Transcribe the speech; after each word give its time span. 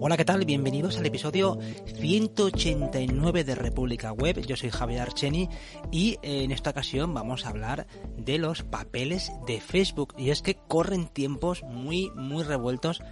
Hola, 0.00 0.16
¿qué 0.16 0.24
tal? 0.24 0.44
Bienvenidos 0.44 0.96
al 0.96 1.06
episodio 1.06 1.58
189 1.96 3.42
de 3.42 3.54
República 3.56 4.12
Web. 4.12 4.46
Yo 4.46 4.54
soy 4.56 4.70
Javier 4.70 5.00
Archeni 5.00 5.48
y 5.90 6.18
eh, 6.22 6.44
en 6.44 6.52
esta 6.52 6.70
ocasión 6.70 7.12
vamos 7.12 7.44
a 7.44 7.48
hablar 7.48 7.88
de 8.16 8.38
los 8.38 8.62
papeles 8.62 9.32
de 9.48 9.60
Facebook. 9.60 10.14
Y 10.16 10.30
es 10.30 10.40
que 10.40 10.54
corren 10.54 11.08
tiempos 11.08 11.64
muy, 11.64 12.12
muy 12.14 12.44
revueltos 12.44 13.02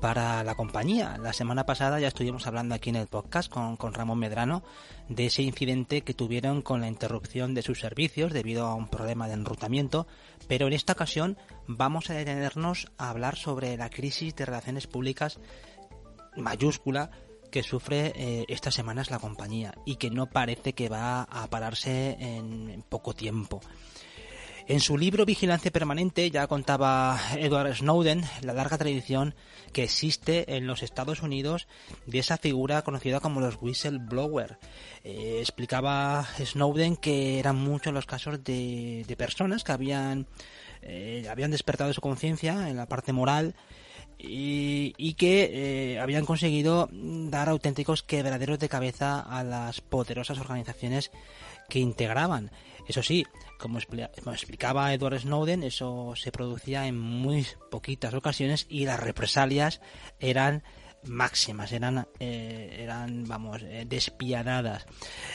para 0.00 0.44
la 0.44 0.54
compañía. 0.54 1.18
La 1.20 1.32
semana 1.32 1.66
pasada 1.66 1.98
ya 1.98 2.06
estuvimos 2.06 2.46
hablando 2.46 2.76
aquí 2.76 2.90
en 2.90 2.96
el 2.96 3.08
podcast 3.08 3.50
con, 3.50 3.76
con, 3.76 3.92
Ramón 3.92 4.20
Medrano 4.20 4.62
de 5.08 5.26
ese 5.26 5.42
incidente 5.42 6.02
que 6.02 6.14
tuvieron 6.14 6.62
con 6.62 6.80
la 6.80 6.86
interrupción 6.86 7.52
de 7.52 7.62
sus 7.62 7.80
servicios 7.80 8.32
debido 8.32 8.66
a 8.66 8.76
un 8.76 8.88
problema 8.88 9.26
de 9.26 9.34
enrutamiento, 9.34 10.06
pero 10.46 10.68
en 10.68 10.72
esta 10.72 10.92
ocasión 10.92 11.36
vamos 11.66 12.10
a 12.10 12.14
detenernos 12.14 12.92
a 12.96 13.10
hablar 13.10 13.34
sobre 13.34 13.76
la 13.76 13.90
crisis 13.90 14.36
de 14.36 14.46
relaciones 14.46 14.86
públicas 14.86 15.40
mayúscula 16.38 17.10
que 17.50 17.62
sufre 17.62 18.12
eh, 18.14 18.44
estas 18.48 18.74
semanas 18.74 19.10
la 19.10 19.18
compañía 19.18 19.74
y 19.86 19.96
que 19.96 20.10
no 20.10 20.26
parece 20.26 20.74
que 20.74 20.88
va 20.88 21.22
a 21.22 21.48
pararse 21.48 22.16
en 22.20 22.84
poco 22.88 23.14
tiempo. 23.14 23.60
En 24.68 24.80
su 24.80 24.98
libro 24.98 25.24
Vigilancia 25.24 25.70
Permanente 25.70 26.30
ya 26.30 26.46
contaba 26.46 27.18
Edward 27.38 27.74
Snowden 27.74 28.22
la 28.42 28.52
larga 28.52 28.76
tradición 28.76 29.34
que 29.72 29.82
existe 29.82 30.56
en 30.56 30.66
los 30.66 30.82
Estados 30.82 31.22
Unidos 31.22 31.68
de 32.04 32.18
esa 32.18 32.36
figura 32.36 32.82
conocida 32.82 33.20
como 33.20 33.40
los 33.40 33.56
whistleblower. 33.62 34.58
Eh, 35.04 35.38
explicaba 35.40 36.26
Snowden 36.38 36.96
que 36.96 37.38
eran 37.38 37.56
muchos 37.56 37.94
los 37.94 38.04
casos 38.04 38.44
de, 38.44 39.06
personas 39.16 39.64
que 39.64 39.72
habían, 39.72 40.26
eh, 40.82 41.26
habían 41.30 41.50
despertado 41.50 41.90
su 41.94 42.02
conciencia 42.02 42.68
en 42.68 42.76
la 42.76 42.84
parte 42.84 43.14
moral 43.14 43.54
y, 44.18 45.14
que 45.14 45.94
eh, 45.94 46.00
habían 46.00 46.26
conseguido 46.26 46.88
dar 46.92 47.48
auténticos 47.48 48.02
quebraderos 48.02 48.58
de 48.58 48.68
cabeza 48.68 49.20
a 49.20 49.44
las 49.44 49.80
poderosas 49.80 50.38
organizaciones 50.38 51.12
que 51.68 51.78
integraban. 51.78 52.50
Eso 52.88 53.02
sí, 53.02 53.26
como, 53.58 53.78
explicaba 53.78 54.92
Edward 54.92 55.20
Snowden, 55.20 55.62
eso 55.62 56.14
se 56.16 56.32
producía 56.32 56.86
en 56.86 56.98
muy 56.98 57.46
poquitas 57.70 58.14
ocasiones 58.14 58.66
y 58.68 58.86
las 58.86 58.98
represalias 58.98 59.80
eran 60.18 60.62
máximas, 61.04 61.72
eran, 61.72 62.06
eh, 62.18 62.78
eran 62.80 63.24
vamos, 63.24 63.62
eh, 63.62 63.84
despiadadas. 63.88 64.86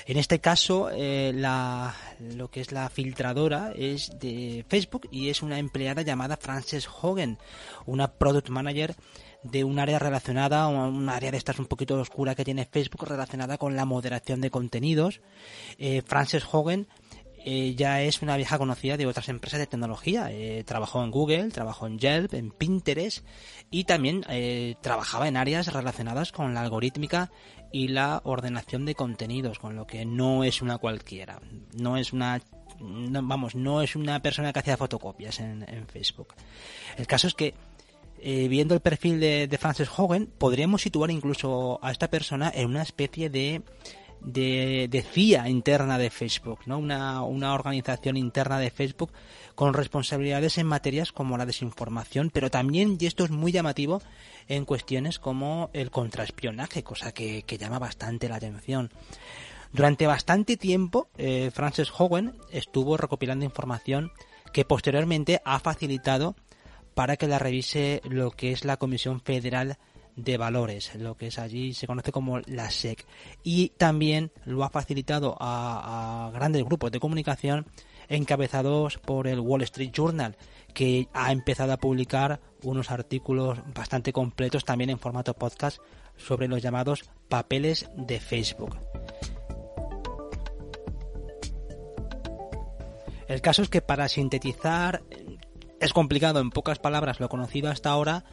En 0.06 0.17
este 0.17 0.39
caso, 0.39 0.89
eh, 0.92 1.31
la, 1.33 1.95
lo 2.19 2.50
que 2.50 2.61
es 2.61 2.72
la 2.72 2.89
filtradora 2.89 3.73
es 3.75 4.19
de 4.19 4.66
Facebook 4.67 5.08
y 5.11 5.30
es 5.30 5.41
una 5.41 5.59
empleada 5.59 6.02
llamada 6.02 6.38
Frances 6.38 6.88
Hogan, 7.02 7.38
una 7.86 8.11
product 8.11 8.50
manager 8.50 8.95
de 9.44 9.64
un 9.64 9.78
área 9.80 10.00
relacionada, 10.00 10.67
un 10.67 11.09
área 11.09 11.31
de 11.31 11.38
estas 11.38 11.59
un 11.59 11.66
poquito 11.66 12.00
oscura 12.00 12.34
que 12.34 12.45
tiene 12.45 12.66
Facebook 12.66 13.09
relacionada 13.09 13.58
con 13.58 13.75
la 13.75 13.84
moderación 13.84 14.39
de 14.39 14.50
contenidos. 14.50 15.19
Frances 16.06 16.45
Hogan 16.50 16.88
eh, 17.45 17.75
ya 17.75 18.02
es 18.02 18.22
una 18.22 18.38
vieja 18.38 18.58
conocida 18.58 18.95
de 18.95 19.05
otras 19.05 19.27
empresas 19.27 19.59
de 19.59 19.67
tecnología. 19.67 20.31
Eh, 20.31 20.63
trabajó 20.66 21.03
en 21.03 21.11
Google, 21.11 21.50
trabajó 21.50 21.88
en 21.88 22.00
Yelp, 22.00 22.33
en 22.33 22.52
Pinterest 22.52 23.25
y 23.69 23.83
también 23.83 24.23
eh, 24.30 24.75
trabajaba 24.81 25.27
en 25.27 25.35
áreas 25.35 25.72
relacionadas 25.73 26.31
con 26.31 26.53
la 26.53 26.61
algorítmica 26.61 27.31
y 27.72 27.89
la 27.89 28.22
ordenación 28.23 28.85
de 28.85 28.95
contenidos, 28.95 29.59
con 29.59 29.75
lo 29.75 29.85
que 29.85 30.05
no 30.05 30.45
es 30.45 30.61
una 30.61 30.77
cualquiera. 30.77 31.41
No 31.75 31.97
es 31.97 32.13
una 32.13 32.41
vamos, 32.80 33.55
no 33.55 33.81
es 33.81 33.95
una 33.95 34.22
persona 34.22 34.53
que 34.53 34.59
hacía 34.59 34.78
fotocopias 34.78 35.39
en, 35.39 35.88
Facebook. 35.88 36.33
El 36.97 37.07
caso 37.07 37.28
es 37.28 37.33
que 37.33 37.53
viendo 38.22 38.73
el 38.73 38.80
perfil 38.80 39.19
de, 39.19 39.47
de 39.47 39.57
Frances 39.57 39.89
Hogan, 39.95 40.28
podríamos 40.38 40.81
situar 40.81 41.11
incluso 41.11 41.80
a 41.81 41.91
esta 41.91 42.09
persona 42.09 42.52
en 42.53 42.67
una 42.67 42.81
especie 42.81 43.30
de 43.30 43.61
de, 44.23 45.05
CIA 45.11 45.49
interna 45.49 45.97
de 45.97 46.09
Facebook, 46.09 46.59
¿no? 46.66 46.77
Una, 46.77 47.22
una 47.23 47.53
organización 47.53 48.17
interna 48.17 48.59
de 48.59 48.72
Facebook 48.72 49.11
con 49.56 49.73
responsabilidades 49.73 50.57
en 50.57 50.67
materias 50.67 51.11
como 51.11 51.38
la 51.38 51.45
desinformación, 51.45 52.29
pero 52.31 52.50
también, 52.50 52.97
y 53.00 53.06
esto 53.06 53.23
es 53.23 53.31
muy 53.31 53.51
llamativo, 53.51 54.01
en 54.47 54.66
cuestiones 54.66 55.19
como 55.19 55.69
el 55.73 55.91
contraespionaje, 55.91 56.83
cosa 56.83 57.12
que, 57.12 57.44
llama 57.59 57.79
bastante 57.79 58.29
la 58.29 58.35
atención. 58.35 58.91
Durante 59.72 60.07
bastante 60.07 60.57
tiempo, 60.57 61.07
eh, 61.17 61.51
Frances 61.53 61.91
Hogan 61.97 62.35
estuvo 62.51 62.97
recopilando 62.97 63.45
información 63.45 64.12
que 64.51 64.66
posteriormente 64.66 65.41
ha 65.45 65.59
facilitado 65.59 66.35
para 66.94 67.17
que 67.17 67.28
la 67.28 67.39
revise 67.39 68.01
lo 68.06 68.31
que 68.31 68.51
es 68.51 68.66
la 68.66 68.78
Comisión 68.78 69.19
Federal 69.22 69.78
de 70.16 70.38
valores, 70.38 70.94
lo 70.96 71.16
que 71.16 71.28
es 71.28 71.40
allí 71.40 71.74
se 71.74 71.88
conoce 71.88 72.12
como 72.12 72.40
la 72.40 72.69
SEC. 72.69 73.06
Y 73.44 73.69
también 73.69 74.31
lo 74.46 74.63
ha 74.63 74.69
facilitado 74.69 75.35
a, 75.40 76.31
grandes 76.34 76.63
grupos 76.63 76.91
de 76.91 77.00
comunicación 77.00 77.66
encabezados 78.09 78.97
por 78.97 79.28
el 79.28 79.40
Wall 79.40 79.62
Street 79.63 79.91
Journal, 79.91 80.35
que 80.74 81.07
ha 81.13 81.31
empezado 81.31 81.74
a 81.74 81.78
publicar 81.78 82.41
unos 82.63 82.91
artículos 82.91 83.59
bastante 83.74 84.13
completos 84.13 84.66
también 84.66 84.90
en 84.90 85.00
formato 85.00 85.34
podcast 85.34 85.79
sobre 86.18 86.47
los 86.47 86.62
llamados 86.62 87.03
papeles 87.30 87.90
de 87.95 88.19
Facebook. 88.19 88.78
El 93.28 93.41
caso 93.41 93.62
es 93.62 93.69
que 93.69 93.81
para 93.81 94.07
sintetizar 94.09 95.01
es 95.80 95.91
complicado 95.91 96.40
en 96.40 96.51
pocas 96.51 96.80
palabras 96.80 97.19
lo 97.19 97.30
conocido 97.30 97.69
hasta 97.69 97.90
ahora, 97.90 98.25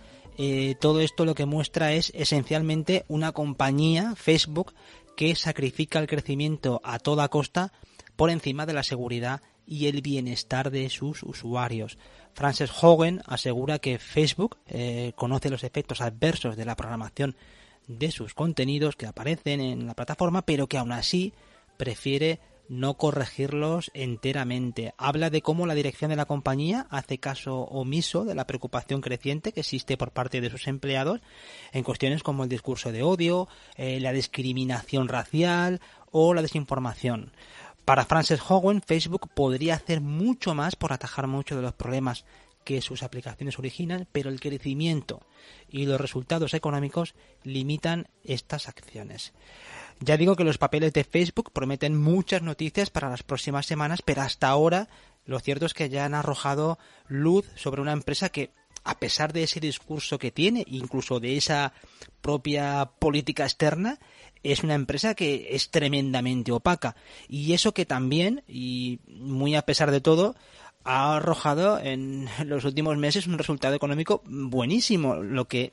eh, 0.42 0.74
todo 0.80 1.02
esto 1.02 1.26
lo 1.26 1.34
que 1.34 1.44
muestra 1.44 1.92
es 1.92 2.12
esencialmente 2.14 3.04
una 3.08 3.32
compañía, 3.32 4.14
Facebook, 4.16 4.72
que 5.14 5.36
sacrifica 5.36 5.98
el 5.98 6.06
crecimiento 6.06 6.80
a 6.82 6.98
toda 6.98 7.28
costa 7.28 7.74
por 8.16 8.30
encima 8.30 8.64
de 8.64 8.72
la 8.72 8.82
seguridad 8.82 9.42
y 9.66 9.88
el 9.88 10.00
bienestar 10.00 10.70
de 10.70 10.88
sus 10.88 11.24
usuarios. 11.24 11.98
Frances 12.32 12.70
Hogan 12.80 13.22
asegura 13.26 13.80
que 13.80 13.98
Facebook 13.98 14.56
eh, 14.66 15.12
conoce 15.14 15.50
los 15.50 15.62
efectos 15.62 16.00
adversos 16.00 16.56
de 16.56 16.64
la 16.64 16.74
programación 16.74 17.36
de 17.86 18.10
sus 18.10 18.32
contenidos 18.32 18.96
que 18.96 19.04
aparecen 19.04 19.60
en 19.60 19.86
la 19.86 19.92
plataforma, 19.92 20.40
pero 20.46 20.68
que 20.68 20.78
aún 20.78 20.92
así 20.92 21.34
prefiere 21.76 22.40
no 22.70 22.94
corregirlos 22.94 23.90
enteramente. 23.94 24.94
Habla 24.96 25.28
de 25.28 25.42
cómo 25.42 25.66
la 25.66 25.74
dirección 25.74 26.10
de 26.10 26.16
la 26.16 26.24
compañía 26.24 26.86
hace 26.88 27.18
caso 27.18 27.62
omiso 27.62 28.24
de 28.24 28.36
la 28.36 28.46
preocupación 28.46 29.00
creciente 29.00 29.52
que 29.52 29.60
existe 29.60 29.96
por 29.96 30.12
parte 30.12 30.40
de 30.40 30.50
sus 30.50 30.68
empleados 30.68 31.20
en 31.72 31.82
cuestiones 31.82 32.22
como 32.22 32.44
el 32.44 32.48
discurso 32.48 32.92
de 32.92 33.02
odio, 33.02 33.48
eh, 33.74 33.98
la 33.98 34.12
discriminación 34.12 35.08
racial 35.08 35.80
o 36.12 36.32
la 36.32 36.42
desinformación. 36.42 37.32
Para 37.84 38.04
Frances 38.04 38.40
Hogan, 38.48 38.82
Facebook 38.82 39.28
podría 39.34 39.74
hacer 39.74 40.00
mucho 40.00 40.54
más 40.54 40.76
por 40.76 40.92
atajar 40.92 41.26
muchos 41.26 41.56
de 41.56 41.62
los 41.62 41.74
problemas 41.74 42.24
que 42.62 42.82
sus 42.82 43.02
aplicaciones 43.02 43.58
originan, 43.58 44.06
pero 44.12 44.30
el 44.30 44.38
crecimiento 44.38 45.26
y 45.68 45.86
los 45.86 46.00
resultados 46.00 46.54
económicos 46.54 47.14
limitan 47.42 48.06
estas 48.22 48.68
acciones. 48.68 49.32
Ya 50.00 50.16
digo 50.16 50.34
que 50.34 50.44
los 50.44 50.58
papeles 50.58 50.94
de 50.94 51.04
Facebook 51.04 51.52
prometen 51.52 51.96
muchas 51.96 52.42
noticias 52.42 52.88
para 52.88 53.10
las 53.10 53.22
próximas 53.22 53.66
semanas, 53.66 54.00
pero 54.02 54.22
hasta 54.22 54.48
ahora 54.48 54.88
lo 55.26 55.38
cierto 55.40 55.66
es 55.66 55.74
que 55.74 55.90
ya 55.90 56.06
han 56.06 56.14
arrojado 56.14 56.78
luz 57.06 57.46
sobre 57.54 57.82
una 57.82 57.92
empresa 57.92 58.30
que, 58.30 58.50
a 58.82 58.98
pesar 58.98 59.34
de 59.34 59.42
ese 59.42 59.60
discurso 59.60 60.18
que 60.18 60.30
tiene, 60.30 60.64
incluso 60.66 61.20
de 61.20 61.36
esa 61.36 61.74
propia 62.22 62.90
política 62.98 63.44
externa, 63.44 63.98
es 64.42 64.62
una 64.62 64.74
empresa 64.74 65.14
que 65.14 65.48
es 65.50 65.70
tremendamente 65.70 66.50
opaca. 66.50 66.96
Y 67.28 67.52
eso 67.52 67.74
que 67.74 67.84
también, 67.84 68.42
y 68.48 69.00
muy 69.06 69.54
a 69.54 69.66
pesar 69.66 69.90
de 69.90 70.00
todo, 70.00 70.34
ha 70.82 71.16
arrojado 71.16 71.78
en 71.78 72.26
los 72.46 72.64
últimos 72.64 72.96
meses 72.96 73.26
un 73.26 73.36
resultado 73.36 73.74
económico 73.74 74.22
buenísimo, 74.24 75.16
lo 75.16 75.46
que 75.46 75.72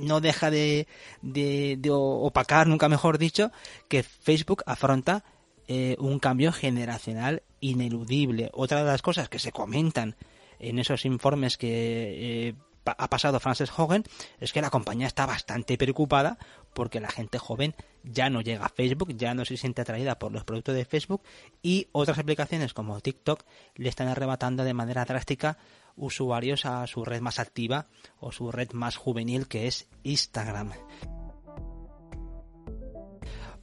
no 0.00 0.20
deja 0.20 0.50
de, 0.50 0.86
de, 1.22 1.78
opacar, 1.90 2.66
nunca 2.66 2.88
mejor 2.88 3.18
dicho, 3.18 3.50
que 3.88 4.02
Facebook 4.02 4.62
afronta 4.66 5.24
eh, 5.68 5.96
un 5.98 6.18
cambio 6.18 6.52
generacional 6.52 7.42
ineludible. 7.60 8.50
Otra 8.52 8.78
de 8.78 8.90
las 8.90 9.02
cosas 9.02 9.28
que 9.28 9.38
se 9.38 9.52
comentan 9.52 10.16
en 10.58 10.78
esos 10.78 11.04
informes 11.04 11.56
que 11.56 12.48
eh, 12.48 12.54
ha 12.84 13.10
pasado 13.10 13.40
Frances 13.40 13.70
Hogan 13.76 14.04
es 14.38 14.52
que 14.52 14.62
la 14.62 14.70
compañía 14.70 15.06
está 15.06 15.26
bastante 15.26 15.76
preocupada 15.76 16.38
porque 16.74 17.00
la 17.00 17.10
gente 17.10 17.38
joven 17.38 17.74
ya 18.02 18.30
no 18.30 18.40
llega 18.40 18.66
a 18.66 18.70
Facebook, 18.70 19.14
ya 19.16 19.34
no 19.34 19.44
se 19.44 19.56
siente 19.56 19.82
atraída 19.82 20.18
por 20.18 20.32
los 20.32 20.44
productos 20.44 20.74
de 20.74 20.84
Facebook 20.84 21.22
y 21.62 21.88
otras 21.92 22.18
aplicaciones 22.18 22.72
como 22.72 23.00
TikTok 23.00 23.44
le 23.74 23.88
están 23.88 24.08
arrebatando 24.08 24.64
de 24.64 24.74
manera 24.74 25.04
drástica 25.04 25.58
usuarios 26.00 26.64
a 26.64 26.86
su 26.86 27.04
red 27.04 27.20
más 27.20 27.38
activa 27.38 27.86
o 28.18 28.32
su 28.32 28.50
red 28.50 28.72
más 28.72 28.96
juvenil 28.96 29.46
que 29.46 29.68
es 29.68 29.88
Instagram. 30.02 30.72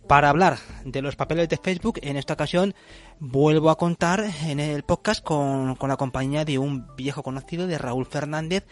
Para 0.08 0.30
hablar 0.30 0.58
de 0.86 1.02
los 1.02 1.18
papeles 1.18 1.50
de 1.50 1.58
Facebook, 1.58 2.00
en 2.02 2.16
esta 2.16 2.34
ocasión 2.34 2.74
vuelvo 3.20 3.70
a 3.70 3.78
contar 3.78 4.24
en 4.46 4.62
el 4.62 4.84
podcast 4.84 5.22
con, 5.22 5.76
con 5.76 5.90
la 5.90 5.98
compañía 5.98 6.46
de 6.46 6.58
un 6.58 6.96
viejo 6.96 7.24
conocido 7.24 7.68
de 7.68 7.78
Raúl 7.78 8.06
Fernández, 8.06 8.66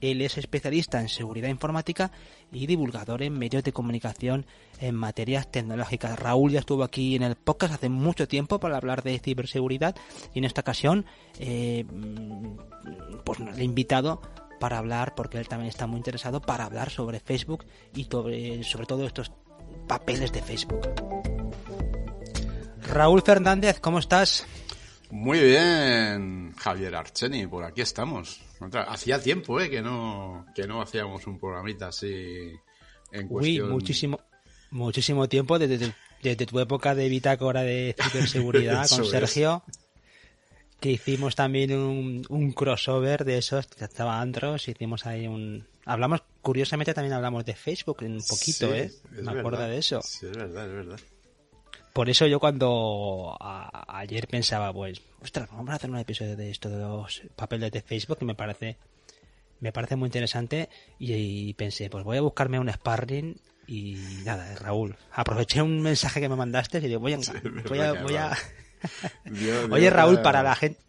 él 0.00 0.20
es 0.20 0.36
especialista 0.36 1.00
en 1.00 1.08
seguridad 1.08 1.48
informática 1.48 2.10
y 2.50 2.66
divulgador 2.66 3.22
en 3.22 3.38
medios 3.38 3.62
de 3.62 3.72
comunicación 3.72 4.46
en 4.80 4.96
materias 4.96 5.48
tecnológicas. 5.50 6.18
Raúl 6.18 6.50
ya 6.50 6.58
estuvo 6.58 6.82
aquí 6.82 7.14
en 7.14 7.22
el 7.22 7.36
podcast 7.36 7.74
hace 7.74 7.88
mucho 7.88 8.26
tiempo 8.26 8.58
para 8.58 8.76
hablar 8.76 9.04
de 9.04 9.18
ciberseguridad 9.20 9.94
y 10.34 10.40
en 10.40 10.44
esta 10.44 10.62
ocasión 10.62 11.06
eh, 11.38 11.84
pues 13.24 13.38
le 13.38 13.60
he 13.60 13.64
invitado 13.64 14.20
para 14.58 14.78
hablar, 14.78 15.14
porque 15.14 15.38
él 15.38 15.48
también 15.48 15.70
está 15.70 15.86
muy 15.86 15.96
interesado, 15.96 16.40
para 16.40 16.64
hablar 16.64 16.90
sobre 16.90 17.20
Facebook 17.20 17.64
y 17.94 18.04
sobre, 18.04 18.62
sobre 18.62 18.86
todo 18.86 19.06
estos 19.06 19.32
papeles 19.90 20.30
de 20.30 20.40
Facebook. 20.40 20.88
Raúl 22.82 23.22
Fernández, 23.22 23.80
¿cómo 23.80 23.98
estás? 23.98 24.46
Muy 25.10 25.40
bien, 25.40 26.52
Javier 26.56 26.94
Archeni, 26.94 27.48
por 27.48 27.64
aquí 27.64 27.80
estamos. 27.80 28.40
Hacía 28.86 29.20
tiempo 29.20 29.60
¿eh? 29.60 29.68
que 29.68 29.82
no 29.82 30.46
que 30.54 30.68
no 30.68 30.80
hacíamos 30.80 31.26
un 31.26 31.40
programita 31.40 31.88
así 31.88 32.52
en 33.10 33.26
cuestión. 33.26 33.66
Uy, 33.66 33.72
muchísimo, 33.72 34.20
muchísimo 34.70 35.28
tiempo 35.28 35.58
desde, 35.58 35.92
desde 36.22 36.46
tu 36.46 36.60
época 36.60 36.94
de 36.94 37.08
bitácora 37.08 37.62
de 37.62 37.96
ciberseguridad 38.00 38.88
con 38.90 39.04
Sergio. 39.04 39.64
Que 40.80 40.90
hicimos 40.90 41.36
también 41.36 41.76
un, 41.76 42.24
un 42.28 42.52
crossover 42.52 43.24
de 43.24 43.38
esos, 43.38 43.66
que 43.66 43.84
estaba 43.84 44.20
Andros, 44.20 44.66
hicimos 44.68 45.06
ahí 45.06 45.26
un... 45.26 45.66
Hablamos, 45.84 46.22
curiosamente 46.40 46.94
también 46.94 47.12
hablamos 47.12 47.44
de 47.44 47.54
Facebook 47.54 47.98
un 48.00 48.22
poquito, 48.26 48.74
¿eh? 48.74 48.90
Me 49.10 49.38
acuerdo 49.38 49.62
de 49.62 49.78
eso. 49.78 50.00
Sí, 50.02 50.26
es 50.26 50.36
verdad, 50.36 50.66
es 50.66 50.72
verdad. 50.72 51.00
Por 51.92 52.08
eso 52.08 52.26
yo 52.26 52.38
cuando 52.38 53.36
ayer 53.40 54.28
pensaba, 54.28 54.72
pues, 54.72 55.02
ostras, 55.22 55.48
vamos 55.50 55.70
a 55.70 55.74
hacer 55.74 55.90
un 55.90 55.98
episodio 55.98 56.36
de 56.36 56.50
esto 56.50 56.70
de 56.70 56.78
los 56.78 57.22
papeles 57.36 57.72
de 57.72 57.82
Facebook 57.82 58.18
que 58.18 58.24
me 58.24 58.34
parece 58.34 58.78
me 59.60 59.72
parece 59.72 59.96
muy 59.96 60.06
interesante 60.06 60.68
y, 60.98 61.52
pensé, 61.54 61.90
pues 61.90 62.04
voy 62.04 62.16
a 62.16 62.22
buscarme 62.22 62.58
un 62.58 62.72
sparring 62.72 63.36
y 63.66 63.96
nada, 64.24 64.54
Raúl, 64.56 64.96
aproveché 65.12 65.62
un 65.62 65.80
mensaje 65.82 66.20
que 66.20 66.28
me 66.28 66.36
mandaste 66.36 66.78
y 66.78 66.88
digo, 66.88 67.00
voy 67.00 67.12
a, 67.12 67.18
voy 68.02 68.16
a, 68.16 68.36
Oye, 69.70 69.90
Raúl, 69.90 70.20
para 70.22 70.42
la 70.42 70.54
gente 70.54 70.80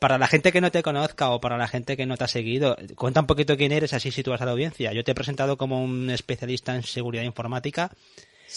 para 0.00 0.18
la 0.18 0.26
gente 0.26 0.50
que 0.50 0.60
no 0.60 0.72
te 0.72 0.82
conozca 0.82 1.30
o 1.30 1.40
para 1.40 1.56
la 1.56 1.68
gente 1.68 1.96
que 1.96 2.04
no 2.04 2.16
te 2.16 2.24
ha 2.24 2.28
seguido, 2.28 2.76
cuenta 2.96 3.20
un 3.20 3.26
poquito 3.26 3.56
quién 3.56 3.70
eres, 3.70 3.92
así 3.92 4.10
sitúas 4.10 4.40
a 4.40 4.44
la 4.44 4.50
audiencia. 4.50 4.92
Yo 4.92 5.04
te 5.04 5.12
he 5.12 5.14
presentado 5.14 5.56
como 5.56 5.82
un 5.82 6.10
especialista 6.10 6.74
en 6.74 6.82
seguridad 6.82 7.22
informática 7.22 7.90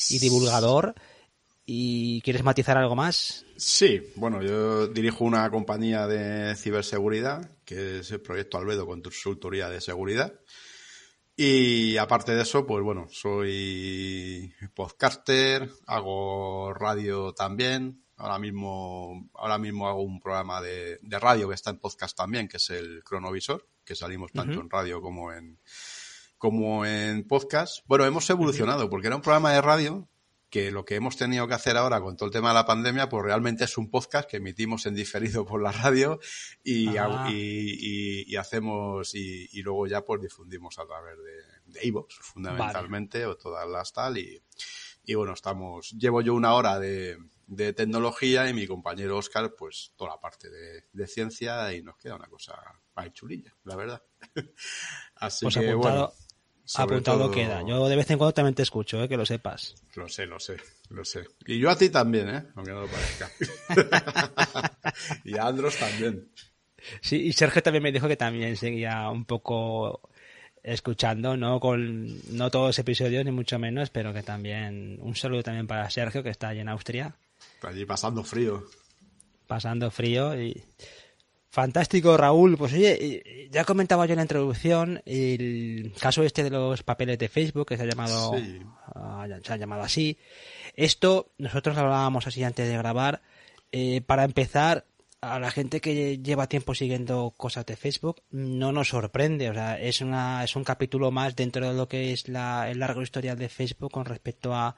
y 0.10 0.18
divulgador 0.18 0.96
¿Y 1.66 2.22
quieres 2.22 2.44
matizar 2.44 2.78
algo 2.78 2.96
más? 2.96 3.46
Sí, 3.56 4.02
bueno, 4.16 4.42
yo 4.42 4.88
dirijo 4.88 5.24
una 5.24 5.50
compañía 5.50 6.08
de 6.08 6.56
ciberseguridad, 6.56 7.52
que 7.64 8.00
es 8.00 8.12
el 8.12 8.22
proyecto 8.22 8.58
Albedo 8.58 8.86
Consultoría 8.86 9.70
de 9.70 9.80
Seguridad. 9.80 10.34
Y 11.38 11.98
aparte 11.98 12.36
de 12.36 12.42
eso, 12.42 12.66
pues 12.68 12.84
bueno, 12.84 13.08
soy 13.10 14.54
podcaster, 14.76 15.70
hago 15.88 16.74
radio 16.74 17.34
también. 17.34 18.03
Ahora 18.18 18.40
mismo, 18.40 19.30
ahora 19.34 19.58
mismo 19.58 19.88
hago 19.88 20.02
un 20.02 20.20
programa 20.20 20.62
de, 20.62 21.00
radio 21.04 21.50
que 21.50 21.56
está 21.56 21.72
en 21.72 21.80
podcast 21.80 22.16
también, 22.16 22.48
que 22.48 22.58
es 22.58 22.70
el 22.70 23.04
Cronovisor, 23.04 23.68
que 23.84 23.96
salimos 23.96 24.32
tanto 24.32 24.62
en 24.62 24.70
radio 24.70 25.02
como 25.02 25.32
en, 25.32 25.60
como 26.38 26.86
en 26.86 27.28
podcast. 27.28 27.86
Bueno, 27.88 28.06
hemos 28.06 28.30
evolucionado 28.30 28.90
porque 28.90 29.08
era 29.08 29.16
un 29.16 29.22
programa 29.22 29.52
de 29.52 29.62
radio 29.62 30.08
que 30.54 30.70
lo 30.70 30.86
que 30.86 30.94
hemos 30.94 31.18
tenido 31.18 31.48
que 31.48 31.56
hacer 31.56 31.78
ahora 31.78 32.00
con 32.00 32.16
todo 32.16 32.28
el 32.28 32.32
tema 32.32 32.50
de 32.50 32.54
la 32.54 32.68
pandemia, 32.68 33.10
pues 33.10 33.24
realmente 33.24 33.64
es 33.64 33.76
un 33.76 33.90
podcast 33.90 34.30
que 34.30 34.38
emitimos 34.38 34.86
en 34.86 34.94
diferido 34.94 35.48
por 35.48 35.60
la 35.60 35.72
radio 35.72 36.20
y, 36.64 36.96
ah. 36.96 37.28
y, 37.28 38.36
hacemos 38.36 39.16
y, 39.16 39.62
luego 39.64 39.88
ya 39.88 40.06
pues 40.06 40.22
difundimos 40.22 40.78
a 40.78 40.86
través 40.86 41.18
de, 41.18 41.80
de 41.82 42.06
fundamentalmente 42.22 43.26
o 43.26 43.36
todas 43.36 43.68
las 43.68 43.92
tal 43.94 44.20
y, 44.20 44.44
bueno, 45.16 45.34
estamos, 45.34 45.90
llevo 45.98 46.22
yo 46.22 46.36
una 46.36 46.54
hora 46.54 46.78
de, 46.78 47.18
de 47.48 47.74
tecnología 47.74 48.50
y 48.50 48.54
mi 48.54 48.68
compañero 48.68 49.18
Oscar 49.18 49.54
pues 49.58 49.94
toda 49.96 50.12
la 50.12 50.20
parte 50.20 50.50
de, 50.50 51.08
ciencia 51.08 51.74
y 51.74 51.82
nos 51.82 51.98
queda 51.98 52.16
una 52.16 52.28
cosa 52.28 52.56
muy 52.96 53.12
chulilla, 53.12 53.54
la 53.64 53.76
verdad. 53.76 54.04
Así 55.16 55.46
pues 55.46 55.58
que 55.58 55.74
bueno 55.74 56.12
apuntado 56.76 57.30
queda. 57.30 57.64
Yo 57.68 57.88
de 57.88 57.96
vez 57.96 58.10
en 58.10 58.18
cuando 58.18 58.34
también 58.34 58.56
te 58.56 58.64
escucho, 58.64 59.04
¿eh? 59.04 59.10
que 59.10 59.18
lo 59.18 59.26
sepas. 59.26 59.76
Lo 59.96 60.08
sé, 60.08 60.26
lo 60.26 60.40
sé, 60.40 60.58
lo 60.90 61.04
sé. 61.04 61.26
Y 61.46 61.60
yo 61.60 61.70
a 61.70 61.78
ti 61.78 61.90
también, 61.90 62.30
¿eh? 62.30 62.44
aunque 62.56 62.72
no 62.72 62.82
lo 62.82 62.88
parezca. 62.88 63.30
y 65.26 65.38
a 65.38 65.48
Andros 65.48 65.78
también. 65.78 66.30
Sí, 67.02 67.18
y 67.18 67.34
Sergio 67.34 67.64
también 67.64 67.84
me 67.84 67.92
dijo 67.92 68.08
que 68.08 68.18
también 68.18 68.58
seguía 68.58 69.10
un 69.10 69.26
poco 69.26 70.10
escuchando, 70.62 71.36
no 71.36 71.60
con 71.60 72.38
no 72.38 72.50
todos 72.50 72.68
los 72.68 72.80
episodios 72.80 73.26
ni 73.26 73.32
mucho 73.32 73.60
menos, 73.60 73.90
pero 73.90 74.14
que 74.14 74.24
también 74.24 74.98
un 75.02 75.16
saludo 75.16 75.44
también 75.44 75.68
para 75.68 75.90
Sergio 75.90 76.24
que 76.24 76.30
está 76.30 76.50
allí 76.50 76.62
en 76.62 76.70
Austria. 76.70 77.16
Allí 77.64 77.86
pasando 77.86 78.24
frío. 78.24 78.64
Pasando 79.48 79.92
frío 79.92 80.40
y 80.40 80.64
Fantástico, 81.54 82.18
Raúl. 82.18 82.58
Pues 82.58 82.74
oye, 82.74 83.48
ya 83.52 83.64
comentaba 83.64 84.08
yo 84.08 84.14
en 84.14 84.18
la 84.18 84.24
introducción 84.24 85.04
el 85.06 85.94
caso 86.00 86.24
este 86.24 86.44
de 86.44 86.50
los 86.50 86.82
papeles 86.82 87.20
de 87.20 87.30
Facebook, 87.30 87.68
que 87.68 87.78
se 87.78 87.84
ha 87.84 87.86
llamado, 87.86 88.34
ah, 88.96 89.28
se 89.44 89.54
ha 89.54 89.58
llamado 89.58 89.84
así. 89.84 90.18
Esto, 90.76 91.32
nosotros 91.38 91.78
hablábamos 91.78 92.26
así 92.26 92.44
antes 92.44 92.68
de 92.68 92.76
grabar. 92.76 93.22
Eh, 93.72 94.02
para 94.02 94.24
empezar, 94.24 94.88
a 95.22 95.40
la 95.40 95.52
gente 95.52 95.80
que 95.80 96.18
lleva 96.18 96.48
tiempo 96.48 96.74
siguiendo 96.74 97.32
cosas 97.38 97.68
de 97.68 97.76
Facebook, 97.76 98.24
no 98.32 98.72
nos 98.72 98.88
sorprende. 98.88 99.52
O 99.52 99.54
sea, 99.54 99.80
es, 99.80 100.02
una, 100.02 100.44
es 100.44 100.56
un 100.56 100.64
capítulo 100.64 101.12
más 101.12 101.36
dentro 101.36 101.70
de 101.70 101.76
lo 101.76 101.88
que 101.88 102.14
es 102.14 102.30
la, 102.30 102.68
el 102.72 102.80
largo 102.80 103.04
historial 103.04 103.38
de 103.38 103.50
Facebook 103.50 103.92
con 103.92 104.06
respecto 104.06 104.56
a, 104.56 104.76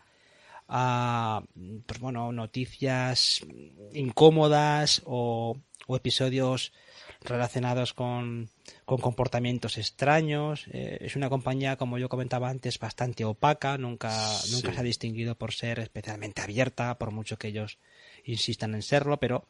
a 0.68 1.44
pues 1.86 2.00
bueno, 2.00 2.32
noticias 2.32 3.46
incómodas 3.94 5.02
o 5.06 5.58
o 5.88 5.96
episodios 5.96 6.74
relacionados 7.22 7.94
con, 7.94 8.50
con 8.86 8.98
comportamientos 8.98 9.78
extraños. 9.78 10.66
Eh, 10.72 10.98
es 11.02 11.16
una 11.16 11.30
compañía, 11.30 11.78
como 11.78 11.98
yo 11.98 12.10
comentaba 12.10 12.50
antes, 12.50 12.80
bastante 12.80 13.26
opaca, 13.26 13.78
nunca, 13.78 14.12
nunca 14.52 14.74
se 14.74 14.80
ha 14.80 14.84
distinguido 14.84 15.36
por 15.36 15.54
ser 15.54 15.80
especialmente 15.80 16.42
abierta, 16.42 16.98
por 16.98 17.12
mucho 17.12 17.38
que 17.38 17.50
ellos 17.50 17.78
insistan 18.26 18.76
en 18.76 18.82
serlo, 18.82 19.18
pero 19.18 19.46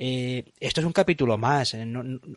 eh, 0.00 0.52
esto 0.60 0.80
es 0.80 0.86
un 0.86 0.92
capítulo 0.92 1.36
más. 1.38 1.74
¿eh? 1.74 1.84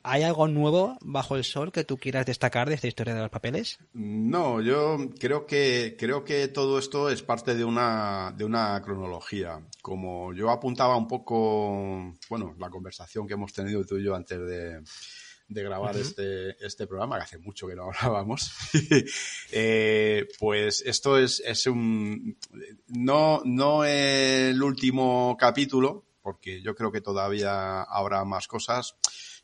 ¿Hay 0.01 0.23
algo 0.23 0.47
nuevo 0.47 0.97
bajo 1.01 1.35
el 1.35 1.43
sol 1.43 1.71
que 1.71 1.83
tú 1.83 1.95
quieras 1.95 2.25
destacar 2.25 2.67
de 2.67 2.73
esta 2.73 2.87
historia 2.87 3.13
de 3.13 3.21
los 3.21 3.29
papeles? 3.29 3.77
No, 3.93 4.61
yo 4.61 4.97
creo 5.19 5.45
que 5.45 5.95
creo 5.97 6.23
que 6.23 6.47
todo 6.47 6.79
esto 6.79 7.11
es 7.11 7.21
parte 7.21 7.53
de 7.53 7.63
una 7.63 8.33
de 8.35 8.45
una 8.45 8.81
cronología. 8.81 9.61
Como 9.83 10.33
yo 10.33 10.49
apuntaba 10.49 10.97
un 10.97 11.07
poco, 11.07 12.15
bueno, 12.29 12.55
la 12.57 12.71
conversación 12.71 13.27
que 13.27 13.35
hemos 13.35 13.53
tenido 13.53 13.85
tú 13.85 13.97
y 13.97 14.05
yo 14.05 14.15
antes 14.15 14.39
de, 14.39 14.81
grabar 15.47 15.95
este, 15.97 16.55
este 16.65 16.87
programa, 16.87 17.17
que 17.17 17.23
hace 17.25 17.37
mucho 17.37 17.67
que 17.67 17.75
no 17.75 17.91
hablábamos, 17.91 18.51
eh, 19.51 20.27
pues 20.39 20.81
esto 20.83 21.19
es, 21.19 21.43
es 21.45 21.67
un... 21.67 22.37
No, 22.87 23.43
no 23.45 23.85
el 23.85 24.63
último 24.63 25.37
capítulo, 25.39 26.05
porque 26.21 26.61
yo 26.61 26.75
creo 26.75 26.91
que 26.91 27.01
todavía 27.01 27.83
habrá 27.83 28.23
más 28.25 28.47
cosas. 28.47 28.95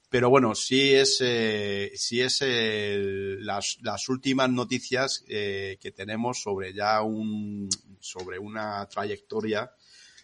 Pero 0.09 0.29
bueno, 0.29 0.55
sí 0.55 0.93
es, 0.93 1.17
eh, 1.19 1.91
sí 1.95 2.21
es 2.21 2.41
las, 2.41 3.77
las, 3.81 4.07
últimas 4.07 4.49
noticias 4.49 5.25
eh, 5.27 5.77
que 5.81 5.91
tenemos 5.91 6.41
sobre 6.41 6.73
ya 6.73 7.01
un, 7.01 7.67
sobre 7.99 8.39
una 8.39 8.87
trayectoria 8.87 9.69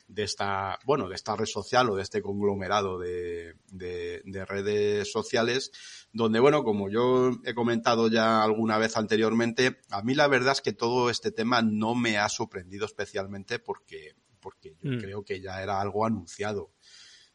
de 0.07 0.23
esta, 0.23 0.79
bueno, 0.85 1.09
de 1.09 1.15
esta 1.15 1.35
red 1.35 1.45
social 1.45 1.89
o 1.89 1.95
de 1.95 2.03
este 2.03 2.21
conglomerado 2.21 2.99
de, 2.99 3.55
de, 3.71 4.21
de, 4.25 4.45
redes 4.45 5.11
sociales, 5.11 5.71
donde, 6.11 6.39
bueno, 6.39 6.63
como 6.63 6.89
yo 6.89 7.31
he 7.45 7.53
comentado 7.53 8.09
ya 8.09 8.43
alguna 8.43 8.77
vez 8.77 8.95
anteriormente, 8.95 9.81
a 9.89 10.01
mí 10.03 10.13
la 10.13 10.27
verdad 10.27 10.53
es 10.53 10.61
que 10.61 10.73
todo 10.73 11.09
este 11.09 11.31
tema 11.31 11.61
no 11.61 11.95
me 11.95 12.17
ha 12.17 12.29
sorprendido 12.29 12.85
especialmente 12.85 13.59
porque, 13.59 14.15
porque 14.43 14.75
yo 14.81 14.91
mm. 14.91 14.99
creo 14.99 15.23
que 15.23 15.39
ya 15.39 15.63
era 15.63 15.79
algo 15.79 16.05
anunciado. 16.05 16.71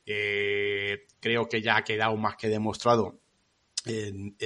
Eh, 0.04 1.06
creo 1.20 1.48
que 1.48 1.62
ya 1.62 1.78
ha 1.78 1.84
quedado 1.84 2.16
más 2.16 2.36
que 2.36 2.48
demostrado 2.48 3.18
en, 3.86 4.36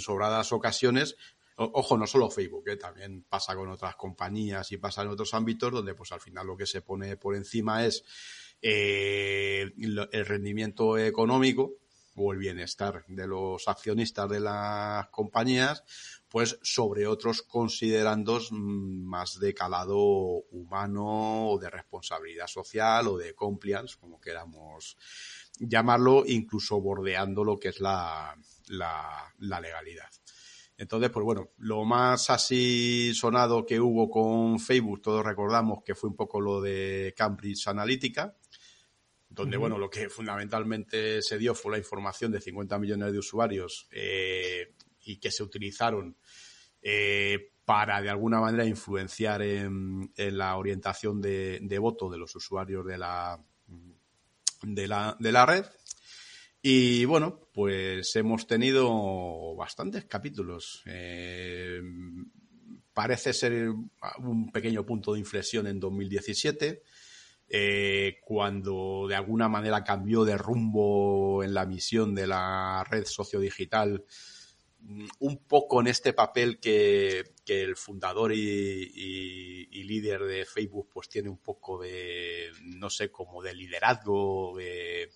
sobradas 0.00 0.52
ocasiones. 0.52 1.16
ojo, 1.56 1.98
no 1.98 2.06
solo 2.06 2.30
Facebook, 2.30 2.68
eh, 2.68 2.76
también 2.76 3.24
pasa 3.28 3.56
con 3.56 3.68
otras 3.68 3.96
compañías 3.96 4.70
y 4.72 4.76
pasa 4.76 5.02
en 5.02 5.08
otros 5.08 5.34
ámbitos 5.34 5.72
donde 5.72 5.94
pues 5.94 6.12
al 6.12 6.20
final 6.20 6.46
lo 6.46 6.56
que 6.56 6.66
se 6.66 6.82
pone 6.82 7.16
por 7.16 7.34
encima 7.34 7.84
es 7.84 8.04
eh, 8.62 9.72
el 9.76 10.26
rendimiento 10.26 10.96
económico 10.98 11.74
o 12.18 12.32
el 12.32 12.38
bienestar 12.38 13.04
de 13.06 13.26
los 13.26 13.68
accionistas 13.68 14.28
de 14.28 14.40
las 14.40 15.08
compañías 15.08 15.84
pues 16.28 16.58
sobre 16.62 17.06
otros 17.06 17.42
considerandos 17.42 18.52
mm, 18.52 19.04
más 19.04 19.40
de 19.40 19.54
calado 19.54 19.98
humano 19.98 21.50
o 21.50 21.58
de 21.58 21.70
responsabilidad 21.70 22.46
social 22.46 23.08
o 23.08 23.16
de 23.16 23.34
compliance, 23.34 23.96
como 23.98 24.20
queramos 24.20 24.96
llamarlo, 25.58 26.24
incluso 26.26 26.80
bordeando 26.80 27.44
lo 27.44 27.58
que 27.58 27.68
es 27.68 27.80
la, 27.80 28.36
la, 28.68 29.34
la 29.38 29.60
legalidad. 29.60 30.10
Entonces, 30.76 31.10
pues 31.10 31.24
bueno, 31.24 31.50
lo 31.58 31.84
más 31.84 32.30
así 32.30 33.12
sonado 33.12 33.66
que 33.66 33.80
hubo 33.80 34.08
con 34.08 34.60
Facebook, 34.60 35.02
todos 35.02 35.26
recordamos 35.26 35.82
que 35.84 35.96
fue 35.96 36.08
un 36.08 36.14
poco 36.14 36.40
lo 36.40 36.60
de 36.60 37.12
Cambridge 37.16 37.66
Analytica, 37.66 38.36
donde, 39.28 39.56
bueno, 39.56 39.76
lo 39.76 39.90
que 39.90 40.08
fundamentalmente 40.08 41.20
se 41.20 41.36
dio 41.36 41.54
fue 41.54 41.72
la 41.72 41.78
información 41.78 42.32
de 42.32 42.40
50 42.40 42.78
millones 42.78 43.12
de 43.12 43.18
usuarios 43.18 43.88
eh, 43.90 44.74
y 45.08 45.18
que 45.18 45.30
se 45.30 45.42
utilizaron 45.42 46.16
eh, 46.82 47.52
para, 47.64 48.00
de 48.00 48.10
alguna 48.10 48.40
manera, 48.40 48.64
influenciar 48.64 49.42
en, 49.42 50.10
la 50.16 50.56
orientación 50.56 51.20
de, 51.20 51.78
voto 51.80 52.10
de 52.10 52.18
los 52.18 52.34
usuarios 52.34 52.86
de 52.86 52.98
la, 52.98 53.42
de 54.62 54.88
la, 54.88 55.16
de 55.18 55.32
la 55.32 55.46
red. 55.46 55.64
Y 56.60 57.04
bueno, 57.04 57.48
pues 57.52 58.14
hemos 58.16 58.46
tenido 58.46 59.54
bastantes 59.56 60.04
capítulos. 60.06 60.82
Eh, 60.86 61.80
parece 62.92 63.32
ser 63.32 63.68
un 64.18 64.50
pequeño 64.50 64.84
punto 64.84 65.12
de 65.12 65.20
inflexión 65.20 65.66
en 65.66 65.78
2017, 65.78 66.82
eh, 67.48 68.18
cuando 68.22 69.06
de 69.08 69.14
alguna 69.14 69.48
manera 69.48 69.84
cambió 69.84 70.24
de 70.24 70.36
rumbo 70.36 71.42
en 71.44 71.54
la 71.54 71.64
misión 71.64 72.14
de 72.14 72.26
la 72.26 72.84
red 72.90 73.04
sociodigital, 73.04 74.04
un 74.80 75.38
poco 75.46 75.80
en 75.80 75.88
este 75.88 76.12
papel 76.12 76.60
que, 76.60 77.34
el 77.46 77.76
fundador 77.76 78.32
y, 78.32 79.66
líder 79.84 80.24
de 80.24 80.44
Facebook 80.44 80.90
pues 80.92 81.08
tiene 81.08 81.30
un 81.30 81.38
poco 81.38 81.80
de, 81.80 82.52
no 82.62 82.90
sé, 82.90 83.10
como 83.10 83.42
de 83.42 83.54
liderazgo, 83.54 84.54
de 84.58 85.10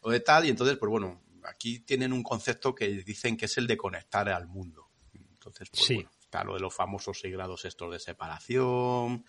o 0.00 0.10
de 0.10 0.20
tal. 0.20 0.46
Y 0.46 0.48
entonces, 0.48 0.76
pues 0.78 0.90
bueno, 0.90 1.22
aquí 1.44 1.80
tienen 1.80 2.12
un 2.12 2.24
concepto 2.24 2.74
que 2.74 2.88
dicen 2.88 3.36
que 3.36 3.44
es 3.44 3.56
el 3.58 3.68
de 3.68 3.76
conectar 3.76 4.28
al 4.28 4.48
mundo. 4.48 4.90
Entonces, 5.14 5.70
pues 5.70 5.88
bueno, 5.88 6.10
está 6.20 6.42
lo 6.42 6.54
de 6.54 6.60
los 6.60 6.74
famosos 6.74 7.20
seis 7.20 7.32
grados 7.32 7.64
estos 7.64 7.92
de 7.92 8.00
separación, 8.00 9.24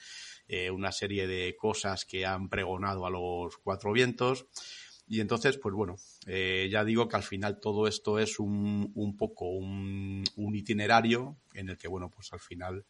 eh, 0.48 0.72
una 0.72 0.92
serie 0.92 1.28
de 1.28 1.56
cosas 1.56 2.06
que 2.06 2.25
han 2.25 2.50
pregonado 2.50 3.06
a 3.06 3.12
los 3.12 3.58
cuatro 3.58 3.92
vientos. 3.92 4.48
Y 5.08 5.20
entonces, 5.20 5.58
pues 5.58 5.75
bueno, 5.75 5.98
eh, 6.28 6.70
ya 6.72 6.84
digo 6.84 7.08
que 7.08 7.16
al 7.16 7.24
final 7.24 7.60
todo 7.60 7.88
esto 7.88 8.20
es 8.20 8.40
un, 8.40 8.92
un 8.94 9.18
poco 9.18 9.50
un, 9.50 10.24
itinerario 10.54 11.38
en 11.54 11.70
el 11.70 11.78
que, 11.78 11.88
bueno, 11.88 12.10
pues 12.10 12.32
al 12.34 12.40
final 12.40 12.86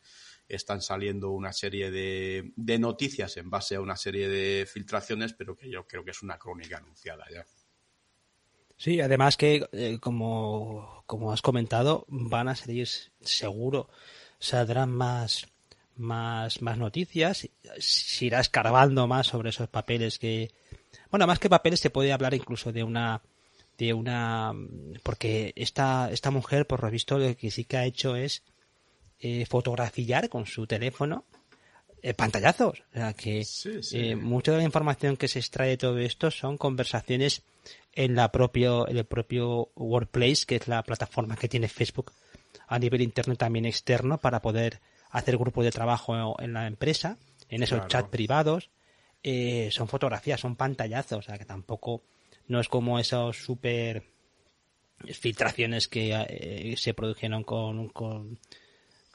están 0.48 0.82
saliendo 0.82 1.30
una 1.32 1.54
serie 1.54 1.92
de, 1.92 2.52
de 2.56 2.80
noticias 2.80 3.38
en 3.38 3.50
base 3.50 3.76
a 3.76 3.82
una 3.82 3.96
serie 3.96 4.28
de 4.28 4.66
filtraciones, 4.66 5.34
pero 5.34 5.56
que 5.56 5.70
yo 5.70 5.88
creo 5.88 6.04
que 6.04 6.12
es 6.12 6.22
una 6.22 6.38
crónica 6.38 6.78
anunciada 6.78 7.26
ya. 7.34 7.46
Sí, 8.76 9.00
además 9.00 9.38
que, 9.38 9.66
eh, 9.72 10.00
como, 10.02 11.04
como 11.06 11.32
has 11.32 11.42
comentado, 11.42 12.06
van 12.10 12.50
a 12.50 12.56
salir 12.56 12.88
seguro, 13.22 13.90
saldrán 14.40 14.92
más, 14.92 15.48
más, 15.96 16.62
más 16.64 16.78
noticias, 16.80 17.48
se 17.78 18.26
irá 18.26 18.40
escarbando 18.40 19.08
más 19.08 19.28
sobre 19.28 19.52
esos 19.52 19.70
papeles 19.70 20.18
que, 20.18 20.50
bueno, 21.10 21.28
más 21.28 21.40
que 21.40 21.50
papeles 21.50 21.80
se 21.80 21.90
puede 21.90 22.14
hablar 22.14 22.34
incluso 22.34 22.72
de 22.72 22.84
una, 22.84 23.22
de 23.78 23.94
una, 23.94 24.54
porque 25.04 25.54
esta, 25.56 26.10
esta 26.12 26.32
mujer, 26.32 26.68
por 26.68 26.84
lo 26.84 26.90
visto, 26.90 27.18
lo 27.18 27.36
que 27.36 27.52
sí 27.52 27.66
que 27.66 27.78
ha 27.78 27.86
hecho 27.86 28.16
es 28.16 28.44
eh, 29.20 29.46
fotografiar 29.46 30.30
con 30.30 30.46
su 30.46 30.68
teléfono 30.68 31.26
eh, 32.02 32.14
pantallazos. 32.14 32.84
O 32.92 32.94
sea 32.94 33.14
que 33.14 33.46
Eh, 33.92 34.16
mucha 34.16 34.52
de 34.52 34.58
la 34.58 34.64
información 34.64 35.18
que 35.18 35.28
se 35.28 35.40
extrae 35.40 35.70
de 35.70 35.78
todo 35.78 36.00
esto 36.00 36.32
son 36.32 36.58
conversaciones 36.58 37.44
en 37.94 38.16
la 38.16 38.32
propio, 38.32 38.88
en 38.88 38.98
el 38.98 39.06
propio 39.06 39.70
Workplace, 39.76 40.46
que 40.48 40.56
es 40.56 40.68
la 40.68 40.82
plataforma 40.84 41.36
que 41.36 41.48
tiene 41.48 41.68
Facebook 41.68 42.12
a 42.68 42.80
nivel 42.80 43.02
interno 43.02 43.34
y 43.34 43.38
también 43.38 43.66
externo 43.66 44.18
para 44.18 44.42
poder 44.42 44.80
hacer 45.12 45.38
grupos 45.38 45.66
de 45.66 45.72
trabajo 45.72 46.40
en 46.42 46.54
la 46.54 46.68
empresa, 46.68 47.18
en 47.50 47.64
esos 47.64 47.86
chats 47.88 48.10
privados. 48.10 48.70
Eh, 49.24 49.70
son 49.72 49.88
fotografías, 49.88 50.40
son 50.40 50.56
pantallazos, 50.56 51.20
o 51.20 51.22
sea 51.22 51.38
que 51.38 51.46
tampoco 51.46 52.04
no 52.48 52.60
es 52.60 52.68
como 52.68 53.00
esos 53.00 53.38
super 53.38 54.04
filtraciones 55.14 55.88
que 55.88 56.12
eh, 56.14 56.76
se 56.78 56.94
produjeron 56.94 57.44
con, 57.44 57.90
con, 57.90 58.40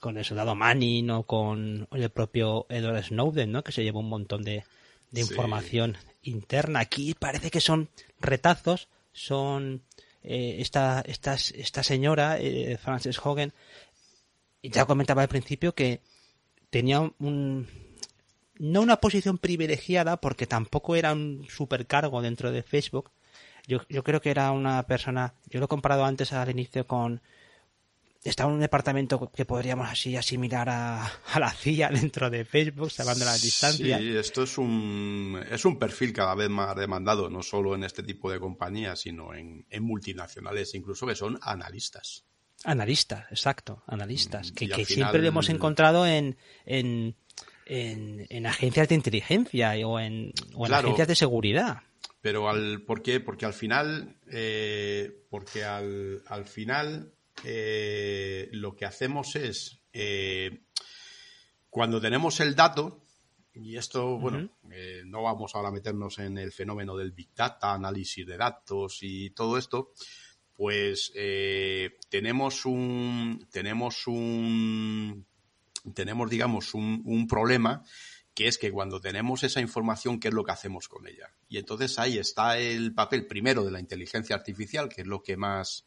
con 0.00 0.16
el 0.16 0.25
soldado 0.25 0.54
Manning 0.54 1.10
o 1.10 1.22
con 1.25 1.88
el 1.92 2.10
propio 2.10 2.66
Edward 2.68 3.04
Snowden, 3.04 3.52
¿no? 3.52 3.64
que 3.64 3.72
se 3.72 3.82
llevó 3.82 4.00
un 4.00 4.08
montón 4.08 4.42
de, 4.42 4.64
de 5.10 5.20
información 5.20 5.96
interna. 6.22 6.80
Aquí 6.80 7.14
parece 7.14 7.50
que 7.50 7.60
son 7.60 7.88
retazos, 8.20 8.88
son 9.12 9.82
eh, 10.22 10.56
esta, 10.58 11.02
esta, 11.06 11.34
esta 11.34 11.82
señora, 11.82 12.38
eh, 12.38 12.78
Frances 12.78 13.18
Hogan, 13.25 13.52
ya 14.62 14.84
comentaba 14.84 15.22
al 15.22 15.28
principio 15.28 15.75
que 15.75 16.00
tenía 16.70 17.00
un, 17.00 17.68
no 18.58 18.80
una 18.80 18.96
posición 18.96 19.38
privilegiada 19.38 20.18
porque 20.18 20.46
tampoco 20.46 20.96
era 20.96 21.12
un 21.12 21.46
supercargo 21.48 22.22
dentro 22.22 22.52
de 22.52 22.62
Facebook. 22.62 23.10
Yo, 23.66 23.80
yo 23.88 24.04
creo 24.04 24.20
que 24.20 24.30
era 24.30 24.52
una 24.52 24.82
persona, 24.84 25.34
yo 25.48 25.58
lo 25.58 25.66
he 25.66 25.68
comparado 25.68 26.04
antes 26.04 26.32
al 26.32 26.50
inicio 26.50 26.86
con 26.86 27.20
estaba 28.28 28.50
en 28.50 28.56
un 28.56 28.60
departamento 28.60 29.30
que 29.32 29.44
podríamos 29.44 29.88
así 29.88 30.16
asimilar 30.16 30.68
a, 30.68 31.04
a 31.32 31.40
la 31.40 31.50
CIA 31.50 31.90
dentro 31.90 32.30
de 32.30 32.44
Facebook, 32.44 32.90
salvando 32.90 33.25
la 33.25 33.34
distancia. 33.34 33.98
Sí, 33.98 34.16
esto 34.16 34.42
es 34.42 34.58
un, 34.58 35.40
es 35.50 35.64
un 35.64 35.78
perfil 35.78 36.12
cada 36.12 36.34
vez 36.34 36.50
más 36.50 36.75
demandado, 36.76 37.30
no 37.30 37.42
solo 37.42 37.75
en 37.75 37.84
este 37.84 38.02
tipo 38.02 38.30
de 38.30 38.40
compañías, 38.40 39.00
sino 39.00 39.34
en, 39.34 39.66
en 39.70 39.82
multinacionales, 39.82 40.75
incluso 40.75 41.06
que 41.06 41.14
son 41.14 41.38
analistas. 41.42 42.25
Analistas, 42.64 43.26
exacto, 43.30 43.82
analistas, 43.86 44.50
mm, 44.50 44.54
que, 44.54 44.68
que 44.68 44.84
siempre 44.84 45.20
lo 45.20 45.28
hemos 45.28 45.48
encontrado 45.48 46.06
en, 46.06 46.36
en, 46.64 47.14
en, 47.66 48.46
agencias 48.46 48.88
de 48.88 48.94
inteligencia 48.94 49.73
o 49.87 49.99
en, 49.99 50.32
o 50.54 50.66
en 50.66 50.75
agencias 50.75 51.08
de 51.08 51.14
seguridad. 51.14 51.82
Pero 52.20 52.49
al, 52.49 52.82
¿por 52.82 53.02
qué? 53.02 53.20
Porque 53.20 53.44
al 53.44 53.52
final, 53.52 54.16
eh, 54.30 55.26
porque 55.28 55.64
al, 55.64 56.23
al 56.26 56.44
final 56.44 57.12
eh, 57.44 58.49
lo 58.52 58.75
que 58.75 58.87
hacemos 58.87 59.37
es, 59.37 59.80
eh, 59.92 60.62
cuando 61.68 62.00
tenemos 62.00 62.40
el 62.40 62.54
dato, 62.54 63.02
y 63.54 63.76
esto, 63.76 64.18
bueno, 64.18 64.50
eh, 64.70 65.02
no 65.06 65.23
vamos 65.23 65.54
ahora 65.54 65.68
a 65.68 65.73
meternos 65.73 66.18
en 66.18 66.37
el 66.38 66.52
fenómeno 66.52 66.96
del 66.96 67.12
Big 67.12 67.35
Data, 67.35 67.73
análisis 67.73 68.26
de 68.26 68.37
datos 68.37 68.99
y 69.02 69.30
todo 69.30 69.56
esto, 69.56 69.92
pues 70.54 71.12
tenemos 72.08 72.66
un, 72.66 73.46
tenemos 73.50 74.06
un, 74.06 75.26
tenemos, 75.94 76.30
digamos, 76.30 76.74
un, 76.74 77.02
un 77.04 77.26
problema 77.26 77.82
que 78.36 78.48
es 78.48 78.58
que 78.58 78.70
cuando 78.70 79.00
tenemos 79.00 79.42
esa 79.44 79.62
información, 79.62 80.20
¿qué 80.20 80.28
es 80.28 80.34
lo 80.34 80.44
que 80.44 80.52
hacemos 80.52 80.88
con 80.88 81.08
ella? 81.08 81.32
Y 81.48 81.56
entonces 81.56 81.98
ahí 81.98 82.18
está 82.18 82.58
el 82.58 82.92
papel 82.92 83.26
primero 83.26 83.64
de 83.64 83.70
la 83.70 83.80
inteligencia 83.80 84.36
artificial, 84.36 84.90
que 84.90 85.00
es 85.00 85.06
lo 85.06 85.22
que 85.22 85.38
más, 85.38 85.86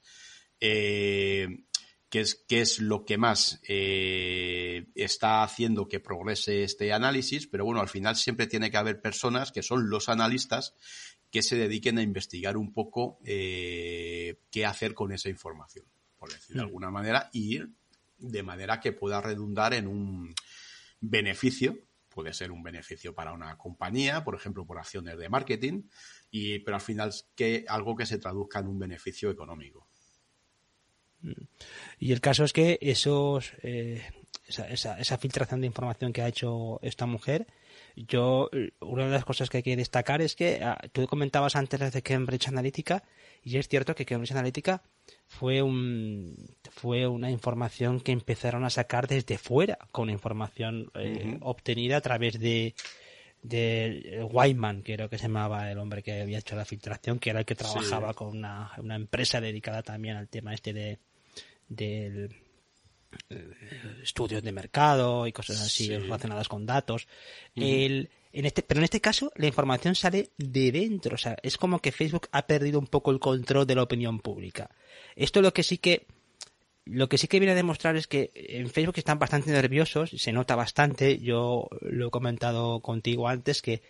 eh, 0.60 1.66
qué 2.10 2.22
es, 2.22 2.44
qué 2.48 2.62
es 2.62 2.80
lo 2.80 3.06
que 3.06 3.20
más 3.20 3.62
eh, 3.68 4.88
está 4.96 5.44
haciendo 5.44 5.88
que 5.88 6.00
progrese 6.00 6.64
este 6.64 6.92
análisis, 6.92 7.46
pero 7.46 7.66
bueno, 7.66 7.82
al 7.82 7.88
final 7.88 8.16
siempre 8.16 8.48
tiene 8.48 8.72
que 8.72 8.78
haber 8.78 9.00
personas 9.00 9.52
que 9.52 9.62
son 9.62 9.88
los 9.88 10.10
analistas 10.10 10.74
que 11.30 11.44
se 11.44 11.56
dediquen 11.56 12.00
a 12.00 12.02
investigar 12.02 12.58
un 12.58 12.74
poco 12.74 13.20
eh, 13.26 14.40
qué 14.50 14.66
hacer 14.66 14.96
con 14.96 15.12
esa 15.12 15.30
información, 15.30 15.86
por 16.18 16.34
decir 16.34 16.56
de 16.56 16.64
mm. 16.64 16.66
alguna 16.66 16.90
manera, 16.90 17.30
y 17.32 17.60
de 18.20 18.44
manera 18.44 18.80
que 18.80 18.92
pueda 18.92 19.22
redundar 19.22 19.74
en 19.74 19.88
un 19.88 20.34
beneficio, 21.00 21.78
puede 22.10 22.34
ser 22.34 22.52
un 22.52 22.64
beneficio 22.64 23.14
para 23.14 23.34
una 23.34 23.58
compañía, 23.58 24.24
por 24.24 24.36
ejemplo, 24.36 24.66
por 24.66 24.78
acciones 24.78 25.18
de 25.18 25.30
marketing, 25.30 25.84
y, 26.32 26.60
pero 26.60 26.76
al 26.76 26.82
final 26.82 27.14
que 27.36 27.66
algo 27.68 27.96
que 27.96 28.06
se 28.06 28.20
traduzca 28.20 28.60
en 28.60 28.68
un 28.68 28.80
beneficio 28.80 29.30
económico. 29.30 29.88
Y 31.98 32.12
el 32.12 32.22
caso 32.22 32.44
es 32.44 32.54
que 32.54 32.78
esos, 32.82 33.54
eh, 33.62 34.04
esa, 34.48 35.18
filtración 35.18 35.62
de 35.62 35.68
información 35.68 36.14
que 36.14 36.22
ha 36.22 36.28
hecho 36.28 36.80
esta 36.82 37.06
mujer, 37.06 37.48
yo, 38.08 38.50
una 38.80 39.06
de 39.06 39.12
las 39.12 39.26
cosas 39.26 39.50
que 39.50 39.58
hay 39.58 39.64
que 39.64 39.76
destacar 39.76 40.22
es 40.22 40.36
que 40.36 40.62
ah, 40.64 40.80
tú 40.92 41.06
comentabas 41.08 41.56
antes 41.56 41.92
de 41.92 42.02
Cambridge 42.02 42.48
Analytica, 42.48 43.04
y 43.44 43.58
es 43.58 43.68
cierto 43.68 43.96
que 43.96 44.06
Cambridge 44.06 44.32
Analytica 44.32 44.82
fue 45.28 45.62
un 45.62 46.36
fue 46.72 47.08
una 47.08 47.30
información 47.32 48.00
que 48.00 48.12
empezaron 48.12 48.64
a 48.64 48.70
sacar 48.70 49.08
desde 49.08 49.38
fuera 49.38 49.78
con 49.92 50.10
información 50.10 50.92
eh, 50.96 51.38
obtenida 51.42 51.98
a 51.98 52.02
través 52.02 52.40
de 52.40 52.74
de 53.42 54.28
Wyman, 54.30 54.82
creo 54.82 55.10
que 55.10 55.18
se 55.18 55.24
llamaba 55.24 55.72
el 55.72 55.78
hombre 55.78 56.04
que 56.04 56.22
había 56.22 56.40
hecho 56.40 56.58
la 56.58 56.66
filtración, 56.66 57.20
que 57.20 57.30
era 57.30 57.40
el 57.40 57.46
que 57.46 57.56
trabajaba 57.56 58.14
con 58.14 58.38
una, 58.38 58.72
una 58.78 58.96
empresa 58.96 59.40
dedicada 59.40 59.82
también 59.82 60.18
al 60.18 60.28
tema 60.28 60.54
este 60.54 60.74
de 60.74 61.00
del 61.70 62.36
estudios 64.04 64.44
de 64.44 64.52
mercado 64.52 65.28
y 65.28 65.32
cosas 65.32 65.62
así 65.62 65.90
relacionadas 65.96 66.48
con 66.48 66.66
datos. 66.66 67.08
el, 67.56 68.10
en 68.32 68.46
este, 68.46 68.62
pero 68.62 68.80
en 68.80 68.84
este 68.84 69.02
caso 69.02 69.32
la 69.36 69.48
información 69.48 69.96
sale 69.96 70.30
de 70.38 70.72
dentro, 70.72 71.16
o 71.16 71.18
sea, 71.18 71.38
es 71.42 71.58
como 71.58 71.80
que 71.80 71.92
Facebook 71.92 72.28
ha 72.32 72.46
perdido 72.46 72.80
un 72.80 72.88
poco 72.88 73.12
el 73.12 73.20
control 73.20 73.66
de 73.66 73.76
la 73.76 73.84
opinión 73.84 74.20
pública. 74.20 74.70
Esto 75.16 75.42
lo 75.42 75.54
que 75.54 75.64
sí 75.64 75.78
que 75.78 76.06
lo 76.86 77.08
que 77.08 77.18
sí 77.18 77.28
que 77.28 77.40
viene 77.40 77.52
a 77.52 77.56
demostrar 77.56 77.96
es 77.96 78.08
que 78.08 78.32
en 78.34 78.70
Facebook 78.70 78.98
están 78.98 79.20
bastante 79.20 79.52
nerviosos, 79.52 80.10
se 80.10 80.32
nota 80.32 80.56
bastante, 80.56 81.20
yo 81.20 81.68
lo 81.82 82.08
he 82.08 82.12
comentado 82.12 82.80
contigo 82.80 83.28
antes 83.28 83.62
que 83.62 83.84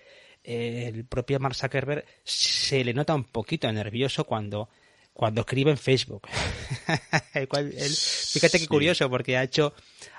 el 0.43 1.05
propio 1.05 1.39
Mark 1.39 1.55
Zuckerberg 1.55 2.05
se 2.23 2.83
le 2.83 2.93
nota 2.93 3.15
un 3.15 3.25
poquito 3.25 3.71
nervioso 3.71 4.25
cuando 4.25 4.69
cuando 5.19 5.41
escribe 5.41 5.69
en 5.71 5.77
Facebook. 5.77 6.25
fíjate 7.33 8.57
qué 8.57 8.67
curioso, 8.67 9.09
porque 9.09 9.35
ha 9.35 9.43
hecho, 9.43 9.73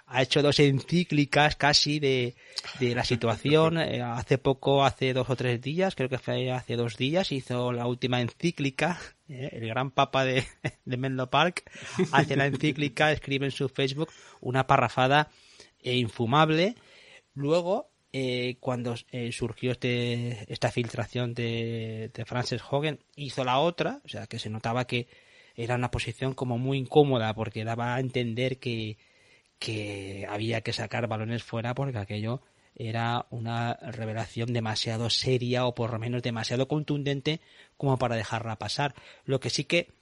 ha 0.07 0.21
hecho 0.21 0.42
dos 0.42 0.61
encíclicas 0.61 1.57
casi 1.57 1.99
de, 2.00 2.35
de 2.80 2.95
la 2.95 3.02
situación. 3.02 3.78
Eh, 3.80 4.02
hace 4.02 4.37
poco, 4.37 4.85
hace 4.85 5.14
dos 5.14 5.30
o 5.30 5.37
tres 5.37 5.62
días, 5.62 5.95
creo 5.95 6.11
que 6.11 6.19
fue 6.19 6.52
hace 6.52 6.76
dos 6.76 6.99
días, 6.99 7.33
hizo 7.33 7.73
la 7.73 7.87
última 7.87 8.21
encíclica. 8.21 9.00
Eh, 9.26 9.49
el 9.52 9.69
gran 9.69 9.90
papa 9.90 10.26
de, 10.26 10.45
de 10.85 10.97
Menlo 10.99 11.30
Park 11.30 11.62
hace 12.12 12.37
la 12.37 12.45
encíclica, 12.45 13.11
escribe 13.11 13.47
en 13.47 13.52
su 13.52 13.71
Facebook 13.71 14.11
una 14.42 14.66
parrafada 14.66 15.30
e 15.83 15.97
infumable. 15.97 16.75
Luego, 17.33 17.89
eh, 18.12 18.57
cuando 18.61 18.95
eh, 19.12 19.31
surgió 19.33 19.73
este, 19.73 20.52
esta 20.52 20.71
filtración 20.71 21.35
de, 21.35 22.11
de 22.12 22.25
Frances 22.25 22.62
Hogan, 22.69 23.00
hizo 23.17 23.45
la 23.45 23.59
otra, 23.59 24.00
o 24.05 24.09
sea, 24.09 24.26
que 24.26 24.38
se 24.38 24.50
notaba 24.50 24.87
que 24.87 25.09
era 25.57 25.75
una 25.76 25.90
posición 25.90 26.35
como 26.35 26.59
muy 26.59 26.79
incómoda 26.79 27.35
porque 27.35 27.64
daba 27.64 27.95
a 27.95 28.00
entender 28.00 28.59
que, 28.59 28.99
que 29.59 30.26
había 30.29 30.62
que 30.62 30.73
sacar 30.73 31.07
balones 31.07 31.43
fuera 31.43 31.75
porque 31.75 31.99
aquello 31.99 32.43
era 32.75 33.26
una 33.31 33.75
revelación 33.75 34.52
demasiado 34.52 35.11
seria 35.11 35.67
o 35.67 35.75
por 35.75 35.93
lo 35.93 35.99
menos 35.99 36.23
demasiado 36.23 36.67
contundente 36.67 37.40
como 37.76 37.99
para 37.99 38.17
dejarla 38.17 38.57
pasar. 38.57 38.95
Lo 39.25 39.38
que 39.40 39.50
sí 39.50 39.64
que 39.64 39.93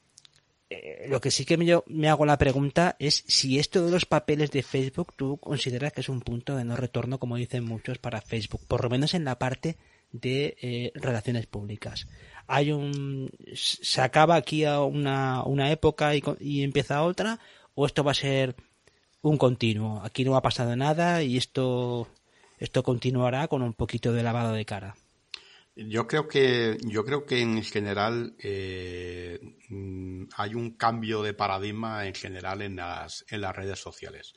eh, 0.70 1.06
lo 1.08 1.20
que 1.20 1.30
sí 1.30 1.44
que 1.44 1.56
me, 1.56 2.08
hago 2.08 2.26
la 2.26 2.36
pregunta 2.36 2.96
es 2.98 3.24
si 3.26 3.58
esto 3.58 3.84
de 3.84 3.90
los 3.90 4.04
papeles 4.04 4.50
de 4.50 4.62
Facebook 4.62 5.14
tú 5.16 5.38
consideras 5.38 5.92
que 5.92 6.02
es 6.02 6.08
un 6.08 6.20
punto 6.20 6.56
de 6.56 6.64
no 6.64 6.76
retorno, 6.76 7.18
como 7.18 7.36
dicen 7.36 7.64
muchos, 7.64 7.98
para 7.98 8.20
Facebook, 8.20 8.60
por 8.68 8.82
lo 8.82 8.90
menos 8.90 9.14
en 9.14 9.24
la 9.24 9.38
parte 9.38 9.76
de 10.12 10.56
eh, 10.60 10.92
relaciones 10.94 11.46
públicas. 11.46 12.06
Hay 12.46 12.72
un 12.72 13.30
se 13.54 14.00
acaba 14.00 14.36
aquí 14.36 14.64
a 14.64 14.80
una, 14.82 15.42
una 15.44 15.70
época 15.70 16.14
y, 16.14 16.22
y 16.40 16.62
empieza 16.62 17.02
otra, 17.02 17.40
o 17.74 17.86
esto 17.86 18.04
va 18.04 18.12
a 18.12 18.14
ser 18.14 18.54
un 19.22 19.38
continuo. 19.38 20.02
Aquí 20.04 20.24
no 20.24 20.36
ha 20.36 20.42
pasado 20.42 20.76
nada 20.76 21.22
y 21.22 21.36
esto 21.36 22.08
esto 22.58 22.82
continuará 22.82 23.48
con 23.48 23.62
un 23.62 23.72
poquito 23.72 24.12
de 24.12 24.22
lavado 24.22 24.52
de 24.52 24.64
cara. 24.64 24.96
Yo 25.86 26.08
creo 26.08 26.26
que, 26.26 26.76
yo 26.82 27.04
creo 27.04 27.24
que 27.24 27.40
en 27.40 27.62
general 27.62 28.34
eh, 28.40 29.38
mm, 29.68 30.24
hay 30.36 30.54
un 30.56 30.72
cambio 30.72 31.22
de 31.22 31.34
paradigma 31.34 32.04
en 32.04 32.14
general 32.14 32.62
en 32.62 32.74
las, 32.74 33.24
en 33.28 33.40
las 33.42 33.54
redes 33.54 33.78
sociales. 33.78 34.34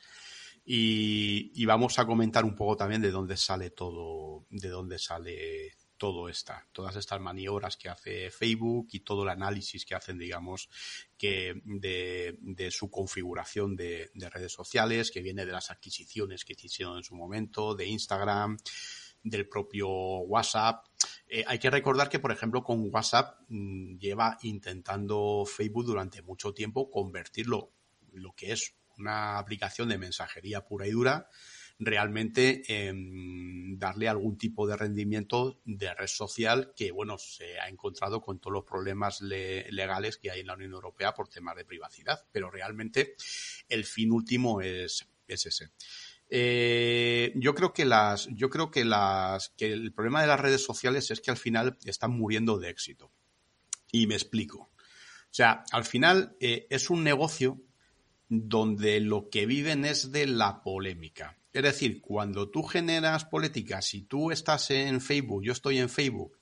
Y, 0.63 1.65
vamos 1.65 1.97
a 1.97 2.05
comentar 2.05 2.45
un 2.45 2.55
poco 2.55 2.77
también 2.77 3.01
de 3.01 3.09
dónde 3.09 3.37
sale 3.37 3.71
todo, 3.71 4.45
de 4.51 4.69
dónde 4.69 4.99
sale 4.99 5.77
todo 5.97 6.29
esta, 6.29 6.67
todas 6.71 6.95
estas 6.95 7.19
maniobras 7.19 7.75
que 7.75 7.89
hace 7.89 8.29
Facebook 8.29 8.89
y 8.91 8.99
todo 8.99 9.23
el 9.23 9.29
análisis 9.29 9.83
que 9.83 9.95
hacen, 9.95 10.19
digamos, 10.19 10.69
que 11.17 11.59
de, 11.65 12.37
de 12.39 12.69
su 12.69 12.91
configuración 12.91 13.75
de, 13.75 14.11
de, 14.13 14.29
redes 14.29 14.53
sociales, 14.53 15.09
que 15.09 15.23
viene 15.23 15.47
de 15.47 15.53
las 15.53 15.71
adquisiciones 15.71 16.45
que 16.45 16.53
hicieron 16.53 16.97
en 16.97 17.03
su 17.03 17.15
momento, 17.15 17.73
de 17.73 17.87
Instagram, 17.87 18.57
del 19.23 19.47
propio 19.47 19.89
WhatsApp. 19.89 20.85
Eh, 21.27 21.43
hay 21.47 21.59
que 21.59 21.69
recordar 21.69 22.09
que, 22.09 22.19
por 22.19 22.31
ejemplo, 22.31 22.63
con 22.63 22.89
WhatsApp 22.91 23.39
mmm, 23.47 23.97
lleva 23.97 24.37
intentando 24.41 25.45
Facebook 25.45 25.85
durante 25.85 26.21
mucho 26.21 26.53
tiempo 26.53 26.89
convertirlo, 26.89 27.71
lo 28.13 28.33
que 28.33 28.51
es 28.51 28.75
una 28.97 29.37
aplicación 29.37 29.89
de 29.89 29.97
mensajería 29.97 30.65
pura 30.65 30.87
y 30.87 30.91
dura, 30.91 31.29
realmente 31.79 32.61
eh, 32.67 32.93
darle 33.77 34.07
algún 34.07 34.37
tipo 34.37 34.67
de 34.67 34.77
rendimiento 34.77 35.61
de 35.65 35.93
red 35.95 36.07
social 36.07 36.73
que, 36.75 36.91
bueno, 36.91 37.17
se 37.17 37.59
ha 37.59 37.69
encontrado 37.69 38.21
con 38.21 38.39
todos 38.39 38.53
los 38.53 38.65
problemas 38.65 39.21
le 39.21 39.71
legales 39.71 40.17
que 40.17 40.29
hay 40.29 40.41
en 40.41 40.47
la 40.47 40.53
Unión 40.53 40.73
Europea 40.73 41.13
por 41.13 41.27
temas 41.27 41.55
de 41.55 41.65
privacidad. 41.65 42.23
Pero 42.31 42.51
realmente 42.51 43.15
el 43.67 43.85
fin 43.85 44.11
último 44.11 44.61
es 44.61 45.07
ese. 45.27 45.71
Eh, 46.33 47.33
yo 47.35 47.53
creo 47.53 47.73
que 47.73 47.83
las, 47.83 48.29
yo 48.31 48.49
creo 48.49 48.71
que 48.71 48.85
las, 48.85 49.49
que 49.57 49.73
el 49.73 49.93
problema 49.93 50.21
de 50.21 50.27
las 50.27 50.39
redes 50.39 50.63
sociales 50.63 51.11
es 51.11 51.19
que 51.19 51.29
al 51.29 51.37
final 51.37 51.77
están 51.83 52.11
muriendo 52.11 52.57
de 52.57 52.69
éxito. 52.69 53.11
Y 53.91 54.07
me 54.07 54.15
explico. 54.15 54.57
O 54.61 55.33
sea, 55.33 55.65
al 55.71 55.83
final 55.83 56.37
eh, 56.39 56.67
es 56.69 56.89
un 56.89 57.03
negocio 57.03 57.61
donde 58.29 59.01
lo 59.01 59.29
que 59.29 59.45
viven 59.45 59.83
es 59.83 60.13
de 60.13 60.25
la 60.25 60.63
polémica. 60.63 61.37
Es 61.51 61.63
decir, 61.63 61.99
cuando 61.99 62.49
tú 62.49 62.63
generas 62.63 63.25
política, 63.25 63.81
si 63.81 64.03
tú 64.03 64.31
estás 64.31 64.71
en 64.71 65.01
Facebook, 65.01 65.43
yo 65.43 65.51
estoy 65.51 65.79
en 65.79 65.89
Facebook, 65.89 66.37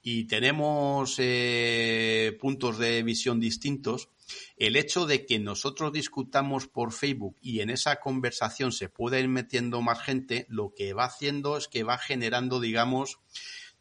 y 0.00 0.24
tenemos 0.24 1.16
eh, 1.18 2.38
puntos 2.40 2.78
de 2.78 3.02
visión 3.02 3.38
distintos, 3.38 4.08
el 4.56 4.76
hecho 4.76 5.06
de 5.06 5.26
que 5.26 5.38
nosotros 5.38 5.92
discutamos 5.92 6.66
por 6.66 6.92
Facebook 6.92 7.36
y 7.40 7.60
en 7.60 7.70
esa 7.70 7.96
conversación 7.96 8.72
se 8.72 8.88
pueda 8.88 9.18
ir 9.18 9.28
metiendo 9.28 9.80
más 9.82 10.00
gente, 10.02 10.46
lo 10.48 10.74
que 10.74 10.92
va 10.92 11.04
haciendo 11.04 11.56
es 11.56 11.68
que 11.68 11.82
va 11.82 11.98
generando, 11.98 12.60
digamos, 12.60 13.18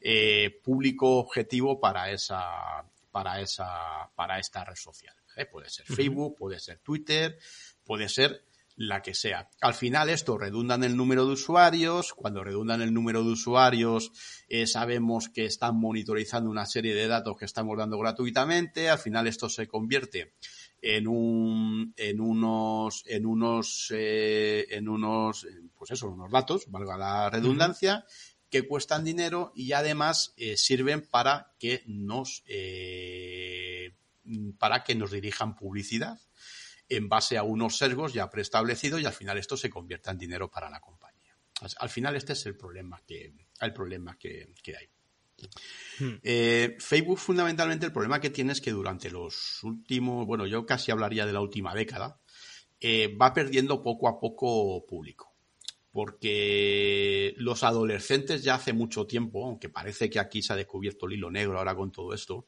eh, 0.02 0.60
público 0.64 1.18
objetivo 1.18 1.80
para 1.80 2.12
esa, 2.12 2.86
para 3.12 3.42
esa, 3.42 4.12
para 4.16 4.40
esta 4.40 4.64
red 4.64 4.76
social. 4.76 5.16
¿eh? 5.36 5.46
Puede 5.46 5.70
ser 5.70 5.86
Facebook, 5.86 6.36
puede 6.38 6.60
ser 6.60 6.80
Twitter, 6.80 7.40
puede 7.84 8.10
ser 8.10 8.44
la 8.78 9.02
que 9.02 9.14
sea. 9.14 9.50
Al 9.62 9.74
final 9.74 10.10
esto 10.10 10.38
redunda 10.38 10.76
en 10.76 10.84
el 10.84 10.98
número 10.98 11.26
de 11.26 11.34
usuarios. 11.34 12.14
Cuando 12.14 12.44
redunda 12.44 12.76
en 12.76 12.82
el 12.82 12.94
número 12.94 13.24
de 13.24 13.32
usuarios, 13.32 14.12
eh, 14.50 14.68
sabemos 14.68 15.30
que 15.30 15.46
están 15.46 15.80
monitorizando 15.80 16.50
una 16.50 16.66
serie 16.66 16.94
de 16.94 17.08
datos 17.08 17.38
que 17.38 17.46
estamos 17.46 17.78
dando 17.78 17.98
gratuitamente. 17.98 18.90
Al 18.90 19.00
final 19.00 19.28
esto 19.28 19.50
se 19.50 19.68
convierte 19.68 20.34
en 20.82 21.08
un, 21.08 21.94
en 21.98 22.22
unos, 22.22 23.04
en 23.08 23.26
unos, 23.26 23.92
eh, 23.96 24.68
en 24.70 24.90
unos, 24.90 25.48
pues 25.78 25.92
eso, 25.92 26.10
unos 26.10 26.32
datos, 26.32 26.66
valga 26.68 26.98
la 26.98 27.30
redundancia, 27.30 28.04
uh 28.06 28.08
-huh. 28.08 28.50
que 28.50 28.68
cuestan 28.68 29.04
dinero 29.04 29.52
y 29.56 29.72
además 29.72 30.34
eh, 30.38 30.58
sirven 30.58 31.08
para 31.10 31.54
que 31.60 31.84
nos, 31.88 32.44
eh, 32.48 33.96
para 34.60 34.84
que 34.84 34.96
nos 34.96 35.12
dirijan 35.12 35.56
publicidad 35.56 36.20
en 36.90 37.10
base 37.10 37.38
a 37.38 37.44
unos 37.44 37.78
sesgos 37.78 38.14
ya 38.14 38.30
preestablecidos 38.30 39.02
y 39.02 39.06
al 39.06 39.14
final 39.14 39.38
esto 39.38 39.58
se 39.58 39.70
convierta 39.70 40.12
en 40.12 40.18
dinero 40.18 40.50
para 40.50 40.70
la 40.70 40.80
compañía. 40.80 41.36
Al 41.80 41.90
final 41.90 42.16
este 42.16 42.34
es 42.34 42.46
el 42.46 42.58
problema 42.58 43.02
que, 43.06 43.34
el 43.62 43.74
problema 43.74 44.18
que, 44.18 44.54
que 44.62 44.76
hay. 44.76 44.90
Hmm. 46.00 46.16
Eh, 46.24 46.76
Facebook 46.80 47.20
fundamentalmente 47.20 47.86
el 47.86 47.92
problema 47.92 48.20
que 48.20 48.30
tiene 48.30 48.54
es 48.54 48.62
que 48.62 48.72
durante 48.72 49.10
los 49.10 49.64
últimos, 49.64 50.26
bueno, 50.26 50.46
yo 50.46 50.66
casi 50.66 50.92
hablaría 50.92 51.26
de 51.26 51.34
la 51.34 51.42
última 51.42 51.74
década, 51.74 52.20
eh, 52.80 53.16
va 53.16 53.34
perdiendo 53.34 53.82
poco 53.82 54.08
a 54.08 54.20
poco 54.20 54.86
público. 54.86 55.34
Porque 55.92 57.34
los 57.38 57.64
adolescentes 57.64 58.44
ya 58.44 58.56
hace 58.56 58.74
mucho 58.74 59.08
tiempo, 59.08 59.46
aunque 59.46 59.70
parece 59.70 60.10
que 60.10 60.20
aquí 60.20 60.42
se 60.42 60.52
ha 60.52 60.58
descubierto 60.58 61.06
el 61.06 61.14
hilo 61.14 61.32
negro 61.32 61.58
ahora 61.58 61.74
con 61.74 61.92
todo 61.92 62.14
esto, 62.14 62.48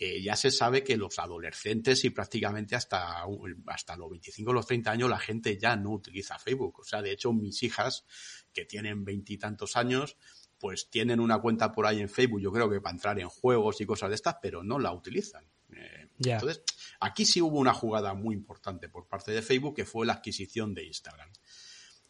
eh, 0.00 0.22
ya 0.22 0.36
se 0.36 0.50
sabe 0.52 0.84
que 0.84 0.96
los 0.96 1.18
adolescentes 1.18 2.04
y 2.04 2.10
prácticamente 2.10 2.76
hasta, 2.76 3.24
hasta 3.66 3.96
los 3.96 4.10
25 4.10 4.50
o 4.50 4.54
los 4.54 4.66
30 4.66 4.92
años 4.92 5.10
la 5.10 5.18
gente 5.18 5.58
ya 5.58 5.74
no 5.76 5.90
utiliza 5.90 6.38
Facebook. 6.38 6.80
O 6.80 6.84
sea, 6.84 7.02
de 7.02 7.10
hecho, 7.10 7.32
mis 7.32 7.62
hijas, 7.64 8.04
que 8.52 8.64
tienen 8.64 9.04
veintitantos 9.04 9.76
años, 9.76 10.16
pues 10.58 10.88
tienen 10.88 11.18
una 11.20 11.40
cuenta 11.40 11.72
por 11.72 11.86
ahí 11.86 12.00
en 12.00 12.08
Facebook, 12.08 12.40
yo 12.40 12.52
creo 12.52 12.70
que 12.70 12.80
para 12.80 12.94
entrar 12.94 13.18
en 13.18 13.28
juegos 13.28 13.80
y 13.80 13.86
cosas 13.86 14.10
de 14.10 14.14
estas, 14.14 14.36
pero 14.40 14.62
no 14.62 14.78
la 14.78 14.92
utilizan. 14.92 15.44
Eh, 15.72 16.08
yeah. 16.18 16.34
Entonces, 16.34 16.62
aquí 17.00 17.24
sí 17.24 17.40
hubo 17.40 17.58
una 17.58 17.74
jugada 17.74 18.14
muy 18.14 18.34
importante 18.34 18.88
por 18.88 19.06
parte 19.08 19.32
de 19.32 19.42
Facebook, 19.42 19.74
que 19.74 19.84
fue 19.84 20.06
la 20.06 20.14
adquisición 20.14 20.74
de 20.74 20.84
Instagram. 20.84 21.30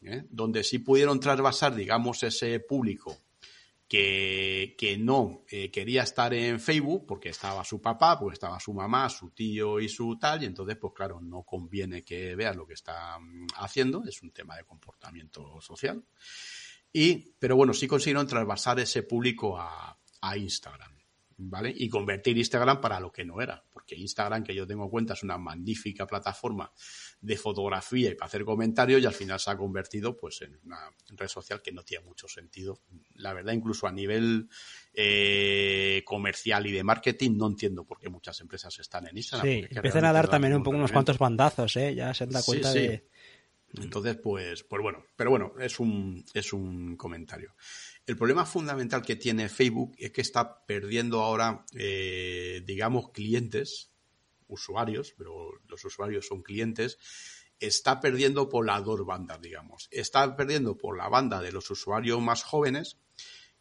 ¿eh? 0.03 0.25
Donde 0.31 0.63
sí 0.63 0.79
pudieron 0.79 1.21
trasvasar, 1.21 1.75
digamos, 1.75 2.23
ese 2.23 2.61
público 2.61 3.17
que, 3.89 4.97
no 5.01 5.45
eh, 5.51 5.71
quería 5.71 6.03
estar 6.03 6.35
en 6.35 6.61
Facebook 6.61 7.07
porque 7.07 7.31
estaba 7.31 7.65
su 7.65 7.81
papá, 7.81 8.19
porque 8.19 8.35
estaba 8.35 8.61
su 8.61 8.75
mamá, 8.75 9.09
su 9.09 9.31
tío 9.31 9.81
y 9.81 9.89
su 9.89 10.19
tal, 10.19 10.43
y 10.43 10.47
entonces, 10.47 10.77
pues 10.77 10.93
claro, 10.95 11.21
no 11.21 11.43
conviene 11.43 12.05
que 12.05 12.37
veas 12.37 12.55
lo 12.55 12.67
que 12.67 12.75
está 12.75 13.19
mm, 13.19 13.47
haciendo, 13.57 14.05
es 14.07 14.23
un 14.23 14.31
tema 14.31 14.57
de 14.57 14.65
comportamiento 14.65 15.61
social. 15.61 16.05
Y, 16.93 17.33
pero 17.39 17.57
bueno, 17.57 17.73
sí 17.73 17.87
consiguieron 17.87 18.27
trasvasar 18.27 18.79
ese 18.81 19.03
público 19.03 19.59
a 19.59 20.37
Instagram. 20.37 20.99
¿vale? 21.39 21.73
Y 21.75 21.89
convertir 21.89 22.37
Instagram 22.37 22.81
para 22.81 23.01
lo 23.01 23.13
que 23.13 23.25
no 23.25 23.41
era, 23.41 23.65
porque 23.89 24.01
Instagram, 24.01 24.45
que 24.45 24.55
yo 24.55 24.67
tengo 24.67 24.91
cuenta, 24.91 25.15
es 25.15 25.23
una 25.23 25.39
magnífica 25.39 26.07
plataforma 26.07 26.71
de 27.21 27.37
fotografía 27.37 28.11
y 28.11 28.15
para 28.15 28.27
hacer 28.27 28.45
comentarios 28.45 29.01
y 29.01 29.07
al 29.07 29.15
final 29.15 29.41
se 29.41 29.51
ha 29.51 29.57
convertido 29.57 30.15
pues 30.15 30.43
en 30.43 30.59
una 30.65 30.93
red 31.17 31.29
social 31.29 31.63
que 31.63 31.73
no 31.73 31.83
tiene 31.83 32.05
mucho 32.05 32.29
sentido. 32.29 32.81
La 33.15 33.33
verdad, 33.33 33.55
incluso 33.55 33.87
a 33.87 33.93
nivel 33.93 34.49
eh, 34.93 36.03
comercial 36.05 36.67
y 36.67 36.73
de 36.73 36.85
marketing, 36.85 37.37
no 37.39 37.47
entiendo 37.47 37.85
por 37.85 37.99
qué 37.99 38.11
muchas 38.11 38.39
empresas 38.41 38.79
están 38.79 39.09
en 39.09 39.17
Instagram. 39.17 39.47
Sí, 39.47 39.67
empiezan 39.71 40.05
a 40.05 40.13
dar 40.13 40.29
también 40.29 40.55
un 40.55 40.63
poco 40.63 40.77
unos 40.77 40.93
cuantos 40.93 41.19
bandazos, 41.19 41.75
¿eh? 41.77 41.95
Ya 41.95 42.13
se 42.13 42.27
dan 42.27 42.43
cuenta 42.43 42.73
de... 42.73 43.09
Entonces, 43.75 44.17
pues, 44.17 44.65
pues 44.65 44.83
bueno, 44.83 45.05
pero 45.15 45.31
bueno, 45.31 45.53
es 45.61 45.79
un, 45.79 46.25
es 46.33 46.55
un 46.55 46.97
comentario. 46.97 47.55
El 48.09 48.17
problema 48.17 48.47
fundamental 48.47 49.03
que 49.03 49.17
tiene 49.17 49.51
Facebook 49.51 49.95
es 49.99 50.13
que 50.13 50.23
está 50.23 50.65
perdiendo 50.65 51.21
ahora, 51.21 51.67
eh, 51.75 52.63
digamos, 52.65 53.11
clientes, 53.11 53.91
usuarios, 54.47 55.15
pero 55.19 55.61
los 55.69 55.85
usuarios 55.85 56.27
son 56.27 56.43
clientes, 56.43 56.97
está 57.61 58.01
perdiendo 58.01 58.49
por 58.49 58.65
las 58.65 58.83
dos 58.83 59.05
bandas, 59.05 59.43
digamos. 59.43 59.89
Está 59.91 60.35
perdiendo 60.37 60.79
por 60.79 60.97
la 60.97 61.11
banda 61.11 61.43
de 61.43 61.53
los 61.53 61.71
usuarios 61.71 62.19
más 62.23 62.45
jóvenes 62.45 62.97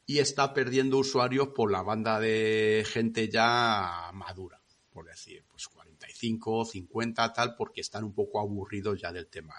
y 0.06 0.20
está 0.20 0.54
perdiendo 0.54 0.98
usuarios 0.98 1.50
por 1.50 1.70
la 1.70 1.82
banda 1.82 2.18
de 2.18 2.86
gente 2.90 3.28
ya 3.28 4.12
madura, 4.14 4.62
por 4.94 5.08
decir, 5.08 5.44
pues 5.52 5.68
45, 5.68 6.64
50, 6.64 7.34
tal, 7.34 7.54
porque 7.58 7.82
están 7.82 8.06
un 8.06 8.14
poco 8.14 8.40
aburridos 8.40 9.02
ya 9.02 9.12
del 9.12 9.28
tema 9.28 9.56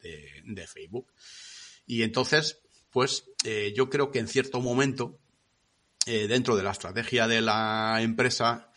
de, 0.00 0.42
de 0.42 0.66
Facebook. 0.66 1.12
Y 1.86 2.02
entonces, 2.02 2.62
pues 2.96 3.26
eh, 3.44 3.74
yo 3.76 3.90
creo 3.90 4.10
que 4.10 4.20
en 4.20 4.26
cierto 4.26 4.62
momento, 4.62 5.18
eh, 6.06 6.28
dentro 6.28 6.56
de 6.56 6.62
la 6.62 6.70
estrategia 6.70 7.28
de 7.28 7.42
la 7.42 7.98
empresa, 8.00 8.72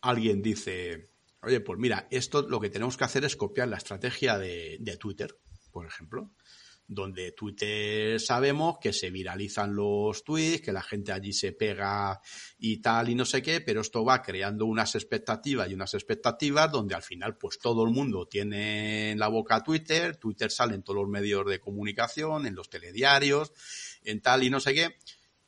alguien 0.00 0.42
dice, 0.42 1.10
oye, 1.42 1.60
pues 1.60 1.78
mira, 1.78 2.08
esto 2.10 2.42
lo 2.42 2.58
que 2.58 2.70
tenemos 2.70 2.96
que 2.96 3.04
hacer 3.04 3.24
es 3.24 3.36
copiar 3.36 3.68
la 3.68 3.76
estrategia 3.76 4.36
de, 4.36 4.78
de 4.80 4.96
Twitter, 4.96 5.38
por 5.70 5.86
ejemplo 5.86 6.32
donde 6.94 7.32
Twitter 7.32 8.20
sabemos 8.20 8.78
que 8.80 8.92
se 8.92 9.10
viralizan 9.10 9.74
los 9.74 10.24
tweets, 10.24 10.62
que 10.62 10.72
la 10.72 10.82
gente 10.82 11.12
allí 11.12 11.32
se 11.32 11.52
pega 11.52 12.20
y 12.58 12.78
tal 12.80 13.08
y 13.08 13.14
no 13.14 13.24
sé 13.24 13.42
qué, 13.42 13.60
pero 13.60 13.80
esto 13.80 14.04
va 14.04 14.22
creando 14.22 14.66
unas 14.66 14.94
expectativas 14.94 15.70
y 15.70 15.74
unas 15.74 15.94
expectativas 15.94 16.70
donde 16.70 16.94
al 16.94 17.02
final 17.02 17.36
pues 17.36 17.58
todo 17.58 17.84
el 17.84 17.90
mundo 17.90 18.26
tiene 18.26 19.12
en 19.12 19.18
la 19.18 19.28
boca 19.28 19.62
Twitter, 19.62 20.16
Twitter 20.16 20.50
sale 20.50 20.74
en 20.74 20.82
todos 20.82 21.00
los 21.00 21.08
medios 21.08 21.46
de 21.46 21.60
comunicación, 21.60 22.46
en 22.46 22.54
los 22.54 22.68
telediarios, 22.70 23.52
en 24.02 24.20
tal 24.20 24.42
y 24.42 24.50
no 24.50 24.60
sé 24.60 24.74
qué, 24.74 24.96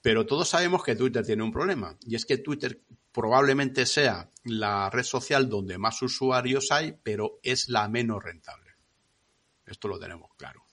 pero 0.00 0.26
todos 0.26 0.48
sabemos 0.48 0.82
que 0.82 0.96
Twitter 0.96 1.24
tiene 1.24 1.42
un 1.42 1.52
problema 1.52 1.96
y 2.06 2.14
es 2.14 2.26
que 2.26 2.38
Twitter 2.38 2.82
probablemente 3.12 3.86
sea 3.86 4.30
la 4.42 4.90
red 4.90 5.04
social 5.04 5.48
donde 5.48 5.78
más 5.78 6.02
usuarios 6.02 6.72
hay, 6.72 6.98
pero 7.02 7.38
es 7.42 7.68
la 7.68 7.88
menos 7.88 8.22
rentable. 8.22 8.72
Esto 9.64 9.88
lo 9.88 9.98
tenemos 9.98 10.30
claro. 10.36 10.63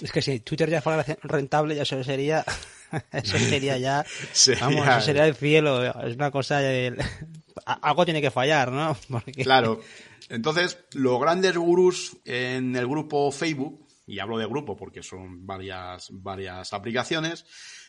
Es 0.00 0.10
que 0.10 0.22
si 0.22 0.40
Twitter 0.40 0.70
ya 0.70 0.80
fuera 0.80 1.04
rentable, 1.22 1.74
ya 1.74 1.82
eso 1.82 2.02
sería, 2.02 2.44
eso 3.12 3.38
sería 3.38 3.76
ya, 3.78 4.04
vamos, 4.60 4.88
eso 4.88 5.00
sería 5.00 5.26
el 5.26 5.34
cielo. 5.34 5.84
Es 6.02 6.14
una 6.14 6.30
cosa, 6.30 6.58
de, 6.58 6.96
algo 7.66 8.04
tiene 8.04 8.22
que 8.22 8.30
fallar, 8.30 8.72
¿no? 8.72 8.96
Claro. 9.42 9.80
Entonces, 10.28 10.78
los 10.92 11.20
grandes 11.20 11.56
gurús 11.56 12.16
en 12.24 12.74
el 12.76 12.86
grupo 12.86 13.30
Facebook, 13.30 13.86
y 14.06 14.18
hablo 14.18 14.38
de 14.38 14.46
grupo 14.46 14.76
porque 14.76 15.02
son 15.02 15.46
varias, 15.46 16.08
varias 16.10 16.72
aplicaciones, 16.72 17.44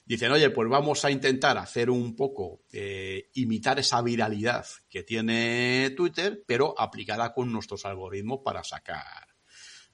dicen, 0.05 0.31
oye, 0.31 0.49
pues 0.49 0.69
vamos 0.69 1.05
a 1.05 1.11
intentar 1.11 1.57
hacer 1.57 1.89
un 1.89 2.15
poco, 2.15 2.63
eh, 2.71 3.29
imitar 3.35 3.79
esa 3.79 4.01
viralidad 4.01 4.65
que 4.89 5.03
tiene 5.03 5.93
Twitter, 5.95 6.43
pero 6.45 6.75
aplicada 6.77 7.33
con 7.33 7.51
nuestros 7.51 7.85
algoritmos 7.85 8.41
para 8.43 8.63
sacar, 8.63 9.27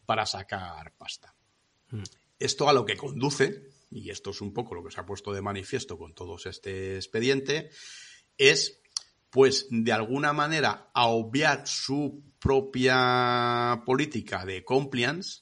para 0.06 0.26
sacar 0.26 0.94
pasta. 0.98 1.36
Mm. 1.92 2.04
Esto 2.40 2.70
a 2.70 2.74
lo 2.74 2.86
que 2.86 2.96
conduce, 2.96 3.70
y 3.92 4.10
esto 4.10 4.32
es 4.32 4.42
un 4.42 4.54
poco 4.54 4.76
lo 4.76 4.84
que 4.84 4.92
se 4.92 5.00
ha 5.00 5.06
puesto 5.06 5.34
de 5.34 5.42
manifiesto 5.42 5.98
con 5.98 6.14
todo 6.14 6.38
este 6.44 6.96
expediente, 6.96 7.70
es, 8.38 8.82
pues, 9.30 9.68
de 9.70 9.92
alguna 9.92 10.32
manera, 10.34 10.90
a 10.94 11.08
obviar 11.08 11.68
su 11.68 12.24
propia 12.40 13.84
política 13.86 14.46
de 14.46 14.64
compliance 14.64 15.42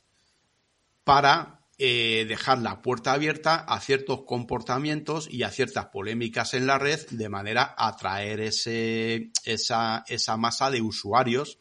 para 1.03 1.57
eh, 1.77 2.25
dejar 2.27 2.57
la 2.57 2.81
puerta 2.81 3.13
abierta 3.13 3.57
a 3.57 3.79
ciertos 3.79 4.23
comportamientos 4.25 5.27
y 5.29 5.43
a 5.43 5.51
ciertas 5.51 5.85
polémicas 5.87 6.55
en 6.55 6.65
la 6.65 6.79
red 6.79 7.07
de 7.11 7.29
manera 7.29 7.75
a 7.77 7.89
atraer 7.89 8.39
ese, 8.39 9.29
esa, 9.43 10.03
esa 10.07 10.37
masa 10.37 10.71
de 10.71 10.81
usuarios 10.81 11.59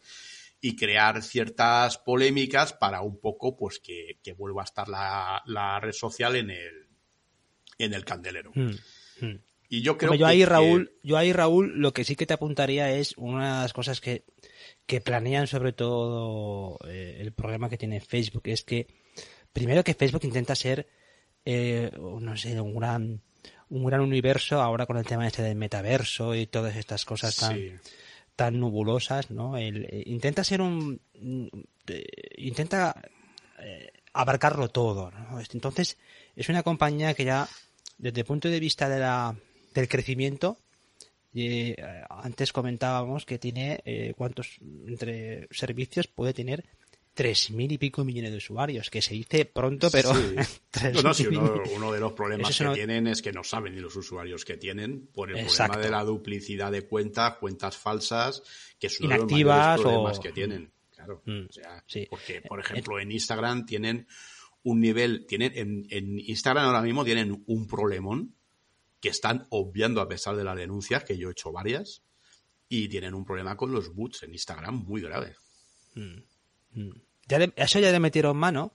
y 0.60 0.76
crear 0.76 1.22
ciertas 1.22 1.98
polémicas 1.98 2.72
para 2.72 3.02
un 3.02 3.20
poco 3.20 3.56
pues 3.56 3.78
que, 3.78 4.18
vuelva 4.36 4.62
a 4.62 4.64
estar 4.64 4.88
la, 4.88 5.80
red 5.80 5.92
social 5.92 6.36
en 6.36 6.50
el 6.50 6.86
en 7.78 7.92
el 7.92 8.04
candelero. 8.04 8.52
Hmm, 8.54 8.72
hmm. 9.20 9.38
Y 9.68 9.82
yo 9.82 9.98
creo 9.98 10.14
yo 10.14 10.26
ahí 10.26 10.44
Raúl, 10.44 10.92
yo 11.02 11.16
ahí 11.16 11.32
Raúl 11.32 11.80
lo 11.80 11.92
que 11.92 12.04
sí 12.04 12.14
que 12.16 12.26
te 12.26 12.34
apuntaría 12.34 12.92
es 12.92 13.14
una 13.16 13.56
de 13.56 13.62
las 13.62 13.72
cosas 13.72 14.00
que, 14.00 14.24
que 14.86 15.00
planean 15.00 15.46
sobre 15.46 15.72
todo 15.72 16.78
eh, 16.86 17.18
el 17.20 17.32
problema 17.32 17.68
que 17.68 17.76
tiene 17.76 18.00
Facebook 18.00 18.44
es 18.46 18.62
que 18.62 18.86
primero 19.52 19.82
que 19.82 19.94
Facebook 19.94 20.24
intenta 20.24 20.54
ser 20.54 20.88
eh, 21.44 21.90
no 21.98 22.36
sé 22.36 22.60
un 22.60 22.76
gran 22.76 23.20
un 23.68 23.84
gran 23.84 24.00
universo 24.00 24.62
ahora 24.62 24.86
con 24.86 24.96
el 24.96 25.04
tema 25.04 25.26
este 25.26 25.42
del 25.42 25.56
metaverso 25.56 26.34
y 26.34 26.46
todas 26.46 26.76
estas 26.76 27.04
cosas 27.04 27.36
tan 27.36 27.80
tan 28.36 28.60
nubulosas, 28.60 29.30
¿no? 29.30 29.56
Eh, 29.56 30.02
intenta 30.06 30.44
ser 30.44 30.60
un... 30.60 31.00
intenta 32.36 32.94
eh, 33.58 33.90
abarcarlo 34.12 34.68
todo, 34.68 35.10
¿no? 35.10 35.40
Entonces, 35.52 35.96
es 36.36 36.48
una 36.48 36.62
compañía 36.62 37.14
que 37.14 37.24
ya, 37.24 37.48
desde 37.98 38.20
el 38.20 38.26
punto 38.26 38.48
de 38.48 38.60
vista 38.60 38.88
de 38.88 39.00
la, 39.00 39.34
del 39.74 39.88
crecimiento, 39.88 40.58
eh, 41.34 41.76
antes 42.08 42.52
comentábamos 42.52 43.26
que 43.26 43.38
tiene 43.38 44.14
cuántos 44.16 44.58
entre 44.86 45.48
servicios 45.50 46.06
puede 46.06 46.32
tener 46.32 46.64
tres 47.16 47.50
mil 47.50 47.72
y 47.72 47.78
pico 47.78 48.04
millones 48.04 48.30
de 48.30 48.36
usuarios, 48.36 48.90
que 48.90 49.00
se 49.00 49.14
dice 49.14 49.46
pronto, 49.46 49.88
pero... 49.90 50.10
uno, 51.74 51.92
de 51.92 51.98
los 51.98 52.12
problemas 52.12 52.56
que 52.56 52.68
tienen 52.68 53.06
es 53.06 53.22
que 53.22 53.32
no 53.32 53.42
saben 53.42 53.74
ni 53.74 53.80
los 53.80 53.96
usuarios 53.96 54.44
que 54.44 54.58
tienen 54.58 55.06
por 55.06 55.32
el 55.32 55.46
problema 55.46 55.78
de 55.78 55.90
la 55.90 56.04
duplicidad 56.04 56.70
de 56.70 56.86
cuentas, 56.86 57.38
cuentas 57.38 57.78
falsas, 57.78 58.42
que 58.78 58.90
son 58.90 59.06
uno 59.06 59.26
de 59.26 59.44
los 59.44 59.80
problemas 59.80 60.20
que 60.20 60.30
tienen. 60.30 60.70
Claro. 60.94 61.22
Mm, 61.24 61.46
porque, 62.10 62.42
por 62.42 62.60
ejemplo, 62.60 63.00
en 63.00 63.10
Instagram 63.10 63.64
tienen 63.64 64.06
un 64.62 64.80
nivel, 64.80 65.24
tienen 65.26 65.52
en, 65.56 65.86
en 65.88 66.18
Instagram 66.18 66.66
ahora 66.66 66.82
mismo 66.82 67.02
tienen 67.02 67.42
un 67.46 67.66
problemón 67.66 68.34
que 69.00 69.08
están 69.08 69.46
obviando 69.48 70.02
a 70.02 70.08
pesar 70.08 70.36
de 70.36 70.44
las 70.44 70.56
denuncias, 70.56 71.02
que 71.02 71.16
yo 71.16 71.28
he 71.28 71.32
hecho 71.32 71.50
varias, 71.50 72.02
y 72.68 72.88
tienen 72.88 73.14
un 73.14 73.24
problema 73.24 73.56
con 73.56 73.72
los 73.72 73.94
boots 73.94 74.24
en 74.24 74.32
Instagram 74.32 74.84
muy 74.84 75.00
grave. 75.00 75.34
Mm, 75.94 76.18
mm 76.72 77.05
eso 77.28 77.80
ya 77.80 77.90
le 77.90 78.00
metieron 78.00 78.36
mano, 78.36 78.72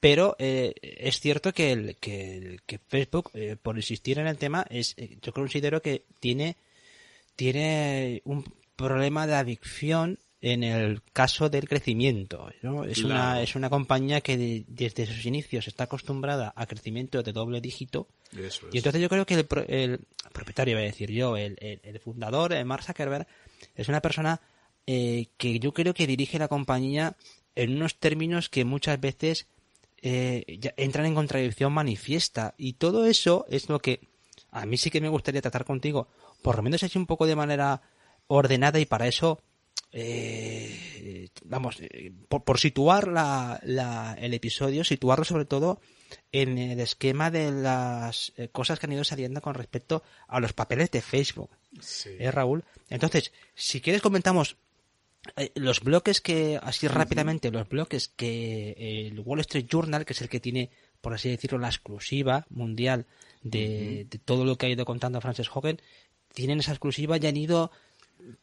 pero 0.00 0.36
eh, 0.38 0.74
es 0.80 1.20
cierto 1.20 1.52
que, 1.52 1.72
el, 1.72 1.96
que, 1.96 2.60
Facebook, 2.88 3.30
eh, 3.34 3.56
por 3.60 3.76
insistir 3.76 4.18
en 4.18 4.26
el 4.26 4.38
tema, 4.38 4.64
es 4.70 4.94
eh, 4.96 5.18
yo 5.20 5.32
considero 5.32 5.82
que 5.82 6.04
tiene, 6.20 6.56
tiene 7.36 8.22
un 8.24 8.44
problema 8.76 9.26
de 9.26 9.34
adicción 9.34 10.18
en 10.40 10.64
el 10.64 11.02
caso 11.12 11.48
del 11.48 11.68
crecimiento. 11.68 12.50
Es, 12.88 13.04
una, 13.04 13.40
es 13.42 13.54
una 13.54 13.70
compañía 13.70 14.20
que 14.20 14.64
desde 14.66 15.06
sus 15.06 15.24
inicios 15.24 15.68
está 15.68 15.84
acostumbrada 15.84 16.52
a 16.56 16.66
crecimiento 16.66 17.22
de 17.22 17.32
doble 17.32 17.60
dígito. 17.60 18.08
Y 18.72 18.78
entonces 18.78 19.00
yo 19.00 19.08
creo 19.08 19.24
que 19.24 19.34
el, 19.34 19.46
el 19.68 20.00
propietario, 20.32 20.74
voy 20.74 20.82
a 20.82 20.86
decir 20.86 21.12
yo, 21.12 21.36
el, 21.36 21.56
el, 21.60 22.00
fundador, 22.00 22.52
Mark 22.64 22.82
Zuckerberg, 22.82 23.26
es 23.76 23.88
una 23.88 24.00
persona 24.00 24.40
que 24.84 25.58
yo 25.60 25.72
creo 25.72 25.94
que 25.94 26.08
dirige 26.08 26.40
la 26.40 26.48
compañía 26.48 27.14
en 27.54 27.76
unos 27.76 27.98
términos 27.98 28.48
que 28.48 28.64
muchas 28.64 29.00
veces 29.00 29.46
eh, 30.04 30.58
entran 30.76 31.06
en 31.06 31.14
contradicción 31.14 31.72
manifiesta. 31.72 32.54
Y 32.58 32.74
todo 32.74 33.06
eso 33.06 33.46
es 33.48 33.68
lo 33.68 33.78
que 33.78 34.00
a 34.50 34.66
mí 34.66 34.76
sí 34.76 34.90
que 34.90 35.00
me 35.00 35.08
gustaría 35.08 35.40
tratar 35.40 35.64
contigo, 35.64 36.08
por 36.42 36.56
lo 36.56 36.62
menos 36.62 36.82
así 36.82 36.98
un 36.98 37.06
poco 37.06 37.26
de 37.26 37.36
manera 37.36 37.82
ordenada 38.26 38.80
y 38.80 38.86
para 38.86 39.06
eso, 39.06 39.40
eh, 39.92 41.28
vamos, 41.44 41.76
eh, 41.80 42.12
por, 42.28 42.58
situar 42.58 43.08
la, 43.08 44.16
el 44.18 44.34
episodio, 44.34 44.84
situarlo 44.84 45.24
sobre 45.24 45.44
todo 45.44 45.80
en 46.32 46.58
el 46.58 46.80
esquema 46.80 47.30
de 47.30 47.50
las 47.52 48.32
cosas 48.50 48.78
que 48.78 48.86
han 48.86 48.92
ido 48.92 49.04
saliendo 49.04 49.40
con 49.40 49.54
respecto 49.54 50.02
a 50.26 50.40
los 50.40 50.52
papeles 50.52 50.90
de 50.90 51.00
Facebook. 51.00 51.50
Sí. 51.80 52.18
Raúl? 52.18 52.64
Entonces, 52.90 53.32
si 53.54 53.80
quieres 53.80 54.02
comentamos 54.02 54.56
eh, 55.36 55.52
los 55.54 55.80
bloques 55.80 56.20
que, 56.20 56.58
así 56.62 56.88
rápidamente, 56.88 57.50
los 57.50 57.68
bloques 57.68 58.08
que 58.08 59.06
el 59.08 59.20
Wall 59.20 59.40
Street 59.40 59.66
Journal, 59.70 60.04
que 60.04 60.12
es 60.12 60.22
el 60.22 60.28
que 60.28 60.40
tiene, 60.40 60.70
por 61.00 61.14
así 61.14 61.30
decirlo, 61.30 61.58
la 61.58 61.68
exclusiva 61.68 62.46
mundial 62.50 63.06
de, 63.42 64.06
todo 64.24 64.44
lo 64.44 64.56
que 64.56 64.66
ha 64.66 64.70
ido 64.70 64.84
contando 64.84 65.20
Frances 65.20 65.48
Hogan, 65.52 65.80
tienen 66.34 66.60
esa 66.60 66.72
exclusiva 66.72 67.18
y 67.18 67.26
han 67.26 67.36
ido 67.36 67.70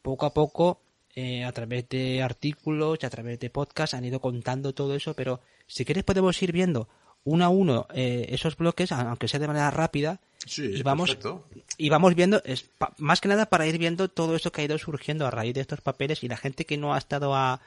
poco 0.02 0.26
a 0.26 0.32
poco 0.32 0.80
eh, 1.14 1.44
a 1.44 1.52
través 1.52 1.88
de 1.88 2.22
artículos 2.22 2.98
y 3.02 3.06
a 3.06 3.10
través 3.10 3.38
de 3.40 3.50
podcasts 3.50 3.94
han 3.94 4.04
ido 4.04 4.20
contando 4.20 4.72
todo 4.74 4.94
eso, 4.94 5.14
pero 5.14 5.40
si 5.66 5.84
quieres 5.84 6.04
podemos 6.04 6.40
ir 6.42 6.52
viendo 6.52 6.88
uno 7.24 7.44
a 7.44 7.48
uno 7.48 7.86
eh, 7.94 8.26
esos 8.30 8.56
bloques, 8.56 8.92
aunque 8.92 9.28
sea 9.28 9.40
de 9.40 9.46
manera 9.46 9.70
rápida, 9.70 10.20
y 10.56 10.82
vamos 10.82 11.18
y 11.76 11.88
vamos 11.90 12.14
viendo, 12.14 12.42
es 12.44 12.70
más 12.98 13.20
que 13.20 13.28
nada 13.28 13.46
para 13.46 13.66
ir 13.66 13.78
viendo 13.78 14.08
todo 14.08 14.36
eso 14.36 14.50
que 14.50 14.62
ha 14.62 14.64
ido 14.64 14.78
surgiendo 14.78 15.26
a 15.26 15.30
raíz 15.30 15.54
de 15.54 15.60
estos 15.60 15.80
papeles 15.80 16.22
y 16.24 16.28
la 16.28 16.36
gente 16.36 16.64
que 16.64 16.78
no 16.78 16.94
ha 16.94 16.98
estado 16.98 17.34
a, 17.34 17.60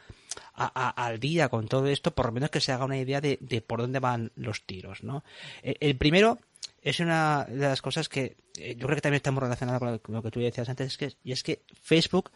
al 0.56 1.20
día 1.20 1.50
con 1.50 1.68
todo 1.68 1.88
esto, 1.88 2.12
por 2.12 2.28
lo 2.28 2.32
menos 2.32 2.50
que 2.50 2.62
se 2.62 2.72
haga 2.72 2.86
una 2.86 2.98
idea 2.98 3.22
de, 3.22 3.38
por 3.66 3.82
dónde 3.82 4.00
van 4.00 4.32
los 4.36 4.64
tiros, 4.64 5.04
¿no? 5.04 5.24
Eh, 5.62 5.76
el 5.80 5.98
primero 5.98 6.40
es 6.82 7.00
una 7.00 7.46
de 7.46 7.68
las 7.68 7.82
cosas 7.82 8.10
que 8.10 8.36
eh, 8.58 8.76
yo 8.76 8.88
creo 8.88 8.96
que 8.96 9.02
también 9.02 9.18
está 9.18 9.32
muy 9.32 9.42
relacionada 9.42 10.00
con 10.00 10.16
lo 10.16 10.24
que 10.24 10.32
tú 10.32 10.40
decías 10.40 10.68
antes, 10.70 10.98
que, 10.98 11.14
y 11.24 11.32
es 11.32 11.44
que 11.44 11.62
Facebook 11.82 12.32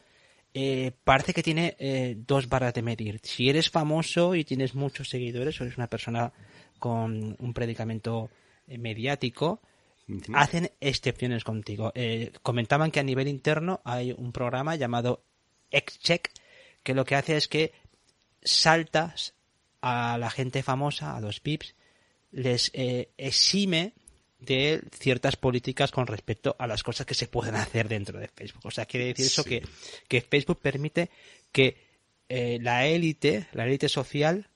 eh, 0.53 0.91
parece 1.03 1.34
que 1.34 1.43
tiene 1.43 1.75
eh, 1.77 2.15
dos 2.17 2.49
barras 2.49 2.73
de 2.73 2.82
medir. 2.82 3.19
Si 3.23 3.49
eres 3.49 3.69
famoso 3.69 4.34
y 4.34 4.43
tienes 4.43 4.73
muchos 4.73 5.10
seguidores 5.10 5.60
o 5.60 5.63
eres 5.63 5.77
una 5.77 5.88
persona 5.88 6.34
con 6.80 7.36
un 7.40 7.54
predicamento 7.54 8.30
eh, 8.68 8.78
mediático, 8.78 9.62
hacen 10.34 10.72
excepciones 10.80 11.44
contigo. 11.44 11.92
comentaban 12.42 12.92
que 12.92 13.02
a 13.02 13.04
nivel 13.04 13.28
interno 13.28 13.82
hay 13.84 14.13
un 14.18 14.32
programa 14.32 14.76
llamado 14.76 15.22
XCheck 15.70 16.32
que 16.82 16.94
lo 16.94 17.04
que 17.04 17.16
hace 17.16 17.36
es 17.36 17.50
que 17.50 17.74
saltas 18.42 19.34
a 19.82 20.18
la 20.18 20.30
gente 20.30 20.63
famosa, 20.63 21.18
a 21.18 21.20
los 21.20 21.42
pips, 21.42 21.76
les 22.32 22.72
exime 22.74 23.94
de 24.40 24.82
ciertas 24.92 25.36
políticas 25.36 25.92
con 25.92 26.08
respecto 26.08 26.56
a 26.60 26.68
las 26.68 26.84
cosas 26.84 27.06
que 27.06 27.16
se 27.16 27.28
pueden 27.28 27.56
hacer 27.56 27.88
dentro 27.88 28.20
de 28.20 28.28
Facebook. 28.28 28.66
O 28.66 28.72
sea, 28.72 28.86
quiere 28.86 29.08
decir 29.08 29.26
eso 29.26 29.44
que, 29.44 29.63
que 30.08 30.22
Facebook 30.22 30.60
permite 30.62 31.10
que 31.52 31.78
eh, 32.30 32.60
la 32.62 32.86
élite, 32.86 33.48
la 33.54 33.66
élite 33.66 33.90
social, 33.90 34.48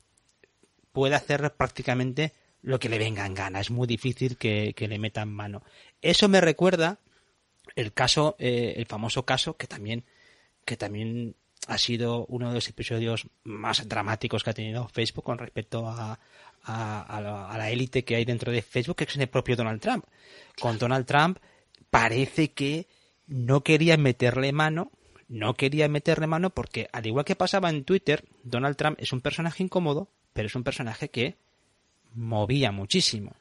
pueda 0.91 1.17
hacer 1.17 1.53
prácticamente 1.53 2.33
lo 2.61 2.79
que 2.79 2.89
le 2.89 2.99
venga 2.99 3.25
en 3.25 3.33
gana. 3.33 3.59
Es 3.59 3.71
muy 3.71 3.87
difícil 3.87 4.37
que, 4.37 4.73
le 4.77 4.99
metan 4.99 5.31
mano. 5.31 5.63
Eso 6.01 6.27
me 6.27 6.41
recuerda 6.41 6.99
el 7.75 7.93
caso, 7.93 8.35
eh, 8.39 8.73
el 8.77 8.85
famoso 8.85 9.25
caso 9.25 9.57
que 9.57 9.67
también, 9.67 10.03
que 10.65 10.77
también 10.77 11.35
ha 11.67 11.77
sido 11.77 12.25
uno 12.25 12.49
de 12.49 12.55
los 12.55 12.67
episodios 12.67 13.27
más 13.43 13.87
dramáticos 13.87 14.43
que 14.43 14.49
ha 14.49 14.53
tenido 14.53 14.87
Facebook 14.87 15.23
con 15.23 15.37
respecto 15.37 15.87
a, 15.87 16.19
a, 16.63 17.55
la 17.57 17.69
élite 17.69 18.03
que 18.03 18.15
hay 18.15 18.25
dentro 18.25 18.51
de 18.51 18.61
Facebook, 18.61 18.97
que 18.97 19.03
es 19.05 19.15
el 19.15 19.27
propio 19.27 19.55
Donald 19.55 19.81
Trump. 19.81 20.05
Con 20.59 20.77
Donald 20.77 21.05
Trump 21.05 21.37
parece 21.89 22.51
que 22.51 22.87
no 23.27 23.61
quería 23.61 23.97
meterle 23.97 24.51
mano, 24.51 24.91
no 25.27 25.53
quería 25.53 25.87
meterle 25.87 26.27
mano 26.27 26.49
porque, 26.49 26.89
al 26.91 27.05
igual 27.05 27.25
que 27.25 27.35
pasaba 27.35 27.69
en 27.69 27.83
Twitter, 27.83 28.25
Donald 28.43 28.75
Trump 28.75 28.97
es 28.99 29.13
un 29.13 29.21
personaje 29.21 29.63
incómodo, 29.63 30.09
pero 30.33 30.47
es 30.47 30.55
un 30.55 30.63
personaje 30.63 31.09
que 31.09 31.35
movía 32.13 32.71
muchísimo. 32.71 33.35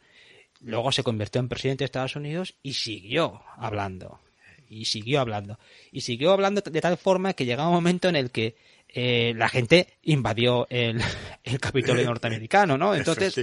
Luego 0.60 0.92
se 0.92 1.02
convirtió 1.02 1.40
en 1.40 1.48
presidente 1.48 1.82
de 1.82 1.86
Estados 1.86 2.16
Unidos 2.16 2.54
y 2.62 2.74
siguió 2.74 3.42
hablando. 3.56 4.20
Y 4.68 4.84
siguió 4.84 5.20
hablando. 5.20 5.58
Y 5.90 6.02
siguió 6.02 6.32
hablando 6.32 6.60
de 6.60 6.80
tal 6.80 6.96
forma 6.96 7.32
que 7.32 7.44
llegaba 7.46 7.68
un 7.68 7.74
momento 7.74 8.08
en 8.08 8.16
el 8.16 8.30
que 8.30 8.56
eh, 8.88 9.32
la 9.36 9.48
gente 9.48 9.94
invadió 10.02 10.66
el, 10.68 11.00
el 11.44 11.58
Capitolio 11.58 12.04
norteamericano, 12.04 12.76
¿no? 12.76 12.94
Entonces, 12.94 13.34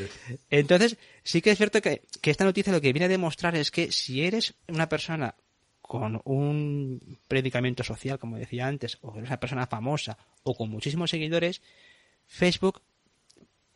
entonces 0.50 0.96
sí 1.22 1.42
que 1.42 1.50
es 1.50 1.58
cierto 1.58 1.82
que, 1.82 2.02
que 2.20 2.30
esta 2.30 2.44
noticia 2.44 2.72
lo 2.72 2.80
que 2.80 2.92
viene 2.92 3.06
a 3.06 3.08
demostrar 3.08 3.56
es 3.56 3.70
que 3.70 3.92
si 3.92 4.24
eres 4.24 4.54
una 4.68 4.88
persona 4.88 5.34
con 5.80 6.20
un 6.24 7.18
predicamento 7.26 7.82
social, 7.82 8.18
como 8.18 8.38
decía 8.38 8.66
antes, 8.66 8.98
o 9.00 9.16
eres 9.16 9.28
una 9.28 9.40
persona 9.40 9.66
famosa 9.66 10.18
o 10.44 10.54
con 10.54 10.70
muchísimos 10.70 11.10
seguidores, 11.10 11.62
Facebook 12.26 12.80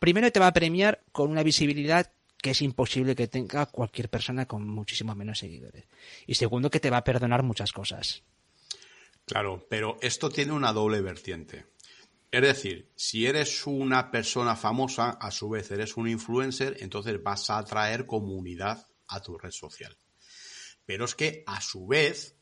primero 0.04 0.30
te 0.30 0.38
va 0.38 0.48
a 0.48 0.52
premiar 0.52 1.02
con 1.12 1.30
una 1.30 1.42
visibilidad 1.42 2.12
que 2.36 2.50
es 2.50 2.60
imposible 2.60 3.16
que 3.16 3.26
tenga 3.26 3.64
cualquier 3.64 4.10
persona 4.10 4.44
con 4.44 4.68
muchísimos 4.68 5.16
menos 5.16 5.38
seguidores. 5.38 5.86
Y 6.26 6.34
segundo, 6.34 6.68
que 6.68 6.78
te 6.78 6.90
va 6.90 6.98
a 6.98 7.04
perdonar 7.04 7.42
muchas 7.42 7.72
cosas. 7.72 8.22
Claro, 9.24 9.66
pero 9.70 9.96
esto 10.02 10.28
tiene 10.28 10.52
una 10.52 10.74
doble 10.74 11.00
vertiente. 11.00 11.64
Es 12.30 12.42
decir, 12.42 12.90
si 12.94 13.24
eres 13.24 13.66
una 13.66 14.10
persona 14.10 14.56
famosa, 14.56 15.12
a 15.12 15.30
su 15.30 15.48
vez 15.48 15.70
eres 15.70 15.96
un 15.96 16.06
influencer, 16.06 16.76
entonces 16.80 17.22
vas 17.22 17.48
a 17.48 17.56
atraer 17.56 18.04
comunidad 18.04 18.86
a 19.08 19.22
tu 19.22 19.38
red 19.38 19.52
social. 19.52 19.96
Pero 20.84 21.06
es 21.06 21.14
que, 21.14 21.44
a 21.46 21.62
su 21.62 21.86
vez, 21.86 22.36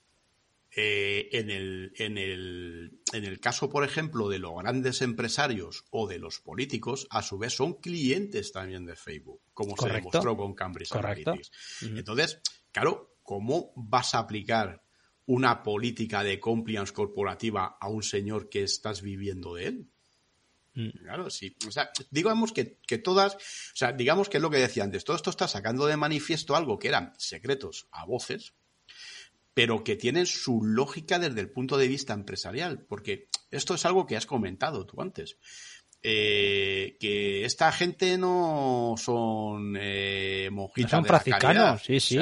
eh, 0.75 1.29
en, 1.33 1.51
el, 1.51 1.93
en, 1.97 2.19
el, 2.19 3.01
en, 3.13 3.25
el, 3.25 3.41
caso, 3.41 3.69
por 3.69 3.85
ejemplo, 3.85 4.29
de 4.29 4.39
los 4.39 4.53
grandes 4.57 5.03
empresarios 5.03 5.85
o 5.91 6.07
de 6.07 6.19
los 6.19 6.41
políticos, 6.41 7.07
a 7.11 7.23
su 7.23 7.39
vez 7.39 7.55
son 7.55 7.75
clientes 7.75 8.53
también 8.53 8.87
de 8.87 8.97
Facebook, 8.97 9.43
como 9.53 9.77
se 9.77 9.89
demostró 9.89 10.37
con 10.37 10.55
Cambridge 10.55 10.93
Analytics. 10.93 11.51
Entonces, 11.83 12.41
claro, 12.71 13.17
¿cómo 13.23 13.73
vas 13.77 14.15
a 14.15 14.21
aplicar 14.21 14.83
una 15.27 15.63
política 15.63 16.25
de 16.25 16.41
compliance 16.41 16.93
corporativa 16.93 17.77
a 17.81 17.89
un 17.89 18.03
señor 18.03 18.49
que 18.49 18.63
estás 18.63 19.03
viviendo 19.03 19.55
de 19.55 19.67
él. 19.67 19.91
Mm. 20.75 20.91
Claro, 21.03 21.31
sí. 21.31 21.57
O 21.67 21.71
sea, 21.71 21.91
digamos 22.11 22.53
que, 22.53 22.79
que, 22.87 22.99
todas, 22.99 23.35
o 23.35 23.77
sea, 23.77 23.93
digamos 23.93 24.29
que 24.29 24.39
es 24.39 24.43
lo 24.43 24.51
que 24.51 24.59
decía 24.59 24.85
antes, 24.85 25.05
todo 25.05 25.17
esto 25.17 25.31
está 25.31 25.47
sacando 25.47 25.87
de 25.87 25.97
manifiesto 25.97 26.57
algo 26.57 26.79
que 26.79 26.89
eran 26.89 27.15
secretos 27.19 27.89
a 27.93 28.05
voces, 28.05 28.55
pero 29.55 29.85
que 29.85 29.97
tienen 29.97 30.27
su 30.27 30.63
lógica 30.63 31.19
desde 31.19 31.41
el 31.41 31.51
punto 31.51 31.77
de 31.77 31.89
vista 31.89 32.15
empresarial, 32.15 32.85
porque 32.89 33.29
esto 33.51 33.75
es 33.75 33.85
algo 33.85 34.07
que 34.07 34.17
has 34.17 34.27
comentado 34.27 34.87
tú 34.87 35.01
antes. 35.01 35.37
Eh, 36.05 36.97
que 36.99 37.45
esta 37.45 37.71
gente 37.71 38.19
no 38.19 38.97
son 38.99 39.77
eh, 39.79 40.49
monjitas 40.51 40.91
son 40.91 41.05
franciscanos, 41.05 41.81
sí, 41.85 42.01
sí, 42.01 42.19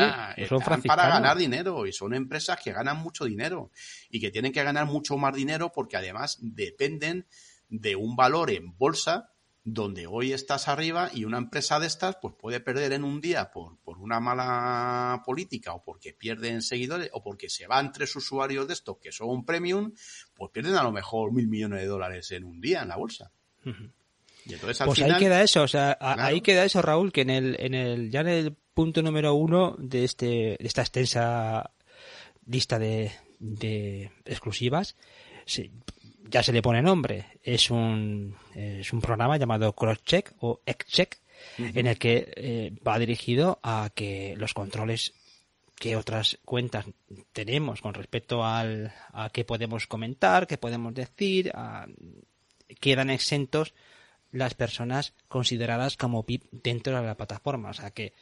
son 0.46 0.60
para 0.82 1.08
ganar 1.08 1.38
dinero 1.38 1.86
y 1.86 1.92
son 1.94 2.12
empresas 2.12 2.60
que 2.62 2.72
ganan 2.72 2.98
mucho 2.98 3.24
dinero 3.24 3.70
y 4.10 4.20
que 4.20 4.30
tienen 4.30 4.52
que 4.52 4.62
ganar 4.62 4.84
mucho 4.84 5.16
más 5.16 5.34
dinero 5.34 5.72
porque 5.74 5.96
además 5.96 6.36
dependen 6.42 7.26
de 7.70 7.96
un 7.96 8.16
valor 8.16 8.50
en 8.50 8.76
bolsa 8.76 9.29
donde 9.62 10.06
hoy 10.06 10.32
estás 10.32 10.68
arriba 10.68 11.10
y 11.12 11.24
una 11.24 11.38
empresa 11.38 11.78
de 11.78 11.86
estas 11.86 12.16
pues 12.16 12.34
puede 12.34 12.60
perder 12.60 12.92
en 12.92 13.04
un 13.04 13.20
día 13.20 13.50
por, 13.50 13.78
por 13.78 13.98
una 13.98 14.18
mala 14.18 15.22
política 15.24 15.74
o 15.74 15.82
porque 15.84 16.14
pierden 16.14 16.62
seguidores 16.62 17.10
o 17.12 17.22
porque 17.22 17.50
se 17.50 17.66
van 17.66 17.92
tres 17.92 18.16
usuarios 18.16 18.66
de 18.66 18.72
estos 18.72 18.96
que 18.98 19.12
son 19.12 19.44
premium, 19.44 19.92
pues 20.34 20.50
pierden 20.50 20.76
a 20.76 20.82
lo 20.82 20.92
mejor 20.92 21.32
mil 21.32 21.46
millones 21.46 21.80
de 21.80 21.86
dólares 21.86 22.30
en 22.32 22.44
un 22.44 22.60
día 22.60 22.82
en 22.82 22.88
la 22.88 22.96
bolsa. 22.96 23.30
Pues 24.86 25.02
ahí 25.02 25.18
queda 25.18 25.42
eso, 25.42 25.62
o 25.62 25.68
sea, 25.68 25.96
ahí 26.00 26.40
queda 26.40 26.64
eso, 26.64 26.80
Raúl, 26.80 27.12
que 27.12 27.20
en 27.20 27.30
el, 27.30 27.56
en 27.60 27.74
el, 27.74 28.10
ya 28.10 28.20
en 28.20 28.28
el 28.28 28.56
punto 28.74 29.02
número 29.02 29.34
uno 29.34 29.76
de 29.78 30.04
este, 30.04 30.26
de 30.26 30.56
esta 30.60 30.80
extensa 30.80 31.70
lista 32.46 32.78
de, 32.78 33.12
de 33.38 34.10
exclusivas, 34.24 34.96
ya 36.30 36.42
se 36.42 36.52
le 36.52 36.62
pone 36.62 36.82
nombre. 36.82 37.26
Es 37.42 37.70
un, 37.70 38.36
es 38.54 38.92
un 38.92 39.00
programa 39.00 39.36
llamado 39.36 39.74
CrossCheck 39.74 40.34
o 40.38 40.60
XCheck, 40.66 41.18
en 41.58 41.86
el 41.86 41.98
que 41.98 42.32
eh, 42.36 42.72
va 42.86 42.98
dirigido 42.98 43.58
a 43.62 43.90
que 43.94 44.34
los 44.36 44.54
controles 44.54 45.14
que 45.74 45.96
otras 45.96 46.38
cuentas 46.44 46.84
tenemos 47.32 47.80
con 47.80 47.94
respecto 47.94 48.44
al, 48.44 48.92
a 49.12 49.30
qué 49.30 49.44
podemos 49.44 49.86
comentar, 49.86 50.46
qué 50.46 50.58
podemos 50.58 50.92
decir, 50.94 51.50
a, 51.54 51.86
quedan 52.80 53.08
exentos 53.08 53.74
las 54.30 54.54
personas 54.54 55.14
consideradas 55.26 55.96
como 55.96 56.22
VIP 56.22 56.44
dentro 56.52 57.00
de 57.00 57.06
la 57.06 57.16
plataforma. 57.16 57.70
O 57.70 57.74
sea 57.74 57.90
que 57.90 58.12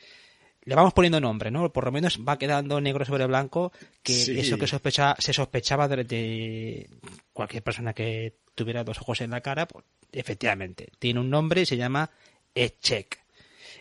le 0.69 0.75
vamos 0.75 0.93
poniendo 0.93 1.19
nombre, 1.19 1.51
¿no? 1.51 1.73
Por 1.73 1.87
lo 1.87 1.93
menos 1.93 2.21
va 2.29 2.37
quedando 2.37 2.79
negro 2.79 3.03
sobre 3.07 3.25
blanco 3.25 3.73
que 4.03 4.39
eso 4.39 4.59
que 4.59 4.67
sospecha, 4.67 5.17
se 5.19 5.33
sospechaba 5.33 5.89
de, 5.89 6.91
cualquier 7.33 7.63
persona 7.63 7.95
que 7.95 8.35
tuviera 8.55 8.85
dos 8.85 9.01
ojos 9.01 9.23
en 9.23 9.31
la 9.31 9.41
cara, 9.41 9.67
pues 9.67 9.87
efectivamente, 10.13 10.93
tiene 10.99 11.21
un 11.21 11.31
nombre 11.31 11.63
y 11.63 11.67
se 11.67 11.79
llama 11.79 12.11
Echeck. 12.55 13.19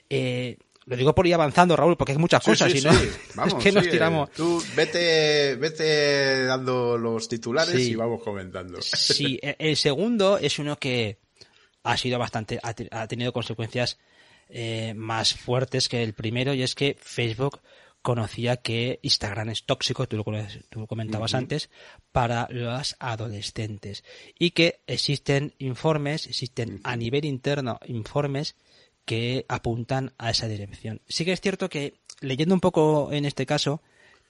Eh, 0.10 0.58
lo 0.86 0.95
digo 0.95 1.13
por 1.13 1.28
ir 1.28 1.34
avanzando, 1.34 1.76
Raúl, 1.76 1.97
porque 1.97 2.13
hay 2.13 2.19
muchas 2.19 2.41
cosas, 2.41 2.73
y 2.73 2.80
no, 2.80 2.91
vamos, 3.36 3.56
es 3.56 3.63
que 3.65 3.71
nos 3.73 3.89
tiramos. 3.89 4.32
Tú 4.32 4.63
vete, 4.73 5.56
vete 5.56 6.45
dando 6.45 6.97
los 6.97 7.28
titulares 7.28 7.86
y 7.86 7.95
vamos 7.95 8.23
comentando. 8.23 8.82
Sí, 8.82 9.38
e, 9.41 9.58
el 9.60 9.76
segundo 9.76 10.38
es 10.38 10.58
uno 10.58 10.78
que 10.78 11.17
ha 11.84 11.97
sido 11.97 12.17
bastante, 12.17 12.62
ha 12.63 13.08
tenido 13.08 13.34
consecuencias 13.34 13.97
eh, 14.50 14.94
más 14.96 15.34
fuertes 15.34 15.90
que 15.90 16.04
el 16.04 16.14
primero, 16.14 16.54
y 16.54 16.64
es 16.64 16.76
que 16.76 16.98
Facebook 17.00 17.62
conocía 18.02 18.56
que 18.58 19.00
Instagram 19.02 19.50
es 19.50 19.66
tóxico, 19.66 20.08
tú 20.08 20.16
lo, 20.16 20.88
comentabas 20.88 21.34
antes, 21.34 21.70
para 22.14 22.48
los 22.50 22.96
adolescentes. 23.00 24.06
Y 24.40 24.52
que 24.52 24.80
existen 24.88 25.54
informes, 25.58 26.26
existen 26.28 26.80
a 26.86 26.96
nivel 26.96 27.26
interno 27.26 27.80
informes 27.86 28.56
que 29.04 29.46
apuntan 29.50 30.14
a 30.18 30.30
esa 30.30 30.48
dirección. 30.48 31.02
Sí 31.08 31.26
que 31.26 31.34
es 31.34 31.42
cierto 31.42 31.70
que, 31.70 31.96
leyendo 32.22 32.54
un 32.54 32.62
poco 32.62 33.12
en 33.12 33.26
este 33.26 33.46
caso, 33.46 33.82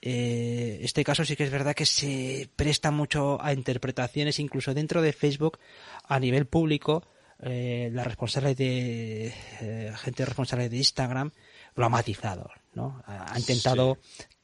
eh, 0.01 0.79
este 0.81 1.03
caso 1.03 1.25
sí 1.25 1.35
que 1.35 1.43
es 1.43 1.51
verdad 1.51 1.75
que 1.75 1.85
se 1.85 2.49
presta 2.55 2.91
mucho 2.91 3.41
a 3.41 3.53
interpretaciones, 3.53 4.39
incluso 4.39 4.73
dentro 4.73 5.01
de 5.01 5.13
Facebook, 5.13 5.59
a 6.03 6.19
nivel 6.19 6.47
público, 6.47 7.07
eh, 7.41 7.89
la 7.93 8.03
responsable 8.03 8.55
de 8.55 9.33
eh, 9.61 9.93
gente 9.97 10.25
responsable 10.25 10.69
de 10.69 10.77
Instagram 10.77 11.31
lo 11.75 11.85
ha 11.85 11.89
matizado, 11.89 12.49
¿no? 12.73 13.03
Ha, 13.05 13.37
intentado 13.37 13.97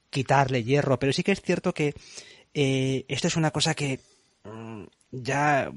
quitarle 0.10 0.64
hierro, 0.64 1.00
pero 1.00 1.12
sí 1.12 1.24
que 1.24 1.32
es 1.32 1.42
cierto 1.42 1.74
que 1.74 1.96
eh, 2.54 3.06
esto 3.08 3.28
es 3.28 3.36
una 3.36 3.52
cosa 3.52 3.74
que 3.74 4.00
mm, 4.44 4.84
ya 5.12 5.72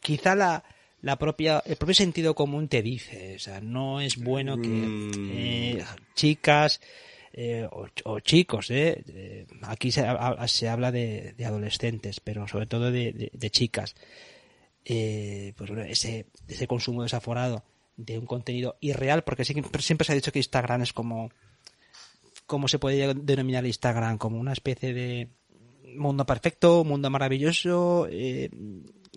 quizá 0.00 0.34
la, 0.34 0.64
la 1.02 1.16
propia 1.16 1.62
el 1.64 1.76
propio 1.76 1.94
sentido 1.94 2.34
común 2.34 2.68
te 2.68 2.82
dice, 2.82 3.36
o 3.36 3.38
sea, 3.38 3.60
no 3.60 4.00
es 4.00 4.16
bueno 4.16 4.60
que 4.60 4.68
mm. 4.68 5.30
eh, 5.32 5.84
chicas 6.14 6.80
eh, 7.38 7.68
o, 7.70 8.20
chicos, 8.20 8.70
eh, 8.70 9.46
aquí 9.60 9.92
se, 9.92 10.06
se 10.46 10.68
habla 10.70 10.90
de, 10.90 11.34
de, 11.36 11.44
adolescentes, 11.44 12.18
pero 12.18 12.48
sobre 12.48 12.64
todo 12.64 12.90
de, 12.90 13.30
de, 13.30 13.50
chicas, 13.50 13.94
eh, 14.88 15.52
pues 15.56 15.70
ese, 15.88 16.26
ese 16.46 16.68
consumo 16.68 17.02
desaforado 17.02 17.64
de 17.96 18.18
un 18.18 18.26
contenido 18.26 18.76
irreal, 18.80 19.24
porque 19.24 19.44
siempre, 19.44 19.82
siempre 19.82 20.04
se 20.04 20.12
ha 20.12 20.14
dicho 20.14 20.30
que 20.30 20.38
Instagram 20.38 20.82
es 20.82 20.92
como, 20.92 21.30
como 22.46 22.68
se 22.68 22.78
puede 22.78 23.14
denominar 23.14 23.66
Instagram, 23.66 24.16
como 24.16 24.38
una 24.38 24.52
especie 24.52 24.94
de 24.94 25.30
mundo 25.96 26.24
perfecto, 26.24 26.84
mundo 26.84 27.10
maravilloso. 27.10 28.06
Eh, 28.08 28.48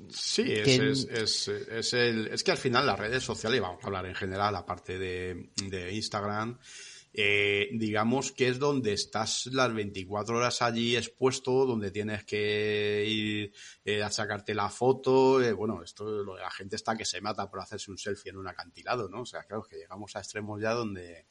sí, 0.09 0.45
es, 0.47 1.07
es, 1.07 1.47
es, 1.47 1.93
el, 1.93 2.27
es 2.27 2.43
que 2.43 2.51
al 2.51 2.57
final 2.57 2.87
las 2.87 2.97
redes 2.97 3.23
sociales, 3.23 3.61
vamos 3.61 3.83
a 3.83 3.87
hablar 3.87 4.07
en 4.07 4.15
general, 4.15 4.55
aparte 4.55 4.97
de, 4.97 5.49
de 5.67 5.93
Instagram, 5.93 6.57
eh, 7.13 7.69
digamos 7.73 8.31
que 8.31 8.47
es 8.47 8.59
donde 8.59 8.93
estás 8.93 9.47
las 9.47 9.73
24 9.73 10.37
horas 10.37 10.61
allí 10.61 10.95
expuesto, 10.95 11.65
donde 11.65 11.91
tienes 11.91 12.23
que 12.23 13.05
ir 13.07 13.53
eh, 13.83 14.03
a 14.03 14.11
sacarte 14.11 14.53
la 14.53 14.69
foto. 14.69 15.41
Eh, 15.41 15.53
bueno, 15.53 15.81
esto 15.83 16.23
lo 16.23 16.35
de 16.35 16.41
la 16.41 16.51
gente 16.51 16.75
está 16.75 16.95
que 16.95 17.05
se 17.05 17.21
mata 17.21 17.49
por 17.49 17.59
hacerse 17.59 17.91
un 17.91 17.97
selfie 17.97 18.29
en 18.29 18.37
un 18.37 18.47
acantilado, 18.47 19.09
¿no? 19.09 19.21
O 19.21 19.25
sea, 19.25 19.43
claro, 19.43 19.63
que 19.63 19.77
llegamos 19.77 20.15
a 20.15 20.19
extremos 20.19 20.61
ya 20.61 20.71
donde 20.71 21.25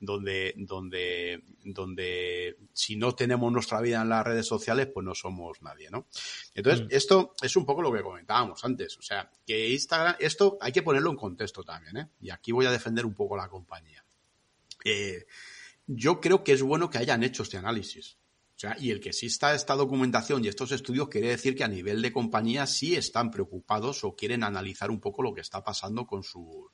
donde, 0.00 0.54
donde, 0.56 1.42
donde 1.64 2.56
si 2.72 2.96
no 2.96 3.14
tenemos 3.14 3.52
nuestra 3.52 3.80
vida 3.80 4.00
en 4.02 4.08
las 4.08 4.24
redes 4.24 4.46
sociales, 4.46 4.88
pues 4.92 5.04
no 5.04 5.14
somos 5.14 5.60
nadie, 5.62 5.90
¿no? 5.90 6.06
Entonces, 6.54 6.86
mm. 6.86 6.88
esto 6.90 7.34
es 7.42 7.56
un 7.56 7.66
poco 7.66 7.82
lo 7.82 7.92
que 7.92 8.02
comentábamos 8.02 8.64
antes. 8.64 8.96
O 8.98 9.02
sea, 9.02 9.30
que 9.44 9.70
Instagram, 9.70 10.16
esto 10.20 10.58
hay 10.60 10.72
que 10.72 10.82
ponerlo 10.82 11.10
en 11.10 11.16
contexto 11.16 11.64
también, 11.64 11.96
¿eh? 11.96 12.08
Y 12.20 12.30
aquí 12.30 12.52
voy 12.52 12.66
a 12.66 12.70
defender 12.70 13.04
un 13.04 13.14
poco 13.14 13.36
la 13.36 13.48
compañía. 13.48 14.04
Eh, 14.84 15.26
yo 15.86 16.20
creo 16.20 16.44
que 16.44 16.52
es 16.52 16.62
bueno 16.62 16.90
que 16.90 16.98
hayan 16.98 17.22
hecho 17.22 17.42
este 17.42 17.56
análisis. 17.56 18.18
O 18.56 18.60
sea, 18.60 18.76
y 18.78 18.90
el 18.90 19.00
que 19.00 19.10
exista 19.10 19.54
esta 19.54 19.76
documentación 19.76 20.44
y 20.44 20.48
estos 20.48 20.72
estudios 20.72 21.08
quiere 21.08 21.28
decir 21.28 21.54
que 21.54 21.62
a 21.62 21.68
nivel 21.68 22.02
de 22.02 22.12
compañía 22.12 22.66
sí 22.66 22.96
están 22.96 23.30
preocupados 23.30 24.02
o 24.02 24.16
quieren 24.16 24.42
analizar 24.42 24.90
un 24.90 25.00
poco 25.00 25.22
lo 25.22 25.32
que 25.32 25.42
está 25.42 25.62
pasando 25.62 26.06
con, 26.06 26.24
su, 26.24 26.68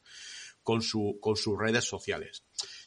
con, 0.62 0.80
su, 0.80 1.18
con 1.20 1.36
sus 1.36 1.58
redes 1.58 1.84
sociales. 1.84 2.42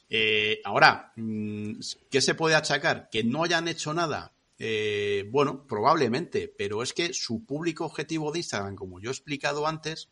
Eh, 0.10 0.62
ahora, 0.63 1.13
mm, 1.15 1.73
¿qué 2.10 2.21
se 2.21 2.34
puede 2.34 2.56
achacar? 2.56 3.08
¿Que 3.12 3.23
no 3.23 3.43
hayan 3.43 3.67
hecho 3.67 3.93
nada? 3.93 4.34
Eh, 4.58 5.25
bueno, 5.30 5.67
probablemente, 5.67 6.51
pero 6.58 6.82
es 6.82 6.93
que 6.93 7.13
su 7.13 7.45
público 7.45 7.86
objetivo 7.86 8.32
de 8.32 8.39
Instagram, 8.39 8.75
como 8.75 8.99
yo 8.99 9.12
he 9.12 9.13
explicado 9.13 9.67
antes, 9.67 10.10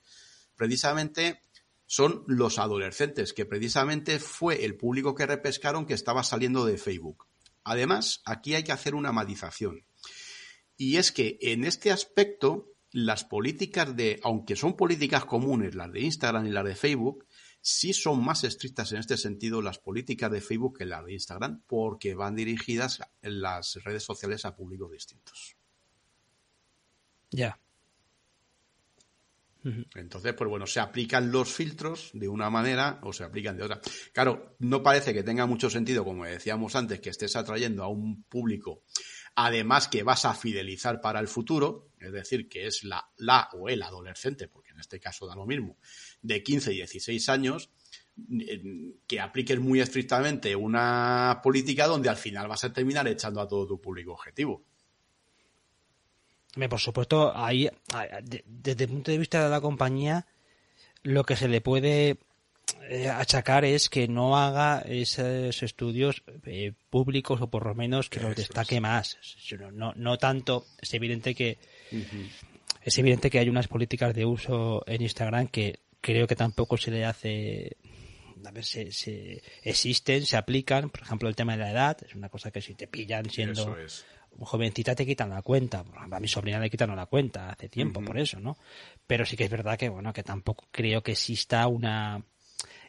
precisamente 0.55 1.41
son 1.85 2.23
los 2.27 2.57
adolescentes, 2.59 3.33
que 3.33 3.45
precisamente 3.45 4.19
fue 4.19 4.65
el 4.65 4.75
público 4.75 5.15
que 5.15 5.25
repescaron 5.25 5.85
que 5.85 5.93
estaba 5.93 6.23
saliendo 6.23 6.65
de 6.65 6.77
Facebook. 6.77 7.27
Además, 7.63 8.21
aquí 8.25 8.55
hay 8.55 8.63
que 8.63 8.71
hacer 8.71 8.95
una 8.95 9.11
matización. 9.11 9.85
Y 10.77 10.97
es 10.97 11.11
que 11.11 11.37
en 11.41 11.63
este 11.63 11.91
aspecto, 11.91 12.73
las 12.91 13.23
políticas 13.23 13.95
de, 13.95 14.19
aunque 14.23 14.55
son 14.55 14.75
políticas 14.75 15.25
comunes, 15.25 15.75
las 15.75 15.91
de 15.91 16.01
Instagram 16.01 16.47
y 16.47 16.51
las 16.51 16.65
de 16.65 16.75
Facebook, 16.75 17.25
sí 17.61 17.93
son 17.93 18.23
más 18.23 18.43
estrictas 18.43 18.91
en 18.91 18.99
este 18.99 19.17
sentido 19.17 19.61
las 19.61 19.79
políticas 19.79 20.31
de 20.31 20.41
Facebook 20.41 20.77
que 20.77 20.85
las 20.85 21.03
de 21.05 21.13
Instagram, 21.13 21.63
porque 21.65 22.13
van 22.13 22.35
dirigidas 22.35 23.01
en 23.21 23.41
las 23.41 23.75
redes 23.83 24.03
sociales 24.03 24.45
a 24.45 24.55
públicos 24.55 24.91
distintos. 24.91 25.55
Ya. 27.31 27.59
Entonces, 29.95 30.33
pues 30.33 30.49
bueno, 30.49 30.67
se 30.67 30.79
aplican 30.79 31.31
los 31.31 31.51
filtros 31.51 32.11
de 32.13 32.27
una 32.27 32.49
manera 32.49 32.99
o 33.01 33.11
se 33.11 33.23
aplican 33.23 33.57
de 33.57 33.63
otra. 33.63 33.81
Claro, 34.13 34.55
no 34.59 34.83
parece 34.83 35.13
que 35.13 35.23
tenga 35.23 35.47
mucho 35.47 35.69
sentido, 35.69 36.03
como 36.03 36.25
decíamos 36.25 36.75
antes, 36.75 36.99
que 36.99 37.09
estés 37.09 37.35
atrayendo 37.35 37.83
a 37.83 37.87
un 37.87 38.23
público, 38.23 38.83
además 39.35 39.87
que 39.87 40.03
vas 40.03 40.25
a 40.25 40.35
fidelizar 40.35 41.01
para 41.01 41.19
el 41.19 41.27
futuro, 41.27 41.89
es 41.99 42.11
decir, 42.11 42.47
que 42.47 42.67
es 42.67 42.83
la, 42.83 43.09
la 43.17 43.49
o 43.53 43.67
el 43.67 43.81
adolescente, 43.81 44.47
porque 44.47 44.71
en 44.71 44.79
este 44.79 44.99
caso 44.99 45.25
da 45.25 45.35
lo 45.35 45.47
mismo, 45.47 45.77
de 46.21 46.43
15 46.43 46.73
y 46.73 46.75
16 46.77 47.29
años, 47.29 47.71
que 49.07 49.19
apliques 49.19 49.59
muy 49.59 49.81
estrictamente 49.81 50.55
una 50.55 51.41
política 51.43 51.87
donde 51.87 52.09
al 52.09 52.17
final 52.17 52.47
vas 52.47 52.63
a 52.63 52.71
terminar 52.71 53.07
echando 53.07 53.41
a 53.41 53.47
todo 53.47 53.67
tu 53.67 53.81
público 53.81 54.13
objetivo. 54.13 54.63
Por 56.69 56.79
supuesto, 56.79 57.35
ahí, 57.35 57.69
desde 58.45 58.85
el 58.85 58.89
punto 58.89 59.11
de 59.11 59.17
vista 59.17 59.43
de 59.43 59.49
la 59.49 59.61
compañía, 59.61 60.25
lo 61.03 61.23
que 61.23 61.35
se 61.35 61.47
le 61.47 61.61
puede 61.61 62.17
eh, 62.89 63.09
achacar 63.09 63.65
es 63.65 63.89
que 63.89 64.07
no 64.07 64.37
haga 64.37 64.81
esos 64.87 65.63
estudios 65.63 66.23
eh, 66.45 66.73
públicos 66.89 67.41
o 67.41 67.49
por 67.49 67.65
lo 67.65 67.75
menos 67.75 68.09
que 68.09 68.19
los 68.19 68.35
destaque 68.35 68.79
más. 68.79 69.17
No, 69.73 69.93
no 69.95 70.17
tanto, 70.17 70.65
es 70.81 70.93
evidente 70.93 71.35
que 71.35 71.57
es 72.83 72.97
evidente 72.97 73.29
que 73.29 73.39
hay 73.39 73.49
unas 73.49 73.67
políticas 73.67 74.13
de 74.13 74.25
uso 74.25 74.83
en 74.87 75.01
Instagram 75.01 75.47
que 75.47 75.79
creo 75.99 76.27
que 76.27 76.35
tampoco 76.35 76.77
se 76.77 76.91
le 76.91 77.05
hace 77.05 77.77
a 78.45 78.51
ver, 78.51 78.63
se, 78.63 78.91
se, 78.91 79.41
existen, 79.63 80.25
se 80.25 80.37
aplican, 80.37 80.89
por 80.89 81.01
ejemplo, 81.01 81.27
el 81.27 81.35
tema 81.35 81.53
de 81.53 81.63
la 81.63 81.71
edad, 81.71 81.97
es 82.05 82.13
una 82.13 82.29
cosa 82.29 82.51
que 82.51 82.61
si 82.61 82.75
te 82.75 82.85
pillan 82.87 83.29
siendo 83.29 83.75
jovencita 84.39 84.95
te 84.95 85.05
quitan 85.05 85.29
la 85.29 85.41
cuenta. 85.41 85.83
A 86.11 86.19
mi 86.19 86.27
sobrina 86.27 86.59
le 86.59 86.69
quitaron 86.69 86.95
la 86.95 87.05
cuenta 87.05 87.49
hace 87.49 87.69
tiempo 87.69 88.01
por 88.01 88.17
eso, 88.17 88.39
¿no? 88.39 88.57
Pero 89.07 89.25
sí 89.25 89.37
que 89.37 89.45
es 89.45 89.49
verdad 89.49 89.77
que, 89.77 89.89
bueno, 89.89 90.13
que 90.13 90.23
tampoco 90.23 90.65
creo 90.71 91.03
que 91.03 91.13
exista 91.13 91.67
una... 91.67 92.23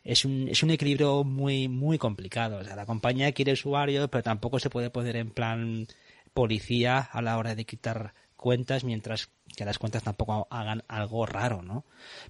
Es 0.02 0.24
un, 0.24 0.48
es 0.48 0.62
un 0.62 0.70
equilibrio 0.70 1.24
muy, 1.24 1.66
muy 1.66 1.98
complicado. 1.98 2.59
O 2.59 2.64
sea, 2.64 2.76
la 2.76 2.87
compañía 2.87 3.32
quiere 3.32 3.52
usuarios, 3.52 4.09
pero 4.09 4.22
tampoco 4.22 4.61
se 4.61 4.70
puede 4.70 4.90
poner 4.90 5.16
en 5.16 5.30
plan 5.30 5.88
policía 6.32 6.98
a 6.98 7.22
la 7.22 7.38
hora 7.38 7.54
de 7.54 7.64
quitar 7.64 8.14
cuentas 8.37 8.85
mientras 8.85 9.30
que 9.56 9.64
las 9.64 9.78
cuentas 9.78 10.04
tampoco 10.04 10.46
hagan 10.50 10.85
algo 10.87 11.26
raro, 11.26 11.62
¿no? 11.62 11.85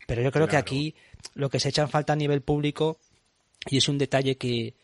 Pero 0.07 0.22
yo 0.22 0.33
creo 0.33 0.48
que 0.48 0.57
aquí 0.57 0.94
lo 1.35 1.50
que 1.50 1.61
se 1.61 1.68
echa 1.68 1.83
en 1.83 1.88
falta 1.88 2.14
a 2.14 2.16
nivel 2.16 2.40
público 2.40 2.98
y 3.68 3.79
es 3.79 3.88
un 3.88 3.98
detalle 3.98 4.38
que, 4.38 4.74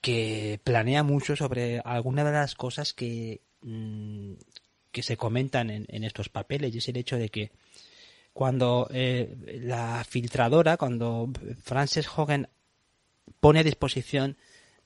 que 0.00 0.58
planea 0.64 1.02
mucho 1.02 1.36
sobre 1.36 1.80
alguna 1.80 2.24
de 2.24 2.32
las 2.32 2.54
cosas 2.54 2.92
que, 2.92 3.42
Mm, 3.64 4.34
que 4.92 5.02
se 5.02 5.16
comentan 5.16 5.70
en, 5.70 6.04
estos 6.04 6.28
papeles 6.28 6.72
y 6.72 6.78
es 6.78 6.88
el 6.88 6.98
hecho 6.98 7.16
de 7.16 7.28
que 7.28 7.50
cuando 8.32 8.88
eh, 8.92 9.34
la 9.62 10.04
filtradora, 10.04 10.76
cuando 10.76 11.30
Frances 11.60 12.06
Hogan 12.14 12.48
pone 13.40 13.60
a 13.60 13.64
disposición 13.64 14.36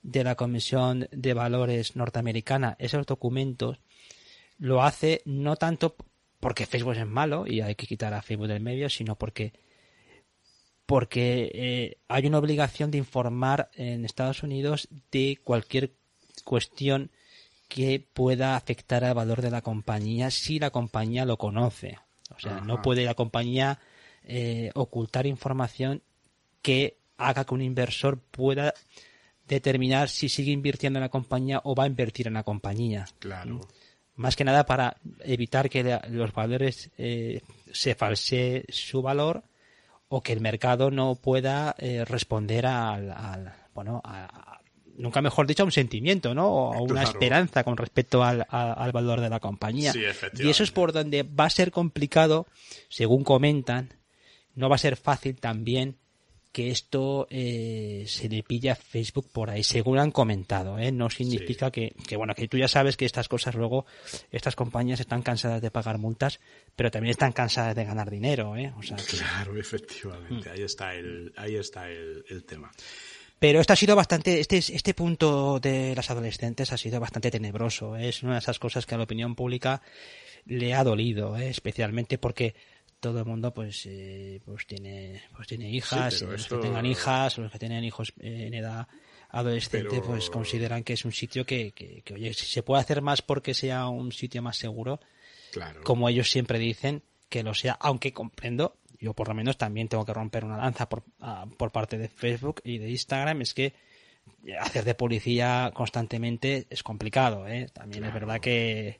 de 0.01 0.23
la 0.23 0.33
Comisión 0.35 1.07
de 1.11 1.35
Valores 1.35 1.95
norteamericana 1.95 2.75
esos 2.79 3.05
documentos, 3.05 3.77
lo 4.57 4.81
hace 4.81 5.21
no 5.25 5.57
tanto 5.57 5.95
porque 6.39 6.65
Facebook 6.65 6.95
es 6.95 7.05
malo 7.05 7.45
y 7.45 7.61
hay 7.61 7.75
que 7.75 7.85
quitar 7.85 8.15
a 8.15 8.23
Facebook 8.23 8.47
del 8.47 8.61
medio, 8.61 8.89
sino 8.89 9.15
porque 9.15 9.53
porque 10.87 11.51
eh, 11.53 11.97
hay 12.07 12.25
una 12.25 12.39
obligación 12.39 12.89
de 12.89 12.97
informar 12.97 13.69
en 13.75 14.05
Estados 14.05 14.41
Unidos 14.41 14.87
de 15.11 15.37
cualquier 15.43 15.91
cuestión 16.43 17.11
que 17.69 18.05
pueda 18.13 18.57
afectar 18.57 19.05
al 19.05 19.13
valor 19.13 19.41
de 19.41 19.51
la 19.51 19.61
compañía 19.61 20.31
si 20.31 20.59
la 20.59 20.71
compañía 20.71 21.23
lo 21.23 21.37
conoce. 21.37 21.99
O 22.35 22.39
sea, 22.39 22.59
no 22.61 22.81
puede 22.81 23.05
la 23.05 23.13
compañía 23.13 23.79
eh, 24.23 24.71
ocultar 24.73 25.25
información 25.25 26.01
que 26.61 26.97
haga 27.17 27.45
que 27.45 27.53
un 27.53 27.61
inversor 27.61 28.19
pueda 28.19 28.73
determinar 29.47 30.09
si 30.09 30.29
sigue 30.29 30.51
invirtiendo 30.51 30.99
en 30.99 31.03
la 31.03 31.09
compañía 31.09 31.61
o 31.63 31.75
va 31.75 31.83
a 31.83 31.87
invertir 31.87 32.27
en 32.27 32.33
la 32.33 32.43
compañía. 32.43 33.05
Claro. 33.19 33.61
Más 34.15 34.35
que 34.35 34.43
nada 34.43 34.65
para 34.65 34.97
evitar 35.21 35.69
que 35.69 35.99
los 36.09 36.33
valores 36.33 36.91
eh, 36.97 37.41
se 37.71 37.95
falsee 37.95 38.65
su 38.69 39.01
valor 39.01 39.43
o 40.09 40.21
que 40.21 40.33
el 40.33 40.41
mercado 40.41 40.91
no 40.91 41.15
pueda 41.15 41.75
eh, 41.77 42.03
responder 42.03 42.65
al, 42.65 43.11
al 43.11 43.53
bueno 43.73 44.01
a, 44.03 44.58
nunca 44.99 45.21
mejor 45.21 45.47
dicho, 45.47 45.63
a 45.63 45.65
un 45.65 45.71
sentimiento, 45.71 46.35
¿no? 46.35 46.47
O 46.47 46.73
a 46.73 46.81
una 46.81 47.03
esperanza 47.03 47.63
con 47.63 47.77
respecto 47.77 48.23
al, 48.23 48.45
valor 48.91 49.21
de 49.21 49.29
la 49.29 49.39
compañía. 49.39 49.93
y 50.37 50.49
eso 50.49 50.63
es 50.63 50.71
por 50.71 50.91
donde 50.91 51.23
va 51.23 51.45
a 51.45 51.49
ser 51.49 51.71
complicado, 51.71 52.47
según 52.89 53.23
comentan, 53.23 53.93
no 54.55 54.69
va 54.69 54.75
a 54.75 54.79
ser 54.79 54.97
fácil 54.97 55.39
también 55.39 55.97
que 56.51 56.71
esto 56.71 57.27
eh, 57.29 58.05
se 58.07 58.27
le 58.27 58.41
pilla 58.41 58.73
a 58.73 58.75
Facebook 58.75 59.29
por 59.31 59.51
ahí, 59.51 59.63
según 59.63 59.99
han 59.99 60.11
comentado, 60.11 60.79
¿eh? 60.79 60.91
No 60.91 61.09
significa 61.11 61.69
que, 61.69 61.93
que, 62.07 62.17
bueno, 62.17 62.33
que 62.33 62.47
tú 62.47 62.57
ya 62.57 62.67
sabes 62.67 62.97
que 62.97 63.05
estas 63.05 63.29
cosas 63.29 63.53
luego, 63.53 63.85
estas 64.31 64.55
compañías 64.55 64.99
están 64.99 65.21
cansadas 65.21 65.61
de 65.61 65.69
pagar 65.69 65.99
multas, 65.99 66.39
pero 66.75 66.89
también 66.89 67.11
están 67.11 67.33
cansadas 67.33 67.75
de 67.75 67.85
ganar 67.85 68.09
dinero, 68.09 68.57
¿eh? 68.57 68.73
O 68.77 68.81
sea, 68.81 68.97
Claro, 68.97 69.57
efectivamente, 69.57 70.49
ahí 70.49 70.63
está 70.63 70.95
el, 70.95 71.31
ahí 71.37 71.55
está 71.55 71.87
el, 71.87 72.25
el 72.29 72.43
tema. 72.43 72.71
Pero 73.39 73.61
esto 73.61 73.73
ha 73.73 73.75
sido 73.77 73.95
bastante, 73.95 74.39
este, 74.39 74.57
este 74.57 74.93
punto 74.93 75.59
de 75.59 75.95
las 75.95 76.09
adolescentes 76.11 76.71
ha 76.73 76.77
sido 76.77 76.99
bastante 76.99 77.31
tenebroso. 77.31 77.95
¿eh? 77.95 78.09
Es 78.09 78.21
una 78.23 78.33
de 78.33 78.39
esas 78.39 78.59
cosas 78.59 78.85
que 78.85 78.95
a 78.95 78.97
la 78.97 79.05
opinión 79.05 79.33
pública 79.35 79.81
le 80.45 80.73
ha 80.73 80.83
dolido, 80.83 81.37
¿eh? 81.37 81.49
especialmente 81.49 82.17
porque 82.17 82.53
todo 82.99 83.19
el 83.19 83.25
mundo 83.25 83.53
pues 83.53 83.85
eh, 83.85 84.41
pues 84.43 84.65
tiene 84.67 85.21
pues 85.33 85.47
tiene 85.47 85.69
hijas 85.69 86.15
Sí, 86.15 86.25
los 86.25 86.47
que 86.47 86.57
tengan 86.57 86.85
hijas 86.85 87.37
los 87.37 87.49
que 87.49 87.57
tienen 87.59 87.85
hijos 87.85 88.11
en 88.19 88.53
edad 88.53 88.89
adolescente 89.29 89.87
Pero- 89.89 90.03
pues 90.03 90.29
consideran 90.29 90.83
que 90.83 90.93
es 90.93 91.05
un 91.05 91.13
sitio 91.13 91.45
que, 91.45 91.71
que, 91.71 92.01
que, 92.01 92.13
oye 92.15 92.33
si 92.33 92.45
se 92.45 92.61
puede 92.61 92.81
hacer 92.81 93.01
más 93.01 93.21
porque 93.21 93.53
sea 93.53 93.87
un 93.87 94.11
sitio 94.11 94.41
más 94.41 94.57
seguro 94.57 94.99
Claro. 95.53 95.81
como 95.85 96.09
ellos 96.09 96.29
siempre 96.29 96.59
dicen 96.59 97.01
que 97.29 97.41
lo 97.41 97.53
sea 97.53 97.77
aunque 97.79 98.11
comprendo 98.11 98.75
yo 98.99 99.13
por 99.13 99.27
lo 99.29 99.33
menos 99.33 99.57
también 99.57 99.87
tengo 99.87 100.05
que 100.05 100.13
romper 100.13 100.45
una 100.45 100.57
lanza 100.57 100.87
por, 100.89 101.03
ah, 101.21 101.45
por 101.57 101.71
parte 101.71 101.97
de 101.97 102.07
Facebook 102.09 102.61
y 102.63 102.77
de 102.77 102.89
Instagram 102.89 103.41
es 103.41 103.53
que 103.53 103.73
hacer 104.59 104.83
de 104.85 104.93
policía 104.93 105.71
constantemente 105.73 106.67
es 106.69 106.83
complicado 106.83 107.47
¿eh? 107.47 107.67
también 107.73 108.03
es 108.03 108.13
verdad 108.13 108.39
que, 108.39 108.99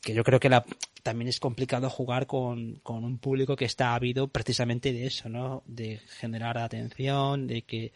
que 0.00 0.14
yo 0.14 0.24
creo 0.24 0.40
que 0.40 0.48
la, 0.48 0.64
también 1.02 1.28
es 1.28 1.38
complicado 1.38 1.90
jugar 1.90 2.26
con, 2.26 2.76
con 2.82 3.04
un 3.04 3.18
público 3.18 3.56
que 3.56 3.66
está 3.66 3.94
ávido 3.94 4.28
precisamente 4.28 4.92
de 4.92 5.06
eso 5.06 5.28
no 5.28 5.62
de 5.66 5.98
generar 6.18 6.56
atención 6.58 7.46
de 7.46 7.62
que 7.62 7.92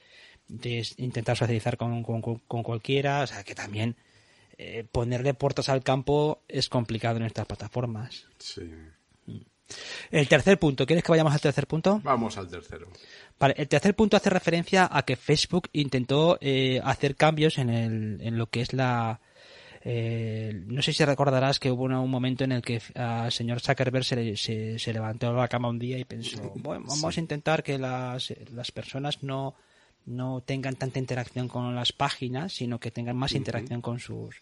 de 0.49 0.87
intentar 0.99 1.37
socializar 1.39 1.77
con, 1.79 2.03
con- 2.03 2.21
con 2.21 2.63
cualquiera 2.63 3.23
o 3.23 3.27
sea 3.27 3.45
que 3.45 3.55
también 3.55 3.97
eh, 4.59 4.85
ponerle 4.93 5.33
puertas 5.35 5.69
al 5.71 5.83
campo 5.83 6.43
es 6.49 6.69
complicado 6.69 7.17
en 7.17 7.25
estas 7.25 7.47
plataformas 7.47 8.27
Sí. 8.39 8.71
El 10.11 10.29
tercer 10.29 10.59
punto, 10.59 10.87
¿quieres 10.87 11.03
que 11.05 11.11
vayamos 11.13 11.33
al 11.33 11.41
tercer 11.41 11.67
punto? 11.67 12.01
Vamos 12.05 12.37
al 12.39 12.49
tercero. 12.49 12.89
Vale, 13.39 13.55
el 13.59 13.67
tercer 13.69 13.95
punto 13.97 14.17
hace 14.17 14.31
referencia 14.31 14.89
a 14.91 15.03
que 15.05 15.17
Facebook 15.17 15.69
intentó 15.73 16.39
eh, 16.41 16.81
hacer 16.85 17.17
cambios 17.17 17.59
en, 17.59 17.71
el, 17.71 18.21
en 18.21 18.39
lo 18.39 18.47
que 18.49 18.61
es 18.61 18.73
la... 18.73 19.21
eh, 19.83 20.53
no 20.67 20.81
sé 20.83 20.93
si 20.93 21.05
recordarás 21.05 21.59
que 21.59 21.71
hubo 21.71 21.85
una- 21.85 22.01
un 22.01 22.11
momento 22.11 22.45
en 22.45 22.53
el 22.53 22.63
que 22.63 22.81
al 22.95 23.33
señor 23.33 23.61
Zuckerberg 23.61 24.05
se, 24.05 24.17
le- 24.17 24.37
se, 24.37 24.79
se 24.79 24.93
levantó 24.93 25.29
de 25.33 25.35
la 25.39 25.49
cama 25.49 25.69
un 25.69 25.79
día 25.79 25.99
y 25.99 26.05
pensó, 26.05 26.39
bueno, 26.57 26.85
vamos 26.89 27.17
a 27.17 27.21
intentar 27.21 27.63
que 27.63 27.79
las, 27.79 28.33
las 28.53 28.71
personas 28.73 29.23
no, 29.23 29.55
no 30.07 30.43
tengan 30.43 30.77
tanta 30.77 30.99
interacción 30.99 31.49
con 31.49 31.75
las 31.75 31.93
páginas, 31.93 32.53
sino 32.53 32.79
que 32.79 32.91
tengan 32.91 33.17
más 33.17 33.33
interacción 33.33 33.81
con 33.81 33.99
sus 33.99 34.37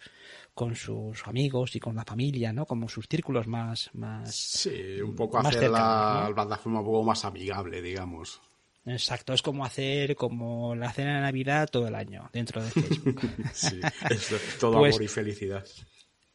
con 0.55 0.75
sus 0.77 1.27
amigos 1.27 1.75
y 1.77 1.81
con 1.81 1.97
la 1.97 2.05
familia, 2.05 2.53
¿no? 2.53 2.67
Como 2.67 2.89
sus 2.89 3.07
círculos 3.09 3.47
más 3.47 3.91
más 3.95 4.35
Sí, 4.35 5.01
un 5.01 5.15
poco 5.15 5.39
Más 5.43 5.55
hacer 5.57 5.71
la 5.71 5.79
cercano, 5.79 6.29
¿no? 6.29 6.35
plataforma 6.35 6.81
un 6.81 6.87
poco 6.87 7.03
más 7.05 7.25
amigable, 7.25 7.81
digamos. 7.81 8.41
Exacto, 8.85 9.33
es 9.33 9.43
como 9.43 9.65
hacer 9.65 10.17
como 10.17 10.75
la 10.75 10.93
cena 10.93 11.15
de 11.17 11.21
Navidad 11.23 11.69
todo 11.71 11.87
el 11.87 11.95
año 11.95 12.29
dentro 12.33 12.63
de 12.63 12.71
Facebook. 12.71 13.21
Sí, 13.55 13.81
eso, 14.11 14.37
todo 14.59 14.79
Pues- 14.81 14.95
amor 14.97 15.03
y 15.05 15.09
felicidad. 15.09 15.65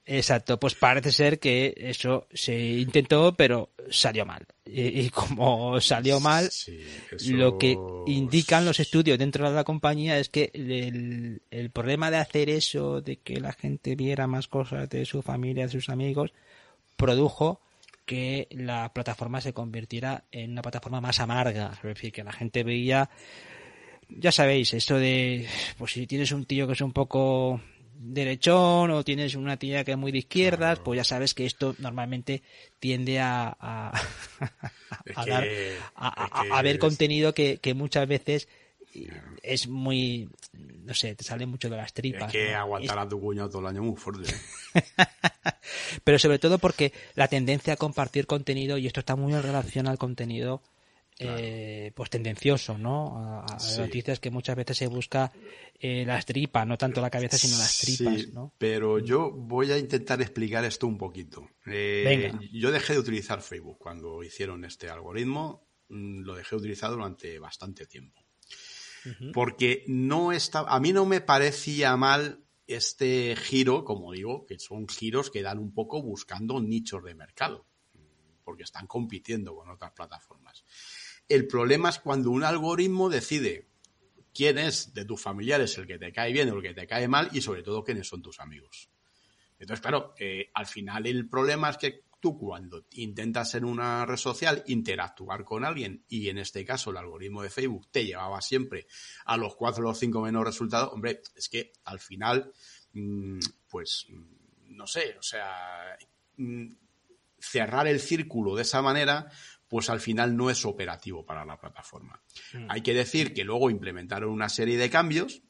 Exacto, 0.10 0.58
pues 0.58 0.74
parece 0.74 1.12
ser 1.12 1.38
que 1.38 1.74
eso 1.78 2.28
se 2.34 2.58
intentó, 2.58 3.34
pero 3.36 3.72
salió 3.90 4.26
mal. 4.26 4.46
Y, 4.66 5.02
y 5.02 5.10
como 5.10 5.82
salió 5.82 6.20
mal, 6.22 6.50
Sí, 6.50 6.80
eso- 7.12 7.34
lo 7.36 7.58
que 7.58 7.78
indican 8.06 8.64
los 8.64 8.80
estudios 8.80 9.20
dentro 9.20 9.50
de 9.50 9.54
la 9.56 9.66
compañía 9.66 10.18
es 10.18 10.30
que 10.30 10.50
el, 10.54 11.42
el 11.52 11.70
problema 11.72 12.10
de 12.10 12.18
hacer 12.18 12.50
eso, 12.50 13.02
de 13.02 13.18
que 13.18 13.42
la 13.42 13.52
gente 13.52 13.96
viera 13.98 14.28
más 14.28 14.48
cosas 14.48 14.90
de 14.90 15.04
su 15.06 15.22
familia, 15.22 15.66
de 15.66 15.74
sus 15.74 15.90
amigos, 15.90 16.32
produjo 16.96 17.60
que 18.06 18.48
la 18.52 18.94
plataforma 18.94 19.42
se 19.42 19.52
convirtiera 19.52 20.24
en 20.32 20.52
una 20.52 20.62
plataforma 20.62 21.02
más 21.02 21.20
amarga. 21.20 21.74
Es 21.76 21.82
decir, 21.84 22.14
que 22.14 22.24
la 22.24 22.32
gente 22.32 22.64
veía, 22.64 23.10
ya 24.08 24.32
sabéis, 24.32 24.74
esto 24.74 24.98
de, 24.98 25.46
pues 25.78 25.92
si 25.92 26.08
tienes 26.08 26.32
un 26.32 26.46
tío 26.46 26.66
que 26.66 26.74
es 26.74 26.82
un 26.82 26.94
poco 26.94 27.60
derechón 28.00 28.92
o 28.92 29.04
tienes 29.04 29.36
una 29.36 29.58
tía 29.58 29.84
que 29.84 29.92
es 29.92 29.98
muy 29.98 30.12
de 30.12 30.20
izquierdas, 30.20 30.80
pues 30.80 30.98
ya 30.98 31.04
sabes 31.04 31.34
que 31.34 31.46
esto 31.46 31.76
normalmente 31.80 32.44
tiende 32.80 33.20
a, 33.20 33.56
a, 33.60 33.92
dar, 35.26 35.48
a, 35.96 36.58
a- 36.58 36.62
ver 36.62 36.76
es- 36.76 36.80
contenido 36.82 37.34
que, 37.34 37.58
que 37.58 37.74
muchas 37.74 38.08
veces 38.08 38.48
es 39.44 39.68
muy, 39.68 40.30
no 40.54 40.94
sé, 40.94 41.14
te 41.16 41.24
sale 41.24 41.46
mucho 41.46 41.70
de 41.70 41.78
las 41.78 41.88
Es 41.88 41.94
tripas. 41.94 42.32
que 42.32 42.52
¿no? 42.52 42.58
aguantar 42.58 42.98
a 43.00 43.08
tu 43.08 43.20
cuñado 43.20 43.50
todo 43.50 43.62
el 43.62 43.68
año 43.68 43.84
muy 43.84 43.96
fuerte. 43.96 44.34
pero 46.04 46.20
sobre 46.20 46.40
todo 46.40 46.58
porque 46.58 46.94
la 47.16 47.28
tendencia 47.28 47.74
a 47.74 47.78
compartir 47.78 48.26
contenido, 48.28 48.78
y 48.78 48.88
esto 48.88 49.00
está 49.02 49.16
muy 49.16 49.34
en 49.34 49.44
relación 49.44 49.88
al 49.88 49.98
contenido 49.98 50.62
eh, 51.20 51.92
pues 51.96 52.10
tendencioso, 52.10 52.78
¿no? 52.78 53.44
A, 53.44 53.60
Sí. 53.60 53.80
noticias 53.82 54.20
que 54.20 54.30
muchas 54.30 54.56
veces 54.56 54.78
se 54.78 54.88
busca 54.88 55.32
eh, 55.80 56.04
las 56.06 56.26
tripas, 56.26 56.66
no 56.68 56.78
tanto 56.78 57.02
la 57.02 57.10
cabeza, 57.10 57.38
sino 57.38 57.58
las 57.58 57.78
tripas, 57.80 58.22
Sí, 58.22 58.30
¿no? 58.34 58.54
pero 58.58 59.00
yo 59.00 59.32
voy 59.32 59.72
a 59.72 59.78
intentar 59.78 60.22
explicar 60.22 60.64
esto 60.66 60.88
un 60.88 60.98
poquito. 60.98 61.48
Eh, 61.66 62.04
Venga. 62.06 62.40
Yo 62.52 62.72
dejé 62.72 62.94
de 62.94 63.00
utilizar 63.00 63.42
Facebook 63.42 63.78
cuando 63.80 64.24
hicieron 64.24 64.64
este 64.66 64.90
algoritmo. 64.90 65.68
mm, 65.90 66.22
Lo 66.22 66.36
dejé 66.36 66.56
de 66.56 66.60
utilizar 66.60 66.90
durante 66.92 67.40
bastante 67.40 67.86
tiempo. 67.86 68.22
Porque 69.34 69.86
no 69.88 70.34
estaba, 70.34 70.70
a 70.76 70.80
mí 70.82 70.92
no 70.92 71.06
me 71.06 71.22
parecía 71.22 71.96
mal 71.96 72.44
este 72.66 73.38
giro, 73.38 73.86
como 73.86 74.12
digo, 74.12 74.46
que 74.46 74.60
son 74.60 74.86
giros 74.90 75.32
que 75.32 75.42
dan 75.42 75.60
un 75.60 75.74
poco 75.74 76.02
buscando 76.04 76.60
nichos 76.60 77.02
de 77.06 77.16
mercado, 77.16 77.66
porque 78.44 78.64
están 78.64 78.86
compitiendo 78.86 79.56
con 79.56 79.70
otras 79.70 79.94
plataformas. 79.94 80.47
El 81.28 81.48
problema 81.48 81.90
es 81.90 82.00
cuando 82.00 82.32
un 82.32 82.44
algoritmo 82.44 83.10
decide 83.10 83.68
quién 84.34 84.58
es 84.58 84.94
de 84.94 85.04
tus 85.04 85.22
familiares 85.22 85.78
el 85.78 85.88
que 85.88 85.98
te 85.98 86.12
cae 86.14 86.32
bien 86.32 86.50
o 86.50 86.56
el 86.56 86.62
que 86.62 86.74
te 86.74 86.88
cae 86.88 87.08
mal 87.08 87.30
y 87.34 87.42
sobre 87.42 87.64
todo 87.64 87.84
quiénes 87.84 88.08
son 88.08 88.22
tus 88.22 88.40
amigos. 88.40 88.90
Entonces, 89.60 89.82
claro, 89.82 90.14
eh, 90.20 90.52
al 90.54 90.68
final 90.68 91.08
el 91.08 91.28
problema 91.28 91.72
es 91.72 91.78
que 91.78 92.04
tú 92.20 92.38
cuando 92.38 92.86
intentas 92.92 93.56
en 93.56 93.66
una 93.66 94.06
red 94.06 94.18
social 94.18 94.64
interactuar 94.68 95.44
con 95.44 95.64
alguien 95.64 96.04
y 96.08 96.30
en 96.30 96.38
este 96.38 96.66
caso 96.66 96.92
el 96.92 96.98
algoritmo 96.98 97.42
de 97.42 97.50
Facebook 97.50 97.88
te 97.92 98.06
llevaba 98.06 98.42
siempre 98.42 98.88
a 99.26 99.38
los 99.38 99.56
cuatro 99.56 99.84
o 99.84 99.88
los 99.90 100.00
cinco 100.00 100.22
menos 100.22 100.44
resultados, 100.44 100.94
hombre, 100.94 101.22
es 101.36 101.50
que 101.50 101.74
al 101.86 102.00
final, 102.00 102.52
mm, 102.94 103.40
pues, 103.70 104.06
mm, 104.10 104.76
no 104.76 104.88
sé, 104.88 105.16
o 105.18 105.24
sea, 105.24 105.98
mm, 106.38 106.68
cerrar 107.40 107.88
el 107.88 108.00
círculo 108.00 108.56
de 108.56 108.64
esa 108.64 108.82
manera, 108.82 109.32
pues 109.68 109.90
al 109.90 110.00
final 110.00 110.36
no 110.36 110.50
es 110.50 110.66
operativo 110.66 111.26
para 111.26 111.46
la 111.46 111.60
plataforma. 111.60 112.22
Hay 112.70 112.82
que 112.82 112.94
decir 112.94 113.34
que 113.34 113.44
luego 113.44 113.70
implementaron 113.70 114.30
una 114.30 114.50
serie 114.50 114.78
de 114.78 114.90
cambios 114.90 115.42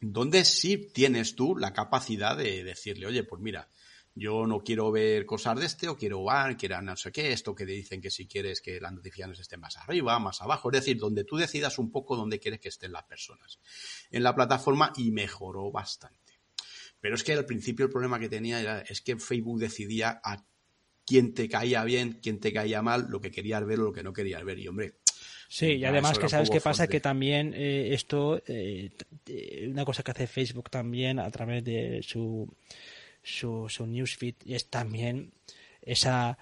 donde 0.00 0.44
sí 0.44 0.90
tienes 0.92 1.34
tú 1.34 1.56
la 1.56 1.72
capacidad 1.72 2.36
de 2.36 2.62
decirle, 2.62 3.06
oye, 3.06 3.24
pues 3.24 3.42
mira, 3.42 3.68
yo 4.14 4.46
no 4.46 4.60
quiero 4.60 4.90
ver 4.90 5.24
cosas 5.26 5.58
de 5.58 5.66
este, 5.66 5.88
o 5.88 5.96
quiero 5.96 6.24
ver, 6.24 6.56
quiero 6.56 6.80
no 6.82 6.96
sé 6.96 7.12
qué, 7.12 7.32
esto 7.32 7.54
que 7.54 7.64
te 7.64 7.72
dicen 7.72 8.00
que 8.00 8.10
si 8.10 8.26
quieres 8.26 8.60
que 8.60 8.80
las 8.80 8.92
notificaciones 8.92 9.38
estén 9.38 9.60
más 9.60 9.76
arriba, 9.76 10.18
más 10.18 10.42
abajo, 10.42 10.70
es 10.70 10.80
decir, 10.80 10.98
donde 10.98 11.24
tú 11.24 11.36
decidas 11.36 11.78
un 11.78 11.90
poco 11.90 12.16
dónde 12.16 12.38
quieres 12.38 12.60
que 12.60 12.68
estén 12.68 12.92
las 12.92 13.04
personas 13.04 13.58
en 14.10 14.22
la 14.22 14.34
plataforma 14.34 14.92
y 14.96 15.10
mejoró 15.10 15.70
bastante. 15.70 16.40
Pero 17.00 17.14
es 17.14 17.22
que 17.22 17.32
al 17.32 17.46
principio 17.46 17.86
el 17.86 17.92
problema 17.92 18.18
que 18.18 18.28
tenía 18.28 18.60
era, 18.60 18.80
es 18.80 19.00
que 19.00 19.16
Facebook 19.16 19.60
decidía 19.60 20.20
a 20.22 20.44
quién 21.08 21.32
te 21.34 21.48
caía 21.48 21.82
bien, 21.84 22.18
quién 22.22 22.38
te 22.38 22.52
caía 22.52 22.82
mal, 22.82 23.06
lo 23.08 23.20
que 23.20 23.30
querías 23.30 23.64
ver 23.64 23.80
o 23.80 23.84
lo 23.84 23.92
que 23.92 24.02
no 24.02 24.12
querías 24.12 24.44
ver. 24.44 24.58
Y 24.58 24.68
hombre, 24.68 24.94
Sí, 25.50 25.76
y 25.76 25.84
además 25.86 26.18
que 26.18 26.28
sabes 26.28 26.50
qué 26.50 26.60
pasa, 26.60 26.86
que 26.86 27.00
también 27.00 27.54
eh, 27.56 27.94
esto, 27.94 28.42
eh, 28.46 28.90
una 29.70 29.86
cosa 29.86 30.02
que 30.02 30.10
hace 30.10 30.26
Facebook 30.26 30.68
también 30.68 31.18
a 31.18 31.30
través 31.30 31.64
de 31.64 32.02
su, 32.02 32.46
su, 33.22 33.66
su 33.70 33.86
newsfeed 33.86 34.34
es 34.44 34.68
también 34.68 35.32
esa, 35.80 36.36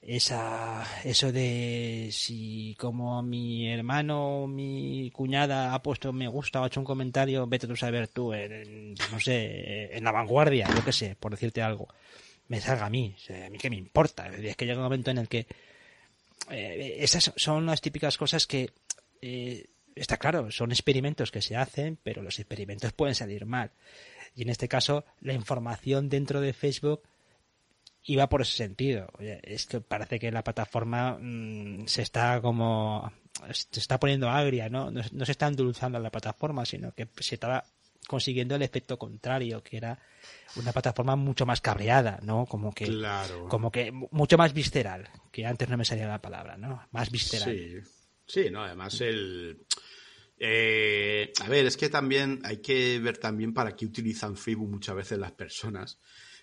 esa, 0.00 0.86
eso 1.02 1.32
de 1.32 2.10
si 2.12 2.76
como 2.78 3.20
mi 3.24 3.68
hermano 3.68 4.44
o 4.44 4.46
mi 4.46 5.10
cuñada 5.12 5.74
ha 5.74 5.82
puesto 5.82 6.12
me 6.12 6.28
gusta 6.28 6.60
o 6.60 6.64
ha 6.64 6.68
hecho 6.68 6.78
un 6.78 6.86
comentario, 6.86 7.48
vete 7.48 7.66
tú 7.66 7.72
a 7.72 7.76
saber 7.76 8.06
tú, 8.06 8.32
en, 8.32 8.52
en, 8.52 8.94
no 9.10 9.18
sé, 9.18 9.96
en 9.96 10.04
la 10.04 10.12
vanguardia, 10.12 10.68
yo 10.72 10.84
qué 10.84 10.92
sé, 10.92 11.16
por 11.18 11.32
decirte 11.32 11.60
algo, 11.60 11.88
me 12.48 12.60
salga 12.60 12.86
a 12.86 12.90
mí, 12.90 13.16
a 13.28 13.50
mí 13.50 13.58
qué 13.58 13.70
me 13.70 13.76
importa, 13.76 14.28
es 14.28 14.56
que 14.56 14.66
llega 14.66 14.78
un 14.78 14.84
momento 14.84 15.10
en 15.10 15.18
el 15.18 15.28
que 15.28 15.46
eh, 16.50 16.96
esas 17.00 17.32
son 17.36 17.66
las 17.66 17.80
típicas 17.80 18.18
cosas 18.18 18.46
que 18.46 18.70
eh, 19.22 19.66
está 19.94 20.16
claro, 20.16 20.50
son 20.50 20.72
experimentos 20.72 21.30
que 21.30 21.42
se 21.42 21.56
hacen, 21.56 21.98
pero 22.02 22.22
los 22.22 22.38
experimentos 22.38 22.92
pueden 22.92 23.14
salir 23.14 23.46
mal. 23.46 23.70
Y 24.34 24.42
en 24.42 24.50
este 24.50 24.68
caso, 24.68 25.04
la 25.20 25.32
información 25.32 26.08
dentro 26.08 26.40
de 26.40 26.52
Facebook 26.52 27.02
iba 28.04 28.28
por 28.28 28.42
ese 28.42 28.56
sentido. 28.56 29.08
Es 29.18 29.66
que 29.66 29.80
parece 29.80 30.18
que 30.18 30.30
la 30.30 30.44
plataforma 30.44 31.16
mmm, 31.20 31.86
se 31.86 32.02
está 32.02 32.40
como 32.40 33.12
se 33.50 33.80
está 33.80 33.98
poniendo 33.98 34.30
agria, 34.30 34.68
¿no? 34.68 34.90
¿no? 34.90 35.24
se 35.24 35.32
está 35.32 35.48
endulzando 35.48 35.98
la 35.98 36.10
plataforma, 36.10 36.64
sino 36.64 36.92
que 36.92 37.08
se 37.18 37.34
estaba 37.34 37.64
consiguiendo 38.06 38.54
el 38.54 38.62
efecto 38.62 38.98
contrario, 38.98 39.62
que 39.62 39.76
era 39.76 39.98
una 40.56 40.72
plataforma 40.72 41.16
mucho 41.16 41.46
más 41.46 41.60
cabreada, 41.60 42.20
¿no? 42.22 42.46
Como 42.46 42.72
que, 42.72 42.86
como 43.48 43.70
que 43.70 43.92
mucho 43.92 44.38
más 44.38 44.52
visceral, 44.52 45.08
que 45.30 45.46
antes 45.46 45.68
no 45.68 45.76
me 45.76 45.84
salía 45.84 46.06
la 46.06 46.20
palabra, 46.20 46.56
¿no? 46.56 46.86
Más 46.92 47.10
visceral. 47.10 47.50
Sí, 47.50 47.76
sí, 48.26 48.50
no, 48.50 48.62
además 48.62 49.00
el... 49.00 49.66
Eh, 50.36 51.32
a 51.40 51.48
ver, 51.48 51.66
es 51.66 51.76
que 51.76 51.88
también 51.88 52.40
hay 52.44 52.58
que 52.58 52.98
ver 52.98 53.18
también 53.18 53.54
para 53.54 53.76
qué 53.76 53.86
utilizan 53.86 54.36
Facebook 54.36 54.68
muchas 54.68 54.96
veces 54.96 55.18
las 55.18 55.32
personas. 55.32 55.98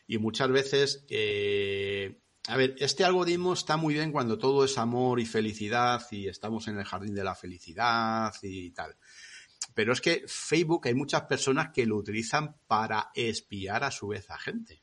Y 0.07 0.17
muchas 0.17 0.49
veces, 0.49 1.05
eh, 1.09 2.19
a 2.47 2.57
ver, 2.57 2.75
este 2.79 3.03
algoritmo 3.03 3.53
está 3.53 3.77
muy 3.77 3.93
bien 3.93 4.11
cuando 4.11 4.37
todo 4.37 4.65
es 4.65 4.77
amor 4.77 5.19
y 5.19 5.25
felicidad 5.25 6.01
y 6.11 6.27
estamos 6.27 6.67
en 6.67 6.79
el 6.79 6.85
jardín 6.85 7.13
de 7.13 7.23
la 7.23 7.35
felicidad 7.35 8.33
y 8.41 8.71
tal. 8.71 8.95
Pero 9.73 9.93
es 9.93 10.01
que 10.01 10.23
Facebook 10.27 10.87
hay 10.87 10.93
muchas 10.93 11.23
personas 11.23 11.71
que 11.73 11.85
lo 11.85 11.97
utilizan 11.97 12.55
para 12.67 13.11
espiar 13.13 13.83
a 13.83 13.91
su 13.91 14.07
vez 14.07 14.29
a 14.29 14.37
gente. 14.37 14.81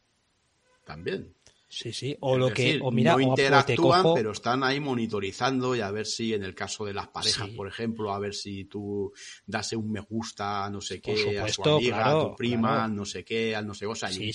También. 0.84 1.34
Sí, 1.70 1.92
sí. 1.92 2.16
O 2.20 2.38
lo 2.38 2.50
que, 2.50 2.80
o 2.82 2.90
mira, 2.90 3.12
no 3.12 3.20
interactúan, 3.20 4.14
pero 4.14 4.32
están 4.32 4.64
ahí 4.64 4.80
monitorizando 4.80 5.76
y 5.76 5.82
a 5.82 5.90
ver 5.90 6.06
si 6.06 6.32
en 6.32 6.42
el 6.42 6.54
caso 6.54 6.86
de 6.86 6.94
las 6.94 7.08
parejas, 7.08 7.50
por 7.50 7.68
ejemplo, 7.68 8.12
a 8.12 8.18
ver 8.18 8.34
si 8.34 8.64
tú 8.64 9.12
das 9.44 9.74
un 9.74 9.92
me 9.92 10.00
gusta 10.00 10.64
a 10.64 10.70
no 10.70 10.80
sé 10.80 10.98
qué, 11.02 11.38
a 11.38 11.46
su 11.48 11.62
amiga, 11.62 12.08
a 12.08 12.20
tu 12.22 12.36
prima, 12.36 12.88
no 12.88 13.04
sé 13.04 13.22
qué, 13.22 13.54
al 13.54 13.66
no 13.66 13.74
sé 13.74 13.80
qué, 13.80 13.86
o 13.86 13.94
sea, 13.94 14.08
sí, 14.08 14.32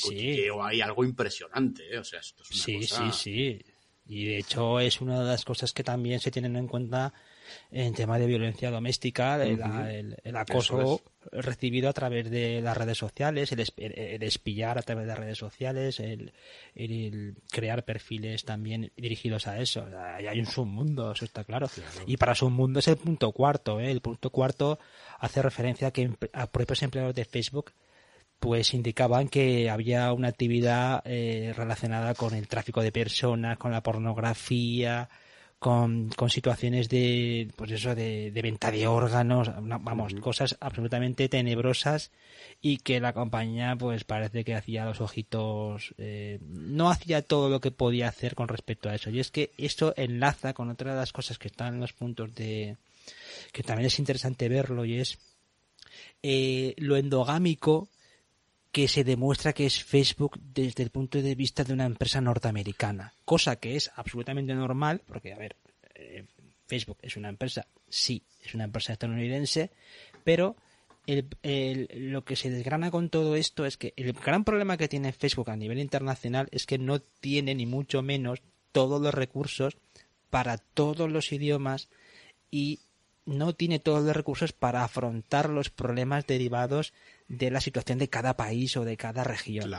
hay, 0.61 0.81
algo 0.81 1.03
impresionante, 1.03 1.91
¿eh? 1.91 1.97
o 1.97 2.03
sea, 2.03 2.19
esto 2.19 2.43
es 2.43 2.51
una 2.51 2.63
sí, 2.63 2.83
Sí, 2.83 3.11
sí, 3.11 3.65
Y 4.05 4.25
de 4.25 4.37
hecho 4.37 4.79
es 4.79 5.01
una 5.01 5.19
de 5.19 5.25
las 5.25 5.43
cosas 5.43 5.73
que 5.73 5.83
también 5.83 6.19
se 6.19 6.29
tienen 6.29 6.55
en 6.55 6.67
cuenta 6.67 7.13
en 7.71 7.93
tema 7.93 8.19
de 8.19 8.25
violencia 8.25 8.71
doméstica, 8.71 9.43
el, 9.43 10.15
acoso 10.35 11.01
recibido 11.31 11.89
a 11.89 11.93
través 11.93 12.29
de 12.29 12.61
las 12.61 12.75
redes 12.77 12.97
sociales, 12.97 13.51
el, 13.51 14.23
espillar 14.23 14.77
a 14.77 14.81
través 14.81 15.03
de 15.03 15.07
las 15.07 15.19
redes 15.19 15.37
sociales, 15.37 15.99
el, 15.99 17.35
crear 17.51 17.83
perfiles 17.83 18.45
también 18.45 18.91
dirigidos 18.95 19.47
a 19.47 19.59
eso. 19.59 19.85
hay 19.95 20.39
un 20.39 20.45
submundo, 20.45 21.11
eso 21.11 21.25
está 21.25 21.43
claro. 21.43 21.69
Y 22.05 22.17
para 22.17 22.35
submundo 22.35 22.79
es 22.79 22.87
el 22.87 22.97
punto 22.97 23.31
cuarto. 23.31 23.79
¿eh? 23.79 23.91
El 23.91 24.01
punto 24.01 24.29
cuarto 24.29 24.79
hace 25.19 25.41
referencia 25.41 25.89
a 25.89 25.91
que 25.91 26.11
a 26.33 26.47
propios 26.47 26.83
empleados 26.83 27.15
de 27.15 27.25
Facebook 27.25 27.71
pues 28.43 28.73
indicaban 28.73 29.29
que 29.29 29.69
había 29.69 30.11
una 30.11 30.27
actividad 30.27 31.01
eh, 31.05 31.53
relacionada 31.55 32.13
con 32.13 32.33
el 32.33 32.49
tráfico 32.49 32.81
de 32.81 32.91
personas, 32.91 33.57
con 33.57 33.71
la 33.71 33.81
pornografía, 33.81 35.07
con, 35.63 36.09
con 36.09 36.29
situaciones 36.29 36.89
de, 36.89 37.47
pues 37.55 37.71
eso, 37.71 37.95
de, 37.95 38.31
de 38.31 38.41
venta 38.41 38.69
de 38.69 38.85
órganos, 38.85 39.49
vamos, 39.61 40.13
cosas 40.15 40.57
absolutamente 40.59 41.29
tenebrosas 41.29 42.11
y 42.61 42.79
que 42.79 42.99
la 42.99 43.13
compañía, 43.13 43.77
pues 43.79 44.03
parece 44.03 44.43
que 44.43 44.55
hacía 44.55 44.83
los 44.83 44.99
ojitos, 44.99 45.95
eh, 45.97 46.39
no 46.41 46.89
hacía 46.89 47.21
todo 47.21 47.47
lo 47.47 47.61
que 47.61 47.71
podía 47.71 48.09
hacer 48.09 48.35
con 48.35 48.49
respecto 48.49 48.89
a 48.89 48.95
eso. 48.95 49.09
Y 49.09 49.21
es 49.21 49.31
que 49.31 49.51
esto 49.57 49.93
enlaza 49.95 50.53
con 50.53 50.69
otra 50.69 50.91
de 50.91 50.99
las 50.99 51.13
cosas 51.13 51.39
que 51.39 51.47
están 51.47 51.75
en 51.75 51.79
los 51.79 51.93
puntos 51.93 52.35
de, 52.35 52.75
que 53.53 53.63
también 53.63 53.87
es 53.87 53.99
interesante 53.99 54.49
verlo 54.49 54.83
y 54.83 54.99
es 54.99 55.17
eh, 56.23 56.73
lo 56.75 56.97
endogámico 56.97 57.87
que 58.73 58.87
se 58.87 59.03
demuestra 59.03 59.53
que 59.53 59.67
es 59.67 59.83
Facebook 59.83 60.39
desde 60.41 60.81
el 60.81 60.89
punto 60.89 61.21
de 61.21 61.35
vista 61.35 61.63
de 61.63 61.73
una 61.73 61.85
empresa 61.85 62.19
norteamericana, 62.21 63.13
cosa 63.23 63.57
que 63.57 63.75
es 63.75 63.91
absolutamente 63.95 64.55
normal, 64.55 65.01
porque, 65.05 65.31
a 65.31 65.37
ver, 65.37 65.55
eh, 65.93 66.25
Facebook 66.65 66.97
es 67.03 67.15
una 67.15 67.29
empresa, 67.29 67.67
sí, 67.87 68.23
es 68.43 68.55
una 68.55 68.63
empresa 68.63 68.91
estadounidense, 68.91 69.69
pero 70.23 70.55
lo 71.05 72.25
que 72.25 72.35
se 72.35 72.49
desgrana 72.49 72.89
con 72.89 73.09
todo 73.09 73.35
esto 73.35 73.67
es 73.67 73.77
que 73.77 73.93
el 73.95 74.13
gran 74.13 74.43
problema 74.43 74.75
que 74.75 74.87
tiene 74.87 75.11
Facebook 75.11 75.51
a 75.51 75.55
nivel 75.55 75.77
internacional 75.77 76.47
es 76.51 76.65
que 76.65 76.79
no 76.79 76.99
tiene 76.99 77.53
ni 77.53 77.67
mucho 77.67 78.01
menos 78.01 78.41
todos 78.71 78.99
los 78.99 79.13
recursos 79.13 79.77
para 80.31 80.57
todos 80.57 81.11
los 81.11 81.31
idiomas 81.31 81.89
y 82.49 82.79
no 83.25 83.53
tiene 83.53 83.77
todos 83.77 84.03
los 84.03 84.15
recursos 84.15 84.51
para 84.51 84.83
afrontar 84.83 85.49
los 85.49 85.69
problemas 85.69 86.25
derivados 86.25 86.93
de 87.27 87.51
la 87.51 87.61
situación 87.61 87.99
de 87.99 88.09
cada 88.09 88.35
país 88.35 88.75
o 88.77 88.85
de 88.85 88.97
cada 88.97 89.23
región. 89.23 89.71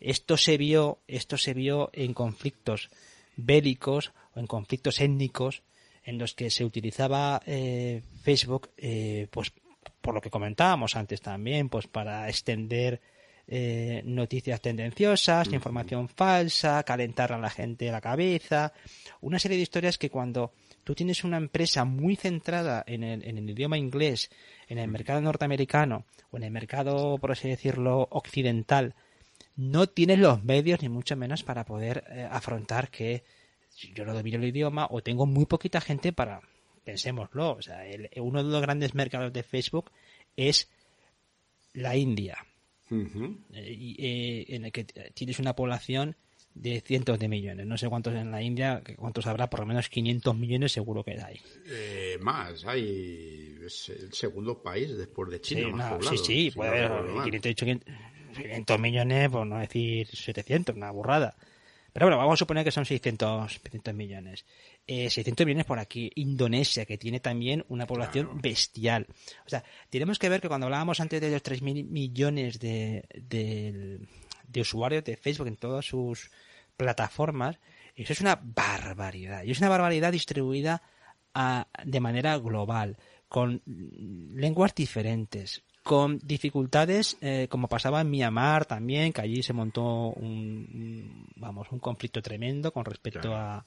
Esto 0.00 0.36
se 0.36 0.56
vio, 0.56 0.98
esto 1.06 1.38
se 1.38 1.54
vio 1.54 1.90
en 1.92 2.14
conflictos 2.14 2.90
bélicos 3.36 4.12
o 4.34 4.40
en 4.40 4.46
conflictos 4.46 5.00
étnicos 5.00 5.62
en 6.04 6.18
los 6.18 6.34
que 6.34 6.50
se 6.50 6.64
utilizaba 6.64 7.40
eh, 7.46 8.02
Facebook, 8.22 8.70
eh, 8.76 9.28
pues 9.30 9.52
por 10.00 10.14
lo 10.14 10.20
que 10.20 10.30
comentábamos 10.30 10.96
antes 10.96 11.20
también, 11.20 11.68
pues 11.68 11.86
para 11.86 12.28
extender 12.28 13.00
eh, 13.46 14.02
noticias 14.04 14.60
tendenciosas, 14.60 15.52
información 15.52 16.08
falsa, 16.08 16.82
calentar 16.82 17.32
a 17.32 17.38
la 17.38 17.50
gente 17.50 17.90
la 17.90 18.00
cabeza, 18.00 18.72
una 19.20 19.38
serie 19.38 19.56
de 19.56 19.62
historias 19.62 19.98
que 19.98 20.10
cuando 20.10 20.52
tú 20.88 20.94
tienes 20.94 21.22
una 21.22 21.36
empresa 21.36 21.84
muy 21.84 22.16
centrada 22.16 22.82
en 22.86 23.04
el, 23.04 23.22
en 23.22 23.36
el 23.36 23.50
idioma 23.50 23.76
inglés, 23.76 24.30
en 24.68 24.78
el 24.78 24.88
mercado 24.88 25.20
norteamericano 25.20 26.06
o 26.30 26.38
en 26.38 26.44
el 26.44 26.50
mercado, 26.50 27.18
por 27.18 27.30
así 27.30 27.46
decirlo, 27.46 28.08
occidental, 28.10 28.94
no 29.54 29.86
tienes 29.86 30.18
los 30.18 30.42
medios 30.44 30.80
ni 30.80 30.88
mucho 30.88 31.14
menos 31.14 31.42
para 31.42 31.66
poder 31.66 32.04
eh, 32.08 32.26
afrontar 32.30 32.88
que 32.88 33.22
yo 33.94 34.06
no 34.06 34.14
domino 34.14 34.38
el 34.38 34.44
idioma 34.44 34.88
o 34.90 35.02
tengo 35.02 35.26
muy 35.26 35.44
poquita 35.44 35.82
gente 35.82 36.14
para, 36.14 36.40
pensémoslo, 36.84 37.56
o 37.56 37.60
sea, 37.60 37.82
uno 38.16 38.42
de 38.42 38.50
los 38.50 38.62
grandes 38.62 38.94
mercados 38.94 39.30
de 39.30 39.42
Facebook 39.42 39.90
es 40.38 40.70
la 41.74 41.98
India, 41.98 42.38
eh, 42.90 42.96
eh, 43.52 44.44
en 44.48 44.64
el 44.64 44.72
que 44.72 44.84
tienes 44.84 45.38
una 45.38 45.54
población 45.54 46.16
de 46.60 46.80
cientos 46.80 47.18
de 47.18 47.28
millones. 47.28 47.66
No 47.66 47.78
sé 47.78 47.88
cuántos 47.88 48.14
en 48.14 48.30
la 48.30 48.42
India, 48.42 48.82
cuántos 48.96 49.26
habrá, 49.26 49.48
por 49.48 49.60
lo 49.60 49.66
menos 49.66 49.88
500 49.88 50.36
millones 50.36 50.72
seguro 50.72 51.04
que 51.04 51.20
hay. 51.20 51.40
Eh, 51.66 52.18
más, 52.20 52.64
hay. 52.64 53.58
Es 53.64 53.88
el 53.90 54.12
segundo 54.12 54.62
país 54.62 54.96
después 54.96 55.30
de 55.30 55.40
China. 55.40 55.60
Sí, 55.60 55.72
más 55.72 56.06
sí, 56.08 56.18
sí, 56.18 56.50
puede 56.50 56.84
haber 56.84 57.40
500, 58.34 58.80
millones, 58.80 59.28
por 59.30 59.46
no 59.46 59.58
decir 59.58 60.06
700, 60.06 60.76
una 60.76 60.90
burrada. 60.90 61.36
Pero 61.92 62.06
bueno, 62.06 62.18
vamos 62.18 62.34
a 62.34 62.36
suponer 62.36 62.64
que 62.64 62.70
son 62.70 62.84
600, 62.84 63.60
millones. 63.94 64.44
Eh, 64.86 65.10
600 65.10 65.44
millones 65.46 65.66
por 65.66 65.78
aquí. 65.78 66.12
Indonesia, 66.16 66.84
que 66.84 66.98
tiene 66.98 67.18
también 67.18 67.64
una 67.68 67.86
población 67.86 68.40
bestial. 68.40 69.06
O 69.44 69.48
sea, 69.48 69.64
tenemos 69.90 70.18
que 70.18 70.28
ver 70.28 70.40
que 70.40 70.48
cuando 70.48 70.66
hablábamos 70.66 71.00
antes 71.00 71.20
de 71.20 71.30
los 71.30 71.42
3.000 71.42 71.84
millones 71.88 72.60
de, 72.60 73.04
de 74.48 74.60
usuarios 74.60 75.04
de 75.04 75.16
Facebook 75.16 75.48
en 75.48 75.56
todas 75.56 75.84
sus 75.84 76.30
plataformas, 76.78 77.58
eso 77.94 78.14
es 78.14 78.20
una 78.22 78.40
barbaridad. 78.42 79.42
Y 79.42 79.50
es 79.50 79.58
una 79.58 79.68
barbaridad 79.68 80.12
distribuida 80.12 80.80
de 81.84 82.00
manera 82.00 82.38
global, 82.38 82.96
con 83.28 83.60
lenguas 83.66 84.74
diferentes, 84.74 85.62
con 85.82 86.18
dificultades 86.18 87.16
eh, 87.20 87.46
como 87.50 87.68
pasaba 87.68 88.00
en 88.00 88.10
Myanmar 88.10 88.64
también, 88.64 89.12
que 89.12 89.20
allí 89.20 89.42
se 89.42 89.52
montó 89.52 90.10
un, 90.10 91.26
vamos, 91.36 91.68
un 91.70 91.78
conflicto 91.78 92.22
tremendo 92.22 92.72
con 92.72 92.84
respecto 92.84 93.34
a, 93.34 93.64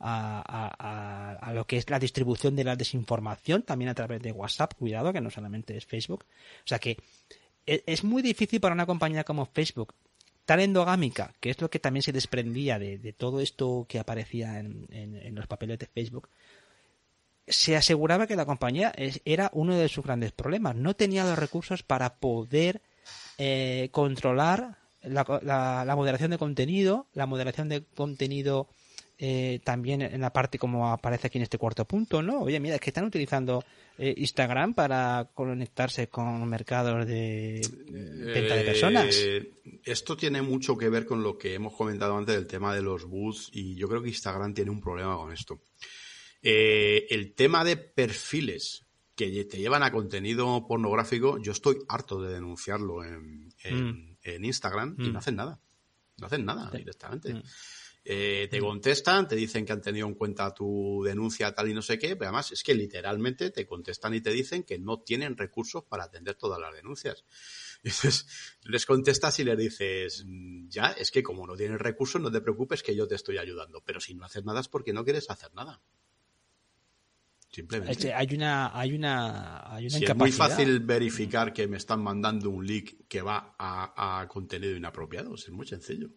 a, 0.00 1.38
a, 1.40 1.52
lo 1.52 1.66
que 1.66 1.78
es 1.78 1.88
la 1.88 1.98
distribución 1.98 2.56
de 2.56 2.64
la 2.64 2.76
desinformación 2.76 3.62
también 3.62 3.88
a 3.88 3.94
través 3.94 4.20
de 4.20 4.32
WhatsApp, 4.32 4.74
cuidado 4.74 5.12
que 5.12 5.20
no 5.20 5.30
solamente 5.30 5.76
es 5.76 5.86
Facebook. 5.86 6.24
O 6.58 6.66
sea 6.66 6.78
que 6.78 6.98
e, 7.66 7.82
es 7.86 8.04
muy 8.04 8.22
difícil 8.22 8.60
para 8.60 8.74
una 8.74 8.86
compañía 8.86 9.24
como 9.24 9.46
Facebook 9.46 9.94
tan 10.44 10.60
endogámica, 10.60 11.34
que 11.40 11.50
es 11.50 11.60
lo 11.60 11.70
que 11.70 11.78
también 11.78 12.02
se 12.02 12.12
desprendía 12.12 12.78
de, 12.78 13.14
todo 13.16 13.40
esto 13.40 13.86
que 13.88 13.98
aparecía 13.98 14.58
en, 14.58 15.34
los 15.34 15.46
papeles 15.46 15.78
de 15.78 15.86
Facebook, 15.86 16.28
se 17.46 17.76
aseguraba 17.76 18.26
que 18.26 18.36
la 18.36 18.46
compañía 18.46 18.92
era 19.24 19.50
uno 19.52 19.76
de 19.76 19.88
sus 19.88 20.04
grandes 20.04 20.32
problemas. 20.32 20.76
No 20.76 20.94
tenía 20.94 21.24
los 21.24 21.38
recursos 21.38 21.82
para 21.82 22.16
poder 22.16 22.80
eh, 23.38 23.88
controlar 23.92 24.78
la, 25.02 25.94
moderación 25.96 26.30
de 26.30 26.38
contenido, 26.38 27.06
la 27.12 27.26
moderación 27.26 27.68
de 27.68 27.84
contenido 27.84 28.68
eh, 29.16 29.60
también 29.62 30.02
en 30.02 30.20
la 30.20 30.32
parte 30.32 30.58
como 30.58 30.90
aparece 30.90 31.28
aquí 31.28 31.38
en 31.38 31.42
este 31.44 31.58
cuarto 31.58 31.84
punto, 31.84 32.20
¿no? 32.20 32.42
Oye, 32.42 32.58
mira, 32.58 32.74
es 32.74 32.80
que 32.80 32.90
están 32.90 33.04
utilizando 33.04 33.64
eh, 33.96 34.12
Instagram 34.16 34.74
para 34.74 35.30
conectarse 35.32 36.08
con 36.08 36.48
mercados 36.48 37.06
de 37.06 37.60
venta 37.88 38.56
de 38.56 38.64
personas. 38.64 39.16
Eh, 39.16 39.52
esto 39.84 40.16
tiene 40.16 40.42
mucho 40.42 40.76
que 40.76 40.88
ver 40.88 41.06
con 41.06 41.22
lo 41.22 41.38
que 41.38 41.54
hemos 41.54 41.74
comentado 41.74 42.16
antes 42.16 42.34
del 42.34 42.48
tema 42.48 42.74
de 42.74 42.82
los 42.82 43.04
boots 43.04 43.50
y 43.52 43.76
yo 43.76 43.88
creo 43.88 44.02
que 44.02 44.08
Instagram 44.08 44.52
tiene 44.52 44.72
un 44.72 44.80
problema 44.80 45.16
con 45.16 45.32
esto. 45.32 45.60
el 46.42 47.34
tema 47.34 47.62
de 47.62 47.76
perfiles 47.76 48.84
que 49.14 49.44
te 49.44 49.58
llevan 49.58 49.84
a 49.84 49.92
contenido 49.92 50.66
pornográfico, 50.66 51.38
yo 51.38 51.52
estoy 51.52 51.78
harto 51.88 52.20
de 52.20 52.34
denunciarlo 52.34 53.04
en, 53.04 53.46
mm. 53.46 54.44
Instagram 54.44 54.96
y 54.98 55.06
no 55.06 55.12
mm. 55.12 55.16
hacen 55.18 55.36
nada. 55.36 55.60
No 56.16 56.26
hacen 56.26 56.44
nada 56.44 56.70
directamente. 56.72 57.34
Mm. 57.34 57.42
Eh, 58.06 58.48
te 58.50 58.60
contestan, 58.60 59.26
te 59.26 59.34
dicen 59.34 59.64
que 59.64 59.72
han 59.72 59.80
tenido 59.80 60.06
en 60.06 60.14
cuenta 60.14 60.52
tu 60.52 61.02
denuncia 61.04 61.54
tal 61.54 61.70
y 61.70 61.74
no 61.74 61.80
sé 61.80 61.98
qué, 61.98 62.16
pero 62.16 62.28
además 62.28 62.52
es 62.52 62.62
que 62.62 62.74
literalmente 62.74 63.50
te 63.50 63.66
contestan 63.66 64.12
y 64.12 64.20
te 64.20 64.30
dicen 64.30 64.62
que 64.62 64.78
no 64.78 65.00
tienen 65.00 65.38
recursos 65.38 65.84
para 65.84 66.04
atender 66.04 66.34
todas 66.34 66.60
las 66.60 66.74
denuncias. 66.74 67.24
Entonces 67.82 68.26
les 68.64 68.84
contestas 68.84 69.38
y 69.38 69.44
les 69.44 69.56
dices, 69.56 70.24
mm, 70.26 70.68
ya, 70.68 70.88
es 70.92 71.10
que 71.10 71.22
como 71.22 71.46
no 71.46 71.56
tienes 71.56 71.80
recursos, 71.80 72.20
no 72.20 72.30
te 72.30 72.42
preocupes 72.42 72.82
que 72.82 72.94
yo 72.94 73.08
te 73.08 73.14
estoy 73.14 73.38
ayudando, 73.38 73.82
pero 73.82 74.00
si 74.00 74.14
no 74.14 74.26
haces 74.26 74.44
nada 74.44 74.60
es 74.60 74.68
porque 74.68 74.92
no 74.92 75.02
quieres 75.04 75.30
hacer 75.30 75.54
nada. 75.54 75.80
Simplemente. 77.54 78.12
Hay 78.12 78.34
una, 78.34 78.76
hay 78.76 78.92
una, 78.92 79.72
hay 79.72 79.86
una 79.86 79.98
es 79.98 80.16
muy 80.16 80.32
fácil 80.32 80.80
verificar 80.80 81.52
que 81.52 81.68
me 81.68 81.76
están 81.76 82.02
mandando 82.02 82.50
un 82.50 82.66
leak 82.66 83.06
que 83.08 83.22
va 83.22 83.54
a, 83.56 84.26
contenido 84.28 84.76
inapropiado. 84.76 85.36
Es 85.36 85.48
muy 85.50 85.64
sencillo. 85.64 86.10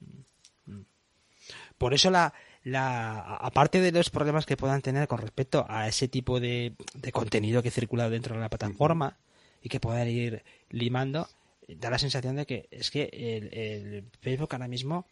Por 1.77 1.93
eso 1.93 2.09
la, 2.09 2.33
la, 2.63 3.19
aparte 3.37 3.79
de 3.79 3.91
los 3.91 4.09
problemas 4.09 4.45
que 4.45 4.57
puedan 4.57 4.81
tener 4.81 5.07
con 5.07 5.19
respecto 5.19 5.65
a 5.69 5.87
ese 5.87 6.07
tipo 6.07 6.39
de, 6.39 6.73
contenido 7.11 7.63
que 7.63 7.71
circula 7.71 8.09
dentro 8.09 8.35
de 8.35 8.41
la 8.41 8.49
plataforma 8.49 9.17
y 9.61 9.69
que 9.69 9.79
puedan 9.79 10.07
ir 10.07 10.43
limando, 10.69 11.27
da 11.67 11.89
la 11.89 11.99
sensación 11.99 12.35
de 12.35 12.45
que 12.45 12.67
es 12.71 12.91
que 12.91 13.09
el, 13.11 14.03
Facebook 14.21 14.49
ahora 14.51 14.67
mismo 14.67 15.05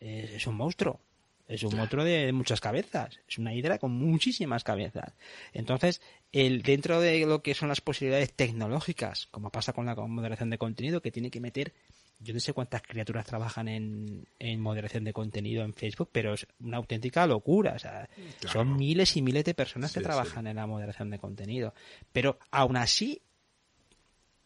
es 0.00 0.46
un 0.46 0.56
monstruo. 0.56 1.00
Es 1.50 1.64
un 1.64 1.76
monstruo 1.76 2.04
de 2.04 2.32
muchas 2.32 2.60
cabezas. 2.60 3.18
Es 3.28 3.38
una 3.38 3.52
hidra 3.52 3.78
con 3.78 3.90
muchísimas 3.90 4.62
cabezas. 4.62 5.14
Entonces, 5.52 6.00
el, 6.30 6.62
dentro 6.62 7.00
de 7.00 7.26
lo 7.26 7.42
que 7.42 7.54
son 7.54 7.68
las 7.68 7.80
posibilidades 7.80 8.32
tecnológicas, 8.32 9.26
como 9.32 9.50
pasa 9.50 9.72
con 9.72 9.84
la 9.84 9.96
moderación 9.96 10.50
de 10.50 10.58
contenido, 10.58 11.02
que 11.02 11.10
tiene 11.10 11.30
que 11.30 11.40
meter, 11.40 11.72
yo 12.20 12.34
no 12.34 12.40
sé 12.40 12.52
cuántas 12.52 12.82
criaturas 12.82 13.24
trabajan 13.24 13.68
en, 13.68 14.26
moderación 14.60 15.04
de 15.04 15.12
contenido 15.12 15.64
en 15.64 15.72
Facebook, 15.72 16.10
pero 16.12 16.34
es 16.34 16.46
una 16.60 16.76
auténtica 16.76 17.26
locura. 17.26 17.72
O 17.74 17.78
sea, 17.78 18.08
son 18.46 18.76
miles 18.76 19.16
y 19.16 19.22
miles 19.22 19.44
de 19.44 19.54
personas 19.54 19.92
que 19.92 20.00
trabajan 20.00 20.46
en 20.46 20.56
la 20.56 20.66
moderación 20.66 21.10
de 21.10 21.18
contenido. 21.18 21.72
Pero 22.12 22.38
aún 22.50 22.76
así, 22.76 23.22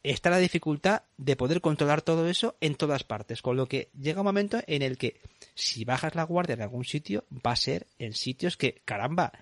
está 0.05 0.31
la 0.31 0.39
dificultad 0.39 1.03
de 1.17 1.35
poder 1.35 1.61
controlar 1.61 2.03
todo 2.03 2.29
eso 2.29 2.57
en 2.61 2.77
todas 2.77 3.03
partes, 3.03 3.43
con 3.43 3.57
lo 3.57 3.67
que 3.67 3.91
llega 3.99 4.21
un 4.21 4.27
momento 4.27 4.61
en 4.67 4.83
el 4.83 4.97
que 4.97 5.21
si 5.55 5.85
bajas 5.85 6.15
la 6.15 6.23
guardia 6.23 6.55
en 6.55 6.63
algún 6.63 6.85
sitio, 6.85 7.25
va 7.45 7.53
a 7.53 7.57
ser 7.57 7.89
en 7.99 8.13
sitios 8.13 8.57
que, 8.57 8.83
caramba, 8.85 9.33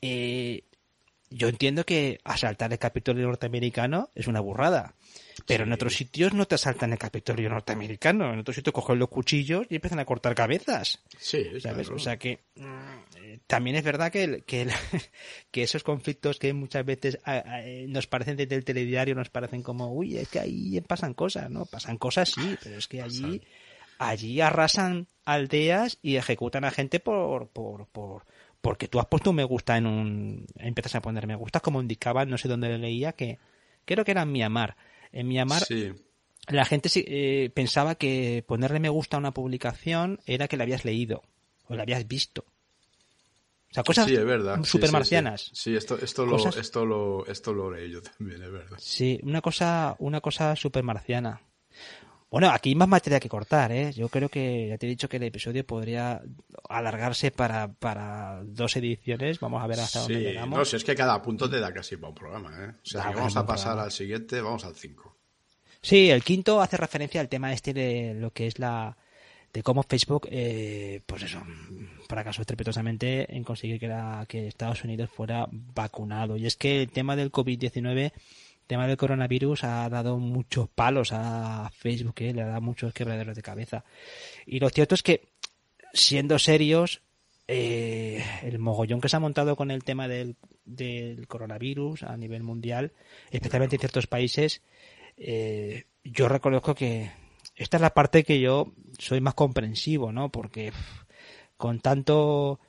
eh, 0.00 0.64
yo 1.28 1.48
entiendo 1.48 1.84
que 1.84 2.20
asaltar 2.24 2.72
el 2.72 2.78
Capitolio 2.78 3.26
norteamericano 3.26 4.10
es 4.14 4.28
una 4.28 4.40
burrada, 4.40 4.94
pero 5.46 5.64
en 5.64 5.72
otros 5.72 5.94
sitios 5.94 6.34
no 6.34 6.46
te 6.46 6.56
asaltan 6.56 6.92
el 6.92 6.98
Capitolio 6.98 7.48
norteamericano, 7.48 8.32
en 8.32 8.40
otros 8.40 8.56
sitios 8.56 8.74
cogen 8.74 8.98
los 8.98 9.08
cuchillos 9.08 9.66
y 9.70 9.76
empiezan 9.76 10.00
a 10.00 10.04
cortar 10.04 10.34
cabezas. 10.34 11.02
Sí, 11.18 11.44
¿sabes? 11.60 11.88
O 11.90 11.98
sea 11.98 12.18
que 12.18 12.40
mm, 12.56 13.36
también 13.46 13.76
es 13.76 13.84
verdad 13.84 14.10
que, 14.10 14.42
que, 14.44 14.68
que, 15.50 15.62
esos 15.62 15.84
conflictos 15.84 16.38
que 16.38 16.52
muchas 16.52 16.84
veces 16.84 17.18
nos 17.88 18.06
parecen 18.06 18.36
desde 18.36 18.56
el 18.56 18.64
telediario, 18.64 19.14
nos 19.14 19.30
parecen 19.30 19.62
como, 19.62 19.92
uy, 19.92 20.18
es 20.18 20.28
que 20.28 20.40
ahí 20.40 20.80
pasan 20.80 21.14
cosas, 21.14 21.50
¿no? 21.50 21.64
Pasan 21.64 21.96
cosas, 21.96 22.30
sí, 22.30 22.56
pero 22.62 22.78
es 22.78 22.88
que 22.88 23.02
allí, 23.02 23.40
allí 23.98 24.40
arrasan 24.40 25.06
aldeas 25.24 25.98
y 26.02 26.16
ejecutan 26.16 26.64
a 26.64 26.70
gente 26.70 26.98
por, 26.98 27.48
por, 27.48 27.86
por 27.86 28.24
porque 28.60 28.88
tú 28.88 28.98
has 28.98 29.06
puesto 29.06 29.30
un 29.30 29.36
me 29.36 29.44
gusta 29.44 29.76
en 29.76 29.86
un... 29.86 30.46
empiezas 30.56 30.96
a 30.96 31.00
poner 31.00 31.28
me 31.28 31.36
gusta 31.36 31.60
como 31.60 31.80
indicaba, 31.80 32.24
no 32.24 32.36
sé 32.36 32.48
dónde 32.48 32.68
le 32.68 32.78
leía, 32.78 33.12
que 33.12 33.38
creo 33.84 34.04
que 34.04 34.10
era 34.10 34.22
en 34.22 34.32
Myanmar. 34.32 34.76
En 35.16 35.28
Myanmar 35.28 35.62
la 36.48 36.64
gente 36.64 36.90
eh, 36.94 37.50
pensaba 37.50 37.94
que 37.94 38.44
ponerle 38.46 38.80
me 38.80 38.90
gusta 38.90 39.16
a 39.16 39.20
una 39.20 39.32
publicación 39.32 40.20
era 40.26 40.46
que 40.46 40.56
la 40.56 40.64
habías 40.64 40.84
leído 40.84 41.22
o 41.68 41.74
la 41.74 41.82
habías 41.82 42.06
visto. 42.06 42.44
O 43.70 43.74
sea, 43.74 43.82
cosas 43.82 44.08
super 44.62 44.92
marcianas. 44.92 45.50
Sí, 45.52 45.74
esto, 45.74 45.98
esto, 46.00 46.24
lo, 46.24 46.36
esto, 46.36 46.84
lo, 46.84 47.26
esto 47.26 47.52
lo 47.52 47.70
leí 47.70 47.90
yo 47.90 48.00
también, 48.00 48.42
es 48.42 48.50
verdad. 48.50 48.76
Sí, 48.78 49.18
una 49.22 49.40
cosa, 49.40 49.96
una 49.98 50.20
cosa 50.20 50.54
super 50.54 50.84
marciana. 50.84 51.40
Bueno, 52.30 52.50
aquí 52.50 52.70
hay 52.70 52.74
más 52.74 52.88
materia 52.88 53.20
que 53.20 53.28
cortar, 53.28 53.70
¿eh? 53.70 53.92
Yo 53.92 54.08
creo 54.08 54.28
que 54.28 54.68
ya 54.68 54.78
te 54.78 54.86
he 54.86 54.90
dicho 54.90 55.08
que 55.08 55.18
el 55.18 55.22
episodio 55.22 55.64
podría 55.64 56.20
alargarse 56.68 57.30
para, 57.30 57.72
para 57.72 58.42
dos 58.44 58.76
ediciones. 58.76 59.38
Vamos 59.38 59.62
a 59.62 59.66
ver 59.66 59.80
hasta 59.80 60.00
dónde 60.00 60.20
llegamos. 60.20 60.58
No, 60.58 60.64
si 60.64 60.76
es 60.76 60.84
que 60.84 60.96
cada 60.96 61.22
punto 61.22 61.48
te 61.48 61.60
da 61.60 61.72
casi 61.72 61.96
para 61.96 62.08
un 62.08 62.14
programa, 62.14 62.64
¿eh? 62.64 62.70
O 62.70 62.84
sea, 62.86 63.10
vamos 63.10 63.36
a 63.36 63.46
pasar 63.46 63.78
al 63.78 63.92
siguiente, 63.92 64.40
vamos 64.40 64.64
al 64.64 64.74
5. 64.74 65.16
Sí, 65.80 66.10
el 66.10 66.24
quinto 66.24 66.60
hace 66.60 66.76
referencia 66.76 67.20
al 67.20 67.28
tema 67.28 67.52
este 67.52 67.72
de 67.72 68.14
lo 68.14 68.32
que 68.32 68.48
es 68.48 68.58
la 68.58 68.96
de 69.52 69.62
cómo 69.62 69.82
Facebook, 69.84 70.28
eh, 70.30 71.00
pues 71.06 71.22
eso, 71.22 71.42
fracasó 72.08 72.42
estrepitosamente 72.42 73.34
en 73.34 73.42
conseguir 73.42 73.80
que, 73.80 73.88
la, 73.88 74.26
que 74.28 74.48
Estados 74.48 74.84
Unidos 74.84 75.08
fuera 75.08 75.46
vacunado. 75.50 76.36
Y 76.36 76.44
es 76.46 76.56
que 76.56 76.82
el 76.82 76.90
tema 76.90 77.16
del 77.16 77.32
COVID-19 77.32 78.12
tema 78.66 78.86
del 78.86 78.96
coronavirus 78.96 79.64
ha 79.64 79.88
dado 79.88 80.18
muchos 80.18 80.68
palos 80.68 81.10
a 81.12 81.70
Facebook, 81.74 82.16
¿eh? 82.18 82.32
le 82.34 82.42
ha 82.42 82.46
dado 82.46 82.60
muchos 82.60 82.92
quebraderos 82.92 83.36
de 83.36 83.42
cabeza. 83.42 83.84
Y 84.46 84.60
lo 84.60 84.68
cierto 84.70 84.94
es 84.94 85.02
que, 85.02 85.28
siendo 85.92 86.38
serios, 86.38 87.02
eh, 87.48 88.24
el 88.42 88.58
mogollón 88.58 89.00
que 89.00 89.08
se 89.08 89.16
ha 89.16 89.20
montado 89.20 89.56
con 89.56 89.70
el 89.70 89.84
tema 89.84 90.08
del, 90.08 90.36
del 90.64 91.28
coronavirus 91.28 92.02
a 92.02 92.16
nivel 92.16 92.42
mundial, 92.42 92.92
especialmente 93.30 93.76
en 93.76 93.80
ciertos 93.80 94.06
países, 94.06 94.62
eh, 95.16 95.84
yo 96.04 96.28
reconozco 96.28 96.74
que 96.74 97.10
esta 97.54 97.76
es 97.76 97.80
la 97.80 97.94
parte 97.94 98.24
que 98.24 98.40
yo 98.40 98.72
soy 98.98 99.20
más 99.20 99.34
comprensivo, 99.34 100.12
¿no? 100.12 100.30
Porque 100.30 100.72
con 101.56 101.80
tanto... 101.80 102.60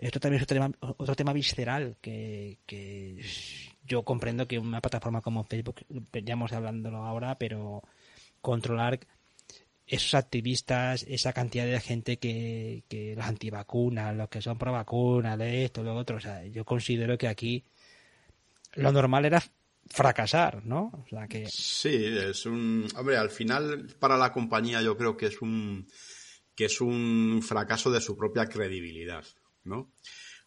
esto 0.00 0.20
también 0.20 0.36
es 0.36 0.42
otro 0.42 0.54
tema, 0.54 0.70
otro 0.80 1.14
tema 1.16 1.32
visceral 1.32 1.96
que 2.00 2.58
yo 3.86 4.02
comprendo 4.02 4.46
que 4.46 4.58
una 4.58 4.80
plataforma 4.80 5.20
como 5.20 5.44
Facebook, 5.44 5.84
veníamos 6.12 6.52
hablándolo 6.52 6.98
ahora, 6.98 7.38
pero 7.38 7.82
controlar 8.40 9.00
esos 9.86 10.14
activistas, 10.14 11.04
esa 11.08 11.32
cantidad 11.32 11.64
de 11.64 11.80
gente 11.80 12.18
que, 12.18 12.84
que 12.88 13.14
los 13.16 13.24
antivacunas, 13.24 14.16
los 14.16 14.28
que 14.28 14.42
son 14.42 14.58
pro 14.58 14.72
vacunas, 14.72 15.38
esto, 15.40 15.82
lo 15.82 15.94
otro, 15.94 16.16
o 16.16 16.20
sea, 16.20 16.44
yo 16.46 16.64
considero 16.64 17.16
que 17.16 17.28
aquí 17.28 17.64
lo 18.74 18.90
normal 18.92 19.24
era 19.24 19.42
fracasar, 19.88 20.64
¿no? 20.64 20.90
O 21.04 21.08
sea 21.08 21.28
que... 21.28 21.46
Sí, 21.46 22.04
es 22.04 22.46
un... 22.46 22.86
Hombre, 22.96 23.16
al 23.16 23.30
final 23.30 23.86
para 23.98 24.16
la 24.16 24.32
compañía 24.32 24.82
yo 24.82 24.96
creo 24.96 25.16
que 25.16 25.26
es 25.26 25.40
un 25.40 25.86
que 26.56 26.64
es 26.64 26.80
un 26.80 27.42
fracaso 27.46 27.90
de 27.90 28.00
su 28.00 28.16
propia 28.16 28.46
credibilidad, 28.46 29.24
¿no? 29.64 29.92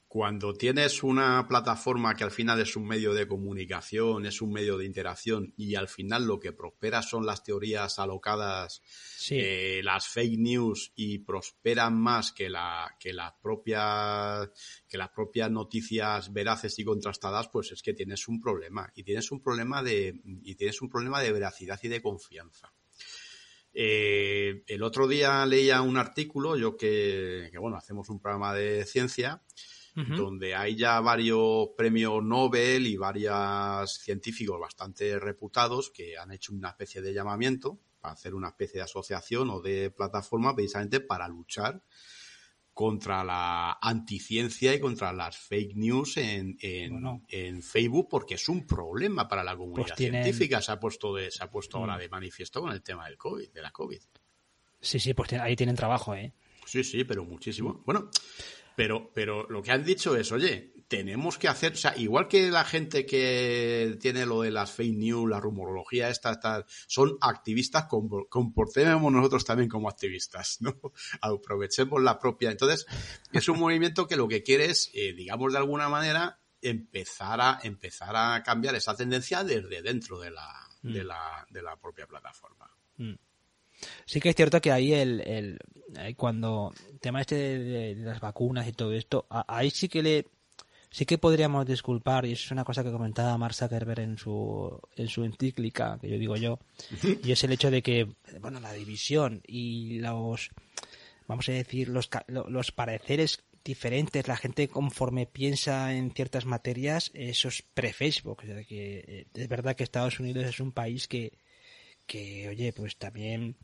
Cuando 0.10 0.56
tienes 0.56 1.04
una 1.04 1.48
plataforma 1.48 2.16
que 2.16 2.24
al 2.24 2.32
final 2.32 2.60
es 2.60 2.76
un 2.76 2.88
medio 2.88 3.14
de 3.14 3.28
comunicación, 3.28 4.26
es 4.26 4.42
un 4.42 4.52
medio 4.52 4.76
de 4.76 4.88
interacción 4.88 5.54
y 5.56 5.76
al 5.76 5.88
final 5.88 6.26
lo 6.26 6.40
que 6.40 6.52
prospera 6.52 7.04
son 7.04 7.28
las 7.28 7.44
teorías 7.44 8.00
alocadas, 8.00 8.82
eh, 9.30 9.82
las 9.84 10.08
fake 10.08 10.40
news 10.40 10.94
y 10.96 11.20
prosperan 11.20 11.96
más 11.96 12.32
que 12.32 12.50
la 12.50 12.96
que 13.00 13.14
las 13.14 13.34
propias 13.40 14.50
que 14.88 14.98
las 14.98 15.10
propias 15.10 15.52
noticias 15.52 16.34
veraces 16.34 16.80
y 16.80 16.84
contrastadas, 16.84 17.48
pues 17.50 17.72
es 17.72 17.84
que 17.84 17.94
tienes 17.94 18.28
un 18.28 18.42
problema 18.42 18.92
y 18.96 19.04
tienes 19.04 19.32
un 19.32 19.44
problema 19.44 19.84
de 19.84 20.20
y 20.42 20.56
tienes 20.56 20.82
un 20.82 20.90
problema 20.90 21.22
de 21.22 21.34
veracidad 21.34 21.80
y 21.84 21.88
de 21.88 22.02
confianza. 22.02 22.74
Eh, 23.72 24.64
el 24.66 24.82
otro 24.82 25.08
día 25.08 25.46
leía 25.46 25.84
un 25.84 25.98
artículo, 25.98 26.58
yo 26.58 26.76
que, 26.76 27.50
que 27.52 27.60
bueno, 27.60 27.78
hacemos 27.78 28.10
un 28.10 28.20
programa 28.20 28.56
de 28.56 28.84
ciencia 28.88 29.44
donde 30.08 30.56
hay 30.56 30.76
ya 30.76 31.00
varios 31.02 31.70
premios 31.78 32.24
Nobel 32.24 32.88
y 32.88 32.98
varios 32.98 33.94
científicos 33.94 34.60
bastante 34.60 35.20
reputados 35.20 35.92
que 35.92 36.18
han 36.18 36.32
hecho 36.32 36.54
una 36.54 36.70
especie 36.70 37.02
de 37.02 37.14
llamamiento 37.14 37.80
para 38.00 38.14
hacer 38.14 38.34
una 38.34 38.50
especie 38.50 38.80
de 38.80 38.84
asociación 38.84 39.50
o 39.50 39.62
de 39.62 39.92
plataforma 39.92 40.56
precisamente 40.56 41.00
para 41.00 41.28
luchar 41.28 41.82
contra 42.80 43.26
la 43.26 43.78
anticiencia 43.82 44.74
y 44.74 44.80
contra 44.80 45.12
las 45.12 45.38
fake 45.38 45.76
news 45.76 46.16
en, 46.16 46.58
en, 46.62 47.62
Facebook 47.62 48.08
porque 48.10 48.36
es 48.36 48.48
un 48.48 48.66
problema 48.66 49.28
para 49.28 49.44
la 49.44 49.58
comunidad 49.58 49.88
pues 49.88 49.98
científica. 49.98 50.62
Se 50.62 50.72
ha 50.72 50.80
puesto, 50.80 51.14
de, 51.14 51.30
se 51.30 51.44
ha 51.44 51.52
puesto 51.52 51.78
ahora 51.78 51.98
mm. 51.98 52.00
de 52.00 52.10
manifiesto 52.10 52.62
con 52.62 52.72
el 52.72 52.82
tema 52.82 53.06
del 53.08 53.18
COVID, 53.18 53.50
de 53.52 53.62
la 53.62 53.72
COVID. 53.72 54.00
Sí, 54.80 54.98
sí, 54.98 55.14
pues 55.14 55.34
ahí 55.34 55.58
tienen 55.58 55.76
trabajo, 55.76 56.16
¿eh? 56.16 56.34
Sí, 56.66 56.86
sí, 56.86 57.04
pero 57.04 57.26
muchísimo. 57.26 57.84
Bueno, 57.86 58.10
pero, 58.80 59.12
pero 59.14 59.46
lo 59.50 59.62
que 59.62 59.72
han 59.74 59.84
dicho 59.84 60.16
es, 60.16 60.32
oye, 60.32 60.72
tenemos 60.88 61.38
que 61.38 61.50
hacer, 61.50 61.74
o 61.74 61.76
sea, 61.76 61.98
igual 61.98 62.30
que 62.30 62.50
la 62.50 62.64
gente 62.64 63.06
que 63.06 63.98
tiene 64.00 64.26
lo 64.26 64.44
de 64.44 64.52
las 64.52 64.72
fake 64.72 64.96
news, 64.96 65.30
la 65.30 65.42
rumorología, 65.42 66.08
esta, 66.08 66.40
tal, 66.40 66.66
son 66.88 67.18
activistas, 67.20 67.88
comportemos 68.30 69.12
nosotros 69.12 69.44
también 69.44 69.68
como 69.68 69.90
activistas, 69.90 70.60
¿no? 70.62 70.80
Aprovechemos 71.22 72.02
la 72.02 72.18
propia. 72.18 72.52
Entonces, 72.52 72.86
es 73.34 73.50
un 73.50 73.60
movimiento 73.60 74.08
que 74.08 74.16
lo 74.16 74.30
que 74.30 74.44
quiere 74.44 74.68
es, 74.68 74.90
eh, 74.94 75.12
digamos 75.12 75.52
de 75.52 75.58
alguna 75.58 75.90
manera, 75.90 76.40
empezar 76.62 77.42
a, 77.42 77.60
empezar 77.62 78.16
a 78.16 78.42
cambiar 78.44 78.76
esa 78.76 78.96
tendencia 78.96 79.44
desde 79.44 79.82
dentro 79.82 80.22
de 80.22 80.32
la, 80.32 80.54
de 80.84 81.04
mm. 81.04 81.08
la, 81.08 81.48
de 81.50 81.62
la 81.62 81.76
propia 81.76 82.08
plataforma. 82.08 82.72
Mm. 82.96 83.16
Sí 84.06 84.22
que 84.22 84.30
es 84.30 84.36
cierto 84.38 84.62
que 84.62 84.72
ahí 84.72 84.94
el, 84.94 85.20
el 85.20 85.60
cuando 86.16 86.74
el 86.92 87.00
tema 87.00 87.22
este 87.22 87.36
de, 87.36 87.96
las 87.96 88.20
vacunas 88.20 88.68
y 88.68 88.74
todo 88.74 88.94
esto, 88.94 89.26
ahí 89.30 89.70
sí 89.70 89.88
que 89.90 90.04
le 90.04 90.26
sí 90.92 91.06
que 91.06 91.18
podríamos 91.18 91.66
disculpar, 91.68 92.26
y 92.26 92.32
eso 92.32 92.46
es 92.46 92.52
una 92.52 92.64
cosa 92.64 92.84
que 92.84 92.92
comentaba 92.92 93.38
Mark 93.38 93.54
Zuckerberg 93.54 94.00
en 94.00 94.18
su, 94.18 94.80
en 94.96 95.08
su 95.08 95.24
encíclica, 95.24 96.00
que 96.02 96.10
yo 96.10 96.18
digo 96.18 96.36
yo, 96.36 96.60
y 97.24 97.32
es 97.32 97.44
el 97.44 97.52
hecho 97.52 97.70
de 97.70 97.82
que, 97.82 98.08
bueno, 98.42 98.60
la 98.60 98.74
división 98.74 99.42
y 99.46 100.00
los, 100.00 100.50
vamos 101.28 101.48
a 101.50 101.52
decir, 101.52 101.90
los, 101.90 102.10
los 102.28 102.72
pareceres 102.72 103.44
diferentes, 103.64 104.28
la 104.28 104.38
gente 104.38 104.68
conforme 104.68 105.26
piensa 105.26 105.94
en 105.94 106.12
ciertas 106.12 106.46
materias, 106.46 107.12
eso 107.14 107.50
es 107.50 107.62
pre-Facebook. 107.62 108.40
O 108.44 108.46
sea, 108.46 108.64
que 108.64 109.04
eh, 109.08 109.28
es 109.34 109.48
verdad 109.48 109.76
que 109.76 109.84
Estados 109.84 110.20
Unidos 110.20 110.46
es 110.46 110.60
un 110.60 110.72
país 110.72 111.08
que, 111.08 111.34
que 112.06 112.50
oye, 112.50 112.74
pues 112.74 112.98
también 112.98 113.56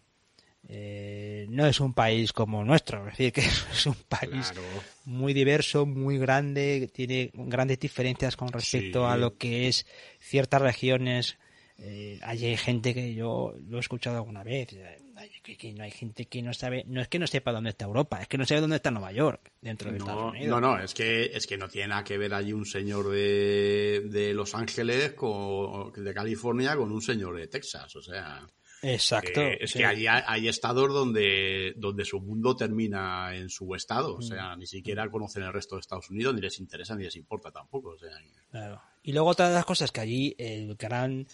eh, 0.68 1.46
no 1.50 1.68
es 1.68 1.80
un 1.80 1.94
país 1.94 2.34
como 2.34 2.64
nuestro, 2.64 3.08
es 3.08 3.18
decir, 3.18 3.34
que 3.34 3.42
es 3.72 3.86
un 3.86 3.96
país 4.08 4.52
muy 5.06 5.34
diverso, 5.34 5.86
muy 5.86 6.18
grande, 6.18 6.90
tiene 6.94 7.32
grandes 7.34 7.80
diferencias 7.80 8.36
con 8.36 8.50
respecto 8.50 9.08
a 9.08 9.18
lo 9.18 9.38
que 9.38 9.68
es 9.68 9.86
ciertas 10.20 10.62
regiones. 10.62 11.38
Eh, 11.78 12.20
hay 12.24 12.56
gente 12.56 12.94
que 12.94 13.14
yo 13.14 13.54
lo 13.68 13.78
he 13.78 13.80
escuchado 13.82 14.16
alguna 14.16 14.44
vez, 14.44 14.70
que, 15.44 15.74
no 15.74 15.84
hay 15.84 15.92
gente 15.92 16.26
que 16.26 16.42
no 16.42 16.54
sabe, 16.54 16.84
no 16.88 17.02
es 17.02 17.10
que 17.10 17.20
no 17.20 17.28
sepa 17.28 17.52
dónde 17.52 17.72
está 17.72 17.86
Europa, 17.86 18.22
es 18.22 18.28
que 18.28 18.38
no 18.38 18.46
sabe 18.46 18.62
dónde 18.62 18.78
está 18.78 18.92
Nueva 18.92 19.12
York 19.12 19.52
dentro 19.62 19.92
de 19.92 19.98
Estados 19.98 20.32
Unidos. 20.32 20.50
No, 20.50 20.62
no, 20.62 20.80
es 20.82 20.94
que, 20.94 21.26
es 21.26 21.46
que 21.46 21.58
no 21.58 21.68
tiene 21.68 21.90
nada 21.90 22.04
que 22.04 22.18
ver 22.18 22.34
allí 22.34 22.54
un 22.54 22.66
señor 22.66 23.10
de, 23.10 24.04
de 24.06 24.34
Los 24.34 24.56
Ángeles 24.56 25.14
con, 25.14 25.92
de 25.92 26.14
California 26.14 26.76
con 26.76 26.92
un 26.92 27.02
señor 27.02 27.38
de 27.38 27.48
Texas, 27.48 27.96
o 27.96 28.02
sea. 28.02 28.48
Exacto. 28.86 29.42
es 29.42 29.74
que 29.74 29.86
hay, 29.86 30.06
hay, 30.08 30.48
estados 30.48 30.94
donde, 30.94 31.74
donde 31.78 32.06
su 32.06 32.20
mundo 32.20 32.56
termina 32.56 33.36
en 33.36 33.50
su 33.50 33.74
estado. 33.74 34.16
O 34.16 34.22
sea, 34.22 34.56
mm. 34.56 34.60
ni 34.60 34.68
siquiera 34.68 35.10
conocen 35.10 35.44
el 35.44 35.54
resto 35.54 35.76
de 35.76 35.82
Estados 35.82 36.10
Unidos, 36.10 36.36
ni 36.36 36.42
les 36.42 36.60
interesa, 36.60 36.96
ni 36.96 37.04
les 37.04 37.16
importa 37.16 37.52
tampoco. 37.52 37.90
O 37.90 37.98
sea, 37.98 38.12
claro. 38.52 38.82
Y 39.02 39.14
luego 39.14 39.30
otra 39.30 39.50
de 39.50 39.56
las 39.56 39.66
cosas 39.66 39.92
que 39.92 40.02
allí 40.02 40.36
el 40.38 40.76
gran, 40.76 41.28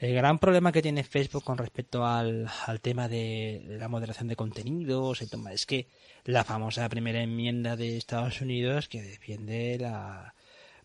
el 0.00 0.14
gran 0.14 0.38
problema 0.38 0.72
que 0.72 0.82
tiene 0.82 1.04
Facebook 1.04 1.44
con 1.44 1.58
respecto 1.58 2.04
al, 2.04 2.48
al 2.66 2.80
tema 2.80 3.08
de 3.08 3.62
la 3.64 3.88
moderación 3.88 4.28
de 4.28 4.36
contenidos, 4.36 5.22
el 5.22 5.30
tema, 5.30 5.52
es 5.52 5.66
que 5.66 5.88
la 6.24 6.44
famosa 6.44 6.88
primera 6.88 7.22
enmienda 7.22 7.76
de 7.76 7.96
Estados 7.96 8.40
Unidos 8.40 8.88
que 8.88 9.02
defiende 9.02 9.78
la 9.78 10.34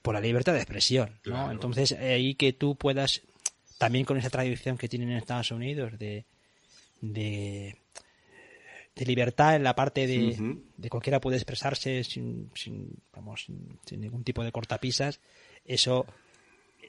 por 0.07 0.13
la 0.13 0.21
libertad 0.21 0.53
de 0.53 0.59
expresión, 0.59 1.19
¿no? 1.25 1.51
Entonces 1.51 1.91
ahí 1.91 2.35
que 2.35 2.53
tú 2.53 2.77
puedas 2.77 3.23
también 3.77 4.05
con 4.05 4.17
esa 4.17 4.29
tradición 4.29 4.77
que 4.77 4.89
tienen 4.89 5.11
en 5.11 5.17
Estados 5.17 5.51
Unidos 5.51 5.97
de, 5.97 6.25
de, 7.01 7.75
libertad 8.95 9.55
en 9.55 9.63
la 9.63 9.75
parte 9.75 10.07
de, 10.07 10.57
de 10.75 10.89
cualquiera 10.89 11.21
puede 11.21 11.37
expresarse 11.37 12.03
sin, 12.03 12.49
sin, 12.55 12.89
vamos, 13.13 13.45
sin 13.85 14.01
ningún 14.01 14.23
tipo 14.23 14.43
de 14.43 14.51
cortapisas, 14.51 15.19
eso 15.65 16.05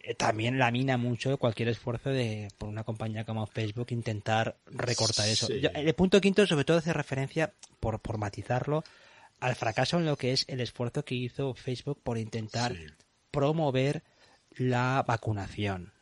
eh, 0.02 0.14
también 0.14 0.58
lamina 0.58 0.96
mucho 0.96 1.36
cualquier 1.38 1.68
esfuerzo 1.68 2.10
de 2.10 2.48
por 2.56 2.68
una 2.68 2.84
compañía 2.84 3.24
como 3.24 3.46
Facebook 3.46 3.88
intentar 3.90 4.56
recortar 4.66 5.28
eso. 5.28 5.48
el 5.50 5.94
punto 5.94 6.20
quinto 6.20 6.46
sobre 6.46 6.64
todo 6.64 6.78
hace 6.78 6.92
referencia, 6.92 7.52
por, 7.80 8.00
por 8.00 8.18
matizarlo, 8.18 8.84
al 9.40 9.54
fracaso 9.54 9.98
en 9.98 10.06
lo 10.06 10.16
que 10.16 10.32
es 10.32 10.44
el 10.48 10.60
esfuerzo 10.60 11.04
que 11.04 11.14
hizo 11.14 11.54
Facebook 11.54 12.00
por 12.02 12.18
intentar 12.18 12.74
promover 13.30 14.02
la 14.56 15.04
vacunación, 15.06 15.92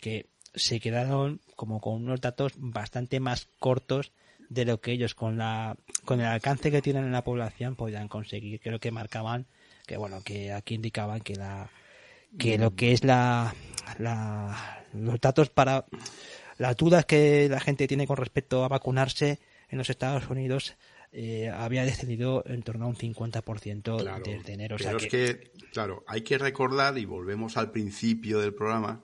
que 0.00 0.28
se 0.56 0.80
quedaron 0.80 1.40
como 1.54 1.80
con 1.80 1.94
unos 1.94 2.20
datos 2.20 2.52
bastante 2.56 3.20
más 3.20 3.48
cortos 3.58 4.12
de 4.48 4.64
lo 4.64 4.80
que 4.80 4.92
ellos 4.92 5.14
con 5.14 5.38
la 5.38 5.76
con 6.04 6.20
el 6.20 6.26
alcance 6.26 6.70
que 6.70 6.82
tienen 6.82 7.04
en 7.04 7.12
la 7.12 7.24
población 7.24 7.76
podían 7.76 8.08
conseguir 8.08 8.60
creo 8.60 8.80
que 8.80 8.90
marcaban 8.90 9.46
que 9.86 9.96
bueno 9.96 10.22
que 10.24 10.52
aquí 10.52 10.74
indicaban 10.74 11.20
que 11.20 11.36
la 11.36 11.70
que 12.38 12.58
lo 12.58 12.74
que 12.74 12.92
es 12.92 13.04
la, 13.04 13.54
la 13.98 14.84
los 14.92 15.20
datos 15.20 15.50
para 15.50 15.84
las 16.58 16.76
dudas 16.76 17.04
que 17.04 17.48
la 17.48 17.60
gente 17.60 17.86
tiene 17.86 18.06
con 18.06 18.16
respecto 18.16 18.64
a 18.64 18.68
vacunarse 18.68 19.38
en 19.68 19.78
los 19.78 19.90
Estados 19.90 20.28
Unidos 20.28 20.76
eh, 21.12 21.48
había 21.48 21.84
descendido 21.84 22.44
en 22.46 22.62
torno 22.62 22.84
a 22.84 22.88
un 22.88 22.96
50% 22.96 24.22
desde 24.22 24.52
enero. 24.52 24.76
Pero 24.76 24.98
es 24.98 25.06
que, 25.06 25.50
claro, 25.72 26.04
hay 26.06 26.20
que 26.20 26.36
recordar, 26.36 26.98
y 26.98 27.06
volvemos 27.06 27.56
al 27.56 27.70
principio 27.70 28.38
del 28.38 28.52
programa, 28.52 29.02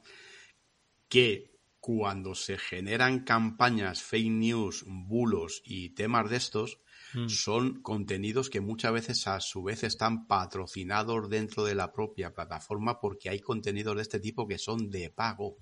que 1.12 1.60
cuando 1.78 2.34
se 2.34 2.56
generan 2.56 3.22
campañas, 3.22 4.02
fake 4.02 4.30
news, 4.30 4.82
bulos 4.86 5.60
y 5.62 5.90
temas 5.90 6.30
de 6.30 6.36
estos, 6.36 6.80
mm. 7.12 7.28
son 7.28 7.82
contenidos 7.82 8.48
que 8.48 8.62
muchas 8.62 8.94
veces 8.94 9.26
a 9.28 9.38
su 9.40 9.62
vez 9.62 9.84
están 9.84 10.26
patrocinados 10.26 11.28
dentro 11.28 11.64
de 11.64 11.74
la 11.74 11.92
propia 11.92 12.32
plataforma 12.32 12.98
porque 12.98 13.28
hay 13.28 13.40
contenidos 13.40 13.96
de 13.96 14.00
este 14.00 14.20
tipo 14.20 14.48
que 14.48 14.56
son 14.56 14.88
de 14.88 15.10
pago. 15.10 15.58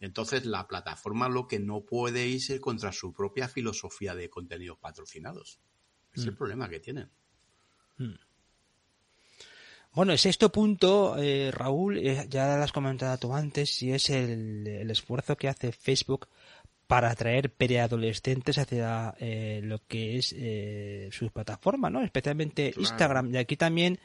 Entonces 0.00 0.44
la 0.46 0.66
plataforma 0.66 1.28
lo 1.28 1.46
que 1.46 1.60
no 1.60 1.84
puede 1.84 2.26
irse 2.26 2.60
contra 2.60 2.90
su 2.90 3.12
propia 3.12 3.46
filosofía 3.46 4.16
de 4.16 4.28
contenidos 4.28 4.78
patrocinados. 4.78 5.60
Es 6.12 6.24
el 6.24 6.32
mm. 6.32 6.36
problema 6.36 6.68
que 6.68 6.80
tienen. 6.80 7.12
Mm. 7.98 8.14
Bueno, 9.96 10.12
el 10.12 10.18
sexto 10.18 10.52
punto, 10.52 11.16
eh, 11.16 11.50
Raúl, 11.50 11.96
eh, 11.96 12.26
ya 12.28 12.54
lo 12.58 12.62
has 12.62 12.70
comentado 12.70 13.16
tú 13.16 13.32
antes, 13.32 13.82
y 13.82 13.92
es 13.92 14.10
el, 14.10 14.90
esfuerzo 14.90 15.38
que 15.38 15.48
hace 15.48 15.72
Facebook 15.72 16.28
para 16.86 17.08
atraer 17.08 17.50
preadolescentes 17.50 18.58
hacia 18.58 19.14
eh, 19.18 19.62
lo 19.64 19.80
que 19.88 20.18
es 20.18 20.34
su 21.14 21.30
plataforma, 21.30 21.88
¿no? 21.88 22.02
Especialmente 22.02 22.74
Instagram. 22.76 23.34
Y 23.34 23.38
aquí 23.38 23.56
también 23.56 23.98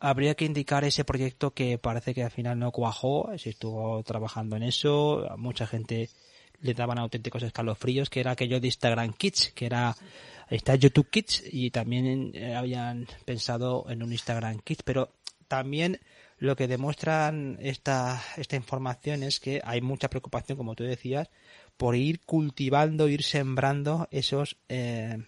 habría 0.00 0.34
que 0.36 0.46
indicar 0.46 0.84
ese 0.84 1.04
proyecto 1.04 1.50
que 1.52 1.76
parece 1.76 2.14
que 2.14 2.24
al 2.24 2.30
final 2.30 2.58
no 2.58 2.72
cuajó, 2.72 3.28
se 3.36 3.50
estuvo 3.50 4.02
trabajando 4.04 4.56
en 4.56 4.62
eso, 4.62 5.30
a 5.30 5.36
mucha 5.36 5.66
gente 5.66 6.08
le 6.62 6.72
daban 6.72 6.98
auténticos 6.98 7.42
escalofríos, 7.42 8.08
que 8.08 8.20
era 8.20 8.30
aquello 8.30 8.58
de 8.58 8.68
Instagram 8.68 9.12
Kids, 9.12 9.52
que 9.54 9.66
era 9.66 9.94
está 10.48 10.76
YouTube 10.76 11.10
Kids 11.10 11.42
y 11.52 11.70
también 11.70 12.32
habían 12.56 13.06
pensado 13.26 13.84
en 13.90 14.02
un 14.02 14.12
Instagram 14.12 14.60
Kids, 14.60 14.82
pero 14.82 15.10
también 15.48 16.00
lo 16.38 16.56
que 16.56 16.68
demuestran 16.68 17.58
esta, 17.60 18.22
esta 18.36 18.56
información 18.56 19.22
es 19.22 19.40
que 19.40 19.60
hay 19.64 19.80
mucha 19.80 20.08
preocupación, 20.08 20.58
como 20.58 20.74
tú 20.74 20.84
decías, 20.84 21.28
por 21.76 21.96
ir 21.96 22.20
cultivando, 22.20 23.08
ir 23.08 23.22
sembrando 23.22 24.08
esos 24.10 24.56
eh, 24.68 25.18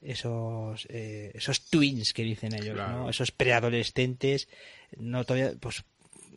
esos 0.00 0.86
eh, 0.90 1.32
esos 1.34 1.68
twins 1.70 2.12
que 2.12 2.22
dicen 2.22 2.54
ellos, 2.54 2.76
¿no? 2.76 3.10
Esos 3.10 3.32
preadolescentes, 3.32 4.48
no 4.96 5.24
todavía, 5.24 5.52
pues 5.58 5.84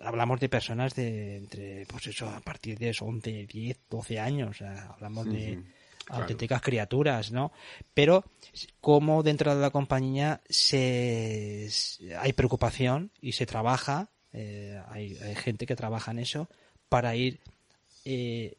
hablamos 0.02 0.39
de 0.39 0.49
personas 0.49 0.95
de 0.95 1.38
entre, 1.38 1.86
pues 1.86 2.08
eso, 2.08 2.28
a 2.30 2.39
partir 2.39 2.80
de 2.80 2.95
11, 2.97 3.45
10, 3.45 3.80
12 3.89 4.20
años, 4.20 4.62
hablamos 4.62 5.28
de 5.28 5.60
auténticas 6.12 6.62
criaturas, 6.62 7.32
¿no? 7.32 7.51
Pero 7.93 8.26
como 8.80 9.24
dentro 9.24 9.55
de 9.55 9.62
la 9.62 9.70
compañía 9.70 10.41
se 10.49 11.70
hay 12.20 12.34
preocupación 12.34 13.12
y 13.22 13.32
se 13.34 13.45
trabaja, 13.45 14.09
eh, 14.34 14.82
hay, 14.89 15.16
gente 15.36 15.66
que 15.66 15.76
trabaja 15.76 16.12
en 16.12 16.20
eso 16.20 16.49
para 16.89 17.16
ir 17.16 17.39
eh, 18.05 18.57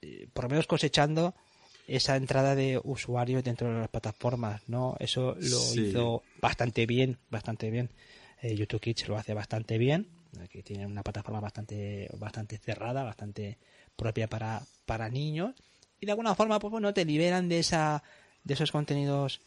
eh, 0.00 0.28
por 0.32 0.44
lo 0.44 0.50
menos 0.50 0.66
cosechando 0.66 1.34
esa 1.86 2.16
entrada 2.16 2.54
de 2.54 2.80
usuarios 2.82 3.42
dentro 3.42 3.72
de 3.72 3.80
las 3.80 3.88
plataformas, 3.88 4.62
¿no? 4.68 4.96
Eso 5.00 5.36
lo 5.38 5.74
hizo 5.74 6.22
bastante 6.40 6.86
bien, 6.86 7.18
bastante 7.28 7.70
bien. 7.70 7.90
YouTube 8.42 8.80
Kids 8.80 9.06
lo 9.08 9.16
hace 9.16 9.34
bastante 9.34 9.78
bien, 9.78 10.08
que 10.50 10.64
tiene 10.64 10.84
una 10.84 11.02
plataforma 11.02 11.40
bastante, 11.40 12.08
bastante 12.18 12.58
cerrada, 12.58 13.04
bastante 13.04 13.58
propia 13.96 14.26
para, 14.28 14.62
para 14.84 15.08
niños 15.08 15.54
y 16.02 16.06
de 16.06 16.10
alguna 16.10 16.34
forma, 16.34 16.58
pues 16.58 16.72
bueno, 16.72 16.92
te 16.92 17.04
liberan 17.04 17.48
de 17.48 17.60
esa, 17.60 18.02
de 18.42 18.54
esos 18.54 18.72
contenidos 18.72 19.40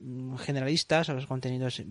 mm, 0.00 0.38
generalistas, 0.38 1.08
o 1.08 1.14
los 1.14 1.26
contenidos 1.26 1.82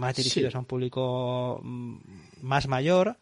más 0.00 0.16
dirigidos 0.16 0.56
a 0.56 0.58
un 0.58 0.64
público 0.64 1.60
mm, 1.62 1.98
más 2.42 2.66
mayor. 2.66 3.16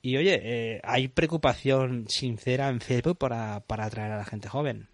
Y 0.00 0.16
oye, 0.16 0.40
eh, 0.42 0.80
hay 0.82 1.08
preocupación 1.08 2.06
sincera 2.08 2.70
en 2.70 2.80
Facebook 2.80 3.18
para, 3.18 3.60
para 3.66 3.84
atraer 3.84 4.12
a 4.12 4.16
la 4.16 4.24
gente 4.24 4.48
joven. 4.48 4.88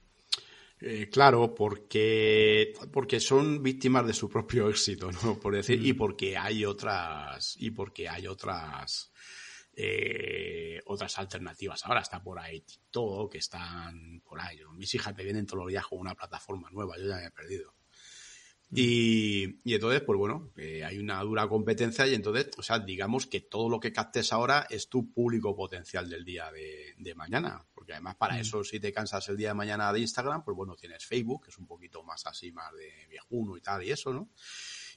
Eh, 0.81 1.09
claro, 1.13 1.55
porque, 1.55 2.73
porque 2.93 3.21
son 3.21 3.63
víctimas 3.63 4.05
de 4.05 4.15
su 4.15 4.29
propio 4.29 4.69
éxito, 4.69 5.13
¿no? 5.13 5.39
Por 5.39 5.55
decir, 5.55 5.87
y 5.87 5.93
mm. 5.93 5.97
porque 5.97 6.37
hay 6.37 6.65
otras, 6.65 7.55
y 7.57 7.71
porque 7.71 8.09
hay 8.09 8.27
otras, 8.27 9.12
eh, 9.75 10.81
otras 10.87 11.19
alternativas. 11.19 11.85
Ahora 11.87 12.01
está 12.01 12.23
por 12.23 12.39
ahí 12.39 12.61
TikTok, 12.61 13.33
que 13.33 13.39
están 13.39 14.21
por 14.21 14.41
ahí. 14.41 14.61
Mis 14.75 14.95
hijas 14.95 15.15
te 15.15 15.25
vienen 15.25 15.47
todos 15.47 15.65
los 15.65 15.69
días 15.69 15.87
con 15.87 15.99
una 15.99 16.15
plataforma 16.15 16.71
nueva, 16.71 16.97
yo 16.99 17.09
ya 17.09 17.17
me 17.17 17.27
he 17.27 17.31
perdido. 17.31 17.75
Mm. 18.71 18.75
Y, 18.75 19.61
y 19.65 19.75
entonces, 19.75 20.01
pues 20.01 20.19
bueno, 20.19 20.51
eh, 20.57 20.85
hay 20.85 20.99
una 20.99 21.23
dura 21.23 21.47
competencia 21.47 22.07
y 22.07 22.15
entonces, 22.15 22.51
o 22.57 22.63
sea, 22.63 22.79
digamos 22.79 23.27
que 23.27 23.41
todo 23.41 23.69
lo 23.69 23.79
que 23.81 23.93
captes 23.93 24.33
ahora 24.33 24.67
es 24.71 24.89
tu 24.89 25.13
público 25.13 25.55
potencial 25.55 26.09
del 26.09 26.25
día 26.25 26.51
de, 26.51 27.15
mañana. 27.15 27.59
Porque 27.59 27.83
porque 27.83 27.95
además 27.95 28.15
para 28.15 28.37
mm. 28.37 28.41
eso 28.41 28.63
si 28.63 28.79
te 28.79 28.93
cansas 28.93 29.29
el 29.29 29.37
día 29.37 29.49
de 29.49 29.55
mañana 29.55 29.93
de 29.93 29.99
Instagram, 29.99 30.45
pues 30.45 30.57
bueno, 30.57 30.77
tienes 30.77 31.05
Facebook, 31.05 31.43
que 31.43 31.51
es 31.51 31.59
un 31.59 31.67
poquito 31.67 32.05
más 32.05 32.25
así, 32.27 32.53
más 32.53 32.73
de 32.75 33.09
viejuno 33.11 33.57
y 33.57 33.61
tal 33.61 33.83
y 33.83 33.91
eso, 33.91 34.13
¿no? 34.13 34.31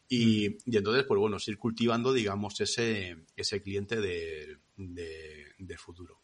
Y, 0.08 0.49
mm. 0.49 0.58
y 0.66 0.78
entonces, 0.78 1.06
pues 1.08 1.20
bueno, 1.20 1.38
ir 1.45 1.58
cultivando, 1.58 2.14
digamos, 2.14 2.60
ese, 2.62 3.26
ese 3.36 3.62
cliente 3.62 3.99
de, 3.99 4.58
de, 4.78 5.78
futuro. 5.78 6.22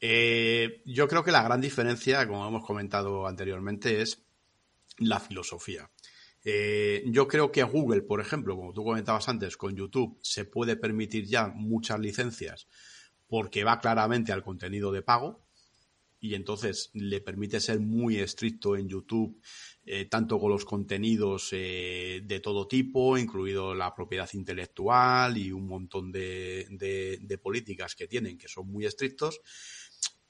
Eh, 0.00 0.82
yo 0.84 1.08
creo 1.08 1.24
que 1.24 1.32
la 1.32 1.42
gran 1.42 1.60
diferencia, 1.60 2.26
como 2.26 2.46
hemos 2.46 2.64
comentado 2.64 3.26
anteriormente, 3.26 4.00
es 4.02 4.22
la 4.98 5.20
filosofía. 5.20 5.90
Eh, 6.44 7.02
yo 7.06 7.26
creo 7.26 7.50
que 7.50 7.62
Google, 7.62 8.02
por 8.02 8.20
ejemplo, 8.20 8.56
como 8.56 8.72
tú 8.72 8.84
comentabas 8.84 9.28
antes, 9.28 9.56
con 9.56 9.74
YouTube 9.74 10.18
se 10.22 10.44
puede 10.44 10.76
permitir 10.76 11.26
ya 11.26 11.48
muchas 11.48 11.98
licencias 11.98 12.68
porque 13.26 13.64
va 13.64 13.80
claramente 13.80 14.32
al 14.32 14.42
contenido 14.42 14.90
de 14.90 15.02
pago 15.02 15.44
y 16.20 16.34
entonces 16.34 16.90
le 16.94 17.20
permite 17.20 17.60
ser 17.60 17.80
muy 17.80 18.16
estricto 18.18 18.76
en 18.76 18.88
YouTube, 18.88 19.40
eh, 19.90 20.04
tanto 20.06 20.38
con 20.38 20.50
los 20.50 20.64
contenidos 20.64 21.50
eh, 21.52 22.20
de 22.24 22.40
todo 22.40 22.68
tipo, 22.68 23.16
incluido 23.16 23.74
la 23.74 23.94
propiedad 23.94 24.28
intelectual 24.34 25.36
y 25.36 25.50
un 25.50 25.66
montón 25.66 26.12
de, 26.12 26.66
de 27.20 27.38
políticas 27.38 27.94
que 27.94 28.06
tienen 28.06 28.38
que 28.38 28.48
son 28.48 28.68
muy 28.68 28.84
estrictos, 28.84 29.40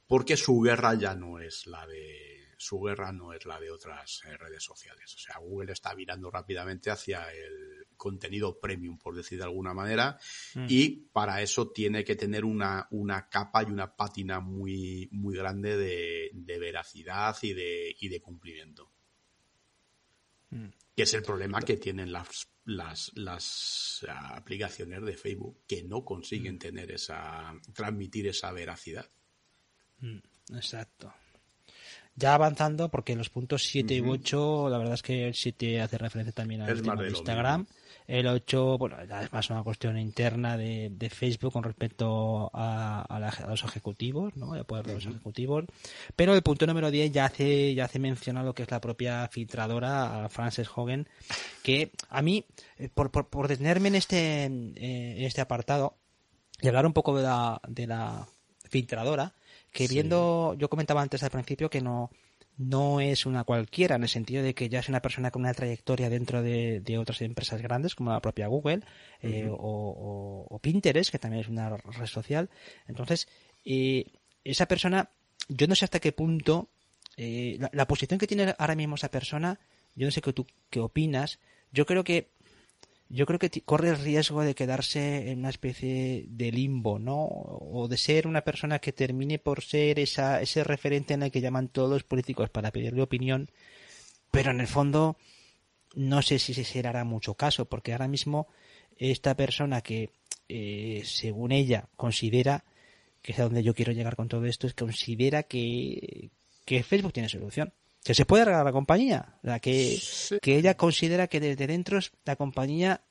porque 0.07 0.37
su 0.37 0.61
guerra 0.61 0.95
ya 0.95 1.15
no 1.15 1.39
es 1.39 1.67
la 1.67 1.87
de 1.87 2.39
su 2.59 2.81
guerra 2.81 3.13
no 3.13 3.33
es 3.33 3.47
la 3.47 3.59
de 3.61 3.71
otras 3.71 4.23
eh, 4.27 4.37
redes 4.37 4.63
sociales. 4.63 5.15
O 5.15 5.19
sea, 5.19 5.39
Google 5.39 5.73
está 5.73 5.95
virando 5.95 6.31
rápidamente 6.31 6.91
hacia 6.91 7.33
el 7.33 7.87
contenido 7.97 8.61
premium, 8.61 8.99
por 8.99 9.15
decir 9.15 9.39
de 9.39 9.45
alguna 9.45 9.73
manera, 9.73 10.19
mm. 10.55 10.67
y 10.69 10.89
para 11.13 11.41
eso 11.41 11.71
tiene 11.71 12.05
que 12.05 12.17
tener 12.17 12.45
una, 12.45 12.87
una 12.91 13.29
capa 13.29 13.63
y 13.63 13.67
una 13.67 13.97
pátina 13.97 14.41
muy, 14.41 15.09
muy 15.13 15.37
grande 15.37 15.77
de, 15.77 16.59
veracidad 16.59 17.37
y 17.43 17.55
de, 17.55 17.97
y 17.99 18.09
de 18.09 18.21
cumplimiento. 18.21 18.93
Mm. 20.51 20.69
Que 20.97 21.03
es 21.03 21.15
el 21.15 21.23
problema 21.23 21.61
que 21.61 21.77
tienen 21.77 22.11
las, 22.13 22.49
las, 22.65 23.13
las 23.15 24.05
aplicaciones 24.09 25.03
de 25.03 25.17
Facebook, 25.17 25.63
que 25.67 25.85
no 25.85 26.05
consiguen 26.05 26.57
mm. 26.57 26.59
tener 26.59 26.91
esa, 26.91 27.55
transmitir 27.73 28.27
esa 28.29 28.53
veracidad. 28.53 29.07
Exacto 30.55 31.13
ya 32.19 32.35
avanzando, 32.35 32.89
porque 32.89 33.15
los 33.15 33.31
puntos 33.31 33.63
7 33.63 33.95
y 33.95 34.01
8, 34.01 34.69
la 34.69 34.79
verdad 34.79 34.95
es 34.95 35.03
que 35.03 35.29
el 35.29 35.35
7 35.35 35.81
hace 35.81 35.99
referencia 35.99 36.33
también 36.33 36.63
al 36.63 36.83
tema 36.83 36.97
de 36.97 37.11
Instagram. 37.11 37.67
El 38.09 38.27
8, 38.27 38.79
bueno, 38.79 38.97
ya 39.07 39.23
es 39.23 39.33
más 39.35 39.51
una 39.51 39.63
cuestión 39.63 39.99
interna 39.99 40.57
de, 40.57 41.11
Facebook 41.15 41.53
con 41.53 41.63
respecto 41.63 42.51
a, 42.55 43.21
los 43.47 43.65
ejecutivos, 43.65 44.35
¿no? 44.35 44.55
El 44.57 44.65
poder 44.65 44.87
de 44.87 44.95
los 44.95 45.05
ejecutivos. 45.05 45.67
Pero 46.17 46.35
el 46.35 46.41
punto 46.41 46.67
número 46.67 46.91
10 46.91 47.13
ya 47.13 47.27
hace, 47.27 47.75
ya 47.75 47.85
hace 47.85 47.99
mención 47.99 48.39
a 48.39 48.43
lo 48.43 48.55
que 48.55 48.63
es 48.63 48.71
la 48.71 48.81
propia 48.81 49.29
filtradora, 49.29 50.25
a 50.25 50.29
Frances 50.31 50.71
Hogan, 50.75 51.07
que 51.63 51.93
a 52.09 52.23
mí, 52.23 52.47
eh, 52.79 52.89
por, 52.89 53.11
por, 53.11 53.29
por 53.29 53.47
detenerme 53.47 53.89
en 53.89 53.95
este, 53.97 54.45
en 54.45 55.23
este 55.23 55.43
apartado 55.43 55.99
y 56.63 56.69
hablar 56.69 56.87
un 56.87 56.95
poco 56.95 57.15
de 57.15 57.25
la, 57.25 57.61
de 57.69 57.87
la 57.87 58.27
filtradora, 58.71 59.35
que 59.71 59.87
viendo, 59.87 60.55
yo 60.55 60.71
comentaba 60.71 61.03
antes 61.03 61.23
al 61.23 61.31
principio 61.31 61.69
que 61.69 61.83
no, 61.83 62.11
no 62.59 63.01
es 63.01 63.25
una 63.25 63.45
cualquiera, 63.45 63.97
en 63.97 64.03
el 64.03 64.09
sentido 64.09 64.43
de 64.43 64.53
que 64.53 64.69
ya 64.69 64.81
es 64.81 64.89
una 64.89 65.01
persona 65.01 65.31
con 65.31 65.43
una 65.43 65.55
trayectoria 65.55 66.11
dentro 66.11 66.43
de, 66.43 66.99
otras 66.99 67.23
empresas 67.23 67.63
grandes, 67.63 67.95
como 67.95 68.11
la 68.11 68.21
propia 68.21 68.49
Google 68.49 68.81
eh, 69.23 69.49
o, 69.49 70.59
Pinterest, 70.61 71.11
que 71.11 71.21
también 71.21 71.43
es 71.43 71.49
una 71.49 71.77
red 71.77 72.07
social. 72.07 72.51
Entonces, 72.89 73.29
eh, 73.65 74.07
esa 74.43 74.67
persona, 74.67 75.11
yo 75.49 75.69
no 75.69 75.77
sé 75.77 75.85
hasta 75.85 76.01
qué 76.01 76.11
punto, 76.11 76.69
eh, 77.17 77.59
la, 77.73 77.87
posición 77.87 78.19
que 78.19 78.27
tiene 78.27 78.55
ahora 78.59 78.75
mismo 78.75 78.97
esa 78.97 79.11
persona, 79.11 79.61
yo 79.95 80.07
no 80.07 80.11
sé 80.11 80.21
qué 80.21 80.33
tú 80.33 80.45
qué 80.69 80.81
opinas, 80.81 81.39
yo 81.71 81.87
creo 81.87 82.03
que 82.03 82.31
yo 83.11 83.27
creo 83.27 83.39
que 83.39 83.51
corre 83.63 83.89
el 83.91 83.99
riesgo 83.99 84.43
de 84.43 84.55
quedarse 84.55 85.31
en 85.31 85.41
una 85.41 85.49
especie 85.49 86.27
de 86.29 86.53
limbo, 86.53 86.99
¿no? 86.99 87.25
O 87.25 87.89
de 87.89 87.97
ser 87.97 88.27
una 88.27 88.43
persona 88.43 88.81
que 88.81 88.93
termine 88.93 89.39
por 89.39 89.63
ser 89.63 89.99
esa, 89.99 90.43
ese 90.43 90.63
referente 90.63 91.15
en 91.15 91.23
el 91.23 91.31
que 91.31 91.41
llaman 91.41 91.69
todos 91.69 91.91
los 91.91 92.05
políticos 92.05 92.51
para 92.51 92.71
pedirle 92.71 93.03
opinión, 93.03 93.51
pero 94.31 94.51
en 94.51 94.61
el 94.61 94.67
fondo 94.67 95.17
no 95.95 96.21
sé 96.23 96.39
si 96.39 96.53
se 96.53 96.87
hará 96.87 97.05
mucho 97.05 97.35
caso, 97.35 97.65
porque 97.65 97.93
ahora 97.93 98.09
mismo 98.09 98.47
esta 98.99 99.35
persona 99.37 99.81
que, 99.81 100.11
eh, 100.49 101.03
según 101.05 101.53
ella, 101.53 101.89
considera, 101.97 102.65
que 103.23 103.33
es 103.33 103.39
a 103.39 103.45
donde 103.45 103.63
yo 103.63 103.75
quiero 103.75 103.93
llegar 103.93 104.17
con 104.17 104.29
todo 104.29 104.45
esto, 104.45 104.67
es 104.67 104.75
que 104.75 104.85
considera 104.85 105.45
que, 105.45 106.31
que 106.67 106.83
Facebook 106.83 107.15
tiene 107.15 107.29
solución 107.31 107.73
que 108.05 108.15
se 108.15 108.25
puede 108.25 108.43
arreglar 108.43 108.65
la 108.65 108.73
compañía, 108.73 109.39
la 109.43 109.61
que, 109.61 110.01
que 110.41 110.57
ella 110.57 110.77
considera 110.77 111.27
que 111.27 111.41
desde 111.41 111.67
dentro 111.67 111.99
la 112.25 112.37
compañía 112.37 113.03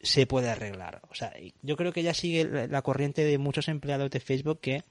se 0.00 0.26
puede 0.26 0.50
arreglar. 0.50 1.00
O 1.10 1.14
sea, 1.14 1.32
yo 1.62 1.76
creo 1.76 1.92
que 1.92 2.00
ella 2.00 2.14
sigue 2.14 2.68
la 2.68 2.82
corriente 2.82 3.24
de 3.24 3.38
muchos 3.38 3.68
empleados 3.68 4.10
de 4.10 4.20
Facebook 4.20 4.60
que 4.60 4.82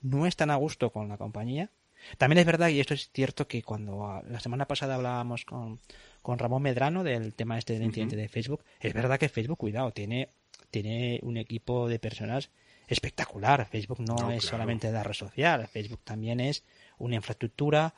no 0.00 0.26
están 0.26 0.50
a 0.50 0.56
gusto 0.56 0.90
con 0.90 1.08
la 1.08 1.18
compañía. 1.18 1.70
También 2.16 2.38
es 2.38 2.46
verdad, 2.46 2.68
y 2.68 2.80
esto 2.80 2.94
es 2.94 3.10
cierto, 3.12 3.46
que 3.46 3.62
cuando 3.62 4.22
la 4.28 4.40
semana 4.40 4.66
pasada 4.66 4.94
hablábamos 4.94 5.44
con, 5.44 5.80
con 6.22 6.38
Ramón 6.38 6.62
Medrano 6.62 7.04
del 7.04 7.34
tema 7.34 7.58
este 7.58 7.74
del 7.74 7.82
incidente 7.82 8.16
de 8.16 8.28
Facebook, 8.28 8.64
es 8.80 8.94
verdad 8.94 9.18
que 9.18 9.28
Facebook, 9.28 9.58
cuidado, 9.58 9.90
tiene, 9.92 10.30
tiene 10.70 11.18
un 11.22 11.36
equipo 11.36 11.88
de 11.88 11.98
personas 11.98 12.50
espectacular. 12.86 13.66
Facebook 13.66 14.00
no, 14.00 14.30
es 14.30 14.44
solamente 14.44 14.90
la 14.90 15.02
red 15.02 15.14
social, 15.14 15.66
Facebook 15.66 16.00
también 16.04 16.40
es 16.40 16.64
una 16.98 17.16
infraestructura, 17.16 17.94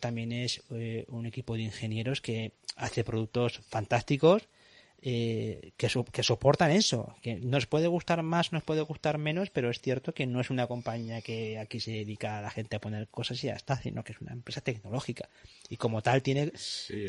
También 0.00 0.32
es 0.32 0.62
eh, 0.70 1.04
un 1.08 1.26
equipo 1.26 1.54
de 1.54 1.62
ingenieros 1.62 2.20
que 2.20 2.52
hace 2.76 3.04
productos 3.04 3.60
fantásticos 3.68 4.48
eh, 5.00 5.72
que, 5.76 5.88
que 6.10 6.22
soportan 6.24 6.72
eso. 6.72 7.14
Que 7.22 7.36
nos 7.36 7.66
puede 7.66 7.86
gustar 7.86 8.22
más, 8.22 8.52
nos 8.52 8.64
puede 8.64 8.80
gustar 8.82 9.18
menos, 9.18 9.50
pero 9.50 9.70
es 9.70 9.80
cierto 9.80 10.12
que 10.12 10.26
no 10.26 10.40
es 10.40 10.50
una 10.50 10.66
compañía 10.66 11.22
que 11.22 11.58
aquí 11.58 11.78
se 11.78 11.92
dedica 11.92 12.38
a 12.38 12.42
la 12.42 12.50
gente 12.50 12.76
a 12.76 12.80
poner 12.80 13.06
cosas 13.08 13.42
y 13.44 13.46
ya 13.46 13.54
está, 13.54 13.80
sino 13.80 14.02
que 14.02 14.12
es 14.12 14.20
una 14.20 14.32
empresa 14.32 14.60
tecnológica. 14.60 15.28
Y 15.68 15.76
como 15.76 16.02
tal 16.02 16.22
tiene, 16.22 16.52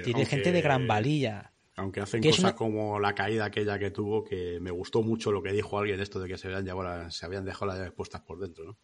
tiene 0.03 0.25
gente 0.25 0.51
de 0.51 0.61
gran 0.61 0.87
valía. 0.87 1.51
Aunque 1.75 2.01
hacen 2.01 2.21
cosas 2.21 2.53
como 2.53 2.99
la 2.99 3.15
caída 3.15 3.45
aquella 3.45 3.79
que 3.79 3.89
tuvo, 3.89 4.23
que 4.23 4.59
me 4.59 4.69
gustó 4.69 5.01
mucho 5.01 5.31
lo 5.31 5.41
que 5.41 5.53
dijo 5.53 5.79
alguien 5.79 5.99
esto 5.99 6.19
de 6.19 6.27
que 6.27 6.37
se 6.37 6.47
habían, 6.47 6.65
llevado, 6.65 7.09
se 7.09 7.25
habían 7.25 7.45
dejado 7.45 7.67
las 7.67 7.77
llaves 7.77 7.93
puestas 7.93 8.21
por 8.21 8.39
dentro, 8.39 8.65
¿no? 8.65 8.77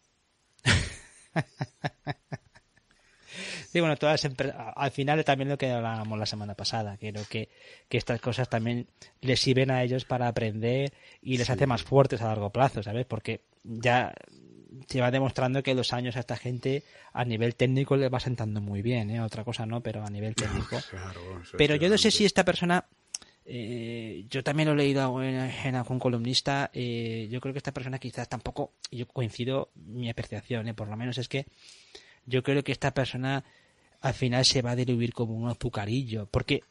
Sí, 3.76 3.80
bueno, 3.80 3.98
todas 3.98 4.26
al 4.74 4.90
final 4.90 5.22
también 5.22 5.50
lo 5.50 5.58
que 5.58 5.70
hablábamos 5.70 6.18
la 6.18 6.24
semana 6.24 6.54
pasada, 6.54 6.96
creo 6.96 7.26
que, 7.28 7.50
que 7.90 7.98
estas 7.98 8.22
cosas 8.22 8.48
también 8.48 8.86
les 9.20 9.38
sirven 9.38 9.70
a 9.70 9.82
ellos 9.82 10.06
para 10.06 10.28
aprender 10.28 10.94
y 11.20 11.36
les 11.36 11.50
hace 11.50 11.66
más 11.66 11.82
fuertes 11.82 12.22
a 12.22 12.28
largo 12.28 12.48
plazo, 12.48 12.82
¿sabes? 12.82 13.04
Porque 13.04 13.42
ya 13.64 14.14
se 14.88 15.02
va 15.02 15.10
demostrando 15.10 15.62
que 15.62 15.74
los 15.74 15.92
años 15.92 16.16
a 16.16 16.20
esta 16.20 16.38
gente 16.38 16.84
a 17.12 17.26
nivel 17.26 17.54
técnico 17.54 17.98
le 17.98 18.08
va 18.08 18.18
sentando 18.18 18.62
muy 18.62 18.80
bien, 18.80 19.10
¿eh? 19.10 19.20
Otra 19.20 19.44
cosa 19.44 19.66
no, 19.66 19.82
pero 19.82 20.02
a 20.02 20.08
nivel 20.08 20.34
técnico. 20.34 20.78
pero 21.58 21.76
yo 21.76 21.90
no 21.90 21.98
sé 21.98 22.10
si 22.10 22.24
esta 22.24 22.46
persona 22.46 22.86
eh, 23.44 24.24
yo 24.30 24.42
también 24.42 24.70
lo 24.70 24.72
he 24.72 24.78
leído 24.78 25.22
en, 25.22 25.74
algún 25.74 25.98
columnista. 25.98 26.70
Eh, 26.72 27.28
yo 27.30 27.42
creo 27.42 27.52
que 27.52 27.58
esta 27.58 27.72
persona 27.72 27.98
quizás 27.98 28.26
tampoco, 28.26 28.72
yo 28.90 29.06
coincido, 29.06 29.68
mi 29.74 30.08
apreciación, 30.08 30.66
¿eh? 30.66 30.72
por 30.72 30.88
lo 30.88 30.96
menos 30.96 31.18
es 31.18 31.28
que 31.28 31.44
yo 32.26 32.42
creo 32.42 32.62
que 32.62 32.72
esta 32.72 32.92
persona 32.92 33.44
al 34.06 34.14
final 34.14 34.44
se 34.44 34.62
va 34.62 34.72
a 34.72 34.76
diluir 34.76 35.12
como 35.12 35.34
un 35.34 35.48
azucarillo, 35.48 36.26
porque 36.30 36.62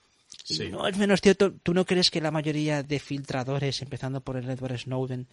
no 0.71 0.87
es 0.87 0.97
menos 0.97 1.21
cierto, 1.21 1.53
¿tú 1.53 1.73
no 1.73 1.85
crees 1.85 2.11
que 2.11 2.21
la 2.21 2.31
mayoría 2.31 2.83
de 2.83 2.99
filtradores, 2.99 3.81
empezando 3.81 4.21
por 4.21 4.37
el 4.37 4.49
Edward 4.49 4.77
Snowden, 4.77 5.27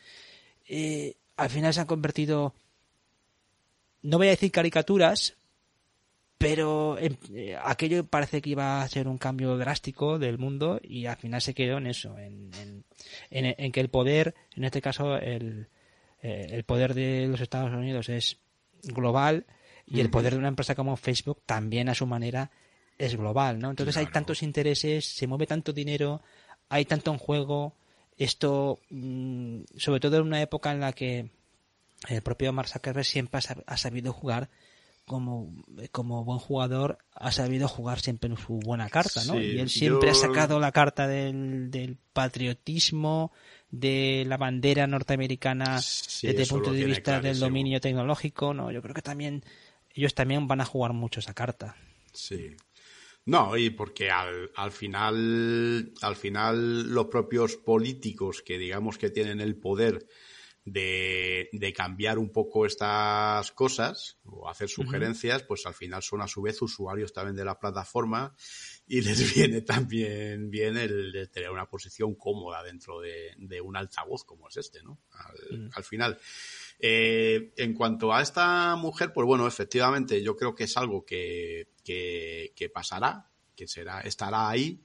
eh, 0.69 1.17
al 1.37 1.51
final 1.51 1.73
se 1.73 1.81
han 1.81 1.87
convertido, 1.87 2.55
no 4.03 4.19
voy 4.19 4.29
a 4.29 4.31
decir 4.31 4.51
caricaturas, 4.51 5.35
pero 6.39 6.99
eh, 6.99 7.57
aquello 7.63 8.05
parece 8.05 8.43
que 8.43 8.51
iba 8.51 8.83
a 8.83 8.89
ser 8.89 9.07
un 9.07 9.19
cambio 9.19 9.57
drástico 9.57 10.19
del 10.19 10.39
mundo 10.39 10.81
y 10.83 11.07
al 11.07 11.17
final 11.17 11.41
se 11.41 11.55
quedó 11.55 11.79
en 11.79 11.87
eso, 11.87 12.19
en, 12.19 12.51
en, 13.31 13.73
que 13.73 13.81
el 13.81 13.89
poder, 13.89 14.35
en 14.57 14.65
este 14.65 14.83
caso 14.83 15.17
el, 15.17 15.69
eh, 16.21 16.49
el 16.51 16.65
poder 16.65 16.95
de 16.95 17.29
los 17.29 17.41
Estados 17.41 17.73
Unidos 17.73 18.09
es 18.09 18.39
global 18.83 19.47
y 19.93 20.01
el 20.01 20.11
poder 20.11 20.33
de 20.33 20.39
una 20.39 20.49
empresa 20.49 20.75
como 20.75 20.97
Facebook 20.97 21.43
también 21.45 21.89
a 21.89 21.95
su 21.95 22.07
manera 22.07 22.51
es 22.99 23.17
global, 23.17 23.59
¿no? 23.59 23.71
Entonces 23.71 23.97
hay 23.97 24.07
tantos 24.07 24.43
intereses, 24.43 25.05
se 25.05 25.27
mueve 25.27 25.47
tanto 25.47 25.73
dinero, 25.73 26.23
hay 26.69 26.85
tanto 26.85 27.13
en 27.13 27.19
juego. 27.19 27.75
Esto, 28.17 28.81
mm, 28.91 29.63
sobre 29.77 30.01
todo 30.01 30.17
en 30.17 30.23
una 30.23 30.41
época 30.41 30.73
en 30.73 30.81
la 30.81 30.93
que 30.93 31.31
el 32.09 32.23
propio 32.23 32.53
Mark 32.53 32.69
Zuckerberg 32.69 33.05
siempre 33.05 33.41
ha 33.67 33.77
sabido 33.77 34.13
jugar 34.13 34.49
como, 35.05 35.53
como 35.91 36.25
buen 36.25 36.39
jugador, 36.39 36.99
ha 37.15 37.33
sabido 37.33 37.69
jugar 37.69 38.01
siempre 38.01 38.31
en 38.31 38.37
su 38.37 38.61
buena 38.61 38.89
carta, 38.89 39.25
¿no? 39.25 39.41
y 39.41 39.59
él 39.59 39.69
siempre 39.69 40.11
ha 40.11 40.15
sacado 40.15 40.61
la 40.61 40.73
carta 40.73 41.07
del, 41.07 41.71
del 41.71 41.99
patriotismo, 42.13 43.33
de 43.71 44.25
la 44.27 44.37
bandera 44.37 44.87
norteamericana 44.87 45.77
desde 45.77 46.43
el 46.43 46.49
punto 46.49 46.73
de 46.73 46.85
vista 46.85 47.21
del 47.21 47.41
dominio 47.41 47.81
tecnológico, 47.81 48.53
¿no? 48.53 48.71
Yo 48.71 48.83
creo 48.83 48.95
que 48.95 49.03
también 49.03 49.43
ellos 49.95 50.15
también 50.15 50.49
van 50.49 50.61
a 50.61 50.65
jugar 50.65 50.93
mucho 50.93 51.21
esa 51.21 51.35
carta. 51.35 51.77
Sí. 52.13 52.57
No, 53.25 53.57
y 53.57 53.71
porque 53.71 54.11
al, 54.11 54.51
al 54.57 54.73
final, 54.73 55.93
al 56.03 56.17
final 56.17 56.93
los 56.93 57.07
propios 57.07 57.57
políticos 57.57 58.43
que 58.43 58.59
digamos 58.59 58.99
que 58.99 59.11
tienen 59.11 59.41
el 59.41 59.57
poder 59.57 60.07
de, 60.65 61.49
de, 61.53 61.73
cambiar 61.73 62.19
un 62.19 62.31
poco 62.31 62.67
estas 62.67 63.51
cosas 63.53 64.19
o 64.25 64.49
hacer 64.49 64.69
sugerencias, 64.69 65.43
pues 65.43 65.67
al 65.67 65.75
final 65.75 66.03
son 66.03 66.21
a 66.21 66.29
su 66.29 66.43
vez 66.43 66.61
usuarios 66.63 67.13
también 67.13 67.37
de 67.37 67.45
la 67.45 67.59
plataforma 67.59 68.35
y 68.87 69.01
les 69.01 69.35
viene 69.35 69.63
también 69.63 70.51
bien 70.51 70.77
el 70.77 71.31
tener 71.33 71.51
una 71.51 71.69
posición 71.69 72.15
cómoda 72.15 72.63
dentro 72.63 73.01
de, 73.01 73.35
de 73.39 73.61
un 73.61 73.77
altavoz 73.77 74.25
como 74.25 74.49
es 74.49 74.57
este, 74.57 74.83
¿no? 74.83 75.01
Al, 75.11 75.59
mm. 75.59 75.71
al 75.75 75.85
final. 75.85 76.19
Eh, 76.85 77.53
en 77.57 77.75
cuanto 77.75 78.13
a 78.13 78.21
esta 78.21 78.75
mujer, 78.75 79.13
pues 79.15 79.25
bueno, 79.25 79.47
efectivamente, 79.47 80.21
yo 80.23 80.37
creo 80.37 80.55
que 80.55 80.65
es 80.65 80.77
algo 80.77 81.05
que, 81.05 81.69
que, 81.85 82.53
que 82.57 82.69
pasará, 82.69 83.31
que 83.55 83.69
será, 83.69 84.01
estará 84.01 84.51
ahí 84.51 84.83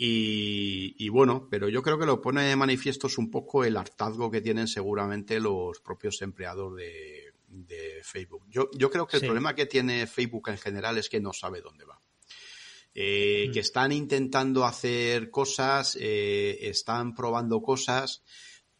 y, 0.00 1.08
bueno, 1.08 1.48
pero 1.50 1.68
yo 1.68 1.82
creo 1.82 1.98
que 1.98 2.06
lo 2.06 2.20
pone 2.20 2.44
de 2.44 2.54
manifiesto 2.54 3.08
es 3.08 3.18
un 3.18 3.32
poco 3.32 3.64
el 3.64 3.76
hartazgo 3.76 4.30
que 4.30 4.40
tienen 4.40 4.68
seguramente 4.68 5.40
los 5.40 5.80
propios 5.80 6.22
empleados 6.22 6.76
de, 6.76 7.24
Facebook. 8.04 8.44
Yo, 8.48 8.70
yo, 8.74 8.90
creo 8.90 9.06
que 9.06 9.16
el 9.16 9.24
problema 9.24 9.54
que 9.54 9.66
tiene 9.66 10.06
Facebook 10.06 10.48
en 10.48 10.58
general 10.58 10.96
es 10.98 11.08
que 11.08 11.20
no 11.20 11.32
sabe 11.32 11.60
dónde 11.60 11.84
va. 11.84 12.00
Eh, 12.94 13.46
mm. 13.48 13.52
Que 13.52 13.60
están 13.60 13.90
intentando 13.90 14.64
hacer 14.64 15.30
cosas, 15.30 15.98
eh, 16.00 16.58
están 16.62 17.14
probando 17.14 17.60
cosas, 17.60 18.22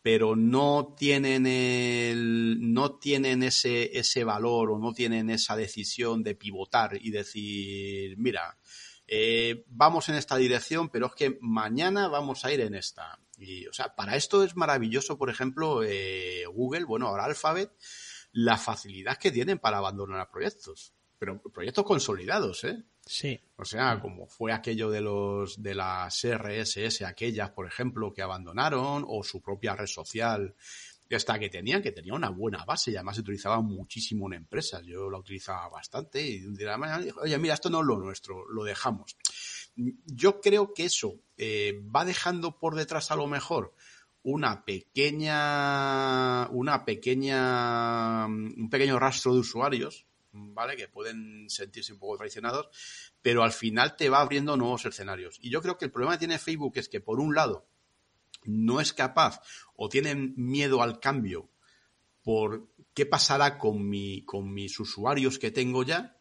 pero 0.03 0.37
no 0.37 0.95
tienen 0.97 1.47
el, 1.47 2.73
no 2.73 2.99
tienen 2.99 3.43
ese, 3.43 3.99
ese 3.99 4.25
valor 4.25 4.71
o 4.71 4.79
no 4.79 4.93
tienen 4.93 5.31
esa 5.31 5.57
decisión 5.57 6.23
de 6.23 6.35
pivotar 6.35 6.99
y 7.01 7.11
decir, 7.11 8.17
mira, 8.19 8.59
eh, 9.07 9.65
vamos 9.69 10.09
en 10.11 10.17
esta 10.17 10.37
dirección, 10.37 10.91
pero 10.91 11.07
es 11.07 11.15
que 11.15 11.39
mañana 11.41 12.09
vamos 12.09 12.45
a 12.45 12.53
ir 12.53 12.61
en 12.61 12.75
esta. 12.75 13.19
Y, 13.39 13.67
o 13.67 13.73
sea, 13.73 13.95
para 13.95 14.17
esto 14.17 14.45
es 14.45 14.55
maravilloso, 14.55 15.17
por 15.17 15.31
ejemplo, 15.31 15.83
eh, 15.83 16.45
Google, 16.53 16.85
bueno, 16.85 17.07
ahora 17.09 17.25
Alphabet, 17.25 17.73
la 18.33 18.59
facilidad 18.59 19.17
que 19.17 19.33
tienen 19.33 19.59
para 19.59 19.79
abandonar 19.79 20.31
proyectos. 20.31 20.93
Pero 21.19 21.41
proyectos 21.43 21.85
consolidados, 21.85 22.65
¿eh? 22.65 22.85
Sí. 23.09 23.41
O 23.57 23.65
sea, 23.65 23.99
como 24.01 24.27
fue 24.27 24.53
aquello 24.53 24.91
de 24.91 25.01
los 25.01 25.63
de 25.63 25.75
las 25.75 26.23
RSS, 26.23 27.03
aquellas, 27.03 27.51
por 27.51 27.67
ejemplo, 27.67 28.13
que 28.13 28.21
abandonaron, 28.21 29.03
o 29.09 29.25
su 29.25 29.41
propia 29.41 29.75
red 29.75 29.87
social 29.87 30.55
esta 31.09 31.39
que 31.39 31.49
tenían, 31.49 31.81
que 31.81 31.93
tenía 31.93 32.13
una 32.13 32.29
buena 32.29 32.67
base 32.67 32.91
y 32.91 32.97
además 32.97 33.17
se 33.17 33.23
utilizaba 33.23 33.63
muchísimo 33.63 34.27
en 34.27 34.35
empresas. 34.35 34.85
Yo 34.85 35.09
la 35.09 35.19
utilizaba 35.19 35.67
bastante 35.71 36.21
y 36.21 36.41
de 36.41 36.65
la 36.67 36.77
mañana 36.77 37.03
dijo, 37.03 37.21
oye, 37.23 37.39
mira, 37.39 37.55
esto 37.55 37.71
no 37.71 37.81
es 37.81 37.87
lo 37.87 37.97
nuestro, 37.97 38.47
lo 38.51 38.63
dejamos. 38.63 39.17
Yo 39.75 40.41
creo 40.43 40.75
que 40.75 40.85
eso 40.85 41.15
eh, 41.39 41.81
va 41.95 42.05
dejando 42.05 42.59
por 42.59 42.75
detrás 42.75 43.11
a 43.11 43.17
lo 43.17 43.27
mejor 43.27 43.75
una 44.23 44.67
pequeña, 44.67 46.47
una 46.51 46.85
pequeña, 46.85 48.27
un 48.27 48.69
pequeño 48.71 48.99
rastro 48.99 49.33
de 49.33 49.41
usuarios, 49.41 50.05
¿vale? 50.33 50.77
Que 50.77 50.89
pueden 50.89 51.49
sentirse 51.49 51.93
un 51.93 51.99
poco 51.99 52.19
traicionados, 52.19 52.69
pero 53.23 53.43
al 53.43 53.53
final 53.53 53.97
te 53.97 54.09
va 54.09 54.21
abriendo 54.21 54.57
nuevos 54.57 54.85
escenarios. 54.87 55.39
Y 55.41 55.51
yo 55.51 55.63
creo 55.63 55.79
que 55.79 55.87
el 55.87 55.91
problema 55.91 56.15
que 56.15 56.21
tiene 56.21 56.39
Facebook 56.39 56.73
es 56.77 56.89
que, 56.89 57.01
por 57.01 57.21
un 57.21 57.35
lado, 57.35 57.67
no 58.45 58.81
es 58.81 58.93
capaz 58.93 59.41
o 59.75 59.89
tienen 59.89 60.35
miedo 60.37 60.83
al 60.83 61.01
cambio 61.01 61.51
por 62.23 62.69
qué 62.95 63.07
pasará 63.07 63.59
con, 63.59 63.89
mi, 63.89 64.23
con 64.25 64.53
mis 64.53 64.79
usuarios 64.81 65.39
que 65.39 65.51
tengo 65.51 65.83
ya 65.83 66.19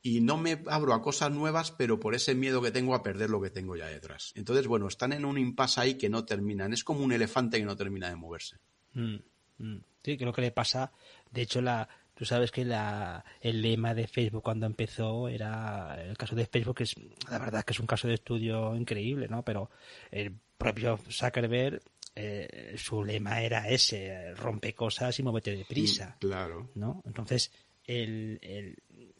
y 0.00 0.20
no 0.20 0.36
me 0.36 0.62
abro 0.66 0.92
a 0.92 1.00
cosas 1.00 1.30
nuevas, 1.30 1.70
pero 1.70 1.98
por 1.98 2.14
ese 2.14 2.34
miedo 2.34 2.60
que 2.60 2.70
tengo 2.70 2.94
a 2.94 3.02
perder 3.02 3.30
lo 3.30 3.40
que 3.40 3.48
tengo 3.48 3.74
ya 3.74 3.86
detrás. 3.86 4.32
Entonces, 4.36 4.66
bueno, 4.66 4.86
están 4.86 5.14
en 5.14 5.24
un 5.24 5.38
impasse 5.38 5.80
ahí 5.80 5.94
que 5.94 6.10
no 6.10 6.26
terminan. 6.26 6.74
Es 6.74 6.84
como 6.84 7.02
un 7.02 7.12
elefante 7.12 7.58
que 7.58 7.64
no 7.64 7.74
termina 7.74 8.10
de 8.10 8.16
moverse. 8.16 8.58
Mm, 8.92 9.16
mm. 9.58 9.84
Sí, 10.02 10.18
creo 10.18 10.32
que 10.34 10.42
le 10.42 10.50
pasa. 10.50 10.92
De 11.30 11.40
hecho, 11.40 11.62
la, 11.62 11.88
tú 12.14 12.24
sabes 12.24 12.50
que 12.50 12.64
la, 12.64 13.24
el 13.40 13.62
lema 13.62 13.94
de 13.94 14.06
Facebook 14.06 14.42
cuando 14.42 14.66
empezó 14.66 15.28
era 15.28 15.96
el 16.02 16.16
caso 16.16 16.34
de 16.34 16.46
Facebook 16.46 16.80
es 16.80 16.94
la 17.30 17.38
verdad 17.38 17.64
que 17.64 17.72
es 17.72 17.80
un 17.80 17.86
caso 17.86 18.08
de 18.08 18.14
estudio 18.14 18.74
increíble, 18.74 19.28
¿no? 19.28 19.42
Pero 19.42 19.70
el 20.10 20.34
propio 20.56 20.98
Zuckerberg 21.10 21.80
eh, 22.16 22.74
su 22.76 23.02
lema 23.02 23.42
era 23.42 23.68
ese, 23.68 24.34
rompe 24.34 24.72
cosas 24.72 25.18
y 25.18 25.22
muévete 25.22 25.56
deprisa. 25.56 26.16
Claro. 26.20 26.70
¿no? 26.76 27.02
Entonces, 27.04 27.50
el, 27.86 28.38
el, 28.40 28.76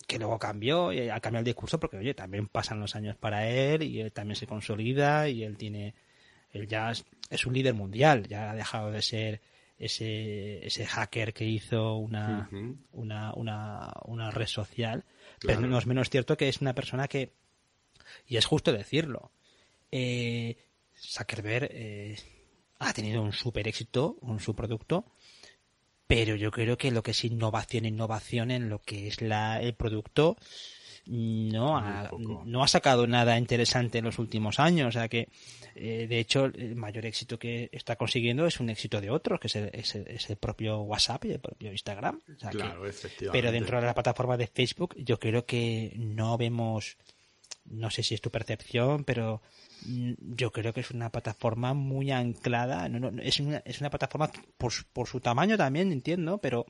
que 0.07 0.19
luego 0.19 0.39
cambió, 0.39 0.93
y 0.93 1.09
ha 1.09 1.21
cambiado 1.21 1.41
el 1.41 1.47
discurso 1.47 1.81
porque, 1.81 1.97
oye, 1.97 2.15
también 2.15 2.47
pasan 2.47 2.81
los 2.81 2.95
años 2.95 3.17
para 3.17 3.49
él 3.49 3.83
y 3.83 4.01
él 4.01 4.13
también 4.13 4.37
se 4.37 4.47
consolida 4.47 5.29
y 5.29 5.43
él 5.43 5.57
tiene, 5.57 5.95
él 6.53 6.69
ya 6.69 6.93
es, 7.31 7.47
un 7.47 7.55
líder 7.55 7.75
mundial, 7.75 8.29
ya 8.29 8.53
ha 8.53 8.55
dejado 8.55 8.91
de 8.93 9.03
ser 9.03 9.41
ese, 9.79 10.65
ese 10.67 10.87
hacker 10.87 11.33
que 11.33 11.45
hizo 11.45 11.97
una, 11.97 12.49
una, 12.93 13.35
una, 13.35 13.93
una, 14.05 14.31
red 14.31 14.47
social, 14.47 15.05
pero 15.41 15.61
no 15.61 15.79
es 15.79 15.87
menos 15.87 16.11
cierto 16.11 16.37
que 16.37 16.49
es 16.49 16.61
una 16.61 16.75
persona 16.75 17.09
que, 17.09 17.33
y 18.27 18.37
es 18.37 18.47
justo 18.47 18.73
decirlo, 18.73 19.33
eh, 19.91 20.57
Zuckerberg 20.97 21.69
eh, 21.73 22.17
ha 22.79 22.93
tenido 22.93 23.23
un 23.23 23.33
super 23.33 23.67
éxito 23.69 24.17
con 24.21 24.41
su 24.41 24.55
producto, 24.55 25.07
pero 26.07 26.37
yo 26.37 26.51
creo 26.51 26.77
que 26.77 26.91
lo 26.91 27.03
que 27.03 27.13
es 27.13 27.25
innovación, 27.25 27.85
innovación 27.85 28.51
en 28.51 28.69
lo 28.69 28.81
que 28.81 29.09
es 29.09 29.23
la, 29.23 29.61
el 29.61 29.75
producto, 29.75 30.37
no 31.07 31.77
ha, 31.77 32.11
no 32.45 32.63
ha 32.63 32.69
sacado 32.69 33.07
nada 33.07 33.39
interesante 33.39 33.99
en 33.99 34.05
los 34.05 34.19
últimos 34.19 34.59
años. 34.59 34.89
O 34.89 34.93
sea 34.93 35.09
que, 35.09 35.29
eh, 35.75 36.07
de 36.09 36.19
hecho, 36.19 36.47
el 36.47 36.77
mayor 36.77 37.07
éxito 37.07 37.39
que 37.39 37.69
está 37.73 37.97
consiguiendo 37.97 38.47
es 38.47 38.61
un 38.61 38.71
éxito 38.71 39.01
de 39.01 39.11
otros, 39.11 39.41
que 39.41 39.49
es 39.49 39.57
el, 39.57 39.71
es 39.73 40.31
el, 40.31 40.37
propio 40.37 40.81
WhatsApp 40.81 41.25
y 41.27 41.33
el 41.33 41.41
propio 41.41 41.73
Instagram. 41.73 42.21
claro, 42.51 42.87
efectivamente. 42.87 43.39
Pero 43.39 43.53
dentro 43.53 43.81
de 43.81 43.87
la 43.87 43.95
plataforma 43.95 44.37
de 44.37 44.47
Facebook, 44.47 44.95
yo 44.99 45.19
creo 45.19 45.45
que 45.47 45.93
no 45.97 46.37
vemos, 46.39 46.97
no 47.65 47.91
sé 47.91 48.03
si 48.03 48.15
es 48.15 48.21
tu 48.21 48.31
percepción, 48.31 49.05
pero 49.05 49.43
Mm, 49.85 50.15
yo 50.19 50.51
creo 50.53 50.73
que 50.73 50.81
es 50.81 50.91
una 50.91 51.11
plataforma 51.11 51.75
muy 51.75 52.11
anclada. 52.11 52.89
No, 52.89 53.11
no, 53.11 53.23
es, 53.23 53.41
una, 53.41 53.59
es 53.65 53.81
una 53.81 53.91
plataforma 53.91 54.31
por, 54.57 54.73
por 54.93 55.09
su 55.09 55.21
tamaño 55.21 55.57
también, 55.57 55.93
entiendo, 55.93 56.39
pero 56.39 56.67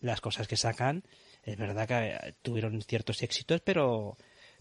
las 0.00 0.20
cosas 0.20 0.48
que 0.48 0.56
sacan, 0.56 1.04
es 1.44 1.56
verdad 1.56 1.88
que 1.88 2.28
eh, 2.28 2.34
tuvieron 2.42 2.80
ciertos 2.82 3.22
éxitos, 3.22 3.60
pero, 3.60 4.16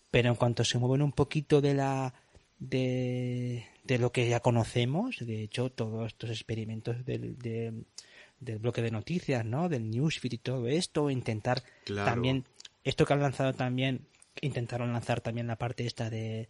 pero 0.10 0.30
en 0.30 0.36
cuanto 0.36 0.64
se 0.64 0.78
mueven 0.78 1.02
un 1.02 1.12
poquito 1.12 1.62
de 1.62 1.74
la 1.74 2.14
de, 2.60 3.66
de 3.84 3.98
lo 3.98 4.12
que 4.12 4.30
ya 4.30 4.40
conocemos, 4.40 5.18
de 5.20 5.44
hecho, 5.44 5.72
todos 5.72 6.08
estos 6.08 6.30
experimentos 6.30 7.04
del, 7.06 7.38
del 8.40 8.60
bloque 8.60 8.82
de 8.82 8.92
noticias, 8.92 9.44
¿no? 9.44 9.68
Del 9.68 9.90
newsfeed 9.90 10.34
y 10.34 10.38
todo 10.38 10.68
esto, 10.68 11.10
intentar 11.10 11.64
también, 11.86 12.46
esto 12.84 13.06
que 13.06 13.14
han 13.14 13.22
lanzado 13.22 13.54
también, 13.54 14.08
intentaron 14.42 14.94
lanzar 14.94 15.22
también 15.22 15.48
la 15.48 15.58
parte 15.58 15.86
esta 15.86 16.10
de 16.10 16.50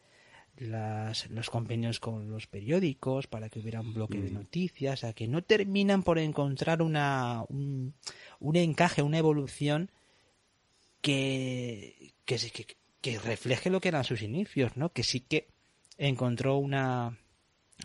las, 0.57 1.29
los 1.29 1.49
convenios 1.49 2.01
con 2.01 2.29
los 2.29 2.47
periódicos 2.47 3.27
para 3.27 3.49
que 3.49 3.59
hubiera 3.59 3.79
un 3.79 3.93
bloque 3.93 4.19
de 4.19 4.31
mm. 4.31 4.33
noticias, 4.33 5.03
a 5.05 5.13
que 5.13 5.27
no 5.27 5.41
terminan 5.43 6.03
por 6.03 6.19
encontrar 6.19 6.81
una, 6.81 7.45
un, 7.47 7.93
un 8.39 8.55
encaje, 8.57 9.01
una 9.01 9.17
evolución 9.17 9.89
que, 11.01 12.13
que, 12.25 12.37
que, 13.01 13.19
refleje 13.19 13.69
lo 13.69 13.81
que 13.81 13.89
eran 13.89 14.03
sus 14.03 14.21
inicios, 14.21 14.77
¿no? 14.77 14.91
Que 14.93 15.03
sí 15.03 15.21
que 15.21 15.47
encontró 15.97 16.57
una, 16.57 17.17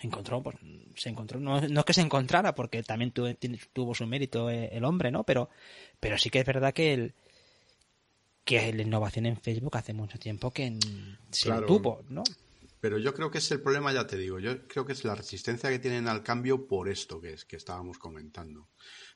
encontró, 0.02 0.42
pues, 0.42 0.56
se 0.96 1.08
encontró, 1.08 1.40
no, 1.40 1.60
no 1.60 1.84
que 1.84 1.92
se 1.92 2.02
encontrara, 2.02 2.54
porque 2.54 2.82
también 2.82 3.10
tuvo, 3.12 3.28
tuvo 3.72 3.94
su 3.94 4.06
mérito 4.06 4.50
eh, 4.50 4.70
el 4.72 4.84
hombre, 4.84 5.10
¿no? 5.10 5.24
Pero, 5.24 5.48
pero 6.00 6.18
sí 6.18 6.30
que 6.30 6.40
es 6.40 6.46
verdad 6.46 6.72
que 6.72 6.94
el, 6.94 7.14
que 8.44 8.72
la 8.72 8.82
innovación 8.82 9.26
en 9.26 9.36
Facebook 9.36 9.76
hace 9.76 9.92
mucho 9.92 10.18
tiempo 10.18 10.52
que 10.52 10.78
se 11.30 11.50
tuvo, 11.66 12.04
¿no? 12.08 12.22
Pero 12.80 12.98
yo 12.98 13.12
creo 13.14 13.30
que 13.30 13.38
es 13.38 13.50
el 13.50 13.60
problema, 13.60 13.92
ya 13.92 14.06
te 14.06 14.16
digo, 14.16 14.38
yo 14.38 14.68
creo 14.68 14.86
que 14.86 14.92
es 14.92 15.04
la 15.04 15.16
resistencia 15.16 15.70
que 15.70 15.80
tienen 15.80 16.06
al 16.06 16.22
cambio 16.22 16.68
por 16.68 16.88
esto 16.88 17.20
que 17.20 17.32
es 17.32 17.44
que 17.44 17.56
estábamos 17.56 17.98
comentando. 17.98 18.68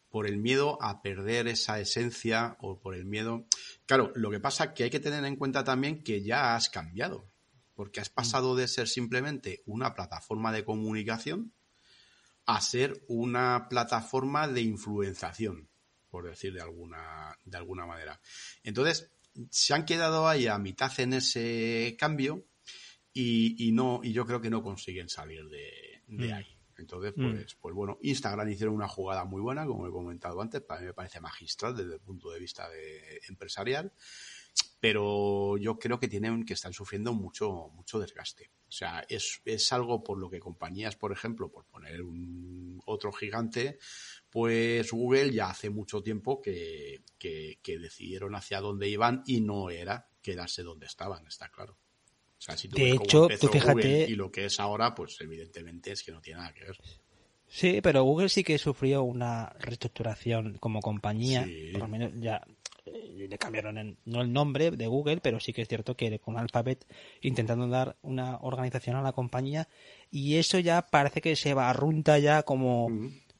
Por 0.09 0.27
el 0.27 0.39
miedo 0.39 0.77
a 0.83 1.03
perder 1.03 1.47
esa 1.47 1.79
esencia 1.79 2.57
o 2.59 2.81
por 2.81 2.97
el 2.97 3.05
miedo. 3.05 3.47
Claro, 3.91 4.13
lo 4.15 4.31
que 4.31 4.39
pasa 4.39 4.67
es 4.67 4.71
que 4.71 4.85
hay 4.85 4.91
que 4.91 5.01
tener 5.01 5.25
en 5.25 5.35
cuenta 5.35 5.65
también 5.65 6.05
que 6.05 6.23
ya 6.23 6.55
has 6.55 6.69
cambiado. 6.69 7.29
Porque 7.75 7.99
has 7.99 8.09
pasado 8.09 8.55
de 8.55 8.69
ser 8.69 8.87
simplemente 8.87 9.65
una 9.67 9.97
plataforma 9.97 10.53
de 10.53 10.65
comunicación 10.65 11.53
a 12.47 12.61
ser 12.61 13.03
una 13.09 13.67
plataforma 13.69 14.47
de 14.47 14.61
influenciación. 14.61 15.69
por 16.09 16.31
decir 16.31 16.53
de 16.53 16.61
alguna, 16.61 17.37
de 17.45 17.57
alguna 17.57 17.85
manera. 17.85 18.21
Entonces, 18.63 19.11
se 19.51 19.75
han 19.75 19.85
quedado 19.85 20.29
ahí 20.29 20.47
a 20.47 20.57
mitad 20.59 20.93
en 21.01 21.15
ese 21.15 21.97
cambio 21.99 22.47
y, 23.13 23.73
no, 23.73 24.03
y 24.05 24.13
yo 24.13 24.25
creo 24.25 24.41
que 24.41 24.51
no 24.51 24.63
consiguen 24.63 25.09
salir 25.09 25.49
de, 25.49 26.05
mm. 26.07 26.33
ahí. 26.33 26.60
Entonces, 26.81 27.13
mm. 27.17 27.31
pues, 27.31 27.55
pues 27.55 27.75
bueno, 27.75 27.99
Instagram 28.03 28.49
hicieron 28.49 28.75
una 28.75 28.89
jugada 28.89 29.25
muy 29.25 29.41
buena, 29.41 29.67
como 29.67 29.87
he 29.87 29.91
comentado 29.91 30.41
antes, 30.41 30.63
para 30.63 30.81
mí 30.81 30.87
me 30.87 30.95
parece 30.95 31.21
magistral 31.21 31.77
desde 31.77 31.95
el 31.95 32.01
punto 32.01 32.31
de 32.31 32.41
vista 32.41 32.69
de 32.69 33.21
empresarial, 33.29 33.93
pero 34.81 35.57
yo 35.59 35.79
creo 35.79 36.01
que 36.01 36.09
tienen 36.09 36.45
que 36.45 36.55
están 36.55 36.73
sufriendo 36.73 37.13
mucho, 37.13 37.69
mucho 37.75 37.99
desgaste. 37.99 38.51
O 38.67 38.73
sea, 38.73 39.05
es, 39.09 39.43
es 39.45 39.73
algo 39.73 40.03
por 40.03 40.19
lo 40.19 40.31
que 40.31 40.41
compañías, 40.41 40.97
por 40.97 41.13
ejemplo, 41.13 41.51
por 41.51 41.67
poner 41.67 42.03
un, 42.03 42.81
otro 42.87 43.13
gigante, 43.13 43.79
pues 44.31 44.91
Google 44.91 45.33
ya 45.33 45.51
hace 45.51 45.71
mucho 45.71 46.03
tiempo 46.03 46.41
que, 46.41 47.03
que, 47.19 47.59
decidieron 47.79 48.35
hacia 48.35 48.61
dónde 48.61 48.89
iban 48.89 49.23
y 49.27 49.41
no 49.41 49.71
era 49.71 50.09
quedarse 50.23 50.63
donde 50.63 50.87
estaban, 50.87 51.27
está 51.27 51.51
claro. 51.51 51.79
O 52.41 52.43
sea, 52.43 52.57
si 52.57 52.69
tú 52.69 52.77
de 52.79 52.93
hecho, 52.93 53.29
tú 53.39 53.49
fíjate... 53.49 54.07
y 54.09 54.17
lo 54.17 54.33
que 54.33 54.47
es 54.47 54.59
ahora, 54.61 54.95
pues 54.95 55.21
evidentemente 55.21 55.93
es 55.93 56.03
que 56.03 56.11
no 56.11 56.23
tiene 56.23 56.41
nada 56.41 56.55
que 56.55 56.65
ver. 56.65 56.81
Sí, 57.47 57.81
pero 57.83 58.03
Google 58.03 58.31
sí 58.31 58.43
que 58.43 58.57
sufrió 58.57 59.03
una 59.03 59.51
reestructuración 59.59 60.57
como 60.59 60.81
compañía, 60.81 61.47
por 61.73 61.83
lo 61.83 61.89
menos 61.89 62.13
ya 62.17 62.43
eh, 62.87 63.27
le 63.29 63.39
cambiaron 63.39 63.99
no 64.07 64.23
el 64.23 64.33
nombre 64.33 64.71
de 64.71 64.87
Google, 64.87 65.19
pero 65.19 65.39
sí 65.39 65.53
que 65.53 65.61
es 65.61 65.69
cierto 65.69 65.97
que 65.97 66.19
con 66.19 66.39
Alphabet 66.39 66.87
intentando 67.21 67.69
dar 67.69 67.99
una 68.01 68.39
organización 68.39 68.97
a 68.97 69.03
la 69.03 69.13
compañía. 69.13 69.69
Y 70.11 70.37
eso 70.37 70.59
ya 70.59 70.87
parece 70.87 71.21
que 71.21 71.37
se 71.37 71.53
barrunta 71.53 72.19
ya 72.19 72.43
como 72.45 72.89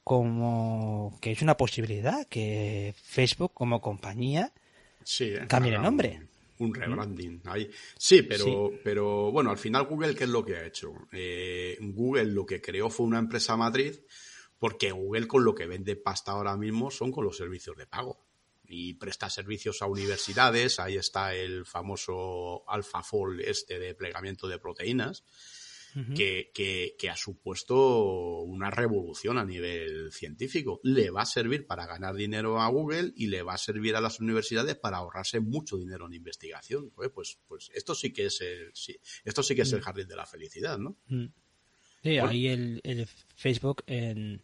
como 0.05 1.17
que 1.23 1.31
es 1.31 1.41
una 1.41 1.57
posibilidad 1.57 2.27
que 2.27 2.95
Facebook 3.03 3.53
como 3.55 3.81
compañía 3.81 4.53
cambie 5.49 5.73
de 5.73 5.79
nombre. 5.79 6.30
Un, 6.61 6.75
rebranding 6.75 7.43
ahí. 7.45 7.71
Sí, 7.97 8.23
pero, 8.23 8.71
pero 8.85 9.33
bueno, 9.33 9.51
al 9.51 9.59
final 9.59 9.87
Google, 9.87 10.15
¿qué 10.15 10.25
es 10.25 10.31
lo 10.31 10.45
que 10.45 10.57
ha 10.57 10.67
hecho? 10.67 10.93
Eh, 11.13 11.77
Google 11.81 12.27
lo 12.27 12.47
que 12.47 12.61
creó 12.61 12.91
fue 12.91 13.07
una 13.07 13.19
empresa 13.19 13.57
matriz 13.57 14.03
porque 14.59 14.93
Google 14.93 15.27
con 15.27 15.45
lo 15.45 15.55
que 15.55 15.67
vende 15.67 15.97
pasta 15.97 16.33
ahora 16.33 16.57
mismo 16.57 16.91
son 16.91 17.11
con 17.11 17.25
los 17.25 17.37
servicios 17.37 17.77
de 17.77 17.87
pago 17.87 18.27
y 18.67 18.95
presta 18.95 19.29
servicios 19.29 19.83
a 19.83 19.87
universidades. 19.87 20.79
Ahí 20.79 20.97
está 20.97 21.35
el 21.35 21.67
famoso 21.67 22.63
AlphaFold 22.69 23.41
este 23.41 23.79
de 23.79 23.95
plegamiento 23.95 24.47
de 24.47 24.59
proteínas 24.59 25.25
que, 26.15 26.51
que, 26.99 27.11
ha 27.11 27.17
supuesto 27.17 28.41
una 28.43 28.71
revolución 28.71 29.39
a 29.39 29.45
nivel 29.45 30.13
científico. 30.13 30.81
Le 30.85 31.11
va 31.11 31.23
a 31.23 31.27
servir 31.27 31.67
para 31.67 31.87
ganar 31.87 32.15
dinero 32.15 32.61
a 32.61 32.69
Google 32.69 33.13
y 33.17 33.27
le 33.27 33.43
va 33.43 33.55
a 33.55 33.59
servir 33.59 33.97
a 33.97 34.01
las 34.01 34.21
universidades 34.21 34.77
para 34.77 34.99
ahorrarse 34.99 35.41
mucho 35.41 35.77
dinero 35.77 36.07
en 36.07 36.15
investigación. 36.15 36.91
Pues, 36.91 37.39
pues 37.47 37.71
esto 37.75 37.95
sí 37.95 38.13
que 38.13 38.27
es 38.27 38.41
el, 38.41 38.73
esto 39.25 39.43
sí 39.43 39.55
que 39.55 39.63
es 39.63 39.73
el 39.73 39.81
mm. 39.81 39.83
jardín 39.83 40.09
de 40.09 40.17
la 40.17 40.27
felicidad, 40.27 40.79
¿no? 40.79 40.97
Mm. 41.09 41.27
Sí, 42.03 42.19
ahí 42.19 42.47
el, 42.49 42.81
el 42.83 43.07
Facebook 43.37 43.83
en 43.87 44.43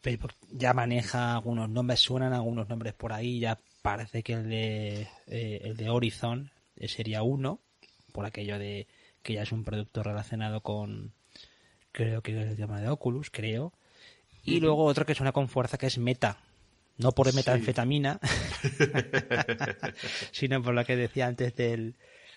Facebook 0.00 0.32
ya 0.50 0.74
maneja 0.74 1.34
algunos 1.34 1.68
nombres, 1.68 2.00
suenan 2.00 2.32
algunos 2.32 2.68
nombres 2.68 2.94
por 2.94 3.12
ahí, 3.12 3.40
ya 3.40 3.58
parece 3.82 4.22
que 4.22 4.34
el 4.34 4.48
de, 4.48 5.08
eh, 5.26 5.60
el 5.62 5.76
de 5.76 5.90
Horizon 5.90 6.50
sería 6.86 7.22
uno, 7.22 7.60
por 8.12 8.26
aquello 8.26 8.58
de 8.58 8.86
que 9.22 9.34
ya 9.34 9.42
es 9.42 9.52
un 9.52 9.64
producto 9.64 10.02
relacionado 10.02 10.60
con, 10.60 11.12
creo 11.92 12.22
que 12.22 12.40
es 12.40 12.50
el 12.50 12.56
tema 12.56 12.80
de 12.80 12.88
Oculus, 12.88 13.30
creo. 13.30 13.72
Y 14.44 14.60
luego 14.60 14.84
otro 14.84 15.06
que 15.06 15.14
suena 15.14 15.32
con 15.32 15.48
fuerza 15.48 15.78
que 15.78 15.86
es 15.86 15.98
Meta. 15.98 16.38
No 16.98 17.12
por 17.12 17.32
metanfetamina, 17.34 18.20
sino 20.30 20.62
por 20.62 20.74
lo 20.74 20.84
que 20.84 20.94
decía 20.94 21.26
antes 21.26 21.56
del, 21.56 21.96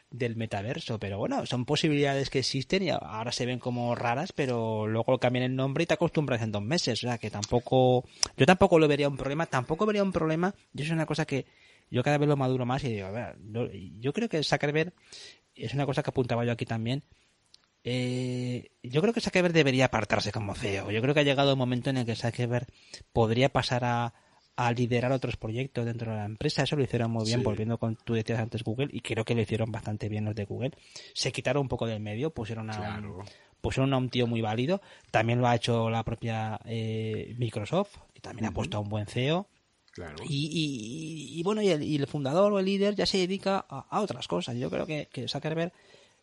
del 0.09 0.35
metaverso. 0.35 0.97
Pero 0.97 1.17
bueno, 1.17 1.45
son 1.45 1.65
posibilidades 1.65 2.29
que 2.29 2.39
existen 2.39 2.83
y 2.83 2.89
ahora 2.89 3.31
se 3.31 3.45
ven 3.45 3.59
como 3.59 3.95
raras, 3.95 4.31
pero 4.31 4.87
luego 4.87 5.19
cambian 5.19 5.45
el 5.45 5.55
nombre 5.55 5.83
y 5.83 5.87
te 5.87 5.93
acostumbras 5.93 6.41
en 6.41 6.51
dos 6.51 6.63
meses. 6.63 7.03
O 7.03 7.07
sea 7.07 7.17
que 7.17 7.29
tampoco, 7.29 8.05
yo 8.37 8.45
tampoco 8.45 8.79
lo 8.79 8.87
vería 8.87 9.09
un 9.09 9.17
problema, 9.17 9.45
tampoco 9.45 9.85
vería 9.85 10.03
un 10.03 10.13
problema. 10.13 10.55
Yo 10.73 10.85
es 10.85 10.91
una 10.91 11.05
cosa 11.05 11.25
que 11.25 11.45
yo 11.91 12.01
cada 12.01 12.17
vez 12.17 12.27
lo 12.27 12.37
maduro 12.37 12.65
más 12.65 12.83
y 12.83 12.93
digo, 12.93 13.07
a 13.07 13.11
ver, 13.11 13.35
yo 13.99 14.13
creo 14.13 14.29
que 14.29 14.43
Zuckerberg 14.43 14.93
es 15.55 15.73
una 15.73 15.85
cosa 15.85 16.03
que 16.03 16.09
apuntaba 16.09 16.45
yo 16.45 16.51
aquí 16.51 16.65
también. 16.65 17.03
Eh, 17.87 18.71
yo 18.81 18.99
creo 19.01 19.13
que 19.13 19.21
Zuckerberg 19.21 19.53
debería 19.53 19.85
apartarse 19.85 20.31
como 20.31 20.55
CEO. 20.55 20.89
Yo 20.89 21.01
creo 21.01 21.13
que 21.13 21.19
ha 21.19 21.23
llegado 21.23 21.51
el 21.51 21.57
momento 21.57 21.91
en 21.91 21.97
el 21.97 22.05
que 22.05 22.15
Zuckerberg 22.15 22.65
podría 23.13 23.49
pasar 23.49 23.85
a, 23.85 24.13
liderar 24.75 25.11
otros 25.11 25.35
proyectos 25.37 25.85
dentro 25.85 26.11
de 26.11 26.17
la 26.17 26.25
empresa. 26.25 26.63
Eso 26.63 26.75
lo 26.75 26.83
hicieron 26.83 27.11
muy 27.11 27.25
bien, 27.25 27.43
volviendo 27.43 27.77
con 27.77 27.95
tú 27.95 28.13
decías 28.15 28.39
antes 28.39 28.63
Google, 28.63 28.87
y 28.91 29.01
creo 29.01 29.23
que 29.23 29.35
lo 29.35 29.41
hicieron 29.41 29.71
bastante 29.71 30.09
bien 30.09 30.25
los 30.25 30.33
de 30.33 30.45
Google. 30.45 30.71
Se 31.13 31.31
quitaron 31.31 31.61
un 31.61 31.67
poco 31.67 31.85
del 31.85 31.99
medio, 31.99 32.31
pusieron 32.31 32.71
a, 32.71 32.97
un, 32.97 33.23
pusieron 33.61 33.93
a 33.93 33.97
un 33.97 34.09
tío 34.09 34.25
muy 34.25 34.41
válido. 34.41 34.81
También 35.11 35.39
lo 35.39 35.47
ha 35.47 35.55
hecho 35.55 35.89
la 35.91 36.03
propia 36.03 36.59
eh, 36.65 37.35
Microsoft, 37.37 37.97
y 38.15 38.21
también 38.21 38.47
ha 38.47 38.51
puesto 38.51 38.77
a 38.77 38.79
un 38.79 38.89
buen 38.89 39.05
CEO. 39.05 39.47
Y, 40.27 41.41
bueno, 41.43 41.61
y 41.61 41.69
el, 41.69 42.07
fundador 42.07 42.51
o 42.51 42.59
el 42.59 42.65
líder 42.65 42.95
ya 42.95 43.05
se 43.05 43.17
dedica 43.17 43.65
a, 43.69 44.01
otras 44.01 44.27
cosas. 44.27 44.55
Yo 44.57 44.69
creo 44.69 44.85
que, 44.85 45.07
que 45.11 45.27
Zuckerberg, 45.27 45.71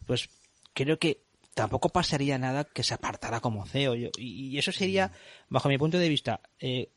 pues 0.07 0.29
creo 0.75 0.99
que 0.99 1.23
tampoco 1.55 1.89
pasaría 1.89 2.39
nada 2.39 2.65
que 2.65 2.83
se 2.83 2.95
apartara 2.95 3.41
como 3.41 3.67
CEO. 3.67 3.95
y, 3.95 4.59
eso 4.59 4.73
sería, 4.73 5.13
bajo 5.49 5.69
mi 5.69 5.79
punto 5.79 5.99
de 5.99 6.09
vista, 6.09 6.41
eh, 6.61 6.91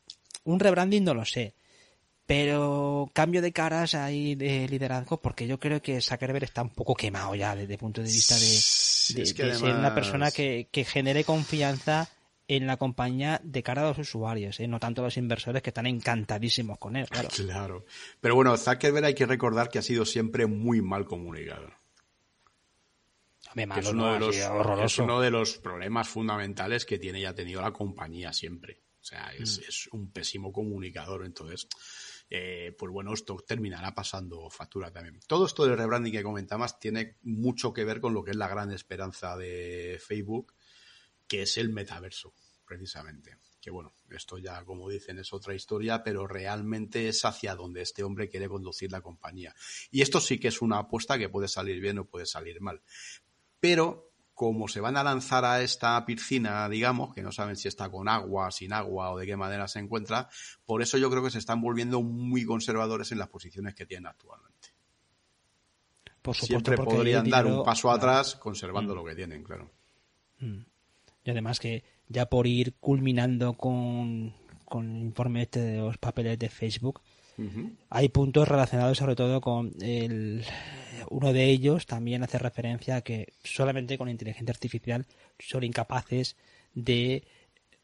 un 0.44 0.60
rebranding 0.60 1.04
no 1.04 1.14
lo 1.14 1.24
sé. 1.24 1.54
Pero 2.26 3.08
cambio 3.12 3.40
de 3.40 3.52
caras 3.52 3.94
ahí 3.94 4.34
de 4.34 4.68
liderazgo, 4.68 5.20
porque 5.20 5.46
yo 5.46 5.60
creo 5.60 5.80
que 5.80 6.00
Zuckerberg 6.00 6.44
está 6.44 6.62
un 6.62 6.70
poco 6.70 6.94
quemado 6.94 7.34
ya 7.36 7.54
desde 7.54 7.74
el 7.74 7.78
punto 7.78 8.02
de 8.02 8.08
vista 8.08 8.34
de, 8.34 8.40
ser 8.44 9.74
una 9.76 9.94
persona 9.94 10.32
que, 10.32 10.68
que 10.72 10.84
genere 10.84 11.22
confianza 11.22 12.10
en 12.48 12.66
la 12.66 12.76
compañía 12.76 13.40
de 13.42 13.62
cara 13.62 13.82
a 13.82 13.88
los 13.88 13.98
usuarios, 13.98 14.60
¿eh? 14.60 14.68
no 14.68 14.78
tanto 14.78 15.02
a 15.02 15.06
los 15.06 15.16
inversores 15.16 15.62
que 15.62 15.70
están 15.70 15.86
encantadísimos 15.86 16.78
con 16.78 16.96
él, 16.96 17.08
claro. 17.08 17.28
Claro. 17.28 17.84
Pero 18.20 18.34
bueno, 18.34 18.56
Zuckerberg 18.56 19.06
hay 19.06 19.14
que 19.14 19.26
recordar 19.26 19.68
que 19.68 19.78
ha 19.78 19.82
sido 19.82 20.04
siempre 20.04 20.46
muy 20.46 20.80
mal 20.80 21.06
comunicado. 21.06 21.70
es, 23.54 23.88
uno 23.88 24.12
de 24.12 24.20
los, 24.20 24.36
es 24.36 24.98
uno 24.98 25.20
de 25.20 25.30
los 25.30 25.58
problemas 25.58 26.08
fundamentales 26.08 26.84
que 26.84 26.98
tiene 26.98 27.20
y 27.20 27.24
ha 27.24 27.34
tenido 27.34 27.60
la 27.60 27.72
compañía 27.72 28.32
siempre. 28.32 28.82
O 29.00 29.04
sea, 29.04 29.32
es, 29.38 29.88
mm. 29.90 29.96
un 29.96 30.10
pésimo 30.12 30.52
comunicador. 30.52 31.24
Entonces, 31.24 31.68
eh, 32.30 32.74
pues 32.78 32.92
bueno, 32.92 33.12
esto 33.12 33.36
terminará 33.46 33.92
pasando 33.92 34.50
factura 34.50 34.92
también. 34.92 35.18
Todo 35.26 35.46
esto 35.46 35.64
del 35.64 35.78
rebranding 35.78 36.12
que 36.12 36.22
comentabas 36.22 36.78
tiene 36.78 37.16
mucho 37.22 37.72
que 37.72 37.84
ver 37.84 38.00
con 38.00 38.14
lo 38.14 38.22
que 38.22 38.32
es 38.32 38.36
la 38.36 38.48
gran 38.48 38.70
esperanza 38.72 39.36
de 39.36 40.00
Facebook 40.04 40.54
que 41.26 41.42
es 41.42 41.56
el 41.56 41.70
metaverso, 41.70 42.34
precisamente. 42.64 43.38
Que 43.60 43.70
bueno, 43.70 43.94
esto 44.10 44.38
ya, 44.38 44.64
como 44.64 44.88
dicen, 44.88 45.18
es 45.18 45.32
otra 45.32 45.54
historia, 45.54 46.02
pero 46.04 46.26
realmente 46.26 47.08
es 47.08 47.24
hacia 47.24 47.54
donde 47.54 47.82
este 47.82 48.02
hombre 48.02 48.28
quiere 48.28 48.48
conducir 48.48 48.92
la 48.92 49.00
compañía. 49.00 49.54
Y 49.90 50.02
esto 50.02 50.20
sí 50.20 50.38
que 50.38 50.48
es 50.48 50.62
una 50.62 50.78
apuesta 50.78 51.18
que 51.18 51.28
puede 51.28 51.48
salir 51.48 51.80
bien 51.80 51.98
o 51.98 52.04
puede 52.04 52.26
salir 52.26 52.60
mal. 52.60 52.80
Pero 53.58 54.12
como 54.36 54.68
se 54.68 54.80
van 54.80 54.98
a 54.98 55.02
lanzar 55.02 55.46
a 55.46 55.62
esta 55.62 56.04
piscina, 56.04 56.68
digamos, 56.68 57.14
que 57.14 57.22
no 57.22 57.32
saben 57.32 57.56
si 57.56 57.68
está 57.68 57.88
con 57.88 58.06
agua, 58.06 58.50
sin 58.50 58.74
agua 58.74 59.10
o 59.10 59.18
de 59.18 59.24
qué 59.24 59.34
manera 59.34 59.66
se 59.66 59.78
encuentra, 59.78 60.28
por 60.66 60.82
eso 60.82 60.98
yo 60.98 61.10
creo 61.10 61.24
que 61.24 61.30
se 61.30 61.38
están 61.38 61.62
volviendo 61.62 62.02
muy 62.02 62.44
conservadores 62.44 63.10
en 63.12 63.18
las 63.18 63.28
posiciones 63.28 63.74
que 63.74 63.86
tienen 63.86 64.08
actualmente. 64.08 64.74
Por 66.20 66.34
supuesto, 66.34 66.70
Siempre 66.70 66.76
podrían 66.76 67.30
dar 67.30 67.46
un 67.46 67.64
paso 67.64 67.90
atrás 67.90 68.36
conservando 68.36 68.92
mm. 68.92 68.96
lo 68.96 69.04
que 69.06 69.14
tienen, 69.14 69.42
claro. 69.42 69.70
Mm. 70.40 70.58
Y 71.26 71.30
además 71.30 71.58
que 71.58 71.82
ya 72.08 72.26
por 72.26 72.46
ir 72.46 72.74
culminando 72.74 73.54
con, 73.54 74.32
el 74.70 75.00
informe 75.00 75.42
este 75.42 75.60
de 75.60 75.78
los 75.78 75.98
papeles 75.98 76.38
de 76.38 76.48
Facebook, 76.48 77.02
hay 77.90 78.08
puntos 78.08 78.48
relacionados 78.48 78.96
sobre 78.96 79.14
todo 79.14 79.42
con 79.42 79.74
el, 79.82 80.42
uno 81.10 81.34
de 81.34 81.44
ellos 81.50 81.84
también 81.84 82.22
hace 82.22 82.38
referencia 82.38 82.96
a 82.96 83.00
que 83.02 83.34
solamente 83.44 83.98
con 83.98 84.08
inteligencia 84.08 84.52
artificial 84.52 85.04
son 85.38 85.64
incapaces 85.64 86.36
de 86.74 87.24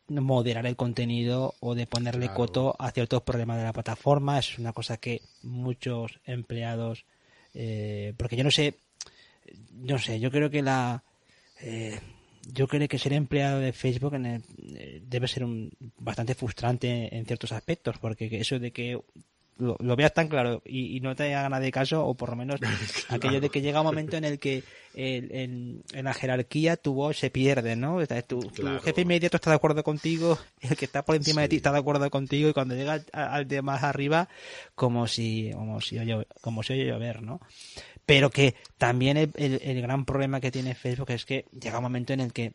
moderar 0.09 0.65
el 0.67 0.77
contenido 0.77 1.55
o 1.61 1.75
de 1.75 1.87
ponerle 1.87 2.33
coto 2.33 2.77
a 2.79 2.93
ciertos 2.93 3.23
problemas 3.23 3.59
de 3.59 3.65
la 3.65 3.73
plataforma. 3.73 4.39
Es 4.39 4.59
una 4.59 4.73
cosa 4.73 4.99
que 4.99 5.21
muchos 5.43 6.21
empleados, 6.25 7.05
eh, 7.55 8.15
porque 8.17 8.37
yo 8.37 8.45
no 8.45 8.51
sé, 8.51 8.79
no 9.73 9.99
sé, 9.99 10.21
yo 10.21 10.31
creo 10.31 10.49
que 10.49 10.63
la 10.63 11.03
eh, 11.61 11.99
yo 12.51 12.67
creo 12.69 12.89
que 12.89 12.99
ser 12.99 13.13
empleado 13.13 13.61
de 13.61 13.73
Facebook 13.73 14.15
eh, 14.15 15.03
debe 15.07 15.29
ser 15.29 15.45
un, 15.45 15.71
bastante 15.99 16.35
frustrante 16.35 17.17
en 17.17 17.27
ciertos 17.27 17.53
aspectos, 17.53 17.99
porque 17.99 18.29
eso 18.33 18.59
de 18.59 18.73
que 18.73 18.99
lo, 19.59 19.97
veas 19.97 20.13
tan 20.13 20.29
claro 20.29 20.63
y, 20.65 21.01
no 21.01 21.15
te 21.15 21.35
haga 21.35 21.61
de 21.61 21.71
caso, 21.71 22.05
o 22.05 22.15
por 22.15 22.31
lo 22.31 22.37
menos 22.37 22.61
aquello 23.09 23.41
de 23.41 23.49
que 23.49 23.61
llega 23.61 23.81
un 23.81 23.87
momento 23.87 24.17
en 24.17 24.25
el 24.25 24.39
que 24.39 24.65
en, 24.95 25.83
la 25.93 26.15
jerarquía 26.15 26.77
tu 26.77 26.95
voz 26.95 27.19
se 27.19 27.31
pierde, 27.31 27.77
¿no? 27.77 27.99
Tu, 28.27 28.41
jefe 28.83 29.03
inmediato 29.03 29.37
está 29.37 29.51
de 29.51 29.57
acuerdo 29.57 29.83
contigo, 29.83 30.39
el 30.61 30.77
que 30.77 30.85
está 30.85 31.05
por 31.05 31.17
encima 31.17 31.43
de 31.43 31.49
ti 31.49 31.57
está 31.57 31.73
de 31.73 31.79
acuerdo 31.79 32.09
contigo, 32.11 32.49
y 32.49 32.53
cuando 32.53 32.75
llega 32.75 33.03
al, 33.13 33.47
de 33.47 33.63
más 33.63 33.83
arriba, 33.83 34.29
como 34.75 35.07
si, 35.07 35.51
como 35.55 35.81
si 35.81 35.99
oye, 35.99 36.27
como 36.41 36.63
si 36.63 36.73
oye 36.73 36.87
llover, 36.87 37.23
¿no? 37.23 37.41
Pero 38.13 38.29
que 38.29 38.57
también 38.77 39.17
el, 39.17 39.33
el 39.37 39.81
gran 39.81 40.05
problema 40.05 40.39
que 40.39 40.51
tiene 40.51 40.75
Facebook 40.75 41.13
es 41.13 41.25
que 41.25 41.47
llega 41.59 41.79
un 41.79 41.85
momento 41.85 42.13
en 42.13 42.21
el 42.21 42.31
que 42.31 42.53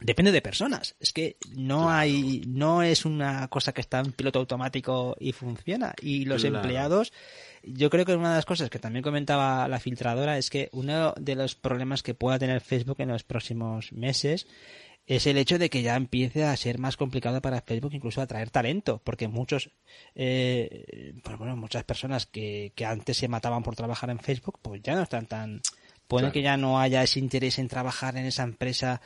depende 0.00 0.32
de 0.32 0.42
personas. 0.42 0.96
Es 0.98 1.12
que 1.12 1.36
no 1.54 1.88
hay, 1.88 2.42
no 2.48 2.82
es 2.82 3.04
una 3.04 3.46
cosa 3.46 3.72
que 3.72 3.80
está 3.80 4.00
en 4.00 4.10
piloto 4.10 4.40
automático 4.40 5.16
y 5.20 5.30
funciona. 5.30 5.94
Y 6.02 6.24
los 6.24 6.42
empleados, 6.42 7.12
yo 7.62 7.90
creo 7.90 8.04
que 8.04 8.16
una 8.16 8.30
de 8.30 8.36
las 8.38 8.44
cosas 8.44 8.70
que 8.70 8.80
también 8.80 9.04
comentaba 9.04 9.68
la 9.68 9.78
filtradora 9.78 10.36
es 10.36 10.50
que 10.50 10.68
uno 10.72 11.14
de 11.16 11.36
los 11.36 11.54
problemas 11.54 12.02
que 12.02 12.14
pueda 12.14 12.40
tener 12.40 12.60
Facebook 12.60 12.96
en 12.98 13.10
los 13.10 13.22
próximos 13.22 13.92
meses 13.92 14.48
es 15.08 15.26
el 15.26 15.38
hecho 15.38 15.58
de 15.58 15.70
que 15.70 15.80
ya 15.80 15.96
empiece 15.96 16.44
a 16.44 16.54
ser 16.54 16.78
más 16.78 16.98
complicado 16.98 17.40
para 17.40 17.62
Facebook 17.62 17.94
incluso 17.94 18.20
atraer 18.20 18.50
talento, 18.50 19.00
porque 19.02 19.26
muchos, 19.26 19.70
eh, 20.14 21.14
pues 21.24 21.38
bueno, 21.38 21.56
muchas 21.56 21.82
personas 21.84 22.26
que, 22.26 22.74
que 22.76 22.84
antes 22.84 23.16
se 23.16 23.26
mataban 23.26 23.62
por 23.62 23.74
trabajar 23.74 24.10
en 24.10 24.18
Facebook, 24.18 24.58
pues 24.60 24.82
ya 24.82 24.94
no 24.94 25.02
están 25.02 25.24
tan, 25.24 25.62
puede 26.06 26.30
que 26.30 26.42
ya 26.42 26.58
no 26.58 26.78
haya 26.78 27.02
ese 27.02 27.20
interés 27.20 27.58
en 27.58 27.68
trabajar 27.68 28.18
en 28.18 28.26
esa 28.26 28.42
empresa 28.42 29.00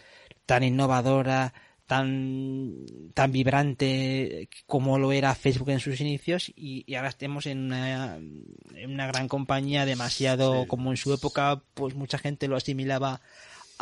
tan 0.45 0.65
innovadora, 0.65 1.55
tan, 1.87 2.85
tan 3.15 3.31
vibrante 3.31 4.49
como 4.67 4.99
lo 4.99 5.13
era 5.13 5.37
Facebook 5.37 5.71
en 5.71 5.79
sus 5.79 6.01
inicios 6.01 6.53
y, 6.57 6.93
ahora 6.97 7.11
estemos 7.11 7.47
en 7.47 7.59
una, 7.67 8.17
en 8.17 8.91
una, 8.91 9.07
gran 9.07 9.29
compañía 9.29 9.87
demasiado 9.87 10.67
como 10.67 10.91
en 10.91 10.97
su 10.97 11.13
época 11.13 11.63
pues 11.75 11.95
mucha 11.95 12.19
gente 12.19 12.49
lo 12.49 12.57
asimilaba 12.57 13.21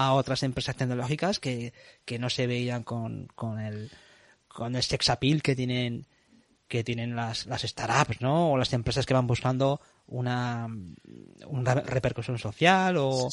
a 0.07 0.15
otras 0.15 0.43
empresas 0.43 0.77
tecnológicas 0.77 1.39
que, 1.39 1.73
que 2.05 2.19
no 2.19 2.31
se 2.31 2.47
veían 2.47 2.83
con, 2.83 3.27
con 3.35 3.61
el 3.61 3.91
con 4.49 4.75
el 4.75 4.83
sex 4.83 5.11
appeal 5.11 5.43
que 5.43 5.55
tienen 5.55 6.07
que 6.67 6.85
tienen 6.85 7.17
las, 7.17 7.47
las 7.47 7.63
startups, 7.63 8.21
¿no? 8.21 8.53
O 8.53 8.57
las 8.57 8.73
empresas 8.73 9.05
que 9.05 9.13
van 9.13 9.27
buscando 9.27 9.81
una, 10.07 10.69
una 11.47 11.75
repercusión 11.75 12.39
social 12.39 12.97
o, 12.97 13.29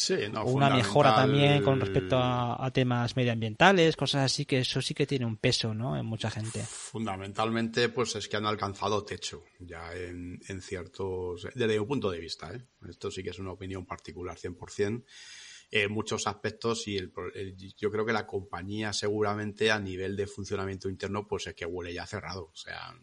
una 0.46 0.72
mejora 0.72 1.16
también 1.16 1.64
con 1.64 1.80
respecto 1.80 2.18
a, 2.18 2.70
temas 2.74 3.16
medioambientales, 3.16 3.96
cosas 3.96 4.26
así 4.26 4.46
que 4.46 4.60
eso 4.60 4.82
sí 4.82 4.96
que 4.96 5.06
tiene 5.06 5.26
un 5.26 5.38
peso, 5.38 5.76
¿no? 5.76 5.96
En 5.96 6.06
mucha 6.06 6.32
gente. 6.32 6.64
Fundamentalmente, 6.64 7.90
pues 7.90 8.16
es 8.16 8.28
que 8.28 8.38
han 8.38 8.48
alcanzado 8.48 9.04
techo 9.04 9.44
ya 9.60 9.94
en, 9.94 10.40
en 10.48 10.62
ciertos, 10.62 11.48
desde 11.54 11.80
mi 11.80 11.86
punto 11.86 12.10
de 12.10 12.20
vista, 12.20 12.52
¿eh? 12.52 12.62
Esto 12.90 13.12
sí 13.12 13.22
que 13.22 13.30
es 13.30 13.40
una 13.40 13.52
opinión 13.52 13.86
particular 13.86 14.36
100%. 14.36 15.04
En 15.70 15.92
muchos 15.92 16.28
aspectos 16.28 16.88
y 16.88 16.98
yo 17.78 17.92
creo 17.92 18.06
que 18.06 18.14
la 18.14 18.26
compañía 18.26 18.94
seguramente 18.94 19.70
a 19.70 19.80
nivel 19.80 20.16
de 20.16 20.26
funcionamiento 20.26 20.90
interno 20.90 21.28
pues 21.28 21.48
es 21.48 21.56
que 21.56 21.66
huele 21.66 21.94
ya 21.94 22.06
cerrado. 22.06 22.46
O 22.46 22.56
sea, 22.56 22.96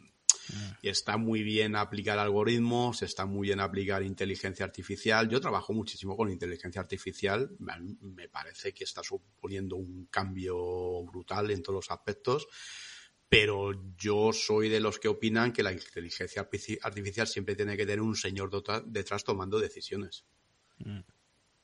y 0.82 0.88
está 0.88 1.16
muy 1.16 1.42
bien 1.42 1.76
aplicar 1.76 2.18
algoritmos, 2.18 3.02
está 3.02 3.26
muy 3.26 3.48
bien 3.48 3.60
aplicar 3.60 4.02
inteligencia 4.02 4.64
artificial. 4.64 5.28
Yo 5.28 5.40
trabajo 5.40 5.72
muchísimo 5.72 6.16
con 6.16 6.30
inteligencia 6.30 6.80
artificial. 6.80 7.50
Me 7.58 8.28
parece 8.28 8.72
que 8.72 8.84
está 8.84 9.02
suponiendo 9.02 9.76
un 9.76 10.06
cambio 10.06 11.04
brutal 11.04 11.50
en 11.50 11.62
todos 11.62 11.76
los 11.76 11.90
aspectos. 11.90 12.46
Pero 13.28 13.94
yo 13.96 14.32
soy 14.32 14.68
de 14.68 14.80
los 14.80 14.98
que 14.98 15.08
opinan 15.08 15.52
que 15.52 15.62
la 15.62 15.72
inteligencia 15.72 16.42
artificial 16.82 17.26
siempre 17.26 17.56
tiene 17.56 17.76
que 17.76 17.86
tener 17.86 18.00
un 18.00 18.14
señor 18.14 18.50
detrás 18.86 19.24
tomando 19.24 19.58
decisiones. 19.58 20.24
Mm. 20.78 21.00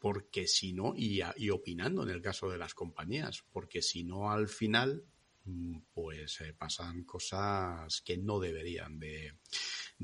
Porque 0.00 0.48
si 0.48 0.72
no, 0.72 0.94
y, 0.96 1.20
y 1.36 1.50
opinando 1.50 2.02
en 2.02 2.10
el 2.10 2.22
caso 2.22 2.50
de 2.50 2.58
las 2.58 2.74
compañías, 2.74 3.44
porque 3.52 3.82
si 3.82 4.02
no 4.02 4.30
al 4.32 4.48
final 4.48 5.04
Mm, 5.44 5.78
pues 5.94 6.40
eh, 6.42 6.54
pasan 6.56 7.04
cosas 7.04 8.02
que 8.02 8.18
no 8.18 8.38
deberían 8.38 8.98
de, 8.98 9.32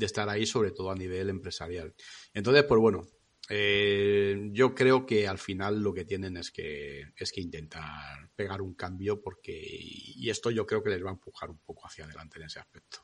estar 0.00 0.28
ahí, 0.28 0.46
sobre 0.46 0.70
todo 0.72 0.90
a 0.90 0.94
nivel 0.94 1.28
empresarial. 1.28 1.94
Entonces, 2.32 2.64
pues 2.64 2.80
bueno, 2.80 3.06
eh, 3.48 4.48
yo 4.52 4.74
creo 4.74 5.04
que 5.04 5.28
al 5.28 5.38
final 5.38 5.80
lo 5.80 5.92
que 5.92 6.04
tienen 6.04 6.36
es 6.36 6.50
que 6.50 7.12
es 7.16 7.32
que 7.32 7.40
intentar 7.40 8.30
pegar 8.34 8.60
un 8.62 8.74
cambio 8.74 9.20
porque 9.20 9.52
y 9.62 10.28
esto 10.30 10.50
yo 10.50 10.66
creo 10.66 10.82
que 10.82 10.90
les 10.90 11.04
va 11.04 11.10
a 11.10 11.14
empujar 11.14 11.50
un 11.50 11.58
poco 11.58 11.86
hacia 11.86 12.04
adelante 12.06 12.38
en 12.38 12.46
ese 12.46 12.58
aspecto. 12.58 12.98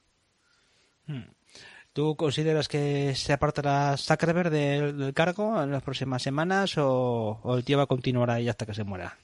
Hmm. 1.06 1.30
¿Tú 1.92 2.16
consideras 2.16 2.68
que 2.68 3.14
se 3.14 3.34
apartará 3.34 3.96
Zuckerberg 3.98 4.50
del, 4.50 4.96
del 4.96 5.12
cargo 5.12 5.62
en 5.62 5.70
las 5.70 5.82
próximas 5.82 6.22
semanas 6.22 6.78
o, 6.78 7.40
o, 7.42 7.56
el 7.56 7.64
tío 7.64 7.76
va 7.76 7.84
a 7.84 7.86
continuar 7.86 8.30
ahí 8.30 8.48
hasta 8.48 8.64
que 8.64 8.72
se 8.72 8.84
muera? 8.84 9.18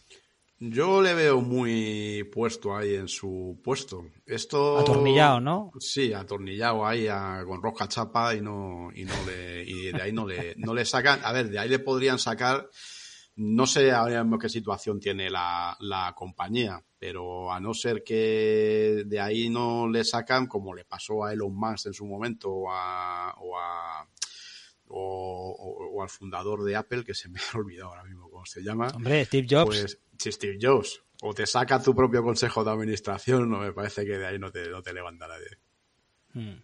Yo 0.60 1.00
le 1.00 1.14
veo 1.14 1.40
muy 1.40 2.24
puesto 2.34 2.76
ahí 2.76 2.96
en 2.96 3.08
su 3.08 3.60
puesto. 3.62 4.06
Esto 4.26 4.78
atornillado, 4.78 5.40
¿no? 5.40 5.70
Sí, 5.78 6.12
atornillado 6.12 6.84
ahí 6.84 7.06
con 7.46 7.62
roja 7.62 7.86
chapa 7.86 8.34
y 8.34 8.40
no 8.40 8.90
y 8.92 9.04
no 9.04 9.14
le 9.24 9.62
y 9.62 9.92
de 9.92 10.02
ahí 10.02 10.12
no 10.12 10.26
le 10.26 10.54
no 10.56 10.74
le 10.74 10.84
sacan. 10.84 11.20
A 11.22 11.32
ver, 11.32 11.48
de 11.48 11.60
ahí 11.60 11.68
le 11.68 11.78
podrían 11.78 12.18
sacar. 12.18 12.68
No 13.38 13.66
sé 13.66 13.90
ahora 13.92 14.22
mismo 14.22 14.38
qué 14.38 14.48
situación 14.48 15.00
tiene 15.00 15.30
la, 15.30 15.76
la 15.80 16.14
compañía, 16.16 16.82
pero 16.98 17.52
a 17.52 17.60
no 17.60 17.72
ser 17.74 18.02
que 18.04 19.04
de 19.06 19.20
ahí 19.20 19.48
no 19.48 19.88
le 19.88 20.04
sacan, 20.04 20.46
como 20.46 20.74
le 20.74 20.84
pasó 20.84 21.24
a 21.24 21.32
Elon 21.32 21.54
Musk 21.54 21.86
en 21.86 21.94
su 21.94 22.06
momento 22.06 22.50
o 22.50 22.70
a, 22.70 23.34
o 23.38 23.58
a 23.58 24.08
o, 24.90 26.02
al 26.02 26.08
fundador 26.08 26.64
de 26.64 26.76
Apple, 26.76 27.04
que 27.04 27.14
se 27.14 27.28
me 27.28 27.38
ha 27.52 27.58
olvidado 27.58 27.90
ahora 27.90 28.04
mismo 28.04 28.30
cómo 28.30 28.46
se 28.46 28.62
llama. 28.62 28.88
Hombre, 28.94 29.24
Steve 29.24 29.46
Jobs. 29.48 29.66
Pues, 29.66 29.98
si 30.18 30.32
Steve 30.32 30.58
Jobs, 30.60 31.02
o 31.22 31.34
te 31.34 31.46
saca 31.46 31.82
tu 31.82 31.94
propio 31.94 32.22
consejo 32.22 32.64
de 32.64 32.70
administración, 32.70 33.50
no 33.50 33.58
me 33.58 33.72
parece 33.72 34.04
que 34.04 34.18
de 34.18 34.26
ahí 34.26 34.38
no 34.38 34.50
te, 34.50 34.68
no 34.68 34.82
te 34.82 34.92
levanta 34.92 35.28
nadie. 35.28 35.58
Hmm. 36.32 36.62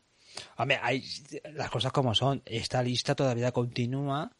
Hombre, 0.57 0.81
hay 0.83 1.05
las 1.53 1.71
cosas 1.71 1.93
como 1.93 2.15
son. 2.15 2.43
Esta 2.45 2.83
lista 2.83 3.15
todavía 3.15 3.53
continúa. 3.53 4.33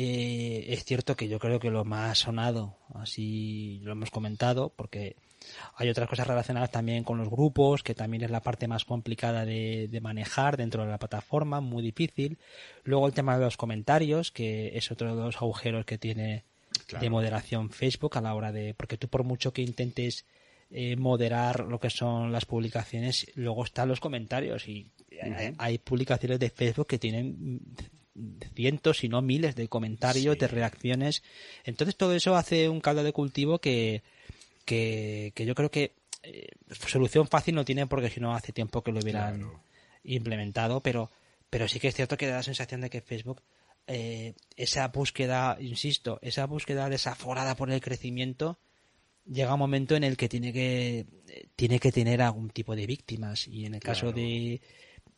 Eh, 0.00 0.74
es 0.74 0.84
cierto 0.84 1.16
que 1.16 1.26
yo 1.26 1.40
creo 1.40 1.58
que 1.58 1.72
lo 1.72 1.84
más 1.84 2.20
sonado, 2.20 2.76
así 2.94 3.80
lo 3.82 3.90
hemos 3.90 4.12
comentado, 4.12 4.72
porque 4.76 5.16
hay 5.74 5.88
otras 5.88 6.08
cosas 6.08 6.28
relacionadas 6.28 6.70
también 6.70 7.02
con 7.02 7.18
los 7.18 7.28
grupos, 7.28 7.82
que 7.82 7.96
también 7.96 8.22
es 8.22 8.30
la 8.30 8.40
parte 8.40 8.68
más 8.68 8.84
complicada 8.84 9.44
de, 9.44 9.98
manejar 10.00 10.56
dentro 10.56 10.84
de 10.84 10.90
la 10.90 10.98
plataforma, 10.98 11.60
muy 11.60 11.82
difícil. 11.82 12.38
Luego 12.84 13.08
el 13.08 13.12
tema 13.12 13.36
de 13.36 13.44
los 13.44 13.56
comentarios, 13.56 14.30
que 14.30 14.78
es 14.78 14.88
otro 14.92 15.16
de 15.16 15.20
los 15.20 15.36
agujeros 15.38 15.84
que 15.84 15.98
tiene 15.98 16.44
de 17.00 17.10
moderación 17.10 17.70
Facebook 17.70 18.18
a 18.18 18.20
la 18.20 18.36
hora 18.36 18.52
de... 18.52 18.74
Porque 18.74 18.98
tú 18.98 19.08
por 19.08 19.24
mucho 19.24 19.52
que 19.52 19.62
intentes 19.62 20.26
eh, 20.70 20.94
moderar 20.94 21.66
lo 21.66 21.80
que 21.80 21.90
son 21.90 22.30
las 22.30 22.44
publicaciones, 22.44 23.26
luego 23.34 23.64
están 23.64 23.88
los 23.88 23.98
comentarios 23.98 24.68
y 24.68 24.92
hay, 25.58 25.78
publicaciones 25.78 26.38
de 26.38 26.50
Facebook 26.50 26.86
que 26.86 27.00
tienen 27.00 27.62
cientos, 28.54 28.98
si 28.98 29.08
no 29.08 29.22
miles 29.22 29.54
de 29.54 29.68
comentarios, 29.68 30.38
de 30.38 30.48
reacciones. 30.48 31.22
Entonces 31.64 31.96
todo 31.96 32.14
eso 32.14 32.36
hace 32.36 32.68
un 32.68 32.80
caldo 32.80 33.02
de 33.02 33.12
cultivo 33.12 33.60
que, 33.60 34.02
que, 34.64 35.32
yo 35.36 35.54
creo 35.54 35.70
que 35.70 35.94
eh, 36.22 36.48
solución 36.70 37.26
fácil 37.28 37.54
no 37.54 37.64
tiene 37.64 37.86
porque 37.86 38.10
si 38.10 38.20
no 38.20 38.34
hace 38.34 38.52
tiempo 38.52 38.82
que 38.82 38.92
lo 38.92 39.00
hubieran 39.00 39.50
implementado, 40.04 40.82
pero, 40.82 41.10
pero 41.50 41.68
sí 41.68 41.80
que 41.80 41.88
es 41.88 41.94
cierto 41.94 42.16
que 42.16 42.26
da 42.26 42.36
la 42.36 42.42
sensación 42.42 42.80
de 42.80 42.90
que 42.90 43.00
Facebook, 43.00 43.42
eh, 43.86 44.34
esa 44.56 44.88
búsqueda, 44.88 45.56
insisto, 45.60 46.18
esa 46.22 46.46
búsqueda 46.46 46.88
desaforada 46.88 47.56
por 47.56 47.70
el 47.70 47.80
crecimiento, 47.80 48.58
llega 49.24 49.54
un 49.54 49.60
momento 49.60 49.94
en 49.96 50.04
el 50.04 50.16
que 50.16 50.28
tiene 50.28 50.52
que, 50.52 51.06
tiene 51.56 51.78
que 51.78 51.92
tener 51.92 52.22
algún 52.22 52.50
tipo 52.50 52.74
de 52.74 52.86
víctimas. 52.86 53.46
Y 53.46 53.66
en 53.66 53.74
el 53.74 53.80
caso 53.80 54.12
de, 54.12 54.60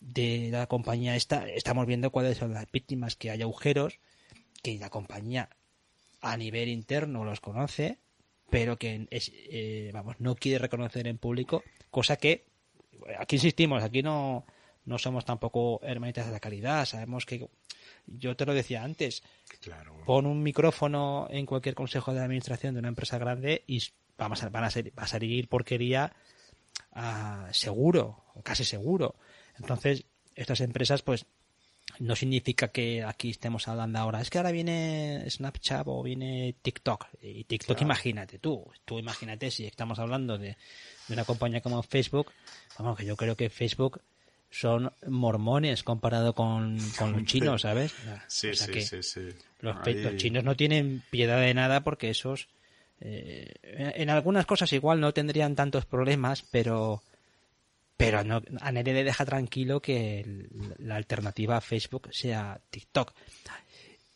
de 0.01 0.49
la 0.51 0.67
compañía 0.67 1.15
esta, 1.17 1.49
estamos 1.49 1.87
viendo 1.87 2.11
cuáles 2.11 2.39
son 2.39 2.53
las 2.53 2.71
víctimas, 2.71 3.17
que 3.17 3.31
hay 3.31 3.43
agujeros, 3.43 4.01
que 4.63 4.79
la 4.79 4.91
compañía 4.91 5.51
a 6.21 6.37
nivel 6.37 6.69
interno 6.69 7.25
los 7.25 7.41
conoce, 7.41 7.99
pero 8.51 8.79
que 8.79 9.07
es, 9.11 9.31
eh, 9.35 9.91
vamos, 9.93 10.17
no 10.19 10.35
quiere 10.35 10.59
reconocer 10.59 11.07
en 11.07 11.19
público, 11.19 11.63
cosa 11.91 12.17
que, 12.17 12.47
aquí 13.19 13.37
insistimos, 13.37 13.83
aquí 13.83 14.03
no, 14.03 14.45
no 14.85 14.99
somos 14.99 15.25
tampoco 15.25 15.81
hermanitas 15.83 16.27
de 16.27 16.33
la 16.33 16.41
calidad, 16.41 16.85
sabemos 16.85 17.27
que, 17.27 17.49
yo 18.07 18.37
te 18.37 18.47
lo 18.47 18.55
decía 18.55 18.83
antes, 18.83 19.23
claro. 19.61 19.95
pon 20.05 20.27
un 20.27 20.43
micrófono 20.43 21.29
en 21.31 21.47
cualquier 21.47 21.75
consejo 21.75 22.13
de 22.13 22.21
administración 22.21 22.75
de 22.75 22.81
una 22.81 22.89
empresa 22.89 23.19
grande 23.19 23.63
y 23.67 23.83
vamos 24.19 24.43
a, 24.43 24.49
van 24.49 24.65
a 24.65 24.71
ser, 24.71 24.93
va 24.99 25.05
a 25.05 25.07
salir 25.07 25.49
porquería 25.49 26.13
uh, 26.97 27.53
seguro, 27.53 28.25
casi 28.43 28.65
seguro. 28.65 29.15
Entonces, 29.61 30.05
estas 30.35 30.61
empresas, 30.61 31.03
pues, 31.03 31.27
no 31.99 32.17
significa 32.17 32.69
que 32.69 33.03
aquí 33.05 33.31
estemos 33.31 33.69
hablando 33.69 33.99
ahora. 33.99 34.21
Es 34.21 34.31
que 34.31 34.39
ahora 34.39 34.53
viene 34.53 35.25
Snapchat 35.29 35.83
o 35.87 36.03
viene 36.03 36.55
TikTok. 36.63 37.07
Y 37.21 37.45
TikTok, 37.45 37.81
imagínate 37.83 38.39
tú. 38.39 38.65
Tú 38.85 38.99
imagínate 38.99 39.51
si 39.51 39.67
estamos 39.67 39.99
hablando 39.99 40.39
de, 40.39 40.57
una 41.09 41.25
compañía 41.25 41.61
como 41.61 41.83
Facebook. 41.83 42.33
Vamos, 42.79 42.97
que 42.99 43.05
yo 43.05 43.17
creo 43.17 43.37
que 43.37 43.51
Facebook 43.51 44.01
son 44.51 44.93
mormones 45.07 45.85
comparado 45.85 46.35
con, 46.35 46.77
los 46.77 47.25
chinos, 47.25 47.63
¿sabes? 47.63 47.93
Sí, 48.27 48.55
sí, 48.55 48.83
sí, 48.83 49.03
sí, 49.03 49.29
Los, 49.61 49.77
chinos 50.17 50.43
no 50.43 50.57
tienen 50.57 51.03
piedad 51.11 51.41
de 51.41 51.55
nada 51.55 51.83
porque 51.83 52.11
esos... 52.11 52.49
Eh, 53.03 53.55
en 53.63 54.11
algunas 54.11 54.45
cosas 54.45 54.73
igual 54.75 55.01
no 55.01 55.15
tendrían 55.15 55.55
tantos 55.55 55.87
problemas, 55.87 56.43
pero 56.51 57.03
pero 58.01 58.25
no, 58.25 58.41
a 58.63 58.73
nadie 58.73 58.95
le 58.95 59.05
deja 59.05 59.27
tranquilo 59.27 59.83
que 59.83 60.49
la 60.79 60.97
alternativa 60.97 61.59
a 61.59 61.61
Facebook 61.61 62.09
sea 62.11 62.59
TikTok. 62.71 63.13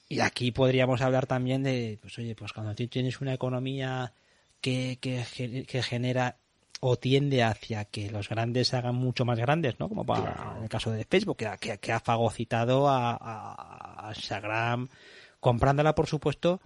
Y 0.08 0.20
aquí 0.20 0.52
podríamos 0.52 1.02
hablar 1.02 1.26
también 1.26 1.62
de, 1.62 1.98
pues 2.00 2.18
oye, 2.18 2.34
pues 2.34 2.54
cuando 2.54 2.74
tienes 2.74 3.20
una 3.20 3.34
economía 3.34 4.14
que, 4.62 4.98
que, 5.02 5.82
genera 5.82 6.38
o 6.80 6.96
tiende 6.96 7.42
hacia 7.42 7.84
que 7.84 8.10
los 8.10 8.30
grandes 8.30 8.68
se 8.68 8.76
hagan 8.78 8.94
mucho 8.94 9.26
más 9.26 9.38
grandes, 9.38 9.78
¿no? 9.78 9.90
Como 9.90 10.06
para, 10.06 10.54
en 10.56 10.62
el 10.62 10.68
caso 10.70 10.90
de 10.90 11.04
Facebook, 11.04 11.36
que, 11.36 11.78
que 11.78 11.92
ha 11.92 12.00
fagocitado 12.00 12.88
a, 12.88 13.18
a, 13.20 14.12
Instagram, 14.14 14.88
comprándola, 15.40 15.94
por 15.94 16.06
supuesto, 16.06 16.62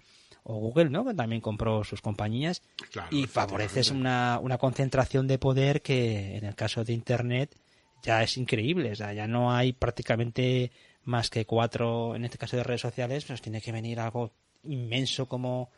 o 0.51 0.55
Google, 0.55 0.89
¿no? 0.89 1.05
Que 1.05 1.13
también 1.13 1.43
compró 1.43 1.85
sus 1.85 2.01
compañías. 2.01 2.63
y 3.11 3.27
favoreces 3.27 3.91
una, 3.91 4.41
una 4.43 4.57
concentración 4.57 5.27
de 5.27 5.39
poder 5.39 5.83
que, 5.83 6.39
en 6.39 6.45
el 6.47 6.55
caso 6.55 6.85
de 6.85 6.95
Internet, 6.95 7.55
ya 8.03 8.23
es 8.23 8.39
increíble. 8.39 8.93
O 8.93 8.97
sea, 8.97 9.13
ya 9.13 9.27
no 9.27 9.53
hay 9.53 9.75
prácticamente 9.75 10.73
más 11.05 11.29
que 11.29 11.45
cuatro, 11.45 12.17
en 12.17 12.25
este 12.25 12.39
caso 12.39 12.57
de 12.57 12.65
redes 12.65 12.81
sociales, 12.81 13.27
pues 13.27 13.43
tiene 13.43 13.61
que 13.61 13.73
venir 13.73 14.01
algo 14.01 14.33
inmenso 14.65 15.27
como 15.27 15.71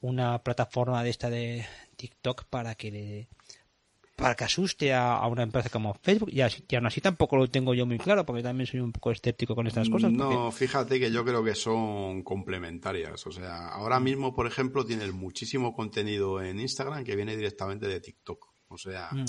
una 0.00 0.38
plataforma 0.38 1.02
de 1.02 1.10
esta 1.10 1.28
de 1.28 1.66
TikTok 1.96 2.44
para 2.44 2.76
que 2.76 2.90
le, 2.92 3.28
para 4.16 4.34
que 4.34 4.44
asuste 4.44 4.92
a, 4.94 5.26
una 5.26 5.42
empresa 5.42 5.68
como 5.68 5.94
Facebook 5.94 6.30
y, 6.32 6.40
así, 6.40 6.64
aún 6.74 6.86
así 6.86 7.00
tampoco 7.00 7.36
lo 7.36 7.48
tengo 7.48 7.74
yo 7.74 7.86
muy 7.86 7.98
claro 7.98 8.24
porque 8.24 8.42
también 8.42 8.66
soy 8.66 8.80
un 8.80 8.92
poco 8.92 9.10
escéptico 9.10 9.54
con 9.54 9.66
estas 9.66 9.88
cosas. 9.88 10.12
No, 10.12 10.50
fíjate 10.52 11.00
que 11.00 11.10
yo 11.10 11.24
creo 11.24 11.42
que 11.42 11.54
son 11.54 12.22
complementarias. 12.22 13.26
O 13.26 13.32
sea, 13.32 13.68
ahora 13.68 13.98
mismo, 13.98 14.34
por 14.34 14.46
ejemplo, 14.46 14.84
tienes 14.84 15.12
muchísimo 15.12 15.74
contenido 15.74 16.40
en 16.40 16.60
Instagram 16.60 17.04
que 17.04 17.16
viene 17.16 17.36
directamente 17.36 17.88
de 17.88 18.00
TikTok. 18.00 18.54
O 18.68 18.78
sea, 18.78 19.10
mm. 19.12 19.24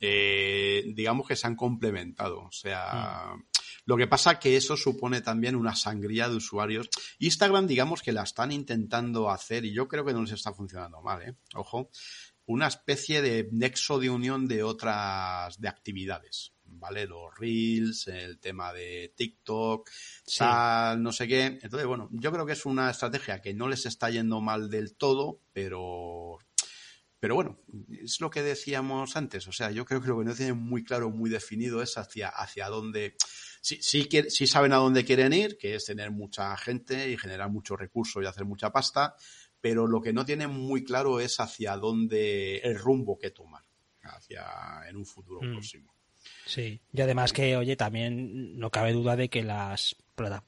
eh, 0.00 0.84
digamos 0.94 1.28
que 1.28 1.36
se 1.36 1.46
han 1.46 1.56
complementado. 1.56 2.40
O 2.42 2.52
sea, 2.52 3.34
mm. 3.36 3.44
Lo 3.86 3.96
que 3.96 4.06
pasa 4.06 4.38
que 4.38 4.56
eso 4.56 4.76
supone 4.76 5.20
también 5.20 5.56
una 5.56 5.74
sangría 5.74 6.28
de 6.28 6.36
usuarios. 6.36 6.88
Instagram, 7.18 7.66
digamos 7.66 8.02
que 8.02 8.12
la 8.12 8.22
están 8.22 8.50
intentando 8.50 9.30
hacer 9.30 9.64
y 9.64 9.74
yo 9.74 9.88
creo 9.88 10.04
que 10.04 10.14
no 10.14 10.22
les 10.22 10.32
está 10.32 10.54
funcionando 10.54 11.02
mal, 11.02 11.22
¿eh? 11.22 11.36
Ojo, 11.54 11.90
una 12.46 12.66
especie 12.66 13.22
de 13.22 13.48
nexo 13.52 13.98
de 13.98 14.10
unión 14.10 14.46
de 14.46 14.62
otras, 14.62 15.60
de 15.60 15.68
actividades. 15.68 16.52
¿Vale? 16.66 17.06
Los 17.06 17.34
reels, 17.38 18.08
el 18.08 18.38
tema 18.40 18.72
de 18.72 19.12
TikTok, 19.16 19.88
tal, 20.36 21.02
no 21.02 21.12
sé 21.12 21.28
qué. 21.28 21.58
Entonces, 21.62 21.86
bueno, 21.86 22.08
yo 22.10 22.32
creo 22.32 22.44
que 22.44 22.52
es 22.52 22.66
una 22.66 22.90
estrategia 22.90 23.40
que 23.40 23.54
no 23.54 23.68
les 23.68 23.86
está 23.86 24.10
yendo 24.10 24.40
mal 24.40 24.68
del 24.68 24.94
todo, 24.96 25.40
pero 25.52 26.38
pero 27.20 27.36
bueno, 27.36 27.58
es 27.88 28.20
lo 28.20 28.28
que 28.28 28.42
decíamos 28.42 29.16
antes. 29.16 29.48
O 29.48 29.52
sea, 29.52 29.70
yo 29.70 29.86
creo 29.86 30.02
que 30.02 30.08
lo 30.08 30.18
que 30.18 30.26
no 30.26 30.34
tienen 30.34 30.58
muy 30.58 30.84
claro, 30.84 31.08
muy 31.08 31.30
definido 31.30 31.80
es 31.80 31.96
hacia, 31.96 32.28
hacia 32.28 32.68
dónde 32.68 33.16
sí, 33.64 34.08
sí, 34.28 34.46
saben 34.46 34.74
a 34.74 34.76
dónde 34.76 35.06
quieren 35.06 35.32
ir, 35.32 35.56
que 35.56 35.74
es 35.74 35.86
tener 35.86 36.10
mucha 36.10 36.54
gente 36.58 37.10
y 37.10 37.16
generar 37.16 37.50
muchos 37.50 37.78
recursos 37.78 38.22
y 38.22 38.26
hacer 38.26 38.44
mucha 38.44 38.70
pasta, 38.70 39.16
pero 39.64 39.86
lo 39.86 40.02
que 40.02 40.12
no 40.12 40.26
tienen 40.26 40.50
muy 40.50 40.84
claro 40.84 41.20
es 41.20 41.40
hacia 41.40 41.74
dónde 41.78 42.58
el 42.58 42.78
rumbo 42.78 43.18
que 43.18 43.30
tomar 43.30 43.62
hacia 44.02 44.44
en 44.86 44.94
un 44.94 45.06
futuro 45.06 45.40
mm. 45.40 45.52
próximo. 45.52 45.94
Sí, 46.44 46.82
y 46.92 47.00
además 47.00 47.32
que, 47.32 47.56
oye, 47.56 47.74
también 47.74 48.58
no 48.58 48.68
cabe 48.68 48.92
duda 48.92 49.16
de 49.16 49.30
que 49.30 49.42
las 49.42 49.96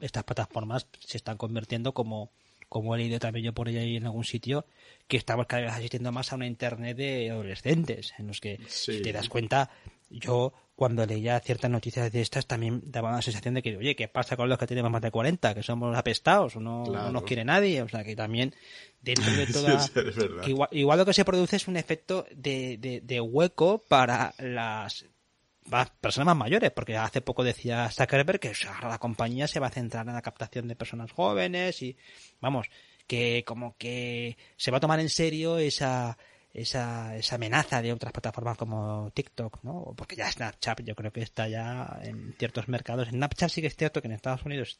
estas 0.00 0.24
plataformas 0.24 0.86
se 1.00 1.16
están 1.16 1.38
convirtiendo 1.38 1.94
como 1.94 2.30
como 2.68 2.94
he 2.94 2.98
leído 2.98 3.18
también 3.18 3.46
yo 3.46 3.54
por 3.54 3.68
ahí 3.68 3.96
en 3.96 4.04
algún 4.04 4.24
sitio, 4.24 4.66
que 5.08 5.16
estamos 5.16 5.46
cada 5.46 5.62
vez 5.62 5.72
asistiendo 5.72 6.12
más 6.12 6.32
a 6.32 6.36
una 6.36 6.46
internet 6.46 6.98
de 6.98 7.30
adolescentes, 7.30 8.12
en 8.18 8.26
los 8.26 8.42
que, 8.42 8.60
si 8.66 9.00
te 9.00 9.12
das 9.12 9.30
cuenta, 9.30 9.70
yo 10.10 10.52
cuando 10.76 11.06
leía 11.06 11.40
ciertas 11.40 11.70
noticias 11.70 12.12
de 12.12 12.20
estas 12.20 12.46
también 12.46 12.82
daba 12.84 13.10
la 13.10 13.22
sensación 13.22 13.54
de 13.54 13.62
que, 13.62 13.76
oye, 13.78 13.96
¿qué 13.96 14.08
pasa 14.08 14.36
con 14.36 14.48
los 14.48 14.58
que 14.58 14.66
tenemos 14.66 14.90
más 14.90 15.00
de 15.00 15.10
40? 15.10 15.54
Que 15.54 15.62
somos 15.62 15.96
apestados, 15.96 16.56
o 16.56 16.60
no, 16.60 16.84
nos 16.84 17.22
quiere 17.22 17.44
nadie. 17.44 17.80
O 17.80 17.88
sea, 17.88 18.04
que 18.04 18.14
también 18.14 18.54
dentro 19.00 19.32
de 19.32 19.46
toda... 19.52 20.68
igual, 20.72 20.98
lo 20.98 21.06
que 21.06 21.14
se 21.14 21.24
produce 21.24 21.56
es 21.56 21.66
un 21.66 21.78
efecto 21.78 22.26
de, 22.30 23.00
de, 23.02 23.20
hueco 23.20 23.82
para 23.88 24.34
las 24.38 25.06
personas 26.00 26.26
más 26.26 26.36
mayores, 26.36 26.70
porque 26.72 26.98
hace 26.98 27.22
poco 27.22 27.42
decía 27.42 27.90
Zuckerberg 27.90 28.38
que 28.38 28.52
la 28.82 28.98
compañía 28.98 29.48
se 29.48 29.60
va 29.60 29.68
a 29.68 29.70
centrar 29.70 30.06
en 30.06 30.14
la 30.14 30.22
captación 30.22 30.68
de 30.68 30.76
personas 30.76 31.10
jóvenes 31.10 31.80
y, 31.80 31.96
vamos, 32.40 32.68
que 33.06 33.44
como 33.46 33.76
que 33.78 34.36
se 34.58 34.70
va 34.70 34.76
a 34.76 34.80
tomar 34.80 35.00
en 35.00 35.08
serio 35.08 35.56
esa 35.56 36.18
esa, 36.56 37.14
esa 37.16 37.34
amenaza 37.34 37.82
de 37.82 37.92
otras 37.92 38.12
plataformas 38.12 38.56
como 38.56 39.10
TikTok, 39.12 39.62
¿no? 39.62 39.92
Porque 39.94 40.16
ya 40.16 40.32
Snapchat 40.32 40.80
yo 40.82 40.94
creo 40.94 41.12
que 41.12 41.20
está 41.20 41.48
ya 41.48 42.00
en 42.02 42.34
ciertos 42.38 42.66
mercados. 42.68 43.08
Snapchat 43.08 43.50
sí 43.50 43.60
que 43.60 43.66
es 43.66 43.76
cierto 43.76 44.00
que 44.00 44.08
en 44.08 44.12
Estados 44.12 44.42
Unidos 44.44 44.78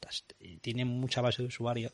tiene 0.63 0.87
mucha 0.87 1.21
base 1.21 1.43
de 1.43 1.49
usuario, 1.49 1.93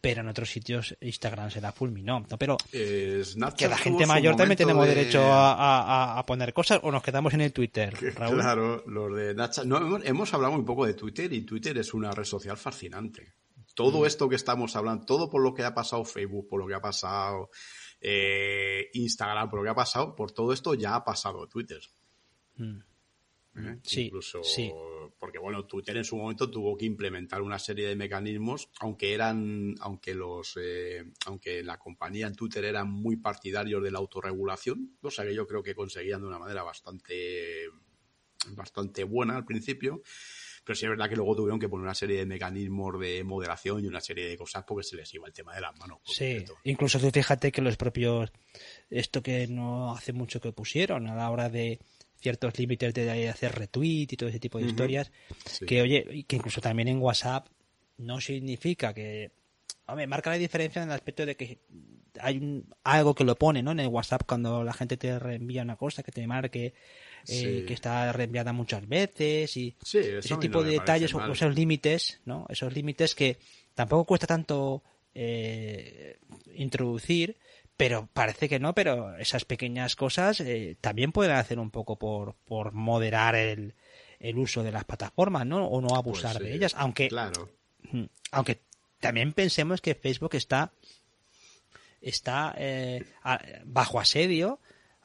pero 0.00 0.22
en 0.22 0.28
otros 0.28 0.48
sitios 0.48 0.96
Instagram 1.02 1.50
se 1.50 1.60
la 1.60 1.70
fulminó. 1.70 2.20
¿no? 2.20 2.38
Pero 2.38 2.56
eh, 2.72 3.22
que 3.58 3.68
la 3.68 3.76
gente 3.76 4.06
mayor 4.06 4.36
también 4.36 4.56
tenemos 4.56 4.86
derecho 4.86 5.20
a, 5.22 6.24
poner 6.26 6.54
cosas 6.54 6.80
o 6.82 6.90
nos 6.90 7.02
quedamos 7.02 7.34
en 7.34 7.42
el 7.42 7.52
Twitter. 7.52 7.94
Claro, 8.14 8.82
los 8.86 9.14
de 9.14 9.34
Snapchat. 9.34 9.66
No, 9.66 10.02
hemos, 10.02 10.32
hablado 10.32 10.54
un 10.54 10.64
poco 10.64 10.86
de 10.86 10.94
Twitter 10.94 11.30
y 11.30 11.42
Twitter 11.42 11.76
es 11.76 11.92
una 11.92 12.10
red 12.12 12.24
social 12.24 12.56
fascinante. 12.56 13.34
Todo 13.74 14.00
mm. 14.00 14.06
esto 14.06 14.30
que 14.30 14.36
estamos 14.36 14.74
hablando, 14.76 15.04
todo 15.04 15.28
por 15.28 15.42
lo 15.42 15.52
que 15.52 15.62
ha 15.62 15.74
pasado 15.74 16.06
Facebook, 16.06 16.48
por 16.48 16.58
lo 16.58 16.66
que 16.66 16.74
ha 16.74 16.80
pasado 16.80 17.50
eh, 18.00 18.90
Instagram, 18.92 19.50
por 19.50 19.60
lo 19.60 19.64
que 19.64 19.70
ha 19.70 19.74
pasado, 19.74 20.14
por 20.14 20.32
todo 20.32 20.52
esto 20.52 20.74
ya 20.74 20.94
ha 20.94 21.04
pasado 21.04 21.46
Twitter. 21.46 21.80
Mm. 22.56 22.78
¿Eh? 23.56 23.78
Sí, 23.82 24.02
Incluso 24.06 24.42
porque 25.18 25.38
bueno, 25.38 25.66
Twitter 25.66 25.96
en 25.96 26.04
su 26.04 26.16
momento 26.16 26.50
tuvo 26.50 26.76
que 26.76 26.86
implementar 26.86 27.42
una 27.42 27.58
serie 27.58 27.88
de 27.88 27.96
mecanismos, 27.96 28.70
aunque 28.80 29.14
eran, 29.14 29.74
aunque 29.80 30.14
los, 30.14 30.56
eh, 30.60 31.04
aunque 31.26 31.62
la 31.62 31.78
compañía 31.78 32.26
en 32.26 32.34
Twitter 32.34 32.64
eran 32.64 32.90
muy 32.90 33.16
partidarios 33.16 33.82
de 33.82 33.90
la 33.90 33.98
autorregulación, 33.98 34.96
cosa 35.00 35.24
que 35.24 35.34
yo 35.34 35.46
creo 35.46 35.62
que 35.62 35.74
conseguían 35.74 36.20
de 36.20 36.28
una 36.28 36.38
manera 36.38 36.62
bastante, 36.62 37.66
bastante 38.50 39.04
buena 39.04 39.36
al 39.36 39.44
principio. 39.44 40.02
Pero 40.68 40.76
sí 40.76 40.84
es 40.84 40.90
verdad 40.90 41.08
que 41.08 41.16
luego 41.16 41.34
tuvieron 41.34 41.58
que 41.58 41.66
poner 41.66 41.84
una 41.84 41.94
serie 41.94 42.18
de 42.18 42.26
mecanismos 42.26 43.00
de 43.00 43.24
moderación 43.24 43.82
y 43.82 43.86
una 43.86 44.02
serie 44.02 44.28
de 44.28 44.36
cosas 44.36 44.64
porque 44.68 44.84
se 44.84 44.96
les 44.96 45.14
iba 45.14 45.26
el 45.26 45.32
tema 45.32 45.54
de 45.54 45.62
las 45.62 45.74
manos. 45.78 46.00
Sí, 46.04 46.44
incluso 46.64 47.00
tú 47.00 47.10
fíjate 47.10 47.50
que 47.50 47.62
los 47.62 47.78
propios, 47.78 48.30
esto 48.90 49.22
que 49.22 49.46
no 49.46 49.94
hace 49.94 50.12
mucho 50.12 50.42
que 50.42 50.52
pusieron 50.52 51.08
a 51.08 51.14
la 51.14 51.30
hora 51.30 51.48
de 51.48 51.78
ciertos 52.20 52.58
límites 52.58 52.92
de 52.92 53.30
hacer 53.30 53.54
retweet 53.54 54.08
y 54.10 54.16
todo 54.18 54.28
ese 54.28 54.40
tipo 54.40 54.58
de 54.58 54.66
historias, 54.66 55.10
que 55.66 55.80
oye, 55.80 56.26
que 56.28 56.36
incluso 56.36 56.60
también 56.60 56.88
en 56.88 57.00
WhatsApp 57.00 57.48
no 57.96 58.20
significa 58.20 58.92
que, 58.92 59.30
hombre, 59.86 60.06
marca 60.06 60.28
la 60.28 60.36
diferencia 60.36 60.82
en 60.82 60.90
el 60.90 60.94
aspecto 60.94 61.24
de 61.24 61.34
que 61.34 61.60
hay 62.20 62.62
algo 62.84 63.14
que 63.14 63.24
lo 63.24 63.36
pone, 63.36 63.62
¿no? 63.62 63.70
En 63.70 63.80
el 63.80 63.88
WhatsApp 63.88 64.24
cuando 64.26 64.62
la 64.64 64.74
gente 64.74 64.98
te 64.98 65.18
reenvía 65.18 65.62
una 65.62 65.76
cosa 65.76 66.02
que 66.02 66.12
te 66.12 66.26
marque 66.26 66.74
eh, 67.28 67.64
que 67.66 67.74
está 67.74 68.10
reenviada 68.12 68.52
muchas 68.52 68.88
veces 68.88 69.56
y 69.56 69.76
ese 69.92 70.36
tipo 70.38 70.62
de 70.62 70.72
detalles 70.72 71.12
o 71.14 71.32
esos 71.32 71.54
límites, 71.54 72.20
¿no? 72.24 72.46
Esos 72.48 72.72
límites 72.72 73.14
que 73.14 73.38
tampoco 73.74 74.04
cuesta 74.04 74.26
tanto 74.26 74.82
eh, 75.14 76.18
introducir, 76.54 77.36
pero 77.76 78.08
parece 78.12 78.48
que 78.48 78.58
no, 78.58 78.74
pero 78.74 79.16
esas 79.18 79.44
pequeñas 79.44 79.94
cosas 79.94 80.40
eh, 80.40 80.76
también 80.80 81.12
pueden 81.12 81.36
hacer 81.36 81.58
un 81.58 81.70
poco 81.70 81.96
por, 81.96 82.34
por 82.46 82.72
moderar 82.72 83.34
el, 83.34 83.74
el 84.20 84.38
uso 84.38 84.62
de 84.62 84.72
las 84.72 84.84
plataformas, 84.84 85.46
¿no? 85.46 85.66
O 85.66 85.80
no 85.82 85.96
abusar 85.96 86.38
pues 86.38 86.48
de 86.48 86.54
ellas, 86.54 86.74
aunque 86.78 87.08
claro. 87.08 87.50
aunque 88.30 88.60
también 89.00 89.34
pensemos 89.34 89.80
que 89.82 89.94
Facebook 89.94 90.34
está 90.34 90.72
está 92.00 92.56
bajo 93.64 94.00
asedio 94.00 94.60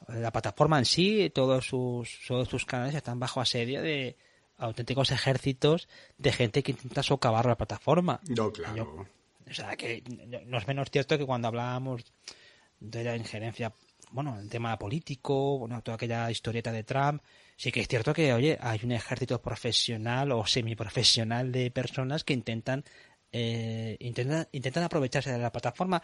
la 0.08 0.30
plataforma 0.32 0.78
en 0.78 0.84
sí, 0.84 1.30
todos 1.34 1.66
sus, 1.66 2.20
todos 2.26 2.48
sus 2.48 2.64
canales 2.64 2.94
están 2.94 3.18
bajo 3.18 3.40
asedio 3.40 3.82
de 3.82 4.16
auténticos 4.56 5.10
ejércitos 5.10 5.88
de 6.18 6.32
gente 6.32 6.62
que 6.62 6.72
intenta 6.72 7.02
socavar 7.02 7.46
la 7.46 7.56
plataforma. 7.56 8.20
No, 8.28 8.52
claro. 8.52 9.06
o 9.48 9.54
sea, 9.54 9.76
que 9.76 10.02
no 10.46 10.58
es 10.58 10.66
menos 10.66 10.90
cierto 10.90 11.18
que 11.18 11.26
cuando 11.26 11.48
hablábamos 11.48 12.04
de 12.80 13.04
la 13.04 13.16
injerencia, 13.16 13.72
bueno, 14.10 14.38
el 14.38 14.48
tema 14.48 14.78
político, 14.78 15.58
bueno, 15.58 15.82
toda 15.82 15.96
aquella 15.96 16.30
historieta 16.30 16.70
de 16.70 16.84
Trump, 16.84 17.22
sí 17.56 17.72
que 17.72 17.80
es 17.80 17.88
cierto 17.88 18.12
que, 18.12 18.32
oye, 18.32 18.58
hay 18.60 18.80
un 18.84 18.92
ejército 18.92 19.40
profesional 19.40 20.32
o 20.32 20.46
semiprofesional 20.46 21.50
de 21.50 21.70
personas 21.70 22.24
que 22.24 22.34
intentan, 22.34 22.84
eh, 23.32 23.96
intentan, 24.00 24.46
intentan 24.52 24.84
aprovecharse 24.84 25.32
de 25.32 25.38
la 25.38 25.50
plataforma. 25.50 26.02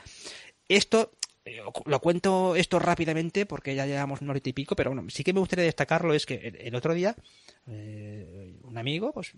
Esto 0.69 1.13
lo 1.87 2.01
cuento 2.01 2.57
esto 2.57 2.79
rápidamente 2.79 3.47
porque 3.47 3.75
ya 3.75 3.87
llevamos 3.87 4.21
un 4.21 4.31
hora 4.31 4.41
y 4.43 4.53
pico, 4.53 4.77
pero 4.77 4.91
bueno, 4.91 5.09
sí 5.11 5.25
que 5.25 5.33
me 5.33 5.41
gustaría 5.41 5.65
destacarlo 5.65 6.15
es 6.15 6.27
que 6.27 6.55
el, 6.61 6.75
otro 6.75 6.95
día 6.95 7.17
eh, 7.67 8.59
un 8.63 8.79
amigo 8.79 9.13
pues 9.13 9.33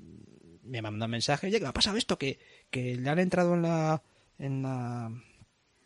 me 0.62 0.82
mandó 0.82 1.04
un 1.04 1.10
mensaje, 1.10 1.48
oye, 1.48 1.60
¿qué 1.60 1.66
ha 1.66 1.72
pasado 1.72 1.96
esto? 1.96 2.18
Que, 2.18 2.38
que 2.70 2.96
le 2.96 3.08
han 3.10 3.18
entrado 3.18 3.54
en 3.54 3.62
la, 3.62 4.02
en 4.38 4.62
la, 4.62 5.10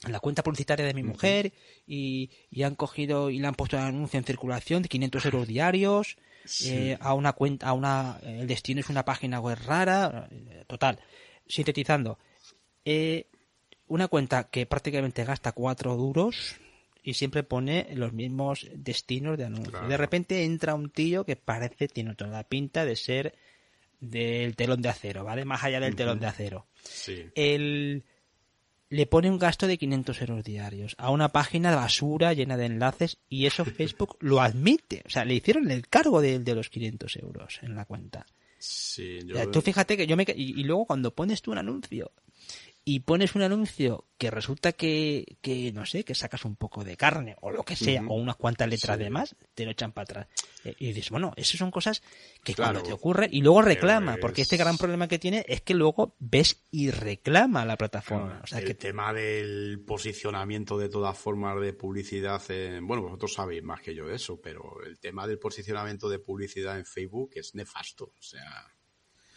en 0.04 0.12
la 0.12 0.20
cuenta 0.20 0.42
publicitaria 0.42 0.84
de 0.84 0.94
mi 0.94 1.02
mujer 1.02 1.52
y, 1.86 2.30
y, 2.50 2.62
han 2.62 2.74
cogido 2.74 3.30
y 3.30 3.38
le 3.38 3.46
han 3.46 3.54
puesto 3.54 3.76
un 3.76 3.82
anuncio 3.82 4.18
en 4.18 4.24
circulación 4.24 4.82
de 4.82 4.88
500 4.88 5.24
euros 5.24 5.48
diarios 5.48 6.18
eh, 6.64 6.96
a 7.00 7.14
una 7.14 7.32
cuenta, 7.32 7.68
a 7.68 7.72
una, 7.72 8.20
el 8.22 8.46
destino 8.46 8.80
es 8.80 8.88
una 8.88 9.04
página 9.04 9.40
web 9.40 9.58
rara, 9.66 10.28
total, 10.66 11.00
sintetizando, 11.46 12.18
eh, 12.84 13.26
una 13.88 14.08
cuenta 14.08 14.48
que 14.48 14.66
prácticamente 14.66 15.24
gasta 15.24 15.52
cuatro 15.52 15.96
duros 15.96 16.56
y 17.02 17.14
siempre 17.14 17.44
pone 17.44 17.86
los 17.94 18.12
mismos 18.12 18.68
destinos 18.74 19.38
de 19.38 19.44
anuncio. 19.44 19.80
De 19.86 19.96
repente 19.96 20.44
entra 20.44 20.74
un 20.74 20.90
tío 20.90 21.24
que 21.24 21.36
parece, 21.36 21.86
tiene 21.86 22.14
toda 22.16 22.30
la 22.30 22.44
pinta 22.44 22.84
de 22.84 22.96
ser 22.96 23.34
del 24.00 24.56
telón 24.56 24.82
de 24.82 24.88
acero, 24.88 25.22
¿vale? 25.24 25.44
Más 25.44 25.62
allá 25.62 25.78
del 25.78 25.94
telón 25.94 26.18
de 26.18 26.26
acero. 26.26 26.66
Sí. 26.82 27.26
El, 27.36 28.04
le 28.88 29.06
pone 29.06 29.30
un 29.30 29.38
gasto 29.38 29.68
de 29.68 29.78
500 29.78 30.20
euros 30.22 30.44
diarios 30.44 30.96
a 30.98 31.10
una 31.10 31.28
página 31.28 31.70
de 31.70 31.76
basura 31.76 32.32
llena 32.32 32.56
de 32.56 32.66
enlaces 32.66 33.18
y 33.28 33.46
eso 33.46 33.64
Facebook 33.64 34.16
lo 34.18 34.40
admite. 34.40 35.02
O 35.06 35.08
sea, 35.08 35.24
le 35.24 35.34
hicieron 35.34 35.70
el 35.70 35.86
cargo 35.88 36.20
de, 36.20 36.40
de 36.40 36.54
los 36.56 36.70
500 36.70 37.16
euros 37.16 37.60
en 37.62 37.76
la 37.76 37.84
cuenta. 37.84 38.26
Sí, 38.58 39.20
Tú 39.52 39.60
fíjate 39.60 39.96
que 39.96 40.08
yo 40.08 40.16
me... 40.16 40.24
y 40.34 40.64
luego 40.64 40.86
cuando 40.86 41.14
pones 41.14 41.40
tú 41.40 41.52
un 41.52 41.58
anuncio 41.58 42.10
y 42.88 43.00
pones 43.00 43.34
un 43.34 43.42
anuncio 43.42 44.04
que 44.16 44.30
resulta 44.30 44.70
que, 44.70 45.38
que, 45.42 45.72
no 45.72 45.84
sé, 45.84 46.04
que 46.04 46.14
sacas 46.14 46.44
un 46.44 46.54
poco 46.54 46.84
de 46.84 46.96
carne 46.96 47.34
o 47.40 47.50
lo 47.50 47.64
que 47.64 47.74
sea, 47.74 48.00
o 48.06 48.14
unas 48.14 48.36
cuantas 48.36 48.68
letras 48.68 48.96
de 48.96 49.10
más, 49.10 49.34
te 49.56 49.64
lo 49.64 49.72
echan 49.72 49.90
para 49.90 50.04
atrás. 50.04 50.26
Eh, 50.62 50.76
y 50.78 50.86
dices, 50.92 51.10
bueno, 51.10 51.32
esas 51.36 51.58
son 51.58 51.72
cosas 51.72 52.00
que 52.44 52.54
cuando 52.54 52.84
te 52.84 52.92
ocurren, 52.92 53.28
y 53.32 53.42
luego 53.42 53.60
reclama, 53.60 54.18
porque 54.20 54.42
este 54.42 54.56
gran 54.56 54.78
problema 54.78 55.08
que 55.08 55.18
tiene 55.18 55.44
es 55.48 55.62
que 55.62 55.74
luego 55.74 56.14
ves 56.20 56.64
y 56.70 56.92
reclama 56.92 57.64
la 57.64 57.76
plataforma. 57.76 58.40
o 58.44 58.46
sea, 58.46 58.60
el 58.60 58.66
que... 58.66 58.74
tema 58.74 59.12
del 59.12 59.82
posicionamiento 59.84 60.78
de 60.78 60.88
todas 60.88 61.18
formas 61.18 61.60
de 61.60 61.72
publicidad, 61.72 62.40
en, 62.52 62.86
bueno, 62.86 63.02
vosotros 63.02 63.34
sabéis 63.34 63.64
más 63.64 63.80
que 63.80 63.96
yo 63.96 64.08
eso, 64.08 64.40
pero 64.40 64.80
el 64.86 65.00
tema 65.00 65.26
del 65.26 65.40
posicionamiento 65.40 66.08
de 66.08 66.20
publicidad 66.20 66.78
en 66.78 66.86
Facebook 66.86 67.32
es 67.34 67.52
nefasto. 67.56 68.12
O 68.16 68.22
sea, 68.22 68.75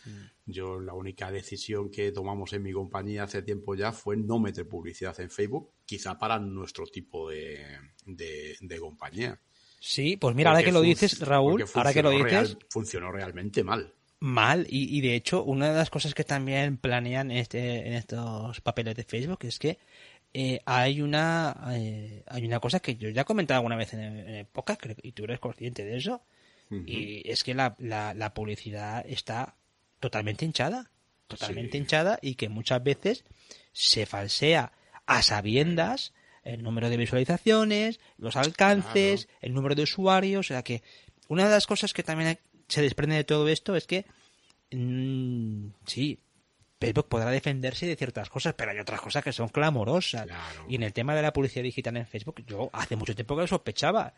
Mm. 0.09 0.51
Yo 0.51 0.79
la 0.79 0.93
única 0.93 1.31
decisión 1.31 1.91
que 1.91 2.11
tomamos 2.11 2.53
en 2.53 2.63
mi 2.63 2.71
compañía 2.71 3.23
hace 3.23 3.43
tiempo 3.43 3.75
ya 3.75 3.91
fue 3.91 4.17
no 4.17 4.39
meter 4.39 4.67
publicidad 4.67 5.19
en 5.19 5.29
Facebook, 5.29 5.71
quizá 5.85 6.17
para 6.17 6.39
nuestro 6.39 6.85
tipo 6.87 7.29
de, 7.29 7.63
de, 8.05 8.79
compañía. 8.79 9.39
Sí, 9.79 10.17
pues 10.17 10.35
mira, 10.35 10.49
ahora 10.49 10.63
que 10.63 10.71
lo 10.71 10.81
dices, 10.81 11.19
Raúl, 11.19 11.63
ahora 11.73 11.93
que 11.93 12.01
lo 12.01 12.09
dices... 12.09 12.57
funcionó 12.69 13.11
realmente 13.11 13.63
mal. 13.63 13.93
Mal, 14.21 14.67
y, 14.69 14.97
y, 14.97 15.01
de 15.01 15.15
hecho, 15.15 15.43
una 15.43 15.69
de 15.69 15.77
las 15.77 15.89
cosas 15.89 16.13
que 16.13 16.25
también 16.25 16.77
planean 16.77 17.31
este, 17.31 17.87
en 17.87 17.93
estos 17.93 18.59
papeles 18.59 18.95
de 18.95 19.05
Facebook 19.05 19.39
es 19.43 19.59
que 19.59 19.77
eh, 20.33 20.59
hay 20.65 21.01
una 21.01 21.55
eh, 21.71 22.23
hay 22.27 22.45
una 22.45 22.59
cosa 22.59 22.79
que 22.81 22.97
yo 22.97 23.09
ya 23.09 23.21
he 23.21 23.25
comentado 23.25 23.59
alguna 23.59 23.77
vez 23.77 23.93
en, 23.93 24.01
en 24.01 24.45
podcast, 24.47 24.81
y 25.01 25.13
tú 25.13 25.23
eres 25.23 25.39
consciente 25.39 25.85
de 25.85 25.97
eso, 25.97 26.21
y 26.85 27.27
es 27.27 27.43
que 27.43 27.55
la, 27.55 27.75
la, 27.79 28.13
la 28.13 28.33
publicidad 28.33 29.03
está 29.07 29.55
totalmente 29.99 30.45
hinchada, 30.45 30.91
totalmente 31.27 31.77
hinchada 31.77 32.19
y 32.21 32.35
que 32.35 32.49
muchas 32.49 32.83
veces 32.83 33.25
se 33.73 34.05
falsea 34.05 34.71
a 35.05 35.21
sabiendas 35.21 36.13
el 36.43 36.63
número 36.63 36.89
de 36.89 36.97
visualizaciones, 36.97 37.99
los 38.17 38.35
alcances, 38.35 39.27
el 39.41 39.53
número 39.53 39.75
de 39.75 39.83
usuarios, 39.83 40.47
o 40.47 40.47
sea 40.47 40.63
que 40.63 40.83
una 41.27 41.45
de 41.45 41.51
las 41.51 41.67
cosas 41.67 41.93
que 41.93 42.03
también 42.03 42.39
se 42.67 42.81
desprende 42.81 43.15
de 43.15 43.23
todo 43.23 43.47
esto 43.47 43.75
es 43.75 43.85
que 43.85 44.05
mm, 44.71 45.67
sí, 45.85 46.19
Facebook 46.79 47.07
podrá 47.09 47.29
defenderse 47.29 47.85
de 47.85 47.97
ciertas 47.97 48.29
cosas, 48.29 48.53
pero 48.53 48.71
hay 48.71 48.79
otras 48.79 49.01
cosas 49.01 49.21
que 49.21 49.33
son 49.33 49.49
clamorosas. 49.49 50.27
Y 50.69 50.75
en 50.75 50.83
el 50.83 50.93
tema 50.93 51.13
de 51.13 51.21
la 51.21 51.33
publicidad 51.33 51.63
digital 51.63 51.97
en 51.97 52.07
Facebook, 52.07 52.41
yo 52.47 52.69
hace 52.71 52.95
mucho 52.95 53.13
tiempo 53.13 53.35
que 53.35 53.41
lo 53.41 53.47
sospechaba. 53.47 54.13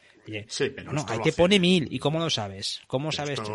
sí, 0.47 0.69
pero 0.69 0.93
no, 0.93 1.03
ahí 1.09 1.19
te 1.23 1.33
pone 1.33 1.59
mil. 1.59 1.87
¿Y 1.91 1.97
cómo 1.97 2.19
lo 2.19 2.29
sabes? 2.29 2.81
¿Cómo 2.85 3.11
sabes 3.11 3.41
tú? 3.41 3.51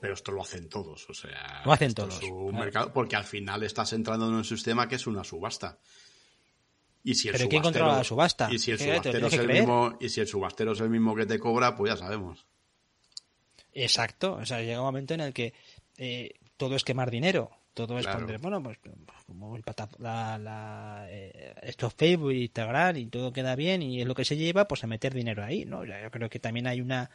Pero 0.00 0.14
esto 0.14 0.30
lo 0.30 0.42
hacen 0.42 0.68
todos, 0.68 1.10
o 1.10 1.14
sea. 1.14 1.62
Lo 1.64 1.72
hacen 1.72 1.94
todos. 1.94 2.22
un 2.22 2.54
mercado, 2.54 2.92
porque 2.92 3.16
al 3.16 3.24
final 3.24 3.64
estás 3.64 3.92
entrando 3.92 4.28
en 4.28 4.34
un 4.34 4.44
sistema 4.44 4.88
que 4.88 4.94
es 4.94 5.06
una 5.08 5.24
subasta. 5.24 5.78
Y 7.02 7.16
si 7.16 7.28
el 7.28 7.36
¿Pero 7.36 7.48
quién 7.48 7.62
controla 7.62 7.98
la 7.98 8.04
subasta? 8.04 8.48
Y 8.52 8.58
si 8.60 8.70
el 8.70 8.78
subastero 8.78 9.26
es 9.26 9.34
el 9.34 9.48
mismo, 9.48 9.96
y 10.00 10.08
si 10.08 10.20
el 10.20 10.28
subastero 10.28 10.72
es 10.72 10.80
el 10.80 10.90
mismo 10.90 11.14
que 11.16 11.26
te 11.26 11.40
cobra, 11.40 11.76
pues 11.76 11.92
ya 11.92 11.96
sabemos. 11.96 12.46
Exacto. 13.72 14.34
O 14.34 14.46
sea, 14.46 14.62
llega 14.62 14.80
un 14.80 14.86
momento 14.86 15.12
en 15.12 15.20
el 15.20 15.34
que 15.34 15.52
eh, 15.98 16.34
todo 16.56 16.76
es 16.76 16.84
quemar 16.84 17.10
dinero 17.10 17.50
todo 17.74 17.98
es 17.98 18.06
poner, 18.06 18.38
bueno, 18.38 18.62
pues 18.62 18.78
como 19.26 19.56
el 19.56 19.64
la, 19.98 20.38
la, 20.38 21.06
eh, 21.10 21.54
esto 21.62 21.90
Facebook, 21.90 22.32
Instagram 22.32 22.96
y 22.96 23.06
todo 23.06 23.32
queda 23.32 23.56
bien 23.56 23.82
y 23.82 24.00
es 24.00 24.06
lo 24.06 24.14
que 24.14 24.24
se 24.24 24.36
lleva, 24.36 24.66
pues 24.66 24.84
a 24.84 24.86
meter 24.86 25.12
dinero 25.12 25.44
ahí, 25.44 25.64
¿no? 25.64 25.84
Yo 25.84 26.10
creo 26.10 26.30
que 26.30 26.38
también 26.38 26.66
hay 26.66 26.80
una, 26.80 27.10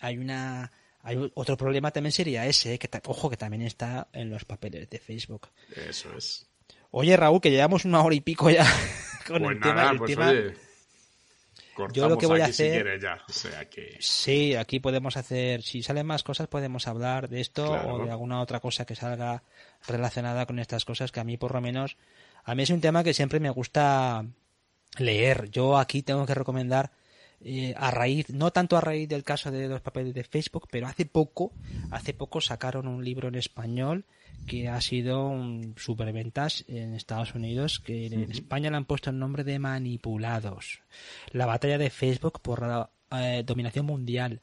hay 0.00 0.18
una, 0.18 0.72
hay 1.02 1.30
otro 1.34 1.56
problema 1.56 1.90
también 1.90 2.12
sería 2.12 2.46
ese, 2.46 2.78
que 2.78 2.88
ojo 3.06 3.30
que 3.30 3.36
también 3.36 3.62
está 3.62 4.08
en 4.12 4.30
los 4.30 4.44
papeles 4.44 4.88
de 4.88 4.98
Facebook. 4.98 5.48
Eso 5.76 6.16
es. 6.16 6.48
Oye 6.90 7.16
Raúl, 7.16 7.40
que 7.40 7.50
llevamos 7.50 7.84
una 7.84 8.02
hora 8.02 8.14
y 8.14 8.20
pico 8.20 8.50
ya 8.50 8.64
con 9.26 9.42
pues 9.42 9.56
el 9.56 9.60
tema, 9.60 9.90
el 9.90 9.98
pues 9.98 10.10
tema 10.10 10.32
yo 11.92 12.08
lo 12.08 12.18
que 12.18 12.26
voy 12.26 12.40
a 12.40 12.46
hacer. 12.46 13.00
ya. 13.00 13.24
Sí, 13.98 14.54
aquí 14.54 14.80
podemos 14.80 15.16
hacer. 15.16 15.62
Si 15.62 15.82
salen 15.82 16.06
más 16.06 16.22
cosas, 16.22 16.48
podemos 16.48 16.86
hablar 16.86 17.28
de 17.28 17.40
esto 17.40 17.70
o 17.70 18.04
de 18.04 18.10
alguna 18.10 18.40
otra 18.40 18.60
cosa 18.60 18.84
que 18.84 18.94
salga 18.94 19.42
relacionada 19.86 20.46
con 20.46 20.58
estas 20.58 20.84
cosas 20.84 21.12
que 21.12 21.20
a 21.20 21.24
mí, 21.24 21.36
por 21.36 21.54
lo 21.54 21.60
menos, 21.60 21.96
a 22.44 22.54
mí 22.54 22.62
es 22.62 22.70
un 22.70 22.80
tema 22.80 23.04
que 23.04 23.14
siempre 23.14 23.40
me 23.40 23.50
gusta 23.50 24.24
leer. 24.98 25.50
Yo 25.50 25.78
aquí 25.78 26.02
tengo 26.02 26.26
que 26.26 26.34
recomendar 26.34 26.90
eh, 27.42 27.74
a 27.76 27.90
raíz, 27.90 28.30
no 28.30 28.50
tanto 28.50 28.76
a 28.76 28.80
raíz 28.80 29.08
del 29.08 29.24
caso 29.24 29.50
de 29.50 29.68
los 29.68 29.80
papeles 29.80 30.14
de 30.14 30.24
Facebook, 30.24 30.68
pero 30.70 30.86
hace 30.86 31.06
poco, 31.06 31.52
hace 31.90 32.12
poco 32.12 32.40
sacaron 32.40 32.86
un 32.86 33.04
libro 33.04 33.28
en 33.28 33.36
español 33.36 34.04
que 34.46 34.68
ha 34.68 34.80
sido 34.80 35.26
un 35.28 35.74
superventas 35.76 36.64
en 36.68 36.94
Estados 36.94 37.34
Unidos, 37.34 37.80
que 37.80 38.06
en 38.06 38.30
España 38.30 38.70
le 38.70 38.76
han 38.76 38.84
puesto 38.84 39.10
el 39.10 39.18
nombre 39.18 39.44
de 39.44 39.58
Manipulados. 39.58 40.80
La 41.30 41.46
batalla 41.46 41.78
de 41.78 41.90
Facebook 41.90 42.40
por 42.40 42.62
la 42.62 42.90
eh, 43.12 43.42
dominación 43.44 43.86
mundial. 43.86 44.40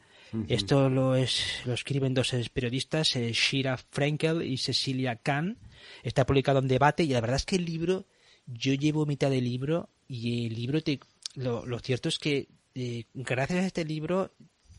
Esto 0.49 0.89
lo, 0.89 1.15
es, 1.15 1.61
lo 1.65 1.73
escriben 1.73 2.13
dos 2.13 2.33
periodistas, 2.53 3.15
eh, 3.15 3.31
Shira 3.31 3.77
Frankel 3.77 4.41
y 4.41 4.57
Cecilia 4.57 5.15
Kahn. 5.15 5.57
Está 6.03 6.25
publicado 6.25 6.59
en 6.59 6.67
debate 6.67 7.03
y 7.03 7.07
la 7.07 7.21
verdad 7.21 7.37
es 7.37 7.45
que 7.45 7.55
el 7.55 7.65
libro, 7.65 8.05
yo 8.45 8.73
llevo 8.73 9.05
mitad 9.05 9.29
del 9.29 9.45
libro 9.45 9.89
y 10.07 10.47
el 10.47 10.55
libro 10.55 10.81
te, 10.83 10.99
lo, 11.35 11.65
lo 11.65 11.79
cierto 11.79 12.09
es 12.09 12.19
que 12.19 12.49
eh, 12.75 13.05
gracias 13.13 13.63
a 13.63 13.67
este 13.67 13.85
libro 13.85 14.31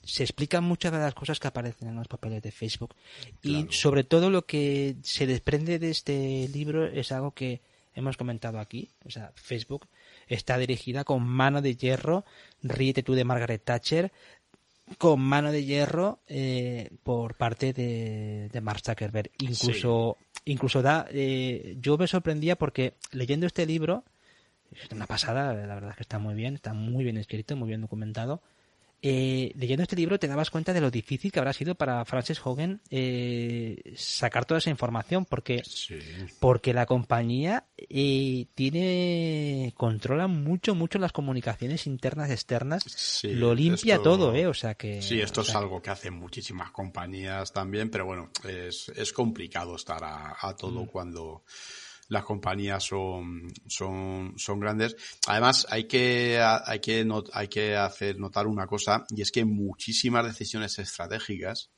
se 0.09 0.22
explican 0.22 0.64
muchas 0.64 0.90
de 0.90 0.98
las 0.98 1.14
cosas 1.14 1.39
que 1.39 1.48
aparecen 1.48 1.89
en 1.89 1.97
los 1.97 2.09
papeles 2.09 2.43
de 2.43 2.51
Facebook. 2.51 2.94
Y 3.43 3.66
sobre 3.70 4.05
todo 4.05 4.30
lo 4.30 4.47
que 4.47 4.97
se 5.02 5.26
desprende 5.26 5.78
de 5.78 5.90
este 5.90 6.48
libro 6.48 6.86
es 6.86 7.12
algo 7.12 7.32
que 7.32 7.60
hemos 7.94 8.16
comentado 8.16 8.59
aquí. 8.59 8.89
O 9.05 9.10
sea, 9.10 9.32
Facebook 9.35 9.86
está 10.26 10.56
dirigida 10.56 11.05
con 11.05 11.26
mano 11.26 11.60
de 11.60 11.76
hierro, 11.76 12.24
ríete 12.62 13.02
tú 13.02 13.12
de 13.12 13.24
Margaret 13.24 13.62
Thatcher, 13.62 14.10
con 14.97 15.20
mano 15.20 15.52
de 15.52 15.66
hierro 15.66 16.20
eh, 16.26 16.89
por 17.02 17.35
parte 17.35 17.74
de, 17.74 18.48
de 18.51 18.60
Mark 18.62 18.80
Zuckerberg. 18.82 19.30
Incluso, 19.40 20.16
incluso 20.47 20.80
da, 20.80 21.06
eh, 21.10 21.76
yo 21.80 21.98
me 21.98 22.06
sorprendía 22.06 22.56
porque 22.56 22.94
leyendo 23.12 23.47
este 23.47 23.66
libro, 23.66 24.05
es 24.72 24.90
una 24.90 25.06
pasada, 25.06 25.52
la 25.52 25.74
verdad 25.74 25.90
es 25.90 25.97
que 25.97 26.02
está 26.02 26.18
muy 26.18 26.35
bien, 26.35 26.55
está 26.55 26.72
muy 26.72 27.05
bien 27.05 27.18
escrito, 27.18 27.56
muy 27.56 27.68
bien 27.68 27.82
documentado 27.82 28.40
eh, 29.00 29.52
leyendo 29.56 29.84
este 29.84 29.94
libro 29.94 30.18
te 30.18 30.26
dabas 30.26 30.50
cuenta 30.50 30.72
de 30.72 30.80
lo 30.80 30.90
difícil 30.90 31.30
que 31.30 31.38
habrá 31.38 31.52
sido 31.52 31.76
para 31.76 32.04
Frances 32.04 32.40
Hogan 32.44 32.80
eh, 32.90 33.94
sacar 33.94 34.44
toda 34.44 34.58
esa 34.58 34.70
información 34.70 35.24
porque 35.24 35.62
porque 36.40 36.74
la 36.74 36.84
compañía 36.84 37.64
eh, 37.76 38.46
tiene 38.56 39.72
controla 39.76 40.26
mucho 40.26 40.74
mucho 40.74 40.98
las 40.98 41.12
comunicaciones 41.12 41.86
internas 41.86 42.30
externas 42.30 43.22
lo 43.22 43.54
limpia 43.54 44.02
todo 44.02 44.34
eh 44.34 44.48
o 44.48 44.54
sea 44.54 44.74
que 44.74 45.00
sí 45.00 45.20
esto 45.20 45.42
es 45.42 45.54
algo 45.54 45.80
que 45.80 45.90
hacen 45.90 46.14
muchísimas 46.14 46.72
compañías 46.72 47.52
también 47.52 47.90
pero 47.90 48.04
bueno 48.04 48.30
es, 48.42 48.88
es 48.96 49.12
complicado 49.12 49.76
estar 49.76 50.02
a, 50.02 50.56
todo 50.56 50.82
mm. 50.82 50.86
cuando 50.86 51.44
las 52.09 52.24
compañías 52.24 52.85
son, 52.85 53.52
son, 53.66 54.35
son 54.36 54.60
grandes. 54.60 54.97
Además, 55.26 55.66
hay 55.70 55.85
que, 55.85 56.40
hay, 56.40 56.80
que 56.80 57.06
hay 57.32 57.48
que 57.48 57.76
hacer 57.76 58.18
notar 58.18 58.47
una 58.47 58.66
cosa, 58.66 59.05
y 59.10 59.22
es 59.22 59.30
que 59.30 59.44
muchísimas 59.44 60.24
decisiones 60.24 60.78
estratégicas 60.78 61.70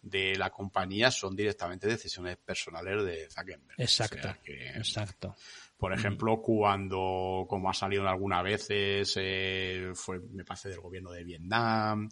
de 0.00 0.36
la 0.36 0.50
compañía 0.50 1.10
son 1.10 1.34
directamente 1.34 1.86
decisiones 1.88 2.36
personales 2.36 3.04
de 3.04 3.28
Zuckerberg. 3.30 3.74
Exacto. 3.78 4.28
exacto. 4.44 5.36
Por 5.76 5.92
ejemplo, 5.92 6.40
cuando, 6.42 7.46
como 7.48 7.70
ha 7.70 7.74
salido 7.74 8.08
algunas 8.08 8.42
veces, 8.42 9.14
eh, 9.16 9.92
fue, 9.94 10.20
me 10.32 10.44
parece, 10.44 10.70
del 10.70 10.80
gobierno 10.80 11.12
de 11.12 11.22
Vietnam, 11.22 12.08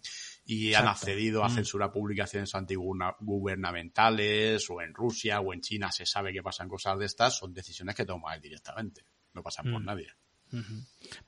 y 0.46 0.74
han 0.74 0.86
accedido 0.86 1.44
a 1.44 1.50
censurar 1.50 1.90
publicaciones 1.90 2.54
antigubernamentales, 2.54 4.70
o 4.70 4.80
en 4.80 4.94
Rusia 4.94 5.40
o 5.40 5.52
en 5.52 5.60
China 5.60 5.90
se 5.90 6.06
sabe 6.06 6.32
que 6.32 6.42
pasan 6.42 6.68
cosas 6.68 6.96
de 6.98 7.06
estas, 7.06 7.36
son 7.36 7.52
decisiones 7.52 7.96
que 7.96 8.06
toma 8.06 8.34
él 8.34 8.40
directamente, 8.40 9.04
no 9.34 9.42
pasan 9.42 9.72
por 9.72 9.82
nadie. 9.82 10.08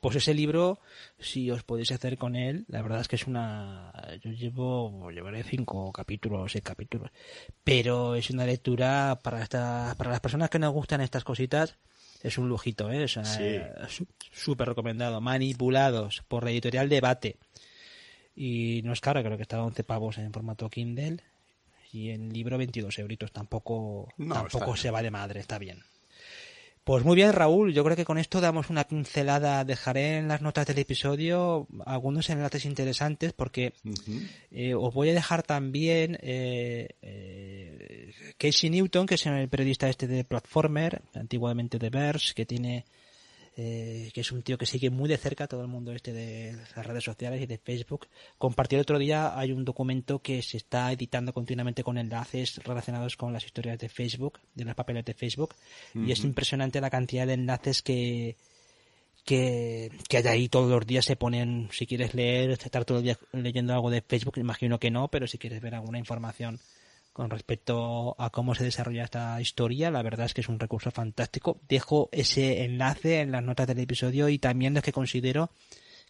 Pues 0.01 0.17
ese 0.17 0.33
libro, 0.33 0.81
si 1.19 1.51
os 1.51 1.65
podéis 1.65 1.91
hacer 1.91 2.17
con 2.17 2.37
él, 2.37 2.65
la 2.69 2.83
verdad 2.83 3.01
es 3.01 3.09
que 3.09 3.17
es 3.17 3.27
una. 3.27 3.93
Yo 4.23 4.31
llevo, 4.31 5.11
llevaré 5.11 5.43
cinco 5.43 5.93
capítulos, 5.93 6.53
seis 6.53 6.63
capítulos, 6.63 7.11
pero 7.65 8.15
es 8.15 8.31
una 8.31 8.47
lectura 8.47 9.19
para 9.23 9.43
esta, 9.43 9.95
para 9.99 10.11
las 10.11 10.21
personas 10.21 10.51
que 10.51 10.61
nos 10.61 10.73
gustan 10.73 11.01
estas 11.01 11.25
cositas. 11.25 11.77
Es 12.23 12.39
un 12.39 12.49
lujito, 12.49 12.91
¿eh? 12.91 13.07
súper 14.33 14.69
recomendado. 14.69 15.21
Manipulados 15.21 16.23
por 16.27 16.45
la 16.45 16.51
editorial 16.51 16.89
Debate. 16.89 17.39
Y 18.41 18.83
no 18.85 18.93
es 18.93 19.01
caro, 19.01 19.21
creo 19.21 19.37
que 19.37 19.43
está 19.43 19.57
a 19.57 19.65
11 19.65 19.83
pavos 19.83 20.17
en 20.19 20.33
formato 20.33 20.71
Kindle. 20.71 21.17
Y 21.93 22.11
en 22.11 22.33
libro 22.33 22.57
22 22.57 22.97
euritos. 23.01 23.33
Tampoco, 23.33 24.07
tampoco 24.17 24.77
se 24.77 24.93
va 24.93 25.03
de 25.03 25.11
madre, 25.11 25.41
está 25.41 25.59
bien. 25.59 25.83
Pues 26.85 27.05
muy 27.05 27.17
bien, 27.17 27.33
Raúl. 27.33 27.75
Yo 27.75 27.83
creo 27.83 27.97
que 27.97 28.05
con 28.05 28.17
esto 28.17 28.41
damos 28.41 28.71
una 28.71 28.85
pincelada. 28.85 29.65
Dejaré 29.65 30.19
en 30.19 30.29
las 30.29 30.41
notas 30.41 30.67
del 30.69 30.79
episodio 30.79 31.67
algunos 31.85 32.31
enlaces 32.31 32.65
interesantes 32.65 33.33
porque 33.33 33.73
eh, 34.53 34.73
os 34.75 34.95
voy 34.95 35.11
a 35.11 35.15
dejar 35.15 35.43
también 35.43 36.17
eh, 36.23 36.91
eh, 37.03 38.13
Casey 38.39 38.71
Newton, 38.71 39.07
que 39.07 39.17
es 39.17 39.27
el 39.27 39.49
periodista 39.49 39.89
este 39.89 40.07
de 40.07 40.23
Platformer, 40.23 41.03
antiguamente 41.15 41.81
de 41.81 41.91
Verge, 41.91 42.35
que 42.35 42.47
tiene 42.47 42.85
eh, 43.61 44.13
que 44.15 44.21
es 44.21 44.31
un 44.31 44.43
tío 44.43 44.57
que 44.57 44.67
sigue 44.67 44.89
muy 44.89 45.09
de 45.09 45.17
cerca 45.17 45.49
todo 45.49 45.63
el 45.63 45.67
mundo 45.67 45.91
este 45.91 46.13
de 46.13 46.57
las 46.77 46.87
redes 46.87 47.03
sociales 47.03 47.43
y 47.43 47.47
de 47.47 47.59
Facebook. 47.59 48.07
Compartió 48.39 48.79
el 48.79 48.83
otro 48.83 49.01
día, 49.01 49.37
hay 49.37 49.51
un 49.51 49.65
documento 49.65 50.21
que 50.21 50.43
se 50.43 50.59
está 50.59 50.93
editando 50.93 51.35
continuamente 51.35 51.83
con 51.83 51.99
enlaces 51.99 52.61
relacionados 52.63 53.17
con 53.17 53.33
las 53.33 53.45
historias 53.45 53.81
de 53.81 53.89
Facebook, 53.89 54.39
de 54.55 54.65
los 54.65 54.77
papeles 54.77 55.05
de 55.05 55.13
Facebook, 55.13 55.57
y 55.93 56.13
es 56.13 56.23
impresionante 56.23 56.81
la 56.81 56.89
cantidad 56.89 57.27
de 57.27 57.33
enlaces 57.33 57.83
que, 57.83 58.37
que, 59.25 59.91
que 60.09 60.19
hay 60.19 60.27
ahí 60.29 60.49
todos 60.49 60.71
los 60.71 60.87
días 60.87 61.05
se 61.05 61.17
ponen, 61.17 61.69
si 61.73 61.85
quieres 61.85 62.15
leer, 62.15 62.51
estar 62.51 62.85
todo 62.85 62.99
el 62.99 63.05
día 63.05 63.19
leyendo 63.33 63.75
algo 63.75 63.91
de 63.91 64.03
Facebook, 64.03 64.39
imagino 64.39 64.79
que 64.79 64.93
no, 64.93 65.09
pero 65.09 65.27
si 65.27 65.37
quieres 65.37 65.61
ver 65.61 65.75
alguna 65.75 65.99
información 65.99 66.61
con 67.19 67.31
respecto 67.31 68.15
a 68.17 68.31
cómo 68.31 68.55
se 68.55 68.63
desarrolla 68.63 69.03
esta 69.03 69.41
historia. 69.41 69.91
La 69.91 70.05
verdad 70.05 70.27
es 70.27 70.35
que 70.35 70.41
es 70.41 70.49
un 70.49 70.61
recurso 70.61 70.93
fantástico. 70.93 71.61
Dejo 71.69 72.09
ese 72.13 72.63
enlace 72.63 73.19
en 73.19 73.33
las 73.33 73.43
notas 73.43 73.67
del 73.67 73.81
episodio 73.81 74.29
y 74.29 74.39
también 74.39 74.73
los 74.73 74.85
que 74.85 74.93
considero 74.93 75.51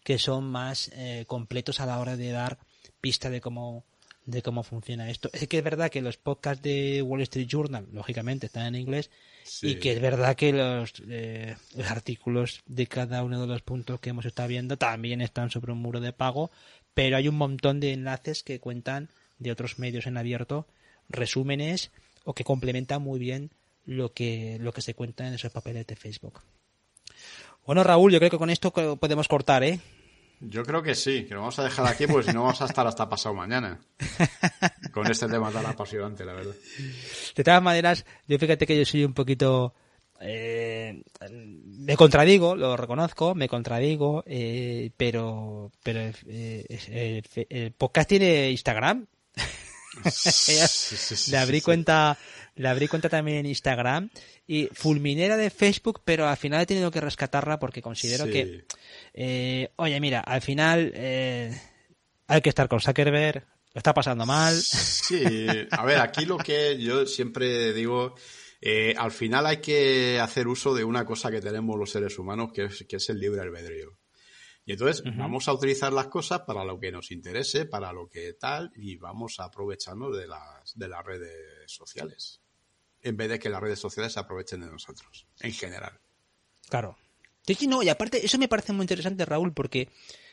que 0.05 0.19
son 0.19 0.45
más 0.45 0.91
eh, 0.93 1.25
completos 1.27 1.81
a 1.81 1.87
la 1.87 1.99
hora 1.99 2.19
de 2.19 2.31
dar 2.31 2.59
pista 3.01 3.31
de 3.31 3.41
cómo 3.41 3.87
de 4.27 4.43
cómo 4.43 4.63
funciona 4.63 5.09
esto. 5.09 5.31
Es 5.33 5.49
que 5.49 5.57
es 5.57 5.65
verdad 5.65 5.91
que 5.91 6.03
los 6.03 6.19
podcasts 6.19 6.63
de 6.63 7.01
Wall 7.01 7.23
Street 7.23 7.49
Journal, 7.49 7.89
lógicamente, 7.91 8.45
están 8.45 8.67
en 8.67 8.75
inglés 8.75 9.11
y 9.63 9.77
que 9.77 9.93
es 9.93 10.03
verdad 10.03 10.37
que 10.37 10.53
los, 10.53 10.93
eh, 11.09 11.57
los 11.75 11.91
artículos 11.91 12.61
de 12.67 12.87
cada 12.87 13.25
uno 13.25 13.41
de 13.41 13.47
los 13.47 13.63
puntos 13.63 13.99
que 13.99 14.11
hemos 14.11 14.27
estado 14.27 14.49
viendo 14.49 14.77
también 14.77 15.23
están 15.23 15.49
sobre 15.49 15.73
un 15.73 15.79
muro 15.79 16.01
de 16.01 16.13
pago, 16.13 16.51
pero 16.93 17.17
hay 17.17 17.29
un 17.29 17.37
montón 17.37 17.81
de 17.81 17.95
enlaces 17.95 18.43
que 18.43 18.61
cuentan 18.61 19.09
de 19.39 19.53
otros 19.53 19.79
medios 19.79 20.07
en 20.07 20.19
abierto 20.19 20.67
resúmenes 21.09 21.91
o 22.25 22.35
que 22.35 22.45
complementan 22.45 23.03
muy 23.03 23.19
bien 23.19 23.51
lo 23.85 24.13
que, 24.13 24.59
lo 24.61 24.73
que 24.73 24.83
se 24.83 24.95
cuenta 24.95 25.27
en 25.27 25.35
esos 25.35 25.53
papeles 25.53 25.87
de 25.87 25.97
Facebook. 25.97 26.41
Bueno, 27.67 27.85
Raúl, 27.85 28.13
yo 28.13 28.19
creo 28.19 28.31
que 28.31 28.39
con 28.39 28.51
esto 28.51 28.73
podemos 28.73 29.29
cortar, 29.29 29.63
¿eh? 29.63 29.81
Yo 30.41 30.63
creo 30.63 30.83
que 30.83 30.95
sí, 30.95 31.25
que 31.25 31.35
lo 31.35 31.41
vamos 31.41 31.59
a 31.59 31.65
dejar 31.65 31.87
aquí, 31.87 32.07
porque 32.07 32.31
si 32.31 32.33
no 32.33 32.43
vamos 32.43 32.63
a 32.63 32.67
estar 32.67 32.87
hasta 32.87 33.09
pasado 33.09 33.35
mañana. 33.35 33.81
Con 34.93 35.11
este 35.11 35.27
tema 35.27 35.51
tan 35.51 35.67
apasionante, 35.67 36.25
la 36.25 36.33
verdad. 36.33 36.55
De 37.35 37.45
todas 37.45 37.63
maneras, 37.63 38.05
yo 38.29 38.39
fíjate 38.39 38.67
que 38.67 38.79
yo 38.79 38.85
soy 38.85 39.05
un 39.05 39.15
poquito... 39.15 39.75
Eh, 40.21 41.03
me 41.31 41.97
contradigo, 41.97 42.57
lo 42.57 42.77
reconozco, 42.77 43.35
me 43.35 43.49
contradigo, 43.49 44.25
eh, 44.27 44.91
pero, 44.97 45.71
pero 45.83 46.01
eh, 46.27 47.23
el 47.49 47.73
podcast 47.73 48.09
tiene 48.09 48.51
Instagram 48.51 49.07
le 51.31 51.37
abrí 51.37 51.61
cuenta, 51.61 52.19
le 52.57 52.69
abrí 52.69 52.89
cuenta 52.89 53.09
también 53.09 53.39
en 53.39 53.47
Instagram 53.47 54.11
y 54.47 54.69
fulminera 54.73 55.37
de 55.37 55.51
Facebook, 55.51 56.03
pero 56.05 56.27
al 56.27 56.37
final 56.37 56.62
he 56.62 56.66
tenido 56.66 56.91
que 56.91 57.01
rescatarla 57.01 57.59
porque 57.59 57.83
considero 57.83 58.27
que, 58.27 58.65
eh, 59.15 59.70
oye, 59.77 60.01
mira, 60.01 60.20
al 60.20 60.41
final 60.41 60.93
eh, 60.95 61.61
hay 62.27 62.41
que 62.41 62.49
estar 62.49 62.69
con 62.69 62.81
Zuckerberg, 62.81 63.45
lo 63.75 63.79
está 63.79 63.93
pasando 63.93 64.25
mal. 64.25 64.55
Sí, 64.55 65.23
a 65.70 65.85
ver, 65.85 65.99
aquí 65.99 66.25
lo 66.25 66.39
que 66.39 66.79
yo 66.79 67.07
siempre 67.07 67.73
digo, 67.73 68.15
eh, 68.61 68.95
al 68.97 69.11
final 69.11 69.47
hay 69.47 69.59
que 69.59 70.19
hacer 70.19 70.49
uso 70.49 70.75
de 70.75 70.85
una 70.85 71.05
cosa 71.05 71.31
que 71.31 71.41
tenemos 71.41 71.79
los 71.79 71.91
seres 71.91 72.19
humanos, 72.19 72.51
que 72.53 72.65
es, 72.65 72.87
que 72.89 72.97
es 72.97 73.09
el 73.11 73.20
libre 73.20 73.41
albedrío. 73.41 73.98
Y 74.69 74.73
entonces 74.73 75.03
vamos 75.16 75.49
a 75.49 75.55
utilizar 75.55 75.90
las 75.95 76.09
cosas 76.09 76.40
para 76.40 76.62
lo 76.62 76.78
que 76.78 76.93
nos 76.93 77.11
interese, 77.11 77.65
para 77.65 77.90
lo 77.90 78.07
que 78.07 78.35
tal, 78.35 78.70
y 78.77 78.97
vamos 78.97 79.40
aprovechando 79.40 80.11
de 80.11 80.27
las, 80.27 80.74
de 80.74 80.89
las 80.89 81.03
redes 81.07 81.73
sociales. 81.73 82.43
En 83.01 83.16
vez 83.16 83.31
de 83.31 83.39
que 83.39 83.49
las 83.49 83.62
redes 83.62 83.78
sociales 83.78 84.12
se 84.12 84.20
aprovechen 84.20 84.61
de 84.61 84.66
nosotros, 84.66 85.27
en 85.40 85.55
general. 85.55 85.99
Claro. 86.69 86.99
Sí, 87.47 87.66
no, 87.66 87.82
y 87.82 87.89
aparte, 87.89 88.23
eso 88.23 88.36
me 88.36 88.47
parece 88.47 88.74
muy 88.74 88.82
interesante, 88.85 89.24
Raúl, 89.24 89.55
porque, 89.55 89.89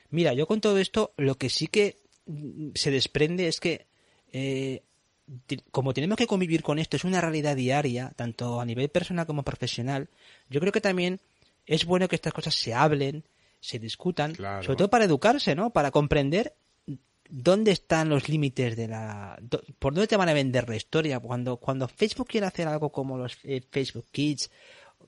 mira, 0.09 0.33
yo 0.33 0.47
con 0.47 0.59
todo 0.59 0.79
esto, 0.79 1.13
lo 1.15 1.35
que 1.35 1.49
sí 1.49 1.67
que 1.67 2.01
mm, 2.25 2.71
se 2.75 2.91
desprende 2.91 3.47
es 3.47 3.61
que, 3.61 3.87
eh, 4.33 4.83
como 5.71 5.93
tenemos 5.93 6.17
que 6.17 6.27
convivir 6.27 6.61
con 6.61 6.77
esto, 6.77 6.97
es 6.97 7.05
una 7.05 7.21
realidad 7.21 7.55
diaria, 7.55 8.11
tanto 8.17 8.59
a 8.59 8.65
nivel 8.65 8.89
personal 8.89 9.27
como 9.27 9.43
profesional, 9.43 10.09
yo 10.49 10.59
creo 10.59 10.73
que 10.73 10.81
también 10.81 11.21
es 11.65 11.85
bueno 11.85 12.09
que 12.09 12.17
estas 12.17 12.33
cosas 12.33 12.53
se 12.53 12.73
hablen, 12.73 13.23
se 13.65 13.79
discutan, 13.79 14.35
sobre 14.35 14.75
todo 14.75 14.89
para 14.89 15.05
educarse, 15.05 15.55
¿no? 15.55 15.71
Para 15.71 15.89
comprender 15.89 16.55
dónde 17.27 17.71
están 17.71 18.09
los 18.09 18.29
límites 18.29 18.75
de 18.75 18.87
la 18.87 19.39
por 19.79 19.93
dónde 19.93 20.07
te 20.07 20.17
van 20.17 20.29
a 20.29 20.33
vender 20.33 20.69
la 20.69 20.75
historia. 20.75 21.19
Cuando 21.19 21.57
cuando 21.57 21.87
Facebook 21.87 22.27
quiere 22.27 22.45
hacer 22.45 22.67
algo 22.67 22.91
como 22.91 23.17
los 23.17 23.37
eh, 23.43 23.61
Facebook 23.71 24.05
Kids 24.11 24.51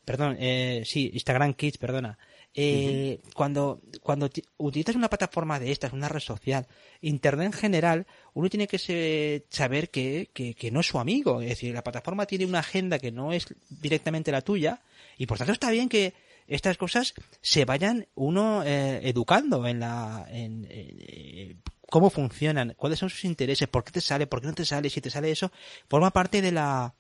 perdón 0.04 0.36
eh, 0.40 0.82
sí 0.86 1.12
Instagram 1.14 1.54
Kids 1.54 1.78
perdona 1.78 2.18
eh, 2.56 3.20
cuando 3.36 3.82
cuando 4.02 4.30
utilizas 4.58 4.96
una 4.96 5.10
plataforma 5.10 5.60
de 5.60 5.72
estas 5.72 5.94
una 5.94 6.10
red 6.10 6.20
social 6.20 6.66
internet 7.02 7.48
en 7.48 7.54
general 7.54 8.08
uno 8.34 8.50
tiene 8.50 8.68
que 8.68 9.44
saber 9.50 9.92
que, 9.92 10.30
que, 10.34 10.56
que 10.56 10.72
no 10.72 10.80
es 10.80 10.88
su 10.88 10.98
amigo. 10.98 11.42
Es 11.42 11.50
decir 11.50 11.76
la 11.76 11.84
plataforma 11.84 12.26
tiene 12.26 12.46
una 12.46 12.60
agenda 12.60 12.98
que 12.98 13.12
no 13.12 13.32
es 13.32 13.46
directamente 13.70 14.32
la 14.32 14.42
tuya 14.42 14.82
y 15.18 15.28
por 15.28 15.38
tanto 15.38 15.54
está 15.54 15.70
bien 15.70 15.88
que 15.88 16.16
estas 16.48 16.78
cosas 16.78 17.14
se 17.42 17.66
vayan 17.66 18.08
uno 18.16 18.64
eh, 18.64 19.02
educando 19.04 19.68
en 19.68 19.80
la 19.80 20.26
en, 20.30 20.66
eh, 20.70 21.58
cómo 21.90 22.10
funcionan, 22.10 22.74
cuáles 22.78 23.00
son 23.00 23.10
sus 23.10 23.26
intereses, 23.26 23.68
por 23.68 23.84
qué 23.84 23.92
te 23.92 24.02
sale, 24.02 24.28
por 24.28 24.42
qué 24.42 24.48
no 24.48 24.54
te 24.54 24.66
sale, 24.66 24.90
si 24.90 25.02
te 25.02 25.10
sale 25.10 25.32
eso, 25.32 25.52
forma 25.90 26.12
parte 26.12 26.42
de 26.42 26.52
la 26.52 26.96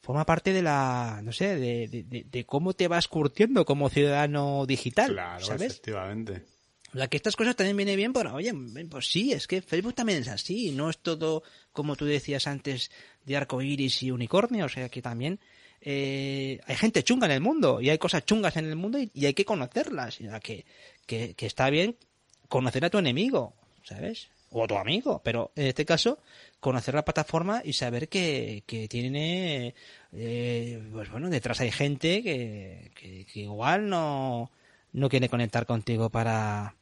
forma 0.00 0.24
parte 0.24 0.52
de 0.52 0.62
la 0.62 1.20
no 1.22 1.32
sé, 1.32 1.56
de, 1.56 1.88
de, 1.88 2.24
de 2.30 2.46
cómo 2.46 2.74
te 2.74 2.88
vas 2.88 3.08
curtiendo 3.08 3.64
como 3.64 3.88
ciudadano 3.88 4.64
digital, 4.66 5.12
claro, 5.12 5.44
¿sabes? 5.44 5.72
efectivamente. 5.72 6.44
O 6.94 6.96
sea, 6.96 7.08
que 7.08 7.18
estas 7.18 7.36
cosas 7.36 7.54
también 7.54 7.76
viene 7.76 7.96
bien, 7.96 8.14
pero 8.14 8.34
oye, 8.34 8.52
pues 8.90 9.10
sí, 9.10 9.32
es 9.32 9.46
que 9.46 9.60
Facebook 9.60 9.94
también 9.94 10.20
es 10.20 10.28
así, 10.28 10.70
no 10.70 10.88
es 10.88 10.98
todo 10.98 11.42
como 11.72 11.96
tú 11.96 12.06
decías 12.06 12.46
antes 12.46 12.90
de 13.26 13.36
arco 13.36 13.60
iris 13.60 14.02
y 14.02 14.10
unicornio, 14.10 14.64
o 14.64 14.68
sea 14.70 14.88
que 14.88 15.02
también 15.02 15.38
eh, 15.80 16.60
hay 16.66 16.76
gente 16.76 17.04
chunga 17.04 17.26
en 17.26 17.32
el 17.32 17.40
mundo 17.40 17.80
y 17.80 17.90
hay 17.90 17.98
cosas 17.98 18.24
chungas 18.24 18.56
en 18.56 18.66
el 18.66 18.76
mundo 18.76 18.98
y, 18.98 19.26
hay 19.26 19.34
que 19.34 19.44
conocerlas. 19.44 20.18
que, 20.42 20.64
que, 21.06 21.34
está 21.46 21.70
bien 21.70 21.96
conocer 22.48 22.84
a 22.84 22.90
tu 22.90 22.98
enemigo, 22.98 23.54
¿sabes? 23.84 24.28
O 24.50 24.64
a 24.64 24.66
tu 24.66 24.76
amigo, 24.76 25.20
pero 25.22 25.52
en 25.56 25.66
este 25.66 25.84
caso, 25.84 26.18
conocer 26.58 26.94
la 26.94 27.04
plataforma 27.04 27.62
y 27.64 27.74
saber 27.74 28.08
que, 28.08 28.64
que 28.66 28.88
tiene, 28.88 29.74
eh, 30.12 30.82
pues 30.90 31.10
bueno, 31.10 31.28
detrás 31.28 31.60
hay 31.60 31.70
gente 31.70 32.22
que, 32.22 32.90
que, 32.94 33.40
igual 33.40 33.88
no, 33.88 34.50
no 34.92 35.08
quiere 35.08 35.28
conectar 35.28 35.66
contigo 35.66 36.08
para, 36.08 36.74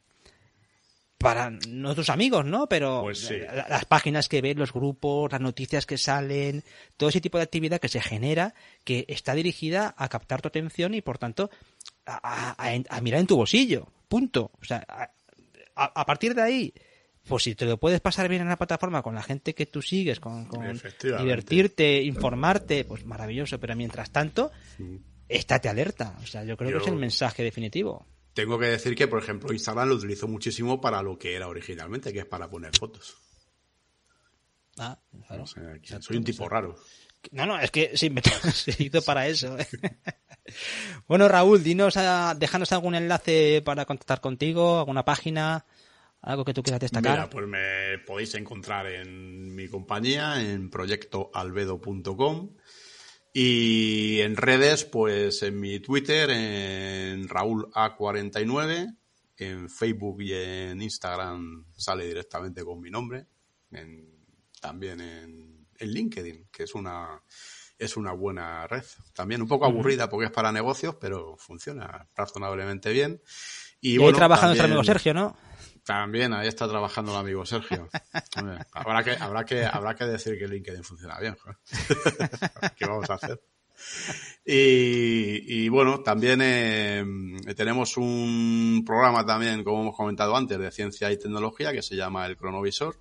para 1.17 1.49
nuestros 1.49 2.09
amigos, 2.09 2.45
¿no? 2.45 2.69
Pero 2.69 3.01
pues 3.01 3.33
las 3.69 3.85
páginas 3.85 4.29
que 4.29 4.41
ves, 4.41 4.55
los 4.55 4.71
grupos, 4.71 5.31
las 5.31 5.41
noticias 5.41 5.85
que 5.85 5.97
salen, 5.97 6.63
todo 6.95 7.09
ese 7.09 7.21
tipo 7.21 7.37
de 7.37 7.43
actividad 7.43 7.79
que 7.79 7.89
se 7.89 8.01
genera, 8.01 8.53
que 8.83 9.05
está 9.07 9.33
dirigida 9.33 9.95
a 9.97 10.09
captar 10.09 10.41
tu 10.41 10.47
atención 10.47 10.93
y, 10.93 11.01
por 11.01 11.17
tanto, 11.17 11.49
a, 12.05 12.99
mirar 13.01 13.21
en 13.21 13.27
tu 13.27 13.35
bolsillo. 13.35 13.87
Punto. 14.07 14.51
O 14.61 14.65
sea, 14.65 14.85
a, 15.75 16.05
partir 16.05 16.35
de 16.35 16.41
ahí, 16.43 16.73
pues 17.27 17.43
si 17.43 17.55
te 17.55 17.65
lo 17.65 17.77
puedes 17.77 17.99
pasar 17.99 18.29
bien 18.29 18.43
en 18.43 18.49
la 18.49 18.57
plataforma 18.57 19.01
con 19.01 19.15
la 19.15 19.23
gente 19.23 19.55
que 19.55 19.65
tú 19.65 19.81
sigues, 19.81 20.19
con, 20.19 20.47
divertirte, 21.01 22.03
informarte, 22.03 22.85
pues 22.85 23.05
maravilloso. 23.05 23.59
Pero 23.59 23.75
mientras 23.75 24.11
tanto, 24.11 24.51
estate 25.27 25.67
alerta. 25.67 26.15
O 26.21 26.27
sea, 26.27 26.43
yo 26.43 26.55
creo 26.57 26.71
que 26.71 26.77
es 26.77 26.87
el 26.87 26.95
mensaje 26.95 27.41
definitivo. 27.41 28.05
Tengo 28.37 28.59
que 28.59 28.67
decir 28.67 28.93
que, 28.93 29.07
por 29.07 29.17
ejemplo, 29.17 29.51
Instagram 29.51 29.89
lo 29.89 29.95
utilizo 29.95 30.27
muchísimo 30.27 30.79
para 30.79 31.01
lo 31.01 31.17
que 31.17 31.33
era 31.33 31.47
originalmente, 31.47 32.13
que 32.13 32.19
es 32.19 32.25
para 32.27 32.47
poner 32.47 32.71
fotos. 32.77 33.17
Ah, 34.77 34.95
claro. 35.27 35.47
soy 35.47 36.17
un 36.17 36.23
tipo 36.23 36.47
raro. 36.47 36.75
No, 37.31 37.47
no, 37.47 37.59
es 37.59 37.71
que 37.71 37.97
sí, 37.97 38.11
me 38.11 38.21
se 38.53 38.75
hizo 38.83 39.01
para 39.01 39.27
eso. 39.27 39.57
¿eh? 39.57 39.65
bueno, 41.07 41.27
Raúl, 41.27 41.63
dinos, 41.63 41.97
a, 41.97 42.35
déjanos 42.35 42.71
algún 42.73 42.93
enlace 42.93 43.63
para 43.65 43.85
contactar 43.85 44.21
contigo, 44.21 44.77
alguna 44.77 45.03
página, 45.03 45.65
algo 46.21 46.45
que 46.45 46.53
tú 46.53 46.61
quieras 46.61 46.81
destacar. 46.81 47.13
Mira, 47.13 47.29
pues 47.31 47.47
me 47.47 47.97
podéis 48.05 48.35
encontrar 48.35 48.85
en 48.85 49.55
mi 49.55 49.67
compañía, 49.67 50.39
en 50.43 50.69
proyectoalbedo.com 50.69 52.51
y 53.33 54.19
en 54.21 54.35
redes, 54.35 54.85
pues 54.85 55.43
en 55.43 55.59
mi 55.59 55.79
Twitter, 55.79 56.29
en 56.29 57.27
Raúl 57.27 57.69
A49, 57.73 58.97
en 59.37 59.69
Facebook 59.69 60.21
y 60.21 60.33
en 60.33 60.81
Instagram 60.81 61.65
sale 61.75 62.07
directamente 62.07 62.63
con 62.63 62.79
mi 62.79 62.89
nombre, 62.89 63.27
también 64.61 65.01
en 65.01 65.57
en 65.79 65.91
LinkedIn, 65.91 66.47
que 66.51 66.63
es 66.63 66.75
una, 66.75 67.21
es 67.77 67.97
una 67.97 68.13
buena 68.13 68.67
red. 68.67 68.83
También 69.13 69.41
un 69.41 69.47
poco 69.47 69.65
aburrida 69.65 70.09
porque 70.09 70.27
es 70.27 70.31
para 70.31 70.51
negocios, 70.51 70.95
pero 70.99 71.35
funciona 71.37 72.07
razonablemente 72.15 72.91
bien. 72.91 73.21
Y, 73.79 74.01
ahí 74.01 74.13
trabaja 74.13 74.47
nuestro 74.47 74.65
amigo 74.65 74.83
Sergio, 74.83 75.13
¿no? 75.13 75.37
También 75.87 76.33
ahí 76.33 76.49
está 76.49 76.67
trabajando 76.67 77.13
el 77.13 77.19
amigo 77.19 77.45
Sergio. 77.45 77.87
habrá 78.73 79.05
que, 79.05 79.11
habrá 79.11 79.45
que, 79.45 79.63
habrá 79.63 79.95
que 79.95 80.03
decir 80.03 80.37
que 80.37 80.45
LinkedIn 80.45 80.83
funciona 80.83 81.17
bien. 81.17 81.37
¿Qué 82.77 82.85
vamos 82.85 83.09
a 83.09 83.13
hacer? 83.13 83.41
Y, 84.43 85.69
bueno, 85.69 86.01
también 86.01 86.41
eh, 86.43 87.05
tenemos 87.55 87.95
un 87.95 88.83
programa 88.85 89.25
también, 89.25 89.63
como 89.63 89.83
hemos 89.83 89.95
comentado 89.95 90.35
antes, 90.35 90.59
de 90.59 90.71
ciencia 90.71 91.09
y 91.09 91.17
tecnología 91.17 91.71
que 91.71 91.81
se 91.81 91.95
llama 91.95 92.25
el 92.25 92.35
Cronovisor, 92.35 92.99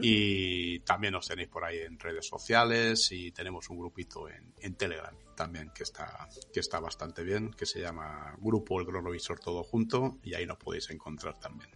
y 0.00 0.78
también 0.80 1.12
nos 1.12 1.26
tenéis 1.26 1.48
por 1.48 1.64
ahí 1.64 1.80
en 1.80 1.98
redes 1.98 2.26
sociales 2.26 3.10
y 3.10 3.32
tenemos 3.32 3.68
un 3.68 3.78
grupito 3.78 4.26
en, 4.28 4.74
Telegram 4.74 5.14
también 5.34 5.70
que 5.74 5.82
está, 5.82 6.28
que 6.50 6.60
está 6.60 6.80
bastante 6.80 7.22
bien, 7.24 7.50
que 7.50 7.66
se 7.66 7.80
llama 7.80 8.34
Grupo 8.38 8.80
El 8.80 8.86
Cronovisor 8.86 9.38
Todo 9.38 9.64
Junto 9.64 10.18
y 10.22 10.32
ahí 10.32 10.46
nos 10.46 10.56
podéis 10.56 10.88
encontrar 10.88 11.38
también. 11.38 11.75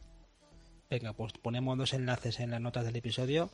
Venga, 0.91 1.13
pues 1.13 1.33
ponemos 1.35 1.79
dos 1.79 1.93
enlaces 1.93 2.41
en 2.41 2.51
las 2.51 2.61
notas 2.61 2.85
del 2.85 2.97
episodio. 2.97 3.51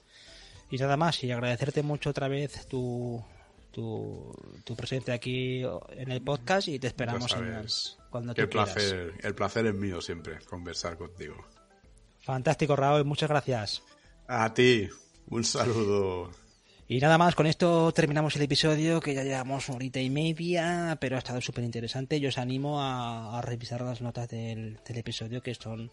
Y 0.70 0.78
nada 0.78 0.96
más, 0.96 1.22
y 1.22 1.30
agradecerte 1.30 1.82
mucho 1.82 2.10
otra 2.10 2.28
vez 2.28 2.66
tu, 2.66 3.22
tu, 3.72 4.74
presencia 4.76 5.14
aquí 5.14 5.62
en 5.90 6.10
el 6.10 6.22
podcast 6.22 6.68
y 6.68 6.78
te 6.78 6.86
esperamos 6.88 7.96
cuando 8.10 8.34
tú 8.34 8.40
el 8.40 8.48
placer, 8.48 9.12
El 9.22 9.34
placer 9.34 9.66
es 9.66 9.74
mío 9.74 10.00
siempre, 10.00 10.38
conversar 10.48 10.96
contigo. 10.96 11.36
Fantástico, 12.20 12.74
Raúl, 12.74 13.04
muchas 13.04 13.28
gracias. 13.28 13.82
A 14.26 14.52
ti, 14.52 14.88
un 15.28 15.44
saludo. 15.44 16.30
Y 16.88 17.00
nada 17.00 17.18
más, 17.18 17.34
con 17.34 17.46
esto 17.46 17.92
terminamos 17.92 18.36
el 18.36 18.42
episodio, 18.42 19.00
que 19.00 19.12
ya 19.12 19.24
llevamos 19.24 19.68
una 19.68 19.76
horita 19.76 20.00
y 20.00 20.08
media, 20.08 20.96
pero 21.00 21.16
ha 21.16 21.18
estado 21.18 21.40
súper 21.40 21.64
interesante. 21.64 22.18
Yo 22.18 22.28
os 22.28 22.38
animo 22.38 22.80
a, 22.80 23.40
revisar 23.42 23.82
las 23.82 24.00
notas 24.00 24.28
del, 24.28 24.78
episodio, 24.88 25.42
que 25.42 25.54
son, 25.54 25.90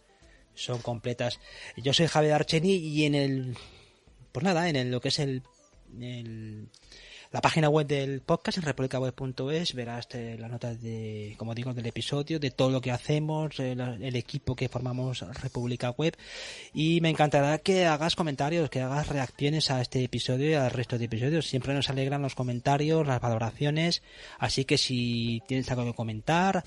son 0.55 0.81
completas. 0.81 1.39
Yo 1.77 1.93
soy 1.93 2.07
Javier 2.07 2.33
Archeni 2.33 2.75
y 2.75 3.05
en 3.05 3.15
el... 3.15 3.57
Pues 4.31 4.43
nada, 4.43 4.67
en 4.67 4.91
lo 4.91 4.99
que 4.99 5.09
es 5.09 5.19
el, 5.19 5.43
el 5.99 6.69
la 7.33 7.41
página 7.41 7.67
web 7.67 7.87
del 7.87 8.21
podcast 8.21 8.59
en 8.59 8.63
republicaweb.es 8.63 9.73
verás 9.73 10.07
eh, 10.13 10.37
las 10.39 10.51
notas 10.51 10.79
de, 10.79 11.33
como 11.39 11.55
digo, 11.55 11.73
del 11.73 11.87
episodio, 11.87 12.39
de 12.39 12.51
todo 12.51 12.69
lo 12.69 12.79
que 12.79 12.91
hacemos, 12.91 13.59
el, 13.59 13.81
el, 13.81 14.15
equipo 14.15 14.55
que 14.55 14.69
formamos 14.69 15.21
República 15.41 15.89
Web 15.89 16.15
y 16.75 17.01
me 17.01 17.09
encantará 17.09 17.57
que 17.57 17.87
hagas 17.87 18.15
comentarios, 18.15 18.69
que 18.69 18.81
hagas 18.81 19.07
reacciones 19.07 19.71
a 19.71 19.81
este 19.81 20.03
episodio 20.03 20.51
y 20.51 20.53
al 20.53 20.69
resto 20.69 20.99
de 20.99 21.05
episodios. 21.05 21.47
Siempre 21.47 21.73
nos 21.73 21.89
alegran 21.89 22.21
los 22.21 22.35
comentarios, 22.35 23.07
las 23.07 23.19
valoraciones, 23.19 24.03
así 24.37 24.63
que 24.63 24.77
si 24.77 25.41
tienes 25.47 25.71
algo 25.71 25.85
que 25.85 25.95
comentar, 25.95 26.63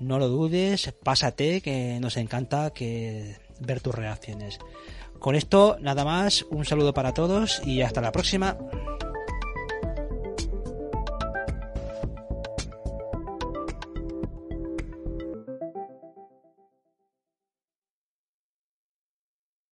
no 0.00 0.18
lo 0.18 0.28
dudes, 0.28 0.92
pásate, 1.02 1.60
que 1.60 1.98
nos 2.00 2.16
encanta 2.16 2.72
ver 3.60 3.80
tus 3.80 3.94
reacciones. 3.94 4.58
Con 5.18 5.34
esto, 5.34 5.76
nada 5.80 6.04
más, 6.04 6.44
un 6.50 6.64
saludo 6.64 6.92
para 6.92 7.14
todos 7.14 7.62
y 7.64 7.82
hasta 7.82 8.00
la 8.00 8.12
próxima. 8.12 8.56